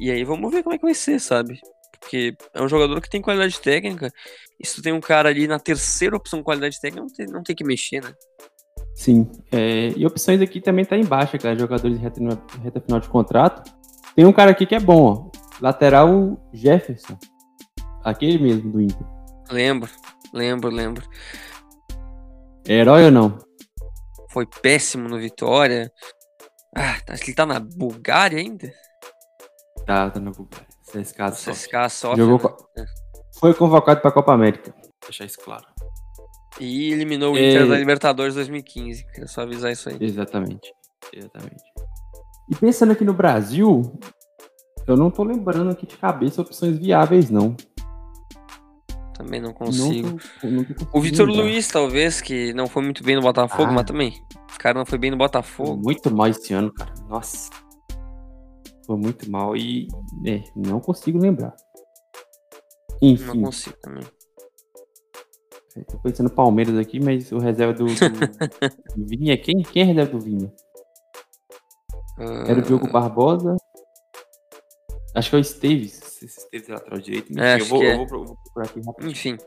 E 0.00 0.10
aí 0.10 0.24
vamos 0.24 0.52
ver 0.52 0.62
como 0.62 0.74
é 0.74 0.78
que 0.78 0.84
vai 0.84 0.94
ser, 0.94 1.20
sabe? 1.20 1.60
Porque 2.00 2.36
é 2.54 2.62
um 2.62 2.68
jogador 2.68 3.00
que 3.00 3.10
tem 3.10 3.20
qualidade 3.20 3.60
técnica. 3.60 4.10
E 4.58 4.66
se 4.66 4.76
tu 4.76 4.82
tem 4.82 4.92
um 4.92 5.00
cara 5.00 5.28
ali 5.28 5.46
na 5.46 5.58
terceira 5.58 6.16
opção 6.16 6.42
qualidade 6.42 6.80
técnica, 6.80 7.02
não 7.02 7.12
tem, 7.12 7.26
não 7.26 7.42
tem 7.42 7.56
que 7.56 7.64
mexer, 7.64 8.02
né? 8.02 8.12
Sim. 8.94 9.30
É, 9.52 9.92
e 9.96 10.06
opções 10.06 10.40
aqui 10.40 10.60
também 10.60 10.84
tá 10.84 10.96
embaixo, 10.96 11.38
cara. 11.38 11.58
Jogadores 11.58 11.98
de 11.98 12.02
reta, 12.02 12.20
reta 12.62 12.80
final 12.80 13.00
de 13.00 13.08
contrato. 13.08 13.72
Tem 14.14 14.24
um 14.24 14.32
cara 14.32 14.50
aqui 14.50 14.66
que 14.66 14.74
é 14.74 14.80
bom, 14.80 15.02
ó. 15.02 15.38
Lateral 15.60 16.36
Jefferson. 16.52 17.16
Aquele 18.02 18.38
mesmo 18.38 18.72
do 18.72 18.80
Inter. 18.80 19.06
Lembro, 19.50 19.90
lembro, 20.32 20.70
lembro. 20.70 21.08
É 22.66 22.74
herói 22.74 23.04
ou 23.04 23.10
não? 23.10 23.38
Foi 24.30 24.46
péssimo 24.46 25.08
no 25.08 25.18
Vitória. 25.18 25.90
Ah, 26.76 26.98
acho 27.08 27.22
que 27.22 27.30
ele 27.30 27.36
tá 27.36 27.46
na 27.46 27.58
Bulgária 27.58 28.38
ainda? 28.38 28.72
Tá, 29.88 30.10
tá. 30.10 30.20
CSK 30.20 31.18
só. 31.32 31.50
CSK 31.50 31.88
só. 31.88 32.14
Jogou... 32.14 32.54
Né? 32.76 32.84
Foi 33.40 33.54
convocado 33.54 34.02
pra 34.02 34.12
Copa 34.12 34.34
América. 34.34 34.74
Deixar 35.02 35.24
isso 35.24 35.38
claro. 35.42 35.64
E 36.60 36.92
eliminou 36.92 37.32
o 37.32 37.38
Inter 37.38 37.66
da 37.66 37.78
Libertadores 37.78 38.34
2015. 38.34 39.06
Queria 39.06 39.26
só 39.26 39.40
avisar 39.42 39.72
isso 39.72 39.88
aí. 39.88 39.96
Exatamente. 39.98 40.70
Exatamente. 41.10 41.62
E 42.50 42.54
pensando 42.56 42.92
aqui 42.92 43.02
no 43.02 43.14
Brasil, 43.14 43.98
eu 44.86 44.94
não 44.94 45.10
tô 45.10 45.24
lembrando 45.24 45.70
aqui 45.70 45.86
de 45.86 45.96
cabeça 45.96 46.42
opções 46.42 46.76
viáveis, 46.76 47.30
não. 47.30 47.56
Também 49.14 49.40
não 49.40 49.54
consigo. 49.54 50.20
Não, 50.44 50.50
não 50.50 50.66
o 50.92 51.00
Vitor 51.00 51.26
Luiz, 51.26 51.66
talvez, 51.68 52.20
que 52.20 52.52
não 52.52 52.66
foi 52.66 52.82
muito 52.82 53.02
bem 53.02 53.16
no 53.16 53.22
Botafogo, 53.22 53.70
ah. 53.70 53.72
mas 53.72 53.86
também. 53.86 54.22
O 54.54 54.58
cara 54.58 54.78
não 54.78 54.84
foi 54.84 54.98
bem 54.98 55.10
no 55.10 55.16
Botafogo. 55.16 55.80
Muito 55.82 56.14
mal 56.14 56.26
esse 56.26 56.52
ano, 56.52 56.70
cara. 56.74 56.92
Nossa. 57.08 57.48
Foi 58.88 58.96
muito 58.96 59.30
mal 59.30 59.54
e 59.54 59.86
é, 60.26 60.42
não 60.56 60.80
consigo 60.80 61.18
lembrar. 61.18 61.54
Enfim. 63.02 63.26
Não 63.26 63.42
consigo 63.42 63.76
também. 63.82 64.02
Tô 65.90 65.98
pensando 65.98 66.30
Palmeiras 66.30 66.74
aqui, 66.78 66.98
mas 66.98 67.30
o 67.30 67.38
reserva 67.38 67.74
do, 67.74 67.84
do, 67.84 68.96
do 68.96 69.04
Vinha. 69.06 69.36
Quem, 69.36 69.62
quem 69.62 69.82
é 69.82 69.84
reserva 69.84 70.12
do 70.12 70.20
Vinha? 70.20 70.50
Uh... 72.18 72.50
Era 72.50 72.60
o 72.60 72.62
Diogo 72.62 72.86
ah. 72.86 72.90
Barbosa. 72.90 73.56
Acho 75.14 75.28
que 75.28 75.36
é 75.36 75.38
o 75.38 75.42
Esteves. 75.42 76.22
Esteves 76.22 76.70
é 76.70 76.72
lateral 76.72 76.98
direito. 76.98 77.30
Enfim, 77.30 77.42
é, 77.42 77.60
eu, 77.60 77.64
vou, 77.66 77.82
é. 77.82 77.92
eu 77.92 78.06
vou, 78.06 78.20
eu 78.20 78.24
vou 78.24 78.36
procurar 78.36 78.66
aqui 78.68 78.80
rapidinho. 78.80 79.10
Enfim. 79.10 79.38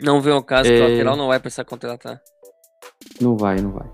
Não 0.00 0.22
vê 0.22 0.30
o 0.30 0.42
caso 0.42 0.72
é... 0.72 0.74
que 0.74 0.82
o 0.82 0.88
lateral 0.88 1.16
não 1.16 1.26
vai 1.26 1.38
precisar 1.38 1.66
contratar. 1.66 2.22
Não 3.20 3.36
vai, 3.36 3.60
não 3.60 3.72
vai. 3.72 3.92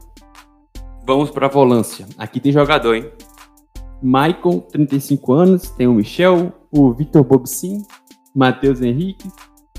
Vamos 1.05 1.33
pra 1.33 1.49
volância. 1.49 2.07
Aqui 2.17 2.39
tem 2.39 2.53
jogador, 2.53 2.95
hein? 2.95 3.13
Maicon, 4.03 4.61
35 4.61 5.33
anos. 5.33 5.71
Tem 5.71 5.87
o 5.87 5.95
Michel, 5.95 6.53
o 6.71 6.93
Vitor 6.93 7.23
Bobsin, 7.23 7.83
Matheus 8.35 8.81
Henrique, 8.81 9.29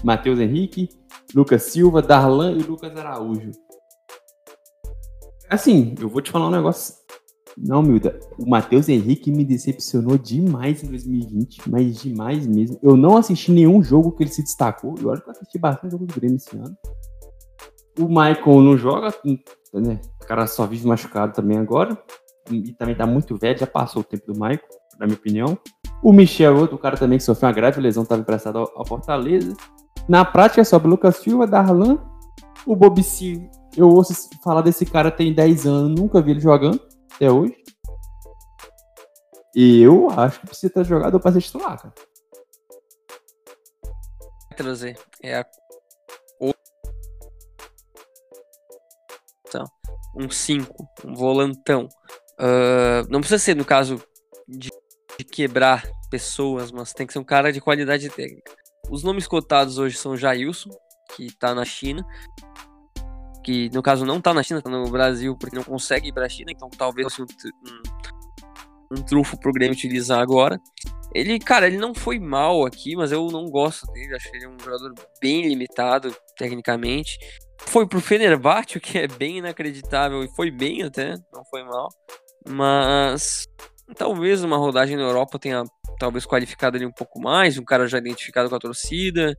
Matheus 0.03 0.39
Henrique, 0.39 0.89
Lucas 1.35 1.63
Silva, 1.63 2.01
Darlan 2.01 2.53
e 2.53 2.63
Lucas 2.63 2.95
Araújo. 2.95 3.51
Assim, 5.49 5.93
eu 5.99 6.09
vou 6.09 6.21
te 6.21 6.31
falar 6.31 6.47
um 6.47 6.51
negócio. 6.51 6.95
Não, 7.57 7.83
Milda, 7.83 8.19
o 8.39 8.49
Matheus 8.49 8.89
Henrique 8.89 9.31
me 9.31 9.45
decepcionou 9.45 10.17
demais 10.17 10.83
em 10.83 10.87
2020, 10.87 11.69
mas 11.69 12.01
demais 12.01 12.47
mesmo. 12.47 12.79
Eu 12.81 12.97
não 12.97 13.15
assisti 13.15 13.51
nenhum 13.51 13.83
jogo 13.83 14.11
que 14.11 14.23
ele 14.23 14.31
se 14.31 14.41
destacou. 14.41 14.95
Eu 14.99 15.11
acho 15.11 15.21
que 15.21 15.29
eu 15.29 15.33
assisti 15.33 15.59
bastante 15.59 15.91
jogo 15.91 16.05
do 16.05 16.13
Grêmio 16.15 16.37
esse 16.37 16.55
ano. 16.57 16.75
O 17.99 18.07
Michael 18.07 18.61
não 18.61 18.75
joga, 18.75 19.13
né? 19.73 20.01
O 20.21 20.25
cara 20.25 20.47
só 20.47 20.65
vive 20.65 20.87
machucado 20.87 21.33
também 21.33 21.59
agora. 21.59 21.95
E 22.49 22.73
também 22.73 22.95
tá 22.95 23.05
muito 23.05 23.37
velho, 23.37 23.57
já 23.57 23.67
passou 23.67 24.01
o 24.01 24.05
tempo 24.05 24.25
do 24.27 24.33
Michael, 24.33 24.59
na 24.99 25.05
minha 25.05 25.17
opinião. 25.17 25.57
O 26.01 26.11
Michel, 26.11 26.57
outro 26.57 26.77
cara 26.77 26.97
também 26.97 27.17
que 27.17 27.23
sofreu 27.23 27.47
uma 27.47 27.55
grave 27.55 27.79
lesão, 27.79 28.03
estava 28.03 28.21
emprestado 28.21 28.57
ao 28.57 28.85
Fortaleza. 28.85 29.55
Na 30.07 30.25
prática, 30.25 30.63
sobe 30.65 30.87
Lucas 30.87 31.17
Silva, 31.17 31.47
Darlan, 31.47 31.97
o 32.65 32.75
Bobici. 32.75 33.49
Eu 33.75 33.89
ouço 33.89 34.13
falar 34.43 34.61
desse 34.61 34.85
cara 34.85 35.09
tem 35.09 35.33
10 35.33 35.65
anos, 35.65 35.99
nunca 35.99 36.21
vi 36.21 36.31
ele 36.31 36.41
jogando 36.41 36.79
até 37.15 37.31
hoje. 37.31 37.55
E 39.55 39.81
eu 39.81 40.09
acho 40.09 40.39
que 40.41 40.47
precisa 40.47 40.73
ter 40.73 40.85
jogado 40.85 41.19
para 41.19 41.31
ser 41.31 41.41
titular, 41.41 41.81
cara. 41.81 41.93
Trazer 44.55 44.99
é 45.21 45.37
a 45.37 45.45
então, 49.53 49.65
um 50.15 50.31
5, 50.31 50.87
um 51.05 51.13
volantão. 51.13 51.87
Uh, 52.39 53.07
não 53.09 53.19
precisa 53.19 53.39
ser 53.39 53.55
no 53.55 53.65
caso 53.65 54.01
de, 54.47 54.69
de 55.17 55.25
quebrar 55.25 55.83
pessoas, 56.09 56.71
mas 56.71 56.93
tem 56.93 57.07
que 57.07 57.13
ser 57.13 57.19
um 57.19 57.23
cara 57.23 57.51
de 57.51 57.61
qualidade 57.61 58.09
técnica. 58.09 58.51
Os 58.89 59.03
nomes 59.03 59.27
cotados 59.27 59.77
hoje 59.77 59.97
são 59.97 60.17
Jailson, 60.17 60.69
que 61.15 61.25
está 61.25 61.53
na 61.55 61.65
China, 61.65 62.05
que 63.43 63.69
no 63.73 63.81
caso 63.81 64.05
não 64.05 64.17
está 64.17 64.33
na 64.33 64.43
China, 64.43 64.59
está 64.59 64.69
no 64.69 64.89
Brasil, 64.89 65.35
porque 65.37 65.55
não 65.55 65.63
consegue 65.63 66.09
ir 66.09 66.13
para 66.13 66.25
a 66.25 66.29
China, 66.29 66.51
então 66.51 66.69
talvez 66.69 67.07
assim, 67.07 67.23
um, 67.23 68.97
um 68.97 69.01
trufo 69.03 69.39
pro 69.39 69.51
Grêmio 69.51 69.75
utilizar 69.75 70.19
agora. 70.19 70.59
Ele, 71.13 71.37
cara, 71.37 71.67
ele 71.67 71.77
não 71.77 71.93
foi 71.93 72.19
mal 72.19 72.65
aqui, 72.65 72.95
mas 72.95 73.11
eu 73.11 73.27
não 73.27 73.45
gosto 73.45 73.85
dele, 73.91 74.15
acho 74.15 74.29
ele 74.33 74.47
um 74.47 74.57
jogador 74.59 74.93
bem 75.21 75.47
limitado 75.47 76.15
tecnicamente. 76.35 77.17
Foi 77.67 77.87
pro 77.87 78.01
Fenerbahçe, 78.01 78.77
o 78.77 78.81
que 78.81 78.97
é 78.97 79.07
bem 79.07 79.37
inacreditável, 79.37 80.23
e 80.23 80.35
foi 80.35 80.49
bem 80.49 80.83
até, 80.83 81.15
não 81.31 81.45
foi 81.49 81.63
mal. 81.63 81.87
Mas 82.47 83.47
talvez 83.95 84.43
uma 84.43 84.57
rodagem 84.57 84.97
na 84.97 85.03
Europa 85.03 85.39
tenha 85.39 85.63
talvez 85.99 86.25
qualificado 86.25 86.77
ele 86.77 86.85
um 86.85 86.91
pouco 86.91 87.19
mais, 87.21 87.57
um 87.57 87.63
cara 87.63 87.87
já 87.87 87.97
identificado 87.97 88.49
com 88.49 88.55
a 88.55 88.59
torcida. 88.59 89.35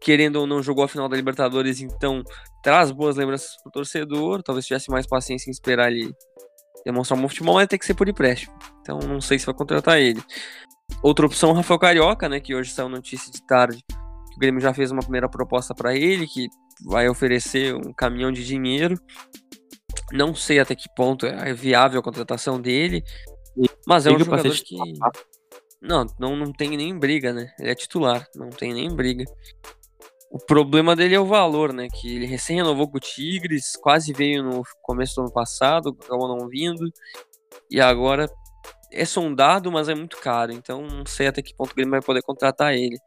querendo 0.00 0.36
ou 0.36 0.46
não, 0.46 0.62
jogou 0.62 0.84
a 0.84 0.88
final 0.88 1.08
da 1.08 1.16
Libertadores, 1.16 1.80
então 1.80 2.22
traz 2.62 2.90
boas 2.92 3.16
lembranças 3.16 3.50
pro 3.62 3.72
torcedor. 3.72 4.42
Talvez 4.42 4.66
tivesse 4.66 4.90
mais 4.90 5.06
paciência 5.06 5.50
em 5.50 5.52
esperar 5.52 5.90
ele 5.90 6.14
demonstrar 6.84 7.18
um 7.18 7.22
bom 7.22 7.28
futebol, 7.28 7.54
mas 7.54 7.66
tem 7.66 7.78
que 7.78 7.86
ser 7.86 7.94
por 7.94 8.08
empréstimo. 8.08 8.56
Então 8.80 8.98
não 9.00 9.20
sei 9.20 9.38
se 9.38 9.46
vai 9.46 9.54
contratar 9.54 9.98
ele. 9.98 10.22
Outra 11.02 11.26
opção, 11.26 11.52
Rafael 11.52 11.78
Carioca, 11.78 12.28
né? 12.28 12.40
Que 12.40 12.54
hoje 12.54 12.70
saiu 12.70 12.88
notícia 12.88 13.30
de 13.30 13.44
tarde 13.46 13.84
que 13.86 14.36
o 14.36 14.38
Grêmio 14.38 14.60
já 14.60 14.72
fez 14.72 14.90
uma 14.90 15.02
primeira 15.02 15.28
proposta 15.28 15.74
para 15.74 15.94
ele, 15.94 16.26
que 16.26 16.48
vai 16.86 17.08
oferecer 17.08 17.74
um 17.74 17.92
caminhão 17.92 18.32
de 18.32 18.44
dinheiro. 18.44 18.96
Não 20.12 20.34
sei 20.34 20.58
até 20.58 20.74
que 20.74 20.88
ponto 20.94 21.26
é 21.26 21.52
viável 21.52 22.00
a 22.00 22.02
contratação 22.02 22.60
dele, 22.60 23.04
mas 23.86 24.06
é 24.06 24.10
um 24.10 24.18
jogador 24.18 24.54
que. 24.54 24.76
Não, 25.80 26.06
não, 26.18 26.36
não 26.36 26.52
tem 26.52 26.76
nem 26.76 26.98
briga, 26.98 27.32
né? 27.32 27.52
Ele 27.58 27.70
é 27.70 27.74
titular, 27.74 28.26
não 28.34 28.50
tem 28.50 28.72
nem 28.72 28.94
briga. 28.94 29.24
O 30.30 30.38
problema 30.38 30.94
dele 30.94 31.14
é 31.14 31.20
o 31.20 31.26
valor, 31.26 31.72
né? 31.72 31.88
Que 31.88 32.16
ele 32.16 32.26
recém 32.26 32.56
renovou 32.56 32.88
com 32.88 32.98
o 32.98 33.00
Tigres, 33.00 33.76
quase 33.80 34.12
veio 34.12 34.42
no 34.42 34.62
começo 34.82 35.14
do 35.16 35.22
ano 35.22 35.32
passado, 35.32 35.96
acabou 36.02 36.28
não 36.28 36.48
vindo. 36.48 36.90
E 37.70 37.80
agora 37.80 38.28
é 38.92 39.04
sondado, 39.04 39.70
mas 39.70 39.88
é 39.88 39.94
muito 39.94 40.18
caro. 40.18 40.52
Então 40.52 40.82
não 40.82 41.06
sei 41.06 41.28
até 41.28 41.40
que 41.40 41.54
ponto 41.54 41.72
o 41.72 41.74
Grêmio 41.74 41.92
vai 41.92 42.02
poder 42.02 42.22
contratar 42.22 42.74
ele. 42.74 42.98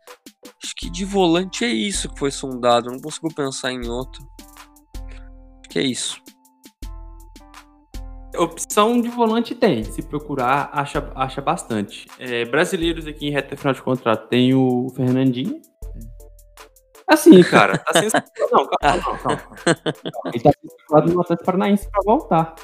Acho 0.63 0.73
que 0.75 0.89
de 0.89 1.05
volante 1.05 1.65
é 1.65 1.69
isso 1.69 2.09
que 2.09 2.19
foi 2.19 2.31
sondado. 2.31 2.89
Não 2.89 2.99
consigo 2.99 3.33
pensar 3.33 3.71
em 3.71 3.87
outro. 3.87 4.23
Acho 4.95 5.69
que 5.69 5.79
é 5.79 5.83
isso. 5.83 6.21
Opção 8.37 9.01
de 9.01 9.09
volante 9.09 9.53
tem. 9.53 9.83
Se 9.83 10.01
procurar, 10.01 10.69
acha, 10.71 11.11
acha 11.15 11.41
bastante. 11.41 12.07
É, 12.17 12.45
brasileiros 12.45 13.05
aqui 13.05 13.27
em 13.27 13.31
reta 13.31 13.57
final 13.57 13.73
de 13.73 13.81
contrato 13.81 14.27
tem 14.29 14.53
o 14.53 14.87
Fernandinho. 14.95 15.61
Assim, 17.07 17.41
cara, 17.43 17.77
tá 17.77 17.99
sem 17.99 18.09
Não, 18.51 18.67
calma, 18.67 19.01
calma, 19.01 19.17
calma. 19.17 19.41
Ele 20.33 20.43
tá 20.43 20.51
sendo 20.89 21.13
no 21.13 21.21
Atlético 21.21 21.45
Paranaense 21.45 21.89
pra 21.91 22.01
voltar. 22.05 22.55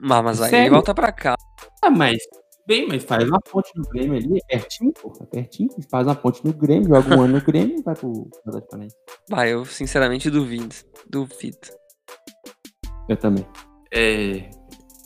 Mas, 0.00 0.24
mas 0.24 0.42
aí 0.42 0.50
Sério? 0.50 0.64
ele 0.64 0.74
volta 0.74 0.94
pra 0.94 1.12
cá. 1.12 1.34
Ah, 1.82 1.90
mas 1.90 2.18
bem, 2.66 2.88
mas 2.88 3.04
faz 3.04 3.28
uma 3.28 3.40
ponte 3.40 3.70
no 3.76 3.84
Grêmio 3.84 4.16
ali, 4.16 4.38
é 4.50 4.58
pertinho, 4.58 4.92
pô, 4.92 5.12
é 5.20 5.26
pertinho. 5.26 5.68
Faz 5.90 6.06
uma 6.06 6.14
ponte 6.14 6.44
no 6.44 6.52
Grêmio, 6.54 6.88
joga 6.88 7.16
um 7.16 7.22
ano 7.22 7.34
no 7.34 7.44
Grêmio 7.44 7.78
e 7.78 7.82
vai 7.82 7.94
pro 7.94 8.28
Atlético 8.46 8.70
Paranaense. 8.70 8.96
Vai, 9.28 9.52
eu 9.52 9.64
sinceramente 9.64 10.30
duvido. 10.30 10.74
Duvido. 11.08 11.68
Eu 13.08 13.16
também. 13.16 13.46
É... 13.92 14.50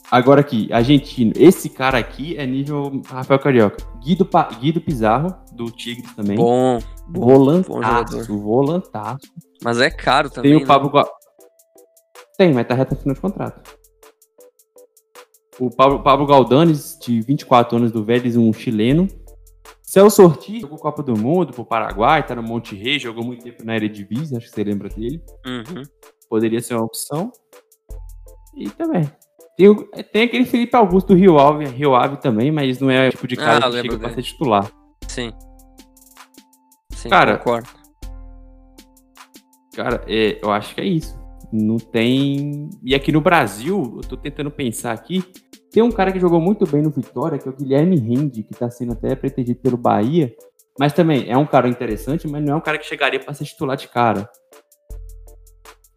Agora 0.09 0.39
aqui, 0.39 0.71
argentino. 0.71 1.33
Esse 1.35 1.69
cara 1.69 1.97
aqui 1.97 2.37
é 2.37 2.45
nível 2.45 3.01
Rafael 3.05 3.39
Carioca. 3.39 3.77
Guido, 4.01 4.25
pa... 4.25 4.43
Guido 4.43 4.79
Pizarro, 4.79 5.35
do 5.51 5.69
Tigres 5.69 6.15
também. 6.15 6.37
Bom. 6.37 6.79
Volantaço, 7.09 8.27
bom 8.27 8.39
volantaço. 8.39 9.27
Mas 9.61 9.79
é 9.79 9.89
caro 9.89 10.29
também. 10.29 10.53
Tem 10.53 10.63
o 10.63 10.65
Pablo 10.65 10.91
né? 10.93 11.03
Tem, 12.37 12.53
mas 12.53 12.67
tá 12.67 12.75
reta 12.75 12.95
final 12.95 13.15
de 13.15 13.21
contrato. 13.21 13.77
O 15.59 15.71
Pablo, 15.71 16.03
Pablo 16.03 16.25
Galdanes, 16.25 16.97
de 17.01 17.19
24 17.19 17.77
anos 17.77 17.91
do 17.91 18.05
Vélez, 18.05 18.37
um 18.37 18.53
chileno. 18.53 19.07
Celso 19.81 20.23
Ortiz, 20.23 20.61
jogou 20.61 20.77
Copa 20.77 21.01
do 21.01 21.17
Mundo 21.17 21.53
pro 21.53 21.65
Paraguai, 21.65 22.25
tá 22.25 22.35
no 22.35 22.43
Monte 22.43 22.75
Rei, 22.75 22.99
jogou 22.99 23.23
muito 23.23 23.43
tempo 23.43 23.65
na 23.65 23.75
Eredivisie, 23.75 24.37
acho 24.37 24.47
que 24.47 24.53
você 24.53 24.63
lembra 24.63 24.89
dele. 24.89 25.21
Uhum. 25.45 25.81
Poderia 26.29 26.61
ser 26.61 26.75
uma 26.75 26.83
opção. 26.83 27.31
E 28.57 28.69
também. 28.71 29.09
Tem, 29.55 29.75
tem 30.11 30.23
aquele 30.23 30.45
Felipe 30.45 30.75
Augusto 30.75 31.09
do 31.09 31.15
Rio 31.15 31.39
Ave, 31.39 31.65
Rio 31.65 31.95
Ave 31.95 32.17
também, 32.17 32.51
mas 32.51 32.79
não 32.79 32.89
é 32.89 33.07
o 33.07 33.11
tipo 33.11 33.27
de 33.27 33.35
cara 33.35 33.57
ah, 33.65 33.69
que 33.69 33.77
chega 33.77 33.89
dele. 33.89 33.97
pra 33.99 34.09
ser 34.13 34.23
titular. 34.23 34.71
Sim. 35.07 35.31
Sim, 36.91 37.09
cara, 37.09 37.37
concordo. 37.37 37.69
Cara, 39.75 40.03
é, 40.07 40.39
eu 40.41 40.51
acho 40.51 40.73
que 40.73 40.81
é 40.81 40.85
isso. 40.85 41.17
Não 41.53 41.77
tem. 41.77 42.69
E 42.83 42.95
aqui 42.95 43.11
no 43.11 43.21
Brasil, 43.21 43.93
eu 43.97 44.01
tô 44.01 44.17
tentando 44.17 44.49
pensar 44.49 44.91
aqui. 44.91 45.23
Tem 45.71 45.83
um 45.83 45.91
cara 45.91 46.11
que 46.11 46.19
jogou 46.19 46.41
muito 46.41 46.65
bem 46.65 46.81
no 46.81 46.89
Vitória, 46.89 47.37
que 47.37 47.47
é 47.47 47.51
o 47.51 47.55
Guilherme 47.55 47.97
Rende, 47.97 48.43
que 48.43 48.53
tá 48.53 48.69
sendo 48.69 48.93
até 48.93 49.15
pretendido 49.15 49.59
pelo 49.59 49.77
Bahia. 49.77 50.35
Mas 50.79 50.93
também 50.93 51.29
é 51.29 51.37
um 51.37 51.45
cara 51.45 51.67
interessante, 51.67 52.27
mas 52.27 52.43
não 52.43 52.53
é 52.53 52.55
um 52.55 52.61
cara 52.61 52.77
que 52.77 52.85
chegaria 52.85 53.19
para 53.19 53.33
ser 53.33 53.45
titular 53.45 53.77
de 53.77 53.87
cara. 53.87 54.29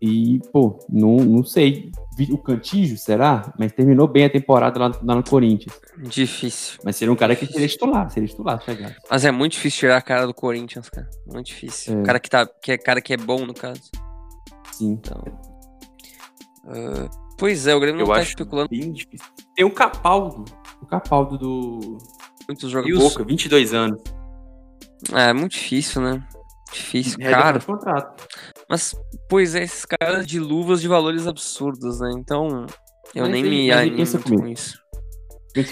E, 0.00 0.40
pô, 0.52 0.78
não, 0.88 1.16
não 1.16 1.44
sei. 1.44 1.90
O 2.30 2.38
Cantijo, 2.38 2.96
será? 2.96 3.52
Mas 3.58 3.72
terminou 3.72 4.06
bem 4.06 4.24
a 4.24 4.30
temporada 4.30 4.78
lá, 4.78 4.92
lá 5.02 5.14
no 5.14 5.22
Corinthians. 5.22 5.78
Difícil. 5.98 6.78
Mas 6.84 6.96
seria 6.96 7.12
um 7.12 7.16
cara 7.16 7.34
que 7.34 7.46
seria 7.46 7.68
titular, 7.68 8.10
seria 8.10 8.28
titular 8.28 8.62
chegar. 8.62 8.94
Mas 9.10 9.24
é 9.24 9.30
muito 9.30 9.52
difícil 9.52 9.80
tirar 9.80 9.96
a 9.96 10.02
cara 10.02 10.26
do 10.26 10.34
Corinthians, 10.34 10.88
cara. 10.90 11.08
Muito 11.26 11.46
difícil. 11.46 11.98
É. 11.98 12.00
O 12.00 12.04
cara 12.04 12.20
que, 12.20 12.28
tá, 12.28 12.46
que 12.46 12.72
é 12.72 12.78
cara 12.78 13.00
que 13.00 13.14
é 13.14 13.16
bom, 13.16 13.46
no 13.46 13.54
caso. 13.54 13.82
Sim. 14.72 14.92
Então. 14.92 15.22
Uh, 16.64 17.08
pois 17.38 17.66
é, 17.66 17.74
o 17.74 17.80
Grêmio 17.80 18.02
eu 18.02 18.06
não 18.06 18.14
tá 18.14 18.22
especulando. 18.22 18.68
Bem 18.68 18.92
difícil. 18.92 19.26
Tem 19.54 19.64
o 19.64 19.70
Capaldo. 19.70 20.44
O 20.82 20.86
Capaldo 20.86 21.38
do. 21.38 21.98
Muitos 22.46 22.70
jogadores. 22.70 23.02
Boca, 23.02 23.24
22 23.24 23.72
anos. 23.72 24.02
É, 25.12 25.32
muito 25.32 25.52
difícil, 25.52 26.02
né? 26.02 26.22
Difícil, 26.72 27.16
é 27.20 27.30
cara. 27.30 27.60
Contrato. 27.60 28.26
Mas, 28.70 28.94
pois 29.28 29.56
é, 29.56 29.64
esses 29.64 29.84
caras 29.84 30.24
de 30.24 30.38
luvas 30.38 30.80
de 30.80 30.86
valores 30.86 31.26
absurdos, 31.26 31.98
né? 31.98 32.12
Então, 32.16 32.66
eu 33.12 33.24
mas 33.24 33.32
nem 33.32 33.42
me 33.42 33.72
animo 33.72 34.06
com 34.22 34.46
isso. 34.46 34.78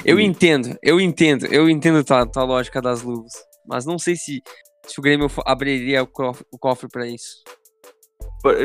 Eu 0.05 0.19
entendo, 0.19 0.77
eu 0.83 1.01
entendo, 1.01 1.47
eu 1.47 1.71
entendo 1.71 2.05
a 2.13 2.27
tua 2.27 2.43
lógica 2.43 2.83
das 2.83 3.03
luvas. 3.03 3.33
Mas 3.69 3.87
não 3.87 4.01
sei 4.01 4.17
se, 4.17 4.43
se 4.85 4.99
o 4.99 5.03
Grêmio 5.03 5.31
abriria 5.47 6.03
o 6.03 6.09
cofre, 6.09 6.45
o 6.51 6.59
cofre 6.59 6.89
para 6.89 7.07
isso. 7.07 7.37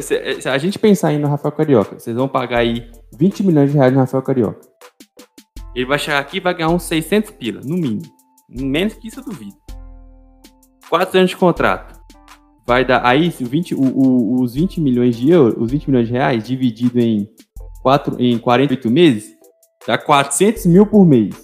Se 0.02 0.50
a 0.50 0.58
gente 0.58 0.80
pensar 0.80 1.10
aí 1.10 1.20
no 1.20 1.28
Rafael 1.28 1.52
Carioca, 1.52 2.00
vocês 2.00 2.16
vão 2.16 2.28
pagar 2.28 2.60
aí 2.60 2.90
20 3.16 3.44
milhões 3.44 3.72
de 3.72 3.78
reais 3.78 3.94
no 3.94 4.00
Rafael 4.00 4.24
Carioca. 4.24 4.68
Ele 5.76 5.86
vai 5.86 6.00
chegar 6.00 6.18
aqui 6.18 6.38
e 6.38 6.40
vai 6.40 6.56
ganhar 6.56 6.70
uns 6.70 6.84
600 6.84 7.32
pila, 7.32 7.62
no 7.64 7.76
mínimo. 7.76 8.12
Menos 8.50 8.96
que 8.96 9.08
isso 9.10 9.20
eu 9.20 9.26
duvido. 9.26 9.56
4 10.90 11.20
anos 11.20 11.30
de 11.30 11.38
contrato. 11.38 12.03
Vai 12.66 12.86
dar. 12.86 13.06
Aí, 13.06 13.30
20, 13.30 13.76
o, 13.76 13.82
o, 13.82 14.42
os 14.42 14.54
20 14.56 14.80
milhões 14.80 15.16
de 15.18 15.30
euros, 15.30 15.56
os 15.58 15.72
20 15.72 15.88
milhões 15.88 16.08
de 16.08 16.14
reais, 16.14 16.44
dividido 16.44 17.00
em, 17.00 17.30
4, 17.82 18.16
em 18.20 18.38
48 18.38 18.90
meses, 18.90 19.34
dá 19.86 19.98
400 19.98 20.66
mil 20.66 20.86
por 20.86 21.06
mês. 21.06 21.36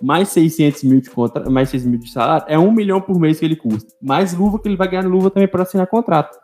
Mais 0.00 0.28
600 0.28 0.82
mil 0.82 1.00
de 1.00 1.10
contra, 1.10 1.48
mais 1.48 1.70
6 1.70 1.86
mil 1.86 1.98
de 1.98 2.10
salário, 2.10 2.44
é 2.48 2.58
1 2.58 2.72
milhão 2.72 3.00
por 3.00 3.18
mês 3.18 3.38
que 3.38 3.44
ele 3.44 3.56
custa. 3.56 3.88
Mais 4.02 4.34
luva 4.34 4.58
que 4.58 4.68
ele 4.68 4.76
vai 4.76 4.88
ganhar 4.88 5.06
luva 5.06 5.30
também 5.30 5.48
para 5.48 5.62
assinar 5.62 5.86
contrato. 5.86 6.36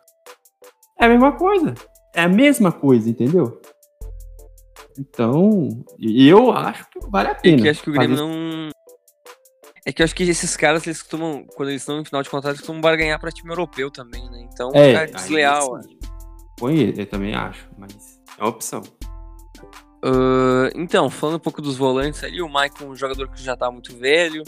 É 0.98 1.06
a 1.06 1.08
mesma 1.08 1.32
coisa. 1.32 1.74
É 2.14 2.22
a 2.22 2.28
mesma 2.28 2.72
coisa, 2.72 3.10
entendeu? 3.10 3.60
Então, 4.98 5.68
eu 6.00 6.50
acho 6.50 6.88
que 6.90 6.98
vale 7.08 7.28
a 7.28 7.34
pena. 7.34 7.58
É 7.58 7.62
que 7.62 7.68
acho 7.68 7.82
que 7.82 7.90
o 7.90 7.92
Grêmio 7.92 8.16
não. 8.16 8.70
É 9.88 9.92
que 9.92 10.02
eu 10.02 10.04
acho 10.04 10.14
que 10.14 10.22
esses 10.22 10.54
caras, 10.54 10.86
eles 10.86 11.00
costumam, 11.00 11.46
quando 11.56 11.70
eles 11.70 11.80
estão 11.80 11.98
em 11.98 12.04
final 12.04 12.22
de 12.22 12.28
contrato, 12.28 12.52
eles 12.52 12.60
costumam 12.60 12.82
barganhar 12.82 13.18
pra 13.18 13.30
time 13.30 13.50
europeu 13.50 13.90
também, 13.90 14.22
né? 14.28 14.46
Então, 14.52 14.70
é, 14.74 14.92
é 14.92 15.06
desleal. 15.06 15.80
Põe 16.58 16.78
ele, 16.78 17.00
eu 17.00 17.06
também 17.06 17.34
acho, 17.34 17.66
mas 17.78 18.20
é 18.36 18.42
uma 18.42 18.50
opção. 18.50 18.82
Uh, 20.04 20.68
então, 20.74 21.08
falando 21.08 21.36
um 21.36 21.40
pouco 21.40 21.62
dos 21.62 21.78
volantes 21.78 22.22
ali, 22.22 22.42
o 22.42 22.50
Maicon, 22.50 22.84
um 22.84 22.94
jogador 22.94 23.30
que 23.30 23.42
já 23.42 23.56
tá 23.56 23.70
muito 23.70 23.96
velho, 23.96 24.42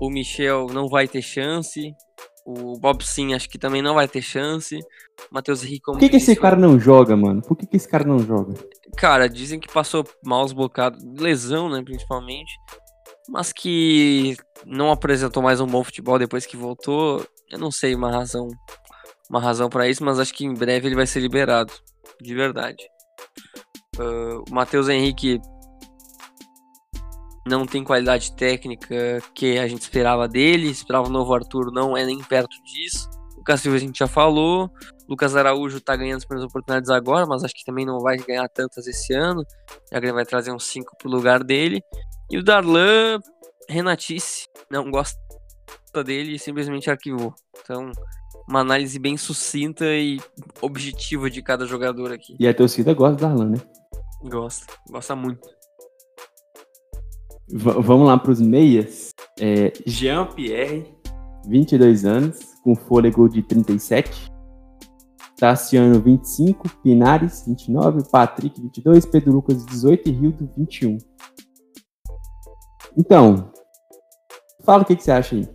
o 0.00 0.08
Michel 0.08 0.68
não 0.72 0.88
vai 0.88 1.06
ter 1.06 1.20
chance, 1.20 1.94
o 2.46 2.78
Bob 2.80 3.04
Sim 3.04 3.34
acho 3.34 3.50
que 3.50 3.58
também 3.58 3.82
não 3.82 3.94
vai 3.94 4.08
ter 4.08 4.22
chance. 4.22 4.78
Matheus 5.30 5.62
Henrique. 5.62 5.84
Por 5.84 5.98
que, 5.98 6.08
que 6.08 6.16
esse 6.16 6.34
cara 6.34 6.56
não 6.56 6.80
joga, 6.80 7.14
mano? 7.14 7.42
Por 7.42 7.54
que, 7.54 7.66
que 7.66 7.76
esse 7.76 7.86
cara 7.86 8.04
não 8.04 8.18
joga? 8.18 8.54
Cara, 8.96 9.28
dizem 9.28 9.60
que 9.60 9.70
passou 9.70 10.06
maus 10.24 10.54
bocados, 10.54 11.04
lesão, 11.20 11.68
né, 11.68 11.82
principalmente. 11.84 12.50
Mas 13.28 13.52
que 13.52 14.36
não 14.66 14.90
apresentou 14.90 15.42
mais 15.42 15.60
um 15.60 15.66
bom 15.66 15.84
futebol 15.84 16.18
depois 16.18 16.46
que 16.46 16.56
voltou. 16.56 17.24
Eu 17.50 17.58
não 17.58 17.70
sei 17.70 17.94
uma 17.94 18.10
razão, 18.10 18.48
uma 19.28 19.40
razão 19.40 19.68
para 19.68 19.88
isso, 19.88 20.04
mas 20.04 20.18
acho 20.18 20.34
que 20.34 20.44
em 20.44 20.54
breve 20.54 20.88
ele 20.88 20.96
vai 20.96 21.06
ser 21.06 21.20
liberado, 21.20 21.72
de 22.20 22.34
verdade. 22.34 22.82
Uh, 23.98 24.42
o 24.48 24.54
Matheus 24.54 24.88
Henrique 24.88 25.40
não 27.46 27.66
tem 27.66 27.82
qualidade 27.82 28.34
técnica 28.36 29.20
que 29.34 29.58
a 29.58 29.66
gente 29.66 29.82
esperava 29.82 30.28
dele, 30.28 30.68
esperava 30.70 31.08
o 31.08 31.12
novo 31.12 31.34
Arthur, 31.34 31.72
não 31.72 31.96
é 31.96 32.04
nem 32.04 32.18
perto 32.22 32.56
disso. 32.64 33.08
O 33.36 33.42
Castilho 33.42 33.74
a 33.74 33.78
gente 33.78 33.98
já 33.98 34.06
falou, 34.06 34.70
Lucas 35.08 35.34
Araújo 35.34 35.80
tá 35.80 35.96
ganhando 35.96 36.18
as 36.18 36.24
primeiras 36.24 36.48
oportunidades 36.48 36.90
agora, 36.90 37.26
mas 37.26 37.42
acho 37.42 37.54
que 37.54 37.64
também 37.64 37.84
não 37.84 37.98
vai 37.98 38.16
ganhar 38.16 38.48
tantas 38.48 38.86
esse 38.86 39.12
ano. 39.12 39.42
Grêmio 39.90 40.14
vai 40.14 40.26
trazer 40.26 40.52
uns 40.52 40.64
5 40.64 40.96
pro 40.98 41.10
lugar 41.10 41.42
dele. 41.42 41.82
E 42.30 42.38
o 42.38 42.44
Darlan, 42.44 43.18
Renatice, 43.68 44.46
não 44.70 44.90
gosta 44.90 45.18
dele 46.04 46.36
e 46.36 46.38
simplesmente 46.38 46.88
arquivou. 46.88 47.34
Então, 47.62 47.90
uma 48.48 48.60
análise 48.60 48.98
bem 48.98 49.16
sucinta 49.16 49.84
e 49.84 50.20
objetiva 50.60 51.28
de 51.28 51.42
cada 51.42 51.66
jogador 51.66 52.12
aqui. 52.12 52.36
E 52.38 52.46
a 52.46 52.54
torcida 52.54 52.94
gosta 52.94 53.16
do 53.16 53.20
Darlan, 53.20 53.50
né? 53.50 53.58
Gosta, 54.22 54.72
gosta 54.88 55.16
muito. 55.16 55.48
V 57.48 57.72
vamos 57.80 58.06
lá 58.06 58.16
para 58.16 58.30
os 58.30 58.40
meias. 58.40 59.10
É, 59.40 59.72
Jean-Pierre, 59.84 60.86
22 61.48 62.04
anos, 62.04 62.38
com 62.62 62.76
fôlego 62.76 63.28
de 63.28 63.42
37. 63.42 64.30
Tassiano, 65.36 66.00
25. 66.00 66.68
Pinares, 66.82 67.44
29. 67.46 68.08
Patrick, 68.10 68.60
22. 68.60 69.06
Pedro 69.06 69.32
Lucas, 69.32 69.64
18. 69.66 70.08
E 70.08 70.12
Rildo, 70.12 70.50
21. 70.56 70.98
Então, 72.96 73.52
fala 74.64 74.82
o 74.82 74.84
que, 74.84 74.96
que 74.96 75.02
você 75.02 75.12
acha 75.12 75.36
aí. 75.36 75.48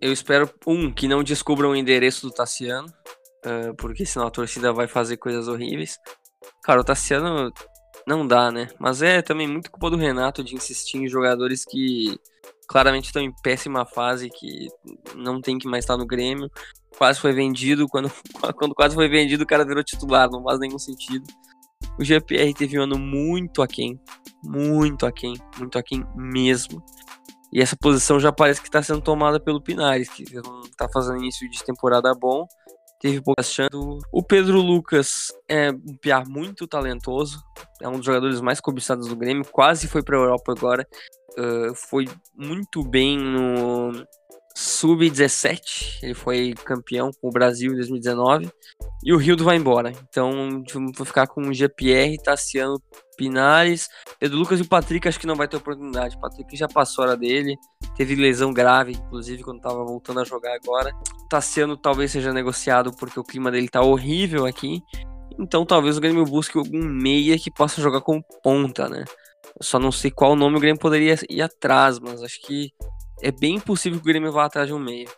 Eu 0.00 0.12
espero, 0.12 0.48
um, 0.66 0.92
que 0.92 1.08
não 1.08 1.22
descubram 1.22 1.70
o 1.70 1.76
endereço 1.76 2.26
do 2.26 2.32
Tassiano, 2.32 2.88
uh, 3.44 3.74
porque 3.76 4.04
senão 4.04 4.26
a 4.26 4.30
torcida 4.30 4.72
vai 4.72 4.86
fazer 4.86 5.16
coisas 5.16 5.48
horríveis. 5.48 5.98
Cara, 6.62 6.80
o 6.80 6.84
Tassiano 6.84 7.52
não 8.06 8.26
dá, 8.26 8.50
né? 8.52 8.68
Mas 8.78 9.02
é 9.02 9.20
também 9.20 9.48
muito 9.48 9.70
culpa 9.70 9.90
do 9.90 9.96
Renato 9.96 10.44
de 10.44 10.54
insistir 10.54 10.98
em 10.98 11.08
jogadores 11.08 11.64
que 11.64 12.18
claramente 12.68 13.06
estão 13.06 13.22
em 13.22 13.32
péssima 13.42 13.84
fase, 13.84 14.30
que 14.30 14.68
não 15.14 15.40
tem 15.40 15.58
que 15.58 15.66
mais 15.66 15.84
estar 15.84 15.96
no 15.96 16.06
Grêmio. 16.06 16.50
Quase 16.96 17.20
foi 17.20 17.32
vendido, 17.32 17.88
quando, 17.88 18.10
quando 18.56 18.74
quase 18.74 18.94
foi 18.94 19.08
vendido 19.08 19.44
o 19.44 19.46
cara 19.46 19.64
virou 19.64 19.82
titular, 19.82 20.30
não 20.30 20.42
faz 20.42 20.58
nenhum 20.58 20.78
sentido. 20.78 21.24
O 21.98 22.04
GPR 22.04 22.52
teve 22.54 22.78
um 22.78 22.82
ano 22.82 22.98
muito 22.98 23.62
aquém, 23.62 24.00
muito 24.42 25.06
aquém, 25.06 25.34
muito 25.58 25.78
aquém 25.78 26.04
mesmo. 26.14 26.82
E 27.52 27.60
essa 27.60 27.76
posição 27.76 28.20
já 28.20 28.32
parece 28.32 28.60
que 28.60 28.68
está 28.68 28.82
sendo 28.82 29.00
tomada 29.00 29.40
pelo 29.40 29.62
Pinares, 29.62 30.08
que 30.08 30.22
está 30.22 30.88
fazendo 30.92 31.18
início 31.18 31.48
de 31.48 31.64
temporada 31.64 32.12
bom 32.14 32.46
teve 33.00 33.20
poucas 33.20 33.52
chances. 33.52 33.78
O 34.12 34.22
Pedro 34.22 34.60
Lucas 34.60 35.32
é 35.48 35.70
um 35.70 35.96
piar 36.00 36.26
muito 36.26 36.66
talentoso, 36.66 37.42
é 37.80 37.88
um 37.88 37.96
dos 37.96 38.04
jogadores 38.04 38.40
mais 38.40 38.60
cobiçados 38.60 39.08
do 39.08 39.16
Grêmio, 39.16 39.44
quase 39.44 39.86
foi 39.86 40.02
para 40.02 40.16
a 40.16 40.20
Europa 40.20 40.52
agora, 40.52 40.86
uh, 41.38 41.74
foi 41.74 42.06
muito 42.34 42.82
bem 42.82 43.18
no 43.18 43.92
Sub-17, 44.58 45.98
ele 46.02 46.14
foi 46.14 46.54
campeão 46.64 47.10
com 47.20 47.28
o 47.28 47.30
Brasil 47.30 47.72
em 47.72 47.74
2019, 47.74 48.50
e 49.04 49.12
o 49.12 49.18
Rildo 49.18 49.44
vai 49.44 49.56
embora. 49.56 49.92
Então, 50.08 50.64
vou 50.96 51.04
ficar 51.04 51.26
com 51.26 51.42
o 51.42 51.52
GPR, 51.52 52.16
Tassiano 52.24 52.80
Pinares, 53.18 53.86
Pedro 54.18 54.38
Lucas 54.38 54.58
e 54.58 54.62
o 54.62 54.66
Patrick 54.66 55.06
acho 55.06 55.20
que 55.20 55.26
não 55.26 55.34
vai 55.36 55.46
ter 55.46 55.58
oportunidade. 55.58 56.16
O 56.16 56.20
Patrick 56.20 56.56
já 56.56 56.66
passou 56.66 57.04
a 57.04 57.08
hora 57.08 57.16
dele, 57.18 57.54
teve 57.94 58.14
lesão 58.14 58.50
grave, 58.50 58.92
inclusive, 58.92 59.42
quando 59.42 59.60
tava 59.60 59.84
voltando 59.84 60.20
a 60.20 60.24
jogar 60.24 60.54
agora. 60.54 60.90
Tassiano 61.28 61.76
talvez 61.76 62.12
seja 62.12 62.32
negociado 62.32 62.96
porque 62.96 63.20
o 63.20 63.24
clima 63.24 63.50
dele 63.50 63.68
tá 63.68 63.82
horrível 63.82 64.46
aqui. 64.46 64.80
Então 65.38 65.66
talvez 65.66 65.98
o 65.98 66.00
Grêmio 66.00 66.24
busque 66.24 66.56
algum 66.56 66.82
meia 66.82 67.38
que 67.38 67.50
possa 67.50 67.82
jogar 67.82 68.00
como 68.00 68.24
ponta, 68.42 68.88
né? 68.88 69.04
Eu 69.58 69.62
só 69.62 69.78
não 69.78 69.92
sei 69.92 70.10
qual 70.10 70.34
nome 70.34 70.56
o 70.56 70.60
Grêmio 70.60 70.80
poderia 70.80 71.14
ir 71.28 71.42
atrás, 71.42 71.98
mas 71.98 72.22
acho 72.22 72.40
que 72.40 72.72
é 73.22 73.30
bem 73.30 73.58
possível 73.58 73.98
que 73.98 74.04
o 74.04 74.12
Grêmio 74.12 74.32
vá 74.32 74.44
atrás 74.44 74.68
de 74.68 74.74
um 74.74 74.78
meia. 74.78 75.08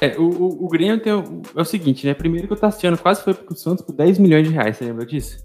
É, 0.00 0.18
o, 0.18 0.22
o, 0.22 0.64
o 0.64 0.68
Grêmio 0.68 1.00
tem 1.00 1.12
o, 1.12 1.42
é 1.54 1.60
o 1.60 1.64
seguinte, 1.64 2.06
né? 2.06 2.14
Primeiro 2.14 2.46
que 2.46 2.54
o 2.54 2.56
Tassiano 2.56 2.98
quase 2.98 3.22
foi 3.22 3.34
pro 3.34 3.56
Santos 3.56 3.84
por 3.84 3.94
10 3.94 4.18
milhões 4.18 4.46
de 4.46 4.54
reais, 4.54 4.76
você 4.76 4.84
lembra 4.84 5.06
disso? 5.06 5.38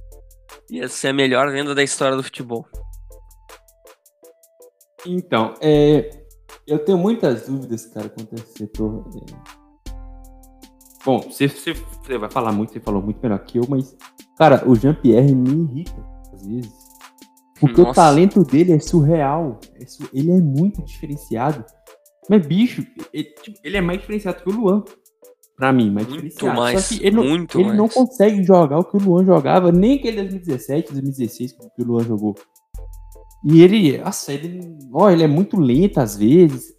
Ia 0.70 0.88
ser 0.88 1.10
a 1.10 1.14
melhor 1.14 1.52
venda 1.52 1.74
da 1.74 1.84
história 1.84 2.18
do 2.18 2.24
futebol. 2.24 2.66
Então, 5.06 5.54
é, 5.62 6.10
eu 6.68 6.80
tenho 6.80 6.98
muitas 6.98 7.48
dúvidas, 7.48 7.86
cara, 7.88 8.10
quanto 8.10 8.36
a 8.36 8.36
esse 8.36 8.58
setor. 8.58 9.10
É. 9.16 9.60
Bom, 11.06 11.20
você, 11.22 11.48
você, 11.48 11.74
você, 11.74 12.18
vai 12.18 12.30
falar 12.30 12.52
muito, 12.52 12.74
você 12.74 12.80
falou 12.80 13.02
muito 13.02 13.20
melhor 13.22 13.40
que 13.40 13.58
eu, 13.58 13.66
mas, 13.70 13.96
cara, 14.38 14.68
o 14.70 14.76
Jean-Pierre 14.76 15.34
me 15.34 15.64
irrita, 15.64 16.06
às 16.34 16.46
vezes. 16.46 16.79
Porque 17.60 17.82
Nossa. 17.82 17.92
o 17.92 17.94
talento 17.94 18.44
dele 18.44 18.74
é 18.74 18.80
surreal. 18.80 19.60
É 19.76 19.86
ele 20.14 20.32
é 20.32 20.40
muito 20.40 20.82
diferenciado. 20.84 21.66
Mas, 22.30 22.46
bicho, 22.46 22.86
ele, 23.12 23.26
tipo, 23.42 23.60
ele, 23.64 23.78
é 23.78 23.82
mais 23.82 24.00
diferenciado 24.00 24.42
que 24.42 24.50
o 24.50 24.54
Luan. 24.54 24.84
Pra 25.56 25.74
mim, 25.74 25.92
mais 25.92 26.08
muito 26.08 26.24
diferenciado. 26.24 26.60
Mais, 26.60 26.82
Só 26.82 26.96
que 26.96 27.06
ele, 27.06 27.16
muito 27.18 27.58
ele 27.60 27.68
mais. 27.68 27.78
não 27.78 27.90
consegue 27.90 28.44
jogar 28.44 28.80
o 28.80 28.84
que 28.84 28.98
o 28.98 29.00
Luan 29.00 29.26
jogava, 29.26 29.72
nem 29.72 29.98
aquele 29.98 30.18
2017, 30.18 30.92
2016 30.92 31.54
que 31.54 31.82
o 31.82 31.86
Luan 31.86 32.04
jogou. 32.04 32.36
E 33.44 33.62
ele, 33.62 33.98
nossa, 33.98 34.34
ele, 34.34 34.78
ó, 34.94 35.10
ele 35.10 35.24
é 35.24 35.28
muito 35.28 35.60
lento 35.60 36.00
às 36.00 36.16
vezes. 36.16 36.74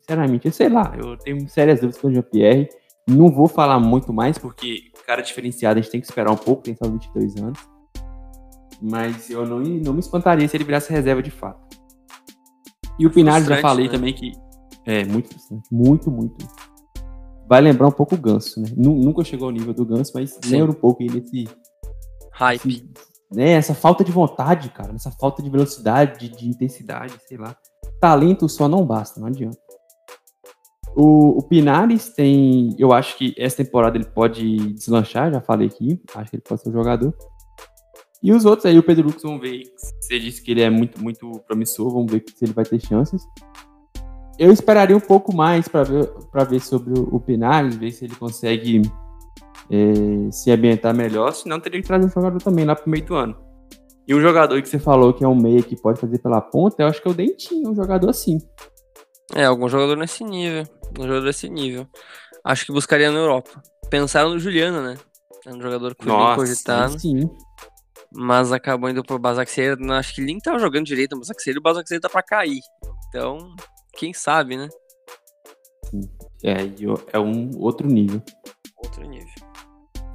Sinceramente, 0.00 0.50
sei 0.50 0.68
lá, 0.68 0.94
eu 0.98 1.16
tenho 1.18 1.48
sérias 1.48 1.80
dúvidas 1.80 2.00
com 2.00 2.08
o 2.08 2.12
Jean-Pierre. 2.12 2.68
Não 3.06 3.30
vou 3.30 3.48
falar 3.48 3.80
muito 3.80 4.12
mais, 4.12 4.38
porque 4.38 4.88
cara 5.08 5.22
diferenciado 5.22 5.78
a 5.78 5.82
gente 5.82 5.90
tem 5.90 6.00
que 6.02 6.06
esperar 6.06 6.30
um 6.30 6.36
pouco, 6.36 6.62
tem 6.62 6.76
só 6.76 6.86
22 6.86 7.36
anos. 7.36 7.58
Mas 8.80 9.28
eu 9.30 9.46
não, 9.46 9.58
não 9.58 9.92
me 9.92 10.00
espantaria 10.00 10.46
se 10.48 10.56
ele 10.56 10.64
virasse 10.64 10.92
reserva 10.92 11.22
de 11.22 11.30
fato. 11.30 11.66
E 12.98 13.06
o 13.06 13.10
Pinares 13.10 13.46
já 13.46 13.60
falei 13.60 13.86
né? 13.86 13.92
também 13.92 14.12
que 14.12 14.32
é 14.84 15.04
muito 15.04 15.34
muito, 15.70 16.10
muito. 16.10 16.36
Vai 17.48 17.60
lembrar 17.60 17.88
um 17.88 17.92
pouco 17.92 18.14
o 18.14 18.18
Ganso, 18.18 18.60
né? 18.60 18.68
Nunca 18.76 19.24
chegou 19.24 19.46
ao 19.46 19.52
nível 19.52 19.72
do 19.72 19.84
Ganso, 19.84 20.12
mas 20.14 20.38
Sim. 20.42 20.50
lembra 20.50 20.72
um 20.72 20.74
pouco 20.74 21.02
ele 21.02 21.18
esse 21.18 21.48
hype. 22.32 22.68
Esse, 22.68 22.90
né, 23.32 23.52
essa 23.52 23.74
falta 23.74 24.02
de 24.02 24.12
vontade, 24.12 24.70
cara, 24.70 24.94
essa 24.94 25.10
falta 25.10 25.42
de 25.42 25.50
velocidade, 25.50 26.28
de 26.28 26.48
intensidade, 26.48 27.14
sei 27.26 27.36
lá. 27.36 27.56
Talento 28.00 28.48
só 28.48 28.68
não 28.68 28.84
basta, 28.84 29.20
não 29.20 29.28
adianta. 29.28 29.58
O, 30.96 31.38
o 31.38 31.42
Pinares 31.42 32.08
tem, 32.08 32.74
eu 32.78 32.92
acho 32.92 33.16
que 33.16 33.34
essa 33.38 33.58
temporada 33.58 33.96
ele 33.96 34.06
pode 34.06 34.72
deslanchar, 34.74 35.32
já 35.32 35.40
falei 35.40 35.68
aqui, 35.68 36.02
acho 36.14 36.30
que 36.30 36.36
ele 36.36 36.42
pode 36.42 36.62
ser 36.62 36.70
o 36.70 36.72
jogador. 36.72 37.14
E 38.22 38.32
os 38.32 38.44
outros 38.44 38.66
aí, 38.66 38.78
o 38.78 38.82
Pedro 38.82 39.06
Lucas, 39.06 39.22
vamos 39.22 39.40
ver. 39.40 39.62
Você 40.00 40.18
disse 40.18 40.42
que 40.42 40.50
ele 40.50 40.62
é 40.62 40.70
muito, 40.70 41.00
muito 41.02 41.40
promissor, 41.46 41.90
vamos 41.92 42.10
ver 42.10 42.24
se 42.34 42.44
ele 42.44 42.52
vai 42.52 42.64
ter 42.64 42.80
chances. 42.80 43.22
Eu 44.38 44.52
esperaria 44.52 44.96
um 44.96 45.00
pouco 45.00 45.34
mais 45.34 45.68
para 45.68 45.84
ver, 45.84 46.08
ver 46.48 46.60
sobre 46.60 46.98
o, 46.98 47.16
o 47.16 47.20
Pinares, 47.20 47.76
ver 47.76 47.90
se 47.92 48.04
ele 48.04 48.14
consegue 48.14 48.82
é, 49.70 50.30
se 50.30 50.50
ambientar 50.50 50.94
melhor, 50.94 51.32
senão 51.32 51.60
teria 51.60 51.80
que 51.80 51.86
trazer 51.86 52.06
um 52.06 52.10
jogador 52.10 52.40
também 52.42 52.64
lá 52.64 52.74
pro 52.74 52.90
meio 52.90 53.04
do 53.04 53.14
ano. 53.14 53.36
E 54.06 54.14
um 54.14 54.20
jogador 54.20 54.60
que 54.62 54.68
você 54.68 54.78
falou 54.78 55.12
que 55.12 55.22
é 55.22 55.28
um 55.28 55.34
meia 55.34 55.62
que 55.62 55.76
pode 55.76 56.00
fazer 56.00 56.18
pela 56.18 56.40
ponta, 56.40 56.82
eu 56.82 56.86
acho 56.86 57.02
que 57.02 57.08
é 57.08 57.10
o 57.10 57.14
Dentinho, 57.14 57.70
um 57.70 57.74
jogador 57.74 58.08
assim. 58.08 58.38
É, 59.34 59.44
algum 59.44 59.68
jogador 59.68 59.96
nesse 59.96 60.24
nível. 60.24 60.64
Um 60.98 61.02
jogador 61.02 61.26
desse 61.26 61.48
nível. 61.48 61.86
Acho 62.42 62.64
que 62.64 62.72
buscaria 62.72 63.10
na 63.10 63.18
Europa. 63.18 63.62
Pensaram 63.90 64.30
no 64.30 64.38
Juliano, 64.38 64.80
né? 64.82 64.96
É 65.46 65.52
um 65.52 65.60
jogador 65.60 65.94
que 65.94 66.04
foi 66.04 66.12
Nossa, 66.12 66.28
bem 66.28 66.36
cogitado. 66.36 66.98
Sim. 66.98 67.30
Mas 68.12 68.52
acabou 68.52 68.88
indo 68.88 69.02
pro 69.02 69.18
Basaksehir. 69.18 69.76
Acho 69.90 70.14
que 70.14 70.20
ele 70.20 70.28
nem 70.28 70.38
tava 70.38 70.58
jogando 70.58 70.86
direito 70.86 71.12
no 71.12 71.20
Basaksehir. 71.20 71.56
E 71.56 71.58
o 71.58 71.62
Basaksehir 71.62 72.00
tá 72.00 72.08
pra 72.08 72.22
cair. 72.22 72.60
Então, 73.08 73.38
quem 73.94 74.12
sabe, 74.12 74.56
né? 74.56 74.68
É, 76.44 76.54
é 77.12 77.18
um 77.18 77.50
outro 77.58 77.86
nível. 77.86 78.22
Outro 78.76 79.06
nível. 79.08 79.28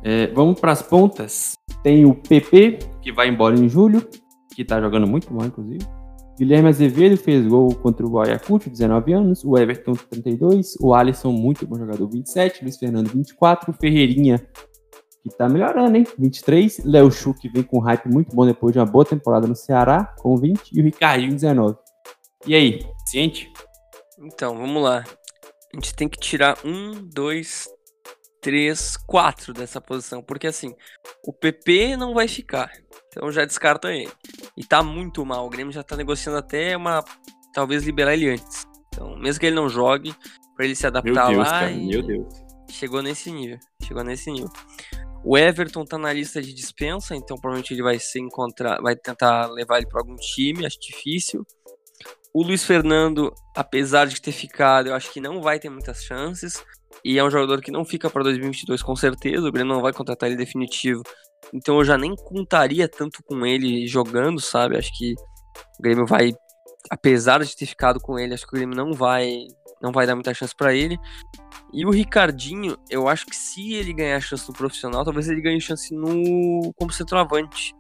É, 0.04 0.28
vamos 0.28 0.60
para 0.60 0.72
as 0.72 0.82
pontas. 0.82 1.54
Tem 1.82 2.06
o 2.06 2.14
PP, 2.14 2.80
que 3.02 3.12
vai 3.12 3.28
embora 3.28 3.56
em 3.56 3.70
julho, 3.70 4.08
que 4.56 4.66
tá 4.66 4.82
jogando 4.82 5.08
muito 5.08 5.34
mal, 5.34 5.46
inclusive. 5.46 5.86
Guilherme 6.38 6.70
Azevedo 6.70 7.16
fez 7.16 7.46
gol 7.46 7.74
contra 7.76 8.06
o 8.06 8.20
Ayacucho, 8.20 8.70
19 8.70 9.14
anos. 9.14 9.44
O 9.46 9.58
Everton, 9.58 9.94
32. 9.94 10.76
O 10.82 10.94
Alisson, 10.94 11.32
muito 11.32 11.66
bom 11.68 11.78
jogador, 11.78 12.10
27. 12.10 12.64
Luiz 12.64 12.78
Fernando, 12.78 13.10
24. 13.10 13.72
O 13.72 13.74
Ferreirinha, 13.74 14.46
que 15.24 15.30
tá 15.30 15.48
melhorando, 15.48 15.96
hein? 15.96 16.06
23. 16.20 16.84
Léo 16.84 17.10
Chu, 17.10 17.34
que 17.34 17.48
vem 17.50 17.64
com 17.64 17.80
hype 17.80 18.08
muito 18.08 18.36
bom 18.36 18.46
depois 18.46 18.74
de 18.74 18.80
uma 18.80 18.86
boa 18.86 19.06
temporada 19.06 19.48
no 19.48 19.56
Ceará, 19.56 20.14
com 20.20 20.36
20. 20.36 20.72
E 20.72 20.82
o 20.82 20.84
Ricardinho, 20.84 21.34
19. 21.34 21.78
E 22.46 22.54
aí, 22.54 22.86
ciente? 23.06 23.52
Então, 24.20 24.58
vamos 24.58 24.84
lá. 24.84 25.04
A 25.74 25.76
gente 25.76 25.96
tem 25.96 26.10
que 26.10 26.20
tirar 26.20 26.58
um, 26.66 26.92
dois, 27.10 27.68
3, 28.42 28.98
4 28.98 29.54
dessa 29.54 29.82
posição. 29.82 30.22
Porque 30.22 30.46
assim, 30.46 30.76
o 31.26 31.34
PP 31.34 31.96
não 31.98 32.14
vai 32.14 32.28
ficar. 32.28 32.70
Então 33.08 33.32
já 33.32 33.46
descarta 33.46 33.92
ele. 33.92 34.12
E 34.56 34.64
tá 34.64 34.84
muito 34.84 35.26
mal. 35.26 35.48
O 35.48 35.50
Grêmio 35.50 35.74
já 35.74 35.82
tá 35.82 35.96
negociando 35.96 36.38
até 36.38 36.76
uma. 36.78 37.04
Talvez 37.54 37.84
liberar 37.84 38.14
ele 38.14 38.30
antes. 38.30 38.68
Então, 38.90 39.18
mesmo 39.18 39.40
que 39.40 39.46
ele 39.48 39.56
não 39.56 39.70
jogue, 39.70 40.14
para 40.56 40.66
ele 40.66 40.76
se 40.76 40.86
adaptar 40.86 41.28
meu 41.28 41.36
Deus, 41.36 41.38
lá. 41.38 41.60
Cara, 41.62 41.72
meu 41.72 42.04
Deus. 42.04 42.34
Chegou 42.70 43.02
nesse 43.02 43.32
nível. 43.32 43.58
Chegou 43.82 44.04
nesse 44.04 44.32
nível. 44.32 44.52
O 45.24 45.38
Everton 45.38 45.86
tá 45.86 45.98
na 45.98 46.12
lista 46.12 46.42
de 46.42 46.54
dispensa, 46.54 47.16
então 47.16 47.38
provavelmente 47.38 47.74
ele 47.74 47.82
vai 47.82 47.98
se 47.98 48.20
encontrar, 48.20 48.82
vai 48.82 48.96
tentar 48.96 49.48
levar 49.48 49.78
ele 49.78 49.88
para 49.88 50.02
algum 50.02 50.16
time, 50.16 50.66
acho 50.66 50.80
difícil. 50.80 51.46
O 52.34 52.44
Luiz 52.44 52.66
Fernando, 52.66 53.32
apesar 53.56 54.08
de 54.08 54.20
ter 54.20 54.32
ficado, 54.32 54.88
eu 54.88 54.96
acho 54.96 55.12
que 55.14 55.22
não 55.22 55.42
vai 55.42 55.60
ter 55.60 55.70
muitas 55.70 56.04
chances. 56.04 56.64
E 57.06 57.20
é 57.20 57.24
um 57.24 57.30
jogador 57.30 57.62
que 57.62 57.72
não 57.72 57.86
fica 57.86 58.10
para 58.10 58.24
2022 58.24 58.82
com 58.82 58.96
certeza. 58.96 59.48
O 59.48 59.52
Grêmio 59.52 59.74
não 59.74 59.82
vai 59.82 59.94
contratar 59.94 60.28
ele 60.28 60.38
definitivo. 60.38 61.04
Então 61.54 61.78
eu 61.78 61.86
já 61.86 61.98
nem 61.98 62.16
contaria 62.16 62.88
tanto 62.88 63.22
com 63.24 63.46
ele 63.46 63.86
jogando, 63.86 64.42
sabe? 64.42 64.78
Acho 64.78 64.90
que 64.98 65.14
o 65.80 65.84
Grêmio 65.84 66.06
vai, 66.08 66.32
apesar 66.90 67.44
de 67.44 67.56
ter 67.56 67.68
ficado 67.68 68.00
com 68.00 68.18
ele, 68.18 68.34
acho 68.34 68.48
que 68.48 68.54
o 68.54 68.58
Grêmio 68.58 68.76
não 68.76 68.94
vai, 68.94 69.46
não 69.84 69.92
vai 69.92 70.08
dar 70.08 70.16
muita 70.16 70.34
chance 70.34 70.56
para 70.56 70.74
ele. 70.74 70.98
E 71.74 71.86
o 71.86 71.92
Ricardinho, 71.92 72.78
eu 72.90 73.10
acho 73.10 73.26
que 73.26 73.36
se 73.36 73.74
ele 73.74 73.94
ganhar 73.94 74.22
chance 74.22 74.48
no 74.48 74.56
profissional, 74.56 75.04
talvez 75.04 75.28
ele 75.28 75.42
ganhe 75.42 75.60
chance 75.60 75.94
no 75.94 76.74
como 76.76 76.92
centroavante. 76.92 77.76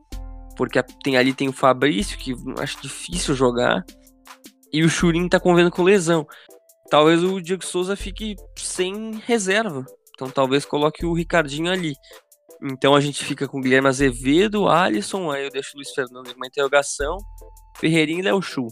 Porque 0.58 0.84
tem 1.04 1.16
ali 1.16 1.34
tem 1.34 1.48
o 1.48 1.54
Fabrício, 1.54 2.18
que 2.18 2.36
acho 2.60 2.82
difícil 2.82 3.34
jogar. 3.34 3.84
E 4.72 4.84
o 4.84 4.90
Churin 4.90 5.30
tá 5.30 5.40
convendo 5.40 5.72
com 5.72 5.82
lesão. 5.82 6.28
Talvez 6.90 7.24
o 7.24 7.40
Diego 7.40 7.64
Souza 7.64 7.96
fique 7.96 8.36
sem 8.58 9.14
reserva. 9.26 9.86
Então 10.14 10.30
talvez 10.30 10.66
coloque 10.66 11.06
o 11.06 11.14
Ricardinho 11.14 11.72
ali. 11.72 11.94
Então 12.62 12.96
a 12.96 13.02
gente 13.02 13.24
fica 13.24 13.48
com 13.48 13.62
Guilherme 13.62 13.88
Azevedo, 13.88 14.68
Alisson, 14.68 15.32
aí 15.32 15.44
eu 15.44 15.50
deixo 15.50 15.72
o 15.74 15.78
Luiz 15.78 15.92
Fernando 15.92 16.30
com 16.30 16.36
uma 16.36 16.48
interrogação, 16.48 17.18
Ferreirinha 17.78 18.20
e 18.20 18.24
Léo 18.24 18.42
Chu. 18.42 18.68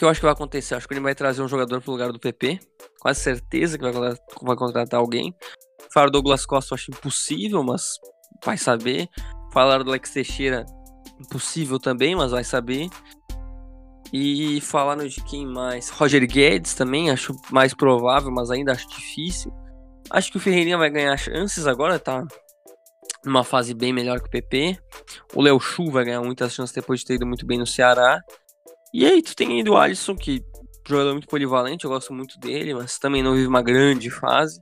Que 0.00 0.04
eu 0.06 0.08
acho 0.08 0.18
que 0.18 0.24
vai 0.24 0.32
acontecer? 0.32 0.74
Acho 0.74 0.88
que 0.88 0.94
ele 0.94 1.02
vai 1.02 1.14
trazer 1.14 1.42
um 1.42 1.46
jogador 1.46 1.82
pro 1.82 1.92
lugar 1.92 2.10
do 2.10 2.18
PP. 2.18 2.58
Quase 3.00 3.20
certeza 3.20 3.76
que 3.76 3.84
vai, 3.84 4.14
vai 4.40 4.56
contratar 4.56 4.98
alguém. 4.98 5.36
Falaram 5.92 6.10
Douglas 6.10 6.46
Costa, 6.46 6.72
eu 6.72 6.76
acho 6.76 6.90
impossível, 6.90 7.62
mas 7.62 7.98
vai 8.42 8.56
saber. 8.56 9.10
Falaram 9.52 9.84
do 9.84 9.90
Alex 9.90 10.08
Teixeira, 10.10 10.64
impossível 11.20 11.78
também, 11.78 12.16
mas 12.16 12.30
vai 12.30 12.42
saber. 12.42 12.88
E 14.10 14.62
falaram 14.62 15.06
de 15.06 15.22
quem 15.22 15.46
mais? 15.46 15.90
Roger 15.90 16.26
Guedes 16.26 16.72
também, 16.72 17.10
acho 17.10 17.36
mais 17.50 17.74
provável, 17.74 18.30
mas 18.30 18.50
ainda 18.50 18.72
acho 18.72 18.88
difícil. 18.88 19.52
Acho 20.08 20.32
que 20.32 20.38
o 20.38 20.40
Ferreirinha 20.40 20.78
vai 20.78 20.88
ganhar 20.88 21.14
chances 21.18 21.66
agora, 21.66 21.98
tá 21.98 22.26
numa 23.22 23.44
fase 23.44 23.74
bem 23.74 23.92
melhor 23.92 24.18
que 24.18 24.28
o 24.28 24.30
PP. 24.30 24.78
O 25.34 25.42
Léo 25.42 25.60
Chu 25.60 25.90
vai 25.90 26.06
ganhar 26.06 26.22
muitas 26.22 26.54
chances 26.54 26.74
depois 26.74 27.00
de 27.00 27.06
ter 27.06 27.14
ido 27.16 27.26
muito 27.26 27.44
bem 27.44 27.58
no 27.58 27.66
Ceará. 27.66 28.18
E 28.92 29.06
aí 29.06 29.22
tu 29.22 29.34
tem 29.36 29.48
ainda 29.48 29.70
o 29.70 29.76
Alisson, 29.76 30.16
que 30.16 30.42
jogador 30.88 31.12
muito 31.12 31.28
polivalente, 31.28 31.84
eu 31.84 31.90
gosto 31.90 32.12
muito 32.12 32.38
dele, 32.38 32.74
mas 32.74 32.98
também 32.98 33.22
não 33.22 33.34
vive 33.34 33.46
uma 33.46 33.62
grande 33.62 34.10
fase. 34.10 34.60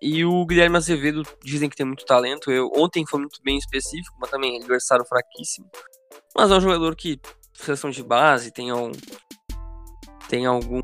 E 0.00 0.24
o 0.24 0.44
Guilherme 0.44 0.76
Azevedo 0.76 1.22
dizem 1.44 1.68
que 1.68 1.76
tem 1.76 1.86
muito 1.86 2.04
talento. 2.04 2.50
Eu, 2.50 2.70
ontem 2.76 3.06
foi 3.06 3.20
muito 3.20 3.40
bem 3.42 3.56
específico, 3.56 4.16
mas 4.20 4.30
também 4.30 4.58
adversário 4.58 5.04
fraquíssimo. 5.04 5.70
Mas 6.36 6.50
é 6.50 6.56
um 6.56 6.60
jogador 6.60 6.96
que, 6.96 7.20
seleção 7.52 7.88
de 7.88 8.02
base, 8.02 8.50
tem, 8.50 8.72
um, 8.72 8.90
tem 10.28 10.44
algum, 10.44 10.80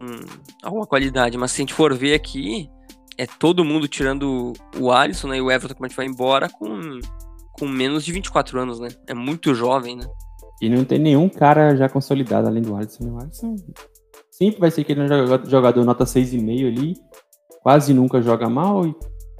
um, 0.00 0.20
alguma 0.62 0.86
qualidade. 0.86 1.36
Mas 1.36 1.50
se 1.50 1.60
a 1.60 1.62
gente 1.62 1.74
for 1.74 1.92
ver 1.94 2.14
aqui, 2.14 2.70
é 3.18 3.26
todo 3.26 3.64
mundo 3.64 3.88
tirando 3.88 4.52
o 4.78 4.92
Alisson 4.92 5.28
né, 5.28 5.38
e 5.38 5.40
o 5.40 5.50
Everton, 5.50 5.74
como 5.74 5.86
a 5.86 5.88
gente 5.88 5.96
vai 5.96 6.06
embora, 6.06 6.48
com, 6.48 7.00
com 7.58 7.66
menos 7.66 8.04
de 8.04 8.12
24 8.12 8.60
anos, 8.60 8.78
né? 8.78 8.88
É 9.08 9.14
muito 9.14 9.52
jovem, 9.52 9.96
né? 9.96 10.06
E 10.60 10.68
não 10.68 10.84
tem 10.84 10.98
nenhum 10.98 11.28
cara 11.28 11.76
já 11.76 11.88
consolidado 11.88 12.46
além 12.46 12.62
do 12.62 12.74
Alisson. 12.76 13.04
O 13.10 13.20
Alisson 13.20 13.56
sempre 14.30 14.60
vai 14.60 14.70
ser 14.70 14.82
aquele 14.82 15.06
jogador 15.46 15.84
nota 15.84 16.04
6,5 16.04 16.66
ali. 16.66 16.94
Quase 17.62 17.94
nunca 17.94 18.20
joga 18.20 18.48
mal 18.48 18.86
e 18.86 18.94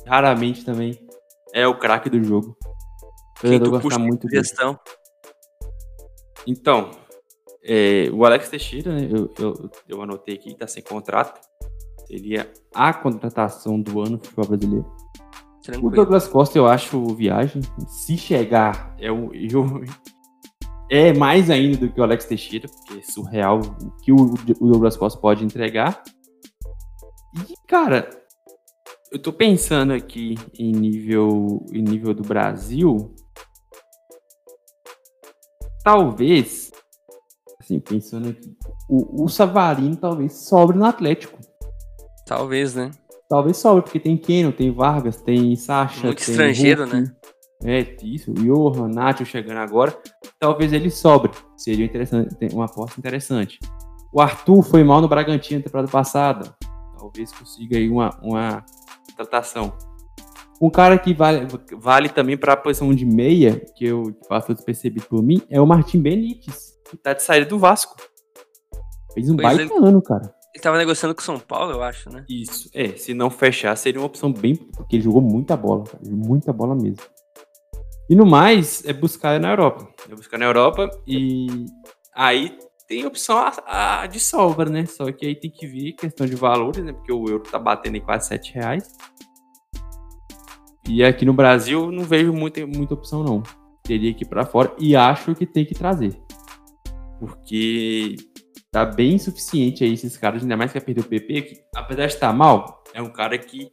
raramente 0.07 0.65
também 0.65 0.99
é 1.53 1.67
o 1.67 1.79
craque 1.79 2.11
do 2.11 2.23
jogo. 2.23 2.57
O 3.43 3.47
jogador 3.47 3.81
gosta 3.83 3.99
muito 3.99 4.29
gestão. 4.29 4.79
Então, 6.47 6.91
é, 7.63 8.11
o 8.13 8.25
Alex 8.25 8.49
Teixeira, 8.51 8.93
né, 8.93 9.09
eu, 9.11 9.33
eu, 9.39 9.71
eu 9.89 10.03
anotei 10.03 10.35
aqui, 10.35 10.55
tá 10.55 10.67
sem 10.67 10.83
contrato. 10.83 11.41
Seria 12.07 12.51
a 12.75 12.93
contratação 12.93 13.81
do 13.81 14.01
ano 14.01 14.19
do 14.19 14.25
futebol 14.25 14.47
brasileiro. 14.49 14.87
Tranquilo. 15.63 15.89
O 15.89 15.91
Douglas 15.91 16.29
Costa 16.29 16.59
eu 16.59 16.67
acho 16.67 17.03
viagem. 17.15 17.63
Se 17.89 18.19
chegar, 18.19 18.95
é 18.99 19.11
o, 19.13 19.31
eu, 19.33 19.83
é 20.91 21.13
mais 21.13 21.51
ainda 21.51 21.79
do 21.79 21.93
que 21.93 22.01
o 22.01 22.05
Alex 22.05 22.27
Teixeira, 22.27 22.69
porque 22.69 23.01
é 23.01 23.03
surreal 23.03 23.61
o 23.61 23.91
que 24.03 24.13
o, 24.13 24.35
o 24.61 24.71
Douglas 24.71 24.97
Costa 24.97 25.19
pode 25.19 25.45
entregar. 25.45 26.03
E, 27.49 27.55
cara, 27.67 28.09
eu 29.11 29.19
tô 29.19 29.33
pensando 29.33 29.93
aqui 29.93 30.37
em 30.59 30.73
nível, 30.73 31.65
em 31.73 31.83
nível 31.83 32.15
do 32.15 32.23
Brasil. 32.23 33.15
Talvez, 35.83 36.71
assim, 37.61 37.79
pensando 37.81 38.29
aqui, 38.31 38.57
o, 38.89 39.25
o 39.25 39.29
Savarino 39.29 39.97
talvez 39.97 40.33
sobre 40.49 40.77
no 40.77 40.85
Atlético. 40.85 41.39
Talvez, 42.27 42.75
né? 42.75 42.91
Talvez 43.29 43.57
sobre, 43.57 43.83
porque 43.83 44.01
tem 44.01 44.17
Keno, 44.17 44.53
tem 44.53 44.71
Vargas, 44.71 45.21
tem 45.21 45.55
Sacha. 45.57 46.07
Muito 46.07 46.25
tem 46.25 46.31
estrangeiro, 46.31 46.83
Hulk, 46.83 46.97
né? 46.97 47.17
É, 47.65 47.97
isso. 48.03 48.31
O 48.31 48.35
Johan, 48.35 48.89
Nacho 48.89 49.25
chegando 49.25 49.59
agora. 49.59 49.97
Talvez 50.39 50.73
ele 50.73 50.91
sobre. 50.91 51.33
Seria 51.57 51.87
interessante, 51.87 52.37
uma 52.53 52.67
aposta 52.67 53.01
interessante. 53.01 53.59
O 54.13 54.21
Arthur 54.21 54.63
foi 54.63 54.85
mal 54.85 55.01
no 55.01 55.09
Bragantino 55.09 55.61
na 55.61 55.65
temporada 55.65 55.91
passada. 55.91 56.55
Talvez 56.99 57.33
consiga 57.33 57.77
aí 57.77 57.89
uma, 57.89 58.11
uma 58.23 58.65
tratação. 59.17 59.73
Um 60.61 60.71
cara 60.71 60.99
que 60.99 61.13
vale, 61.13 61.47
vale 61.77 62.09
também 62.09 62.37
para 62.37 62.53
a 62.53 62.57
posição 62.57 62.95
de 62.95 63.05
meia, 63.05 63.61
que 63.75 63.85
eu 63.85 64.15
passou 64.29 64.55
despercebido 64.55 65.07
por 65.07 65.23
mim, 65.23 65.43
é 65.51 65.61
o 65.61 65.67
Martim 65.67 66.01
Benítez, 66.01 66.75
que 66.89 66.97
tá 66.97 67.13
de 67.13 67.23
saída 67.23 67.47
do 67.47 67.59
Vasco. 67.59 67.97
Fez 69.13 69.29
um 69.29 69.37
pois 69.37 69.57
baita 69.57 69.75
ele, 69.75 69.87
ano, 69.87 70.01
cara. 70.01 70.33
Ele 70.55 70.63
tava 70.63 70.79
negociando 70.79 71.15
com 71.15 71.21
o 71.21 71.25
São 71.25 71.39
Paulo, 71.39 71.73
eu 71.73 71.83
acho, 71.83 72.09
né? 72.11 72.25
Isso, 72.29 72.71
é. 72.73 72.91
Se 72.91 73.13
não 73.13 73.31
fechar, 73.31 73.75
seria 73.77 74.01
uma 74.01 74.07
opção 74.07 74.33
bem. 74.33 74.55
Porque 74.55 74.97
ele 74.97 75.03
jogou 75.03 75.21
muita 75.21 75.57
bola, 75.57 75.85
cara. 75.85 75.99
Muita 76.09 76.53
bola 76.53 76.77
mesmo. 76.77 77.03
E 78.15 78.17
no 78.17 78.25
mais, 78.25 78.85
é 78.85 78.93
buscar 78.93 79.41
na 79.41 79.51
Europa. 79.51 79.93
É 80.09 80.15
buscar 80.15 80.39
na 80.39 80.45
Europa 80.45 80.89
e 81.05 81.67
aí 82.15 82.57
tem 82.87 83.05
opção 83.05 83.37
a, 83.37 84.03
a 84.03 84.07
de 84.07 84.21
sobra, 84.21 84.71
né? 84.71 84.87
Só 84.87 85.11
que 85.11 85.27
aí 85.27 85.35
tem 85.35 85.51
que 85.51 85.67
ver 85.67 85.95
questão 85.95 86.25
de 86.25 86.37
valores, 86.37 86.85
né? 86.85 86.93
Porque 86.93 87.13
o 87.13 87.29
euro 87.29 87.43
tá 87.43 87.59
batendo 87.59 87.97
em 87.97 88.01
quase 88.01 88.29
7 88.29 88.55
reais. 88.55 88.93
E 90.89 91.03
aqui 91.03 91.25
no 91.25 91.33
Brasil 91.33 91.91
não 91.91 92.05
vejo 92.05 92.33
muita, 92.33 92.65
muita 92.65 92.95
opção, 92.95 93.25
não. 93.25 93.43
Teria 93.83 94.15
que 94.15 94.23
ir 94.23 94.29
para 94.29 94.47
fora 94.47 94.73
e 94.79 94.95
acho 94.95 95.35
que 95.35 95.45
tem 95.45 95.67
que 95.67 95.75
trazer. 95.75 96.17
Porque 97.19 98.15
tá 98.71 98.85
bem 98.85 99.15
insuficiente 99.15 99.83
aí 99.83 99.93
esses 99.93 100.17
caras, 100.17 100.43
ainda 100.43 100.57
mais 100.57 100.71
que 100.71 100.79
vai 100.79 100.87
perder 100.87 101.01
o 101.01 101.09
PP, 101.09 101.43
que 101.43 101.61
apesar 101.75 102.07
de 102.07 102.15
estar 102.15 102.33
mal, 102.33 102.85
é 102.95 103.03
um 103.03 103.11
cara 103.11 103.37
que 103.37 103.73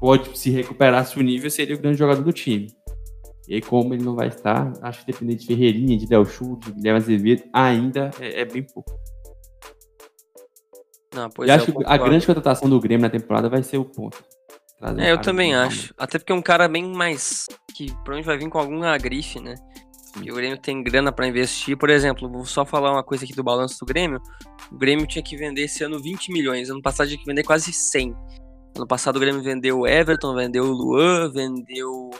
pode 0.00 0.38
se 0.38 0.48
recuperar 0.48 1.04
se 1.06 1.18
o 1.18 1.22
nível 1.22 1.50
seria 1.50 1.76
o 1.76 1.78
grande 1.78 1.98
jogador 1.98 2.22
do 2.22 2.32
time. 2.32 2.77
E 3.48 3.54
aí, 3.54 3.62
como 3.62 3.94
ele 3.94 4.04
não 4.04 4.14
vai 4.14 4.28
estar, 4.28 4.70
acho 4.82 5.00
que 5.00 5.06
dependendo 5.10 5.40
de 5.40 5.46
Ferreirinha, 5.46 5.96
de 5.96 6.06
Del 6.06 6.22
de 6.24 6.72
Guilherme 6.72 6.98
Azevedo, 6.98 7.44
ainda 7.50 8.10
é, 8.20 8.42
é 8.42 8.44
bem 8.44 8.62
pouco. 8.62 8.92
Não, 11.14 11.30
e 11.46 11.50
é, 11.50 11.54
acho 11.54 11.72
que 11.72 11.82
a 11.86 11.96
grande 11.96 12.26
contratação 12.26 12.68
do 12.68 12.78
Grêmio 12.78 13.02
na 13.02 13.10
temporada 13.10 13.48
vai 13.48 13.62
ser 13.62 13.78
o 13.78 13.84
ponto. 13.86 14.22
é, 14.98 15.10
eu 15.10 15.18
também 15.18 15.54
acho. 15.54 15.94
Até 15.96 16.18
porque 16.18 16.30
é 16.30 16.34
um 16.34 16.42
cara 16.42 16.68
bem 16.68 16.84
mais. 16.92 17.46
que 17.74 17.86
provavelmente 17.86 18.26
vai 18.26 18.36
vir 18.36 18.50
com 18.50 18.58
alguma 18.58 18.98
grife, 18.98 19.40
né? 19.40 19.54
Sim. 19.92 20.30
o 20.30 20.34
Grêmio 20.34 20.58
tem 20.58 20.82
grana 20.82 21.10
para 21.10 21.26
investir. 21.26 21.76
Por 21.78 21.88
exemplo, 21.88 22.30
vou 22.30 22.44
só 22.44 22.66
falar 22.66 22.92
uma 22.92 23.02
coisa 23.02 23.24
aqui 23.24 23.34
do 23.34 23.42
balanço 23.42 23.78
do 23.80 23.86
Grêmio. 23.86 24.20
O 24.70 24.76
Grêmio 24.76 25.06
tinha 25.06 25.22
que 25.22 25.36
vender 25.38 25.62
esse 25.62 25.82
ano 25.82 25.98
20 25.98 26.30
milhões. 26.32 26.68
Ano 26.68 26.82
passado 26.82 27.08
tinha 27.08 27.18
que 27.18 27.26
vender 27.26 27.44
quase 27.44 27.72
100. 27.72 28.14
Ano 28.76 28.86
passado 28.86 29.16
o 29.16 29.20
Grêmio 29.20 29.42
vendeu 29.42 29.80
o 29.80 29.86
Everton, 29.86 30.34
vendeu 30.34 30.64
o 30.64 30.72
Luan, 30.72 31.32
vendeu 31.32 32.10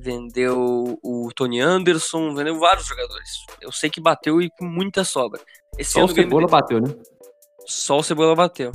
vendeu 0.00 0.98
o 1.02 1.28
Tony 1.34 1.60
Anderson, 1.60 2.34
vendeu 2.34 2.58
vários 2.58 2.86
jogadores. 2.86 3.30
Eu 3.60 3.72
sei 3.72 3.90
que 3.90 4.00
bateu 4.00 4.40
e 4.40 4.50
com 4.50 4.64
muita 4.64 5.04
sobra. 5.04 5.40
Esse 5.78 5.92
Só 5.92 6.00
ano 6.00 6.12
o 6.12 6.14
Cebola 6.14 6.46
Grêmio... 6.46 6.48
bateu, 6.48 6.80
né? 6.80 6.94
Só 7.66 7.98
o 7.98 8.02
Cebola 8.02 8.34
bateu. 8.34 8.72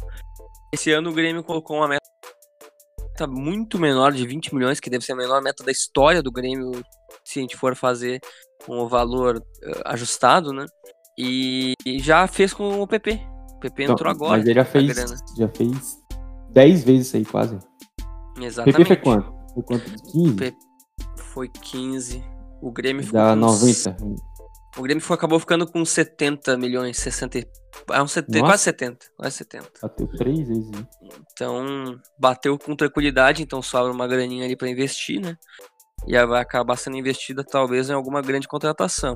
Esse 0.74 0.92
ano 0.92 1.10
o 1.10 1.14
Grêmio 1.14 1.44
colocou 1.44 1.78
uma 1.78 1.88
meta 1.88 3.28
muito 3.28 3.80
menor 3.80 4.12
de 4.12 4.26
20 4.26 4.54
milhões, 4.54 4.80
que 4.80 4.90
deve 4.90 5.04
ser 5.04 5.14
a 5.14 5.16
menor 5.16 5.42
meta 5.42 5.64
da 5.64 5.72
história 5.72 6.22
do 6.22 6.32
Grêmio, 6.32 6.72
se 7.24 7.40
a 7.40 7.42
gente 7.42 7.58
for 7.58 7.76
fazer 7.76 8.20
com 8.66 8.80
o 8.80 8.88
valor 8.88 9.38
uh, 9.38 9.82
ajustado, 9.86 10.54
né? 10.54 10.66
E, 11.18 11.74
e, 11.86 12.00
já 12.00 12.28
fez 12.28 12.54
com 12.54 12.82
o 12.82 12.88
PP. 12.88 13.20
O 13.56 13.60
PP 13.60 13.84
então, 13.84 13.94
entrou 13.94 14.12
agora. 14.12 14.38
Mas 14.38 14.46
ele 14.46 14.54
já 14.54 14.66
fez, 14.66 14.96
já 15.38 15.50
fez 15.50 15.98
10 16.52 16.84
vezes 16.84 17.08
isso 17.08 17.18
aí, 17.18 17.26
quase. 17.26 17.60
Exatamente. 18.40 18.78
PP 18.78 18.86
foi 18.86 18.98
quanto? 18.98 19.34
Foi 19.54 19.64
quanto? 19.64 19.92
15? 20.12 20.56
Foi 21.40 21.48
15. 21.48 22.22
O 22.62 22.70
Grêmio 22.70 23.02
ficou 23.02 23.18
Dá 23.18 23.34
90. 23.34 23.96
O 24.78 24.82
Grêmio 24.82 25.02
foi, 25.02 25.16
acabou 25.16 25.40
ficando 25.40 25.66
com 25.66 25.86
70 25.86 26.58
milhões, 26.58 26.98
60. 26.98 27.40
É 27.92 28.02
um 28.02 28.08
70, 28.08 28.46
quase 28.46 28.64
70. 28.64 29.06
Quase 29.16 29.38
70. 29.38 29.70
Bateu 29.82 30.08
três 30.18 30.48
vezes. 30.48 30.70
Né? 30.70 30.86
Então, 31.32 31.98
bateu 32.20 32.60
com 32.60 32.76
tranquilidade, 32.76 33.42
então 33.42 33.62
sobra 33.62 33.90
uma 33.90 34.06
graninha 34.06 34.44
ali 34.44 34.58
para 34.58 34.70
investir, 34.70 35.22
né? 35.22 35.38
E 36.06 36.26
vai 36.26 36.42
acabar 36.42 36.76
sendo 36.76 36.98
investida 36.98 37.42
talvez 37.42 37.90
em 37.90 37.94
alguma 37.94 38.22
grande 38.22 38.48
contratação. 38.48 39.16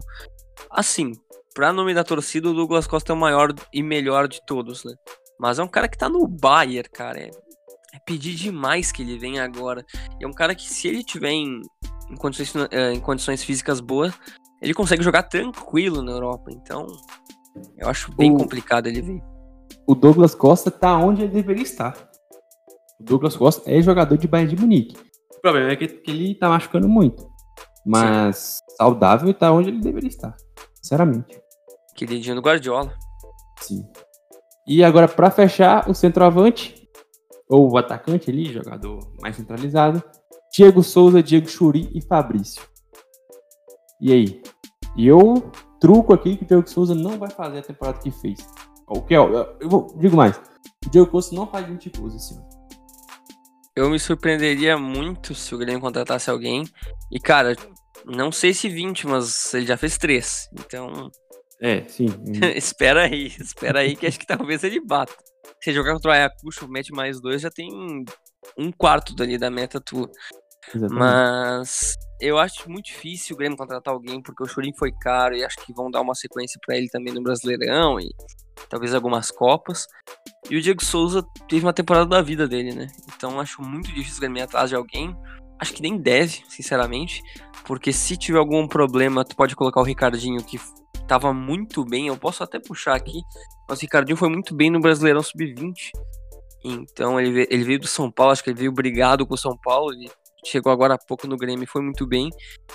Assim, 0.71 1.11
pra 1.53 1.73
nome 1.73 1.93
da 1.93 2.05
torcida, 2.05 2.49
o 2.49 2.53
Douglas 2.53 2.87
Costa 2.87 3.11
é 3.11 3.15
o 3.15 3.19
maior 3.19 3.53
e 3.73 3.83
melhor 3.83 4.29
de 4.29 4.39
todos, 4.45 4.85
né? 4.85 4.93
Mas 5.37 5.59
é 5.59 5.63
um 5.63 5.67
cara 5.67 5.89
que 5.89 5.97
tá 5.97 6.07
no 6.07 6.25
Bayern, 6.25 6.89
cara. 6.89 7.19
É, 7.19 7.31
é 7.93 7.99
pedir 8.05 8.35
demais 8.35 8.93
que 8.93 9.01
ele 9.01 9.19
venha 9.19 9.43
agora. 9.43 9.85
E 10.19 10.23
é 10.23 10.27
um 10.27 10.33
cara 10.33 10.55
que, 10.55 10.71
se 10.71 10.87
ele 10.87 11.03
tiver 11.03 11.31
em, 11.31 11.61
em 12.13 12.17
condições, 12.17 12.67
eh, 12.71 12.93
em 12.93 12.99
condições 12.99 13.43
físicas 13.43 13.79
boas, 13.79 14.13
ele 14.61 14.73
consegue 14.73 15.03
jogar 15.03 15.23
tranquilo 15.23 16.01
na 16.01 16.11
Europa. 16.11 16.51
Então, 16.51 16.87
eu 17.77 17.89
acho 17.89 18.15
bem 18.15 18.31
o, 18.31 18.37
complicado 18.37 18.87
ele 18.87 19.01
vir. 19.01 19.23
O 19.87 19.95
Douglas 19.95 20.33
Costa 20.35 20.71
tá 20.71 20.97
onde 20.97 21.23
ele 21.23 21.33
deveria 21.33 21.63
estar. 21.63 21.93
O 22.99 23.03
Douglas 23.03 23.35
Costa 23.35 23.69
é 23.69 23.81
jogador 23.81 24.17
de 24.17 24.27
Bayern 24.27 24.55
de 24.55 24.61
Munique. 24.61 24.95
O 25.35 25.41
problema 25.41 25.71
é 25.71 25.75
que, 25.75 25.87
que 25.87 26.11
ele 26.11 26.35
tá 26.35 26.47
machucando 26.47 26.87
muito. 26.87 27.27
Mas 27.85 28.37
Sim. 28.37 28.75
saudável 28.77 29.33
tá 29.33 29.51
onde 29.51 29.69
ele 29.69 29.81
deveria 29.81 30.07
estar. 30.07 30.35
Sinceramente. 30.75 31.41
Queridinho 31.95 32.35
do 32.35 32.41
Guardiola. 32.41 32.93
Sim. 33.59 33.83
E 34.65 34.83
agora, 34.83 35.07
para 35.07 35.29
fechar, 35.29 35.89
o 35.89 35.93
centroavante, 35.93 36.87
ou 37.49 37.69
o 37.69 37.77
atacante 37.77 38.31
ali, 38.31 38.45
jogador 38.45 38.99
mais 39.21 39.35
centralizado, 39.35 40.01
Diego 40.53 40.83
Souza, 40.83 41.23
Diego 41.23 41.47
Churi 41.47 41.89
e 41.93 42.01
Fabrício. 42.01 42.61
E 43.99 44.11
aí? 44.13 44.41
E 44.95 45.07
eu 45.07 45.51
truco 45.79 46.13
aqui 46.13 46.37
que 46.37 46.43
o 46.43 46.47
Diego 46.47 46.69
Souza 46.69 46.93
não 46.93 47.17
vai 47.17 47.29
fazer 47.29 47.59
a 47.59 47.63
temporada 47.63 47.99
que 47.99 48.11
fez. 48.11 48.47
O 48.87 49.01
que 49.01 49.15
eu, 49.15 49.33
eu 49.59 49.67
vou, 49.67 49.87
digo 49.97 50.15
mais. 50.15 50.39
O 50.85 50.89
Diego 50.89 51.09
Costa 51.09 51.35
não 51.35 51.47
faz 51.47 51.65
20 51.65 51.89
gols 51.97 52.15
esse 52.15 52.35
ano. 52.35 52.47
Eu 53.75 53.89
me 53.89 53.99
surpreenderia 53.99 54.77
muito 54.77 55.33
se 55.33 55.55
o 55.55 55.57
Grêmio 55.57 55.81
contratasse 55.81 56.29
alguém. 56.29 56.63
E, 57.11 57.19
cara, 57.19 57.55
não 58.05 58.31
sei 58.31 58.53
se 58.53 58.69
20, 58.69 59.07
mas 59.07 59.53
ele 59.53 59.65
já 59.65 59.77
fez 59.77 59.97
3. 59.97 60.49
Então. 60.53 61.09
É, 61.59 61.83
sim. 61.87 62.07
espera 62.55 63.05
aí, 63.05 63.27
espera 63.39 63.79
aí 63.79 63.95
que 63.95 64.05
acho 64.05 64.19
que 64.19 64.27
talvez 64.27 64.63
ele 64.63 64.79
bata. 64.79 65.13
Se 65.61 65.73
jogar 65.73 65.93
contra 65.93 66.11
o 66.11 66.13
Ayacucho, 66.13 66.67
mete 66.67 66.91
mais 66.91 67.19
dois, 67.19 67.41
já 67.41 67.49
tem 67.49 67.69
um 68.57 68.71
quarto 68.71 69.15
dali 69.15 69.37
da 69.37 69.49
meta 69.49 69.79
tua. 69.79 70.09
Exatamente. 70.69 70.99
Mas 70.99 71.93
eu 72.19 72.37
acho 72.37 72.69
muito 72.69 72.85
difícil 72.85 73.35
o 73.35 73.37
Grêmio 73.37 73.57
contratar 73.57 73.93
alguém, 73.93 74.21
porque 74.21 74.43
o 74.43 74.47
Churin 74.47 74.73
foi 74.77 74.91
caro 74.91 75.35
e 75.35 75.43
acho 75.43 75.57
que 75.57 75.73
vão 75.73 75.91
dar 75.91 76.01
uma 76.01 76.15
sequência 76.15 76.59
para 76.65 76.77
ele 76.77 76.87
também 76.89 77.13
no 77.13 77.21
Brasileirão 77.21 77.99
e 77.99 78.09
talvez 78.69 78.93
algumas 78.93 79.29
Copas. 79.29 79.87
E 80.49 80.55
o 80.55 80.61
Diego 80.61 80.83
Souza 80.83 81.23
teve 81.49 81.65
uma 81.65 81.73
temporada 81.73 82.05
da 82.05 82.21
vida 82.21 82.47
dele, 82.47 82.73
né? 82.73 82.87
Então 83.15 83.39
acho 83.39 83.61
muito 83.61 83.89
difícil 83.93 84.17
o 84.17 84.19
Grêmio 84.21 84.39
ir 84.39 84.43
atrás 84.43 84.69
de 84.69 84.75
alguém. 84.75 85.15
Acho 85.59 85.73
que 85.73 85.81
nem 85.81 85.97
deve, 85.97 86.43
sinceramente, 86.49 87.21
porque 87.65 87.93
se 87.93 88.17
tiver 88.17 88.39
algum 88.39 88.67
problema, 88.67 89.23
tu 89.23 89.35
pode 89.35 89.55
colocar 89.55 89.79
o 89.79 89.83
Ricardinho, 89.83 90.43
que 90.43 90.59
tava 91.07 91.33
muito 91.33 91.85
bem. 91.85 92.07
Eu 92.07 92.17
posso 92.17 92.43
até 92.43 92.59
puxar 92.59 92.95
aqui, 92.95 93.21
mas 93.69 93.79
o 93.79 93.81
Ricardinho 93.81 94.17
foi 94.17 94.29
muito 94.29 94.55
bem 94.55 94.69
no 94.69 94.79
Brasileirão 94.79 95.21
Sub-20. 95.21 95.91
Então 96.65 97.19
ele 97.19 97.31
veio, 97.31 97.47
ele 97.49 97.63
veio 97.63 97.79
do 97.79 97.87
São 97.87 98.09
Paulo, 98.09 98.31
acho 98.31 98.43
que 98.43 98.49
ele 98.49 98.59
veio 98.59 98.71
brigado 98.71 99.25
com 99.27 99.33
o 99.33 99.37
São 99.37 99.57
Paulo. 99.57 99.93
Ele 99.93 100.09
chegou 100.43 100.71
agora 100.71 100.95
há 100.95 100.97
pouco 100.97 101.27
no 101.27 101.37
Grêmio 101.37 101.63
e 101.63 101.67
foi 101.67 101.81
muito 101.81 102.05
bem. 102.05 102.29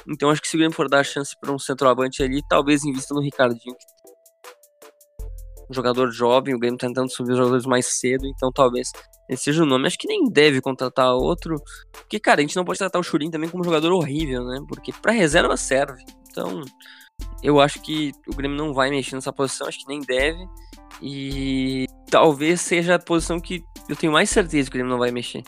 Então 0.08 0.30
acho 0.30 0.40
que 0.40 0.48
se 0.48 0.56
o 0.56 0.58
Grêmio 0.58 0.76
for 0.76 0.88
dar 0.88 1.04
chance 1.04 1.34
para 1.40 1.52
um 1.52 1.58
centroavante 1.58 2.22
ali, 2.22 2.42
talvez 2.48 2.84
invista 2.84 3.14
no 3.14 3.20
Ricardinho. 3.20 3.76
Um 5.70 5.74
jogador 5.74 6.10
jovem, 6.10 6.54
o 6.54 6.58
Grêmio 6.58 6.78
tá 6.78 6.86
tentando 6.86 7.10
subir 7.10 7.32
os 7.32 7.38
jogadores 7.38 7.66
mais 7.66 7.86
cedo, 8.00 8.26
então 8.26 8.50
talvez 8.50 8.90
esse 9.28 9.44
seja 9.44 9.62
o 9.62 9.66
nome. 9.66 9.86
Acho 9.86 9.98
que 9.98 10.08
nem 10.08 10.24
deve 10.24 10.60
contratar 10.60 11.12
outro. 11.14 11.56
Porque, 11.92 12.18
cara, 12.18 12.40
a 12.40 12.42
gente 12.42 12.56
não 12.56 12.64
pode 12.64 12.78
tratar 12.78 12.98
o 12.98 13.02
Churin 13.02 13.30
também 13.30 13.50
como 13.50 13.60
um 13.60 13.64
jogador 13.64 13.92
horrível, 13.92 14.44
né? 14.44 14.58
Porque 14.66 14.92
pra 14.92 15.12
reserva 15.12 15.56
serve. 15.56 16.02
Então, 16.30 16.62
eu 17.42 17.60
acho 17.60 17.82
que 17.82 18.12
o 18.26 18.34
Grêmio 18.34 18.56
não 18.56 18.72
vai 18.72 18.88
mexer 18.88 19.14
nessa 19.14 19.32
posição, 19.32 19.68
acho 19.68 19.80
que 19.80 19.88
nem 19.88 20.00
deve. 20.00 20.42
E 21.02 21.86
talvez 22.10 22.62
seja 22.62 22.94
a 22.94 22.98
posição 22.98 23.38
que 23.38 23.62
eu 23.88 23.96
tenho 23.96 24.12
mais 24.12 24.30
certeza 24.30 24.70
que 24.70 24.76
o 24.76 24.78
Grêmio 24.78 24.90
não 24.90 24.98
vai 24.98 25.10
mexer. 25.10 25.42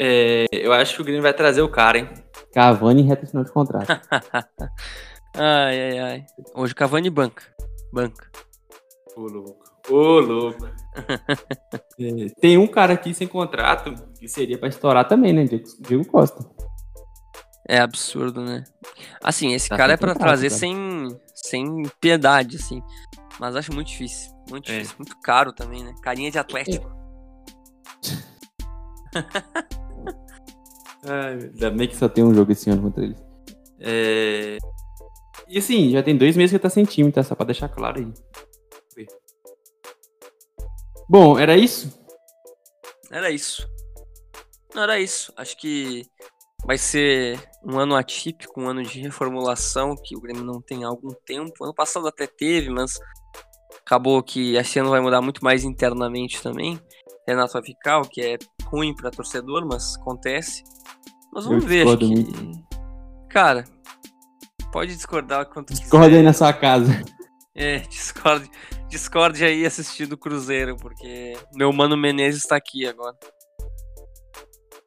É, 0.00 0.46
eu 0.52 0.72
acho 0.72 0.94
que 0.94 1.02
o 1.02 1.04
Grêmio 1.04 1.22
vai 1.22 1.34
trazer 1.34 1.60
o 1.60 1.68
cara, 1.68 1.98
hein? 1.98 2.08
Cavani 2.54 3.02
reta 3.02 3.26
final 3.26 3.42
de 3.42 3.50
contrato. 3.50 3.88
ai, 5.34 5.80
ai, 5.80 5.98
ai. 5.98 6.26
Hoje 6.54 6.72
Cavani 6.72 7.10
banca. 7.10 7.42
Banca. 7.92 8.30
Ô, 9.16 9.22
louco. 9.22 9.64
Ô, 9.90 10.20
louco. 10.20 10.64
é, 11.98 12.28
tem 12.40 12.56
um 12.56 12.68
cara 12.68 12.92
aqui 12.92 13.12
sem 13.12 13.26
contrato 13.26 13.92
que 14.20 14.28
seria 14.28 14.56
para 14.56 14.68
estourar 14.68 15.08
também, 15.08 15.32
né? 15.32 15.42
Diego, 15.42 15.64
Diego 15.80 16.06
Costa. 16.06 16.48
É 17.68 17.80
absurdo, 17.80 18.40
né? 18.40 18.62
Assim, 19.20 19.52
esse 19.52 19.68
tá 19.68 19.76
cara 19.76 19.94
é 19.94 19.96
para 19.96 20.14
trazer 20.14 20.48
cara. 20.48 20.60
sem, 20.60 21.08
sem 21.34 21.82
piedade, 22.00 22.56
assim. 22.56 22.80
Mas 23.40 23.56
acho 23.56 23.74
muito 23.74 23.88
difícil. 23.88 24.30
Muito 24.48 24.70
é. 24.70 24.74
difícil. 24.76 24.96
Muito 24.96 25.18
caro 25.20 25.52
também, 25.52 25.82
né? 25.82 25.92
Carinha 26.02 26.30
de 26.30 26.38
Atlético. 26.38 26.88
Ai, 31.04 31.34
ainda 31.34 31.70
bem 31.70 31.88
que 31.88 31.96
só 31.96 32.08
tem 32.08 32.24
um 32.24 32.34
jogo 32.34 32.52
esse 32.52 32.70
ano 32.70 32.82
contra 32.82 33.04
eles. 33.04 33.18
É... 33.80 34.58
E 35.48 35.58
assim, 35.58 35.90
já 35.90 36.02
tem 36.02 36.16
dois 36.16 36.36
meses 36.36 36.52
que 36.52 36.58
tá 36.58 36.68
sem 36.68 36.84
time, 36.84 37.10
tá? 37.10 37.22
Só 37.22 37.34
pra 37.34 37.46
deixar 37.46 37.68
claro 37.68 37.98
aí. 37.98 39.06
Bom, 41.08 41.38
era 41.38 41.56
isso? 41.56 41.98
Era 43.10 43.30
isso. 43.30 43.66
Não, 44.74 44.82
era 44.82 45.00
isso. 45.00 45.32
Acho 45.36 45.56
que 45.56 46.04
vai 46.66 46.76
ser 46.76 47.40
um 47.64 47.78
ano 47.78 47.96
atípico, 47.96 48.60
um 48.60 48.68
ano 48.68 48.82
de 48.82 49.00
reformulação, 49.00 49.96
que 49.96 50.14
o 50.14 50.20
Grêmio 50.20 50.44
não 50.44 50.60
tem 50.60 50.84
há 50.84 50.88
algum 50.88 51.14
tempo. 51.24 51.64
Ano 51.64 51.74
passado 51.74 52.06
até 52.06 52.26
teve, 52.26 52.68
mas 52.68 53.00
acabou 53.80 54.22
que 54.22 54.56
esse 54.56 54.78
ano 54.78 54.90
vai 54.90 55.00
mudar 55.00 55.22
muito 55.22 55.42
mais 55.42 55.64
internamente 55.64 56.42
também. 56.42 56.78
Renato 57.26 57.54
vai 57.54 57.62
ficar, 57.62 58.00
o 58.00 58.08
que 58.08 58.20
é 58.20 58.36
ruim 58.64 58.94
para 58.94 59.10
torcedor, 59.10 59.66
mas 59.66 59.96
acontece. 59.96 60.62
Mas 61.32 61.44
vamos 61.44 61.64
Eu 61.64 61.68
ver, 61.68 61.86
acho 61.86 61.98
que... 61.98 62.06
Muito. 62.06 62.68
Cara, 63.28 63.64
pode 64.72 64.94
discordar 64.94 65.46
quanto 65.46 65.72
Discorda 65.72 66.16
aí 66.16 66.22
na 66.22 66.32
sua 66.32 66.52
casa. 66.52 67.02
É, 67.54 67.78
discorde, 67.90 68.50
discorde 68.88 69.44
aí 69.44 69.66
assistindo 69.66 70.12
o 70.12 70.18
Cruzeiro, 70.18 70.76
porque 70.76 71.36
meu 71.54 71.72
mano 71.72 71.96
Menezes 71.96 72.42
está 72.42 72.56
aqui 72.56 72.86
agora. 72.86 73.16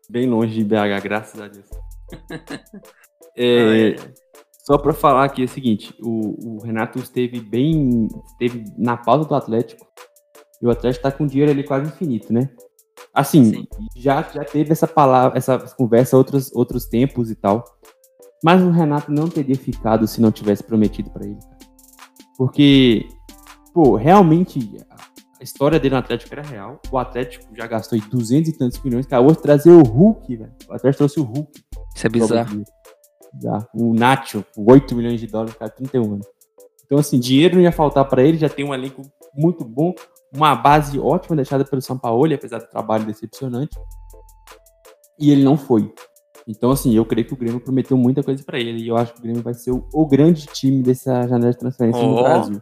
Bem 0.09 0.27
longe 0.27 0.53
de 0.53 0.63
BH, 0.63 1.01
graças 1.03 1.39
a 1.39 1.47
Deus. 1.47 1.69
é, 3.37 3.95
só 4.65 4.77
para 4.77 4.93
falar 4.93 5.25
aqui 5.25 5.41
é 5.41 5.45
o 5.45 5.49
seguinte, 5.49 5.95
o, 6.01 6.57
o, 6.57 6.63
Renato 6.63 6.99
esteve 6.99 7.39
bem, 7.39 8.07
esteve 8.31 8.65
na 8.77 8.97
pauta 8.97 9.27
do 9.27 9.35
Atlético, 9.35 9.87
e 10.61 10.65
o 10.65 10.69
Atlético 10.69 11.07
está 11.07 11.17
com 11.17 11.25
dinheiro 11.25 11.51
ali 11.51 11.63
quase 11.63 11.87
infinito, 11.87 12.31
né? 12.31 12.49
Assim, 13.13 13.67
já, 13.95 14.21
já 14.33 14.43
teve 14.43 14.71
essa 14.71 14.87
palavra, 14.87 15.37
essa 15.37 15.59
conversa 15.77 16.15
outros, 16.15 16.51
outros 16.55 16.85
tempos 16.85 17.29
e 17.29 17.35
tal. 17.35 17.63
Mas 18.43 18.61
o 18.61 18.71
Renato 18.71 19.11
não 19.11 19.27
teria 19.27 19.55
ficado 19.55 20.07
se 20.07 20.21
não 20.21 20.31
tivesse 20.31 20.63
prometido 20.63 21.09
para 21.11 21.25
ele. 21.25 21.39
Porque, 22.37 23.07
pô, 23.73 23.95
realmente 23.95 24.77
a 25.39 25.43
história 25.43 25.79
dele 25.79 25.95
no 25.95 25.99
Atlético 25.99 26.33
era 26.33 26.41
real. 26.41 26.79
O 26.91 26.97
Atlético 26.97 27.45
já 27.55 27.67
gastou 27.67 27.99
200 27.99 28.49
e 28.49 28.57
tantos 28.57 28.81
milhões. 28.83 29.05
Acabou 29.05 29.31
de 29.31 29.41
trazer 29.41 29.71
o 29.71 29.83
Hulk, 29.83 30.35
velho. 30.37 30.53
O 30.69 30.73
Atlético 30.73 30.97
trouxe 30.97 31.19
o 31.19 31.23
Hulk. 31.23 31.51
Isso 31.95 32.07
é 32.07 32.09
bizarro. 32.09 32.63
O 33.73 33.93
Nacho, 33.93 34.45
8 34.57 34.95
milhões 34.95 35.19
de 35.19 35.27
dólares, 35.27 35.55
cara, 35.55 35.69
31 35.69 36.13
anos. 36.13 36.27
Então, 36.85 36.97
assim, 36.97 37.19
dinheiro 37.19 37.55
não 37.55 37.61
ia 37.61 37.71
faltar 37.71 38.05
para 38.05 38.23
ele. 38.23 38.37
Já 38.37 38.49
tem 38.49 38.65
um 38.65 38.73
elenco 38.73 39.01
muito 39.35 39.65
bom 39.65 39.93
uma 40.33 40.55
base 40.55 40.99
ótima 40.99 41.35
deixada 41.35 41.65
pelo 41.65 41.81
São 41.81 41.97
Paulo, 41.97 42.33
apesar 42.33 42.59
do 42.59 42.69
trabalho 42.69 43.05
decepcionante. 43.05 43.77
E 45.19 45.31
ele 45.31 45.43
não 45.43 45.57
foi. 45.57 45.93
Então, 46.47 46.71
assim, 46.71 46.95
eu 46.95 47.05
creio 47.05 47.27
que 47.27 47.33
o 47.33 47.37
Grêmio 47.37 47.59
prometeu 47.59 47.95
muita 47.95 48.23
coisa 48.23 48.43
para 48.43 48.59
ele. 48.59 48.83
E 48.83 48.87
eu 48.87 48.97
acho 48.97 49.13
que 49.13 49.19
o 49.19 49.21
Grêmio 49.21 49.43
vai 49.43 49.53
ser 49.53 49.71
o, 49.71 49.87
o 49.93 50.05
grande 50.07 50.45
time 50.47 50.81
dessa 50.81 51.27
janela 51.27 51.51
de 51.51 51.57
transferência 51.59 52.01
oh. 52.01 52.07
no 52.07 52.23
Brasil. 52.23 52.61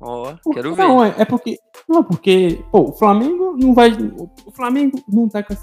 Ó, 0.00 0.34
oh, 0.44 0.50
quero 0.50 0.74
ver. 0.74 0.82
Não, 0.82 1.04
é, 1.04 1.14
é, 1.18 1.24
porque. 1.24 1.58
Não, 1.88 2.04
porque, 2.04 2.62
pô, 2.70 2.90
o 2.90 2.92
Flamengo 2.92 3.56
não 3.58 3.74
vai. 3.74 3.90
O 4.46 4.52
Flamengo 4.52 5.02
não 5.08 5.28
tá 5.28 5.42
com. 5.42 5.54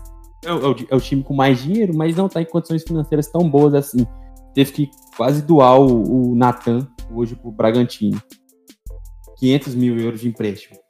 É 0.44 0.52
o, 0.52 0.76
é 0.90 0.96
o 0.96 1.00
time 1.00 1.24
com 1.24 1.34
mais 1.34 1.64
dinheiro, 1.64 1.96
mas 1.96 2.16
não 2.16 2.28
tá 2.28 2.42
em 2.42 2.46
condições 2.46 2.84
financeiras 2.84 3.28
tão 3.28 3.50
boas 3.50 3.74
assim. 3.74 4.06
Teve 4.54 4.72
que 4.72 4.92
quase 5.16 5.42
doar 5.42 5.80
o, 5.80 6.32
o 6.32 6.36
Natan 6.36 6.88
hoje 7.12 7.36
pro 7.36 7.52
Bragantino. 7.52 8.22
500 9.38 9.76
mil 9.76 9.98
euros 10.00 10.22
de 10.22 10.28
empréstimo 10.28 10.85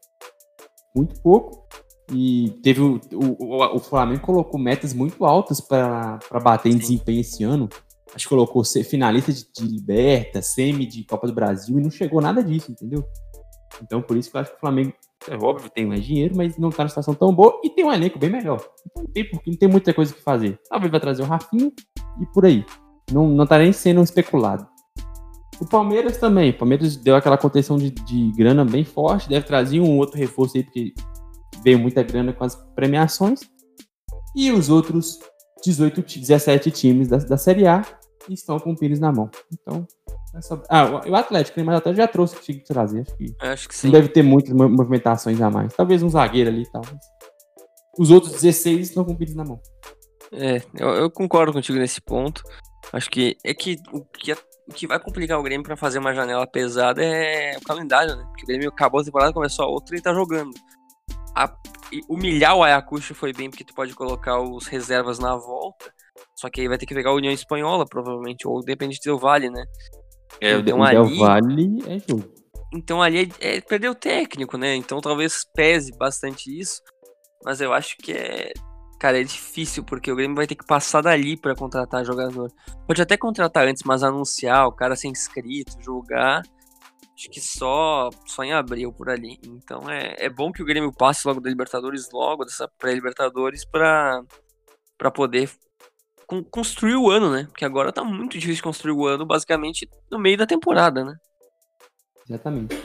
muito 0.96 1.20
pouco. 1.22 1.68
E 2.12 2.52
teve 2.62 2.82
o, 2.82 3.02
o, 3.14 3.76
o 3.76 3.80
Flamengo 3.80 4.22
colocou 4.22 4.60
metas 4.60 4.94
muito 4.94 5.26
altas 5.26 5.60
para 5.60 6.20
bater 6.44 6.72
em 6.72 6.78
desempenho 6.78 7.22
esse 7.22 7.44
ano. 7.44 7.68
Acho 8.14 8.26
que 8.26 8.30
colocou 8.30 8.64
ser 8.64 8.84
finalista 8.84 9.34
de, 9.34 9.46
de 9.52 9.66
Liberta, 9.66 10.42
semi 10.42 10.86
de 10.86 11.04
Copa 11.04 11.28
do 11.28 11.34
Brasil 11.34 11.78
e 11.80 11.82
não 11.82 11.90
chegou 11.90 12.22
nada 12.22 12.44
disso, 12.44 12.72
entendeu? 12.72 13.04
Então 13.82 14.02
por 14.02 14.16
isso 14.16 14.30
que 14.30 14.38
eu 14.38 14.42
acho 14.42 14.52
que 14.52 14.58
o 14.58 14.60
Flamengo, 14.60 14.94
é 15.28 15.36
óbvio, 15.36 15.70
tem 15.70 15.86
mais 15.86 16.06
dinheiro, 16.06 16.36
mas 16.38 16.58
não 16.58 16.70
tá 16.70 16.84
numa 16.84 16.90
situação 16.90 17.14
tão 17.14 17.34
boa 17.34 17.60
e 17.64 17.70
tem 17.70 17.84
um 17.84 17.92
elenco 17.92 18.20
bem 18.20 18.30
melhor. 18.30 18.64
Então 18.86 19.04
não 19.04 19.12
tem, 19.12 19.30
porque 19.30 19.50
não 19.50 19.58
tem 19.58 19.68
muita 19.68 19.94
coisa 19.94 20.14
que 20.14 20.22
fazer. 20.22 20.60
Talvez 20.70 20.92
vai 20.92 21.00
trazer 21.00 21.24
o 21.24 21.26
Rafinha 21.26 21.72
e 22.22 22.26
por 22.28 22.46
aí. 22.46 22.64
Não, 23.12 23.28
não 23.28 23.46
tá 23.46 23.58
nem 23.58 23.74
sendo 23.74 24.02
especulado. 24.02 24.68
O 25.60 25.66
Palmeiras 25.66 26.18
também. 26.18 26.52
O 26.52 26.58
Palmeiras 26.58 26.96
deu 26.98 27.16
aquela 27.16 27.38
contenção 27.38 27.78
de, 27.78 27.90
de 27.90 28.32
grana 28.32 28.66
bem 28.66 28.84
forte, 28.84 29.30
deve 29.30 29.46
trazer 29.46 29.80
um 29.80 29.98
outro 29.98 30.18
reforço 30.18 30.58
aí, 30.58 30.64
porque 30.64 30.94
veio 31.64 31.80
muita 31.80 32.04
grana 32.04 32.34
com 32.34 32.44
as 32.44 32.56
premiações. 32.76 33.42
E 34.36 34.52
os 34.52 34.70
outros 34.70 35.20
18, 35.64 36.02
17 36.02 36.72
times 36.72 37.08
da, 37.08 37.18
da 37.18 37.38
Série 37.38 37.68
A 37.68 37.84
estão 38.30 38.60
com 38.60 38.72
o 38.72 38.76
Pires 38.76 39.00
na 39.00 39.12
mão. 39.12 39.30
Então, 39.54 39.88
é 40.36 40.40
ah, 40.70 41.02
o 41.08 41.16
Atlético, 41.16 41.60
né? 41.60 41.66
mas 41.66 41.78
até 41.78 41.94
já 41.94 42.08
trouxe 42.08 42.36
o 42.36 42.40
que 42.40 42.46
tinha 42.46 42.58
que 42.60 42.66
trazer. 42.66 43.02
Acho 43.02 43.16
que, 43.16 43.36
acho 43.40 43.68
que 43.70 43.76
sim. 43.76 43.88
Não 43.88 43.94
deve 43.94 44.10
ter 44.10 44.22
muitas 44.22 44.52
movimentações 44.52 45.40
a 45.40 45.50
mais. 45.50 45.74
Talvez 45.74 46.04
um 46.04 46.10
zagueiro 46.10 46.50
ali 46.50 46.64
e 46.64 46.72
tal. 46.72 46.82
Os 47.98 48.12
outros 48.12 48.34
16 48.34 48.90
estão 48.90 49.06
com 49.06 49.14
o 49.14 49.18
Pires 49.18 49.36
na 49.36 49.46
mão. 49.46 49.60
É, 50.32 50.62
eu, 50.78 50.90
eu, 50.90 51.10
concordo 51.10 51.54
contigo 51.54 51.80
nesse 51.80 52.02
ponto. 52.02 52.44
Acho 52.92 53.10
que 53.10 53.38
é 53.44 53.54
que 53.54 53.78
o 53.94 54.04
que 54.04 54.34
o 54.68 54.74
que 54.74 54.88
vai 54.88 55.00
complicar 55.00 55.40
o 55.40 55.44
Grêmio 55.44 55.66
para 55.66 55.78
fazer 55.78 56.00
uma 56.00 56.14
janela 56.14 56.48
pesada 56.48 57.04
é 57.04 57.58
o 57.58 57.62
calendário, 57.62 58.16
né? 58.16 58.24
Porque 58.28 58.44
o 58.44 58.48
Grêmio 58.48 58.70
acabou 58.70 59.02
a 59.02 59.04
temporada, 59.04 59.34
começou 59.34 59.66
a 59.66 59.70
outra 59.70 59.96
e 59.96 60.02
tá 60.02 60.14
jogando. 60.14 60.52
A, 61.36 61.54
humilhar 62.10 62.56
o 62.56 62.64
Ayacucho 62.64 63.14
foi 63.14 63.32
bem 63.34 63.50
porque 63.50 63.64
tu 63.64 63.74
pode 63.74 63.94
colocar 63.94 64.40
os 64.40 64.68
reservas 64.68 65.20
na 65.20 65.36
volta. 65.36 65.94
Só 66.36 66.50
que 66.50 66.62
aí 66.62 66.68
vai 66.68 66.78
ter 66.78 66.86
que 66.86 66.96
pegar 66.96 67.12
a 67.12 67.16
União 67.16 67.32
Espanhola, 67.32 67.86
provavelmente, 67.86 68.48
ou 68.48 68.64
depende 68.64 69.00
do 69.06 69.20
Vale, 69.20 69.50
né? 69.50 69.66
É, 70.42 70.54
então, 70.54 70.80
o 70.80 70.86
Del 70.86 71.18
Vale 71.18 71.84
é 71.88 72.00
jogo. 72.00 72.34
Então 72.74 73.02
ali 73.02 73.32
é, 73.40 73.58
é 73.58 73.62
perder 73.62 73.90
o 73.90 73.96
técnico, 73.96 74.58
né? 74.58 74.76
Então 74.76 75.00
talvez 75.00 75.46
pese 75.54 75.96
bastante 75.98 76.50
isso. 76.60 76.82
Mas 77.44 77.62
eu 77.62 77.72
acho 77.72 77.96
que 77.98 78.12
é. 78.12 78.52
Cara, 79.00 79.20
é 79.20 79.24
difícil, 79.24 79.84
porque 79.84 80.12
o 80.12 80.16
Grêmio 80.16 80.36
vai 80.36 80.48
ter 80.48 80.56
que 80.56 80.66
passar 80.66 81.02
dali 81.02 81.36
para 81.36 81.56
contratar 81.56 82.06
jogador. 82.06 82.52
Pode 82.88 83.02
até 83.02 83.18
contratar 83.18 83.68
antes, 83.68 83.84
mas 83.84 84.04
anunciar, 84.04 84.68
o 84.68 84.72
cara 84.72 84.96
ser 84.96 85.10
inscrito, 85.10 85.74
julgar. 85.82 86.42
Acho 87.14 87.30
que 87.30 87.40
só, 87.40 88.10
só 88.26 88.44
em 88.44 88.54
abril 88.54 88.92
por 88.92 89.10
ali. 89.10 89.40
Então 89.44 89.90
é, 89.90 90.16
é 90.18 90.30
bom 90.30 90.52
que 90.52 90.62
o 90.62 90.66
Grêmio 90.66 90.92
passe 90.92 91.28
logo 91.28 91.40
da 91.40 91.50
Libertadores, 91.50 92.10
logo 92.12 92.44
dessa 92.44 92.68
pré-Libertadores, 92.78 93.64
para 93.66 94.24
poder 95.14 95.50
construir 96.50 96.96
o 96.96 97.10
ano, 97.10 97.32
né? 97.32 97.46
Porque 97.46 97.64
agora 97.64 97.94
tá 97.94 98.04
muito 98.04 98.38
difícil 98.38 98.64
construir 98.64 98.94
o 98.94 99.06
ano, 99.06 99.26
basicamente 99.26 99.88
no 100.12 100.20
meio 100.20 100.38
da 100.38 100.46
temporada, 100.46 101.06
né? 101.06 101.16
Exatamente. 102.28 102.76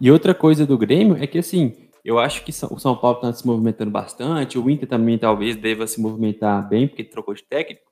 E 0.00 0.10
outra 0.10 0.34
coisa 0.34 0.66
do 0.66 0.78
Grêmio 0.78 1.16
é 1.16 1.26
que, 1.26 1.38
assim, 1.38 1.89
eu 2.04 2.18
acho 2.18 2.44
que 2.44 2.50
o 2.50 2.78
São 2.78 2.96
Paulo 2.96 3.16
está 3.16 3.32
se 3.32 3.46
movimentando 3.46 3.90
bastante, 3.90 4.58
o 4.58 4.70
Inter 4.70 4.88
também 4.88 5.18
talvez 5.18 5.56
deva 5.56 5.86
se 5.86 6.00
movimentar 6.00 6.66
bem, 6.68 6.88
porque 6.88 7.04
trocou 7.04 7.34
de 7.34 7.42
técnico, 7.42 7.82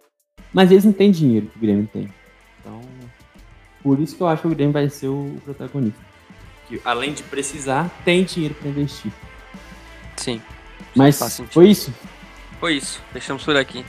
mas 0.53 0.71
eles 0.71 0.85
não 0.85 0.93
têm 0.93 1.11
dinheiro 1.11 1.47
que 1.47 1.59
o 1.59 1.61
Grêmio 1.61 1.89
tem. 1.93 2.09
Então, 2.61 2.81
por 3.83 4.01
isso 4.01 4.17
que 4.17 4.23
eu 4.23 4.27
acho 4.27 4.43
que 4.43 4.49
o 4.49 4.55
Grêmio 4.55 4.73
vai 4.73 4.89
ser 4.89 5.09
o 5.09 5.37
protagonista. 5.45 6.01
Que, 6.67 6.81
além 6.85 7.13
de 7.13 7.23
precisar, 7.23 7.91
tem 8.05 8.25
dinheiro 8.25 8.55
para 8.55 8.69
investir. 8.69 9.13
Sim. 10.17 10.41
Mas 10.95 11.41
foi 11.51 11.69
isso? 11.69 11.93
Foi 12.59 12.77
isso. 12.77 13.03
Deixamos 13.13 13.45
por 13.45 13.57
aqui. 13.57 13.85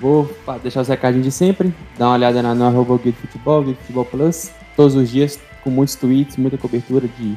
Vou 0.00 0.28
deixar 0.62 0.80
os 0.80 0.88
recadinhos 0.88 1.24
de 1.26 1.32
sempre. 1.32 1.72
Dá 1.96 2.08
uma 2.08 2.14
olhada 2.14 2.42
na, 2.42 2.54
no 2.54 2.66
arroba 2.66 2.98
Guia 2.98 3.12
Futebol, 3.12 3.62
Guia 3.62 3.76
Futebol 3.76 4.04
Plus. 4.04 4.50
Todos 4.74 4.94
os 4.96 5.08
dias 5.08 5.38
com 5.62 5.70
muitos 5.70 5.94
tweets, 5.94 6.36
muita 6.36 6.58
cobertura 6.58 7.06
de 7.06 7.36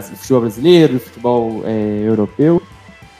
futebol 0.00 0.40
brasileiro, 0.42 1.00
futebol 1.00 1.62
é, 1.64 2.00
europeu 2.06 2.62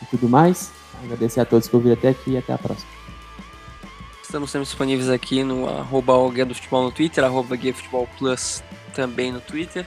e 0.03 0.07
tudo 0.07 0.29
mais. 0.29 0.71
Agradecer 1.03 1.41
a 1.41 1.45
todos 1.45 1.67
que 1.67 1.75
ouviram 1.75 1.95
até 1.95 2.09
aqui 2.09 2.33
e 2.33 2.37
até 2.37 2.53
a 2.53 2.59
próxima. 2.59 2.89
Estamos 4.23 4.51
sempre 4.51 4.67
disponíveis 4.67 5.09
aqui 5.09 5.43
no 5.43 5.69
arroba 5.69 6.13
Guia 6.31 6.47
do 6.47 6.55
Futebol 6.55 6.85
no 6.85 6.93
Twitter, 6.93 7.25
arroba 7.25 7.57
Guia 7.57 7.75
Futebol 7.75 8.09
Plus 8.19 8.63
também 8.95 9.33
no 9.33 9.41
Twitter. 9.41 9.87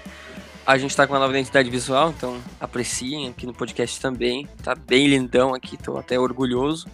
A 0.65 0.77
gente 0.77 0.91
está 0.91 1.05
com 1.05 1.13
uma 1.13 1.19
nova 1.19 1.33
identidade 1.33 1.69
visual, 1.69 2.09
então 2.09 2.37
apreciem 2.59 3.29
aqui 3.29 3.45
no 3.45 3.53
podcast 3.53 3.99
também. 3.99 4.47
Tá 4.63 4.75
bem 4.75 5.07
lindão 5.07 5.53
aqui, 5.53 5.77
tô 5.77 5.97
até 5.97 6.19
orgulhoso. 6.19 6.87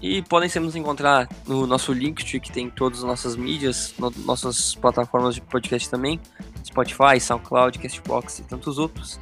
E 0.00 0.22
podem 0.22 0.48
sempre 0.48 0.66
nos 0.66 0.76
encontrar 0.76 1.28
no 1.46 1.66
nosso 1.66 1.92
Linktree, 1.92 2.38
que 2.38 2.52
tem 2.52 2.70
todas 2.70 2.98
as 2.98 3.04
nossas 3.04 3.34
mídias, 3.34 3.92
no, 3.98 4.12
nossas 4.24 4.74
plataformas 4.76 5.34
de 5.34 5.40
podcast 5.40 5.90
também, 5.90 6.20
Spotify, 6.64 7.20
SoundCloud, 7.20 7.78
Castbox 7.78 8.40
e 8.40 8.42
tantos 8.42 8.78
outros. 8.78 9.20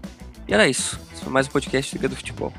E 0.49 0.55
era 0.55 0.69
isso. 0.69 1.01
Esse 1.13 1.23
foi 1.23 1.33
mais 1.33 1.49
um 1.49 1.51
podcast 1.51 1.95
Liga 1.97 2.09
do 2.09 2.17
Futebol. 2.17 2.53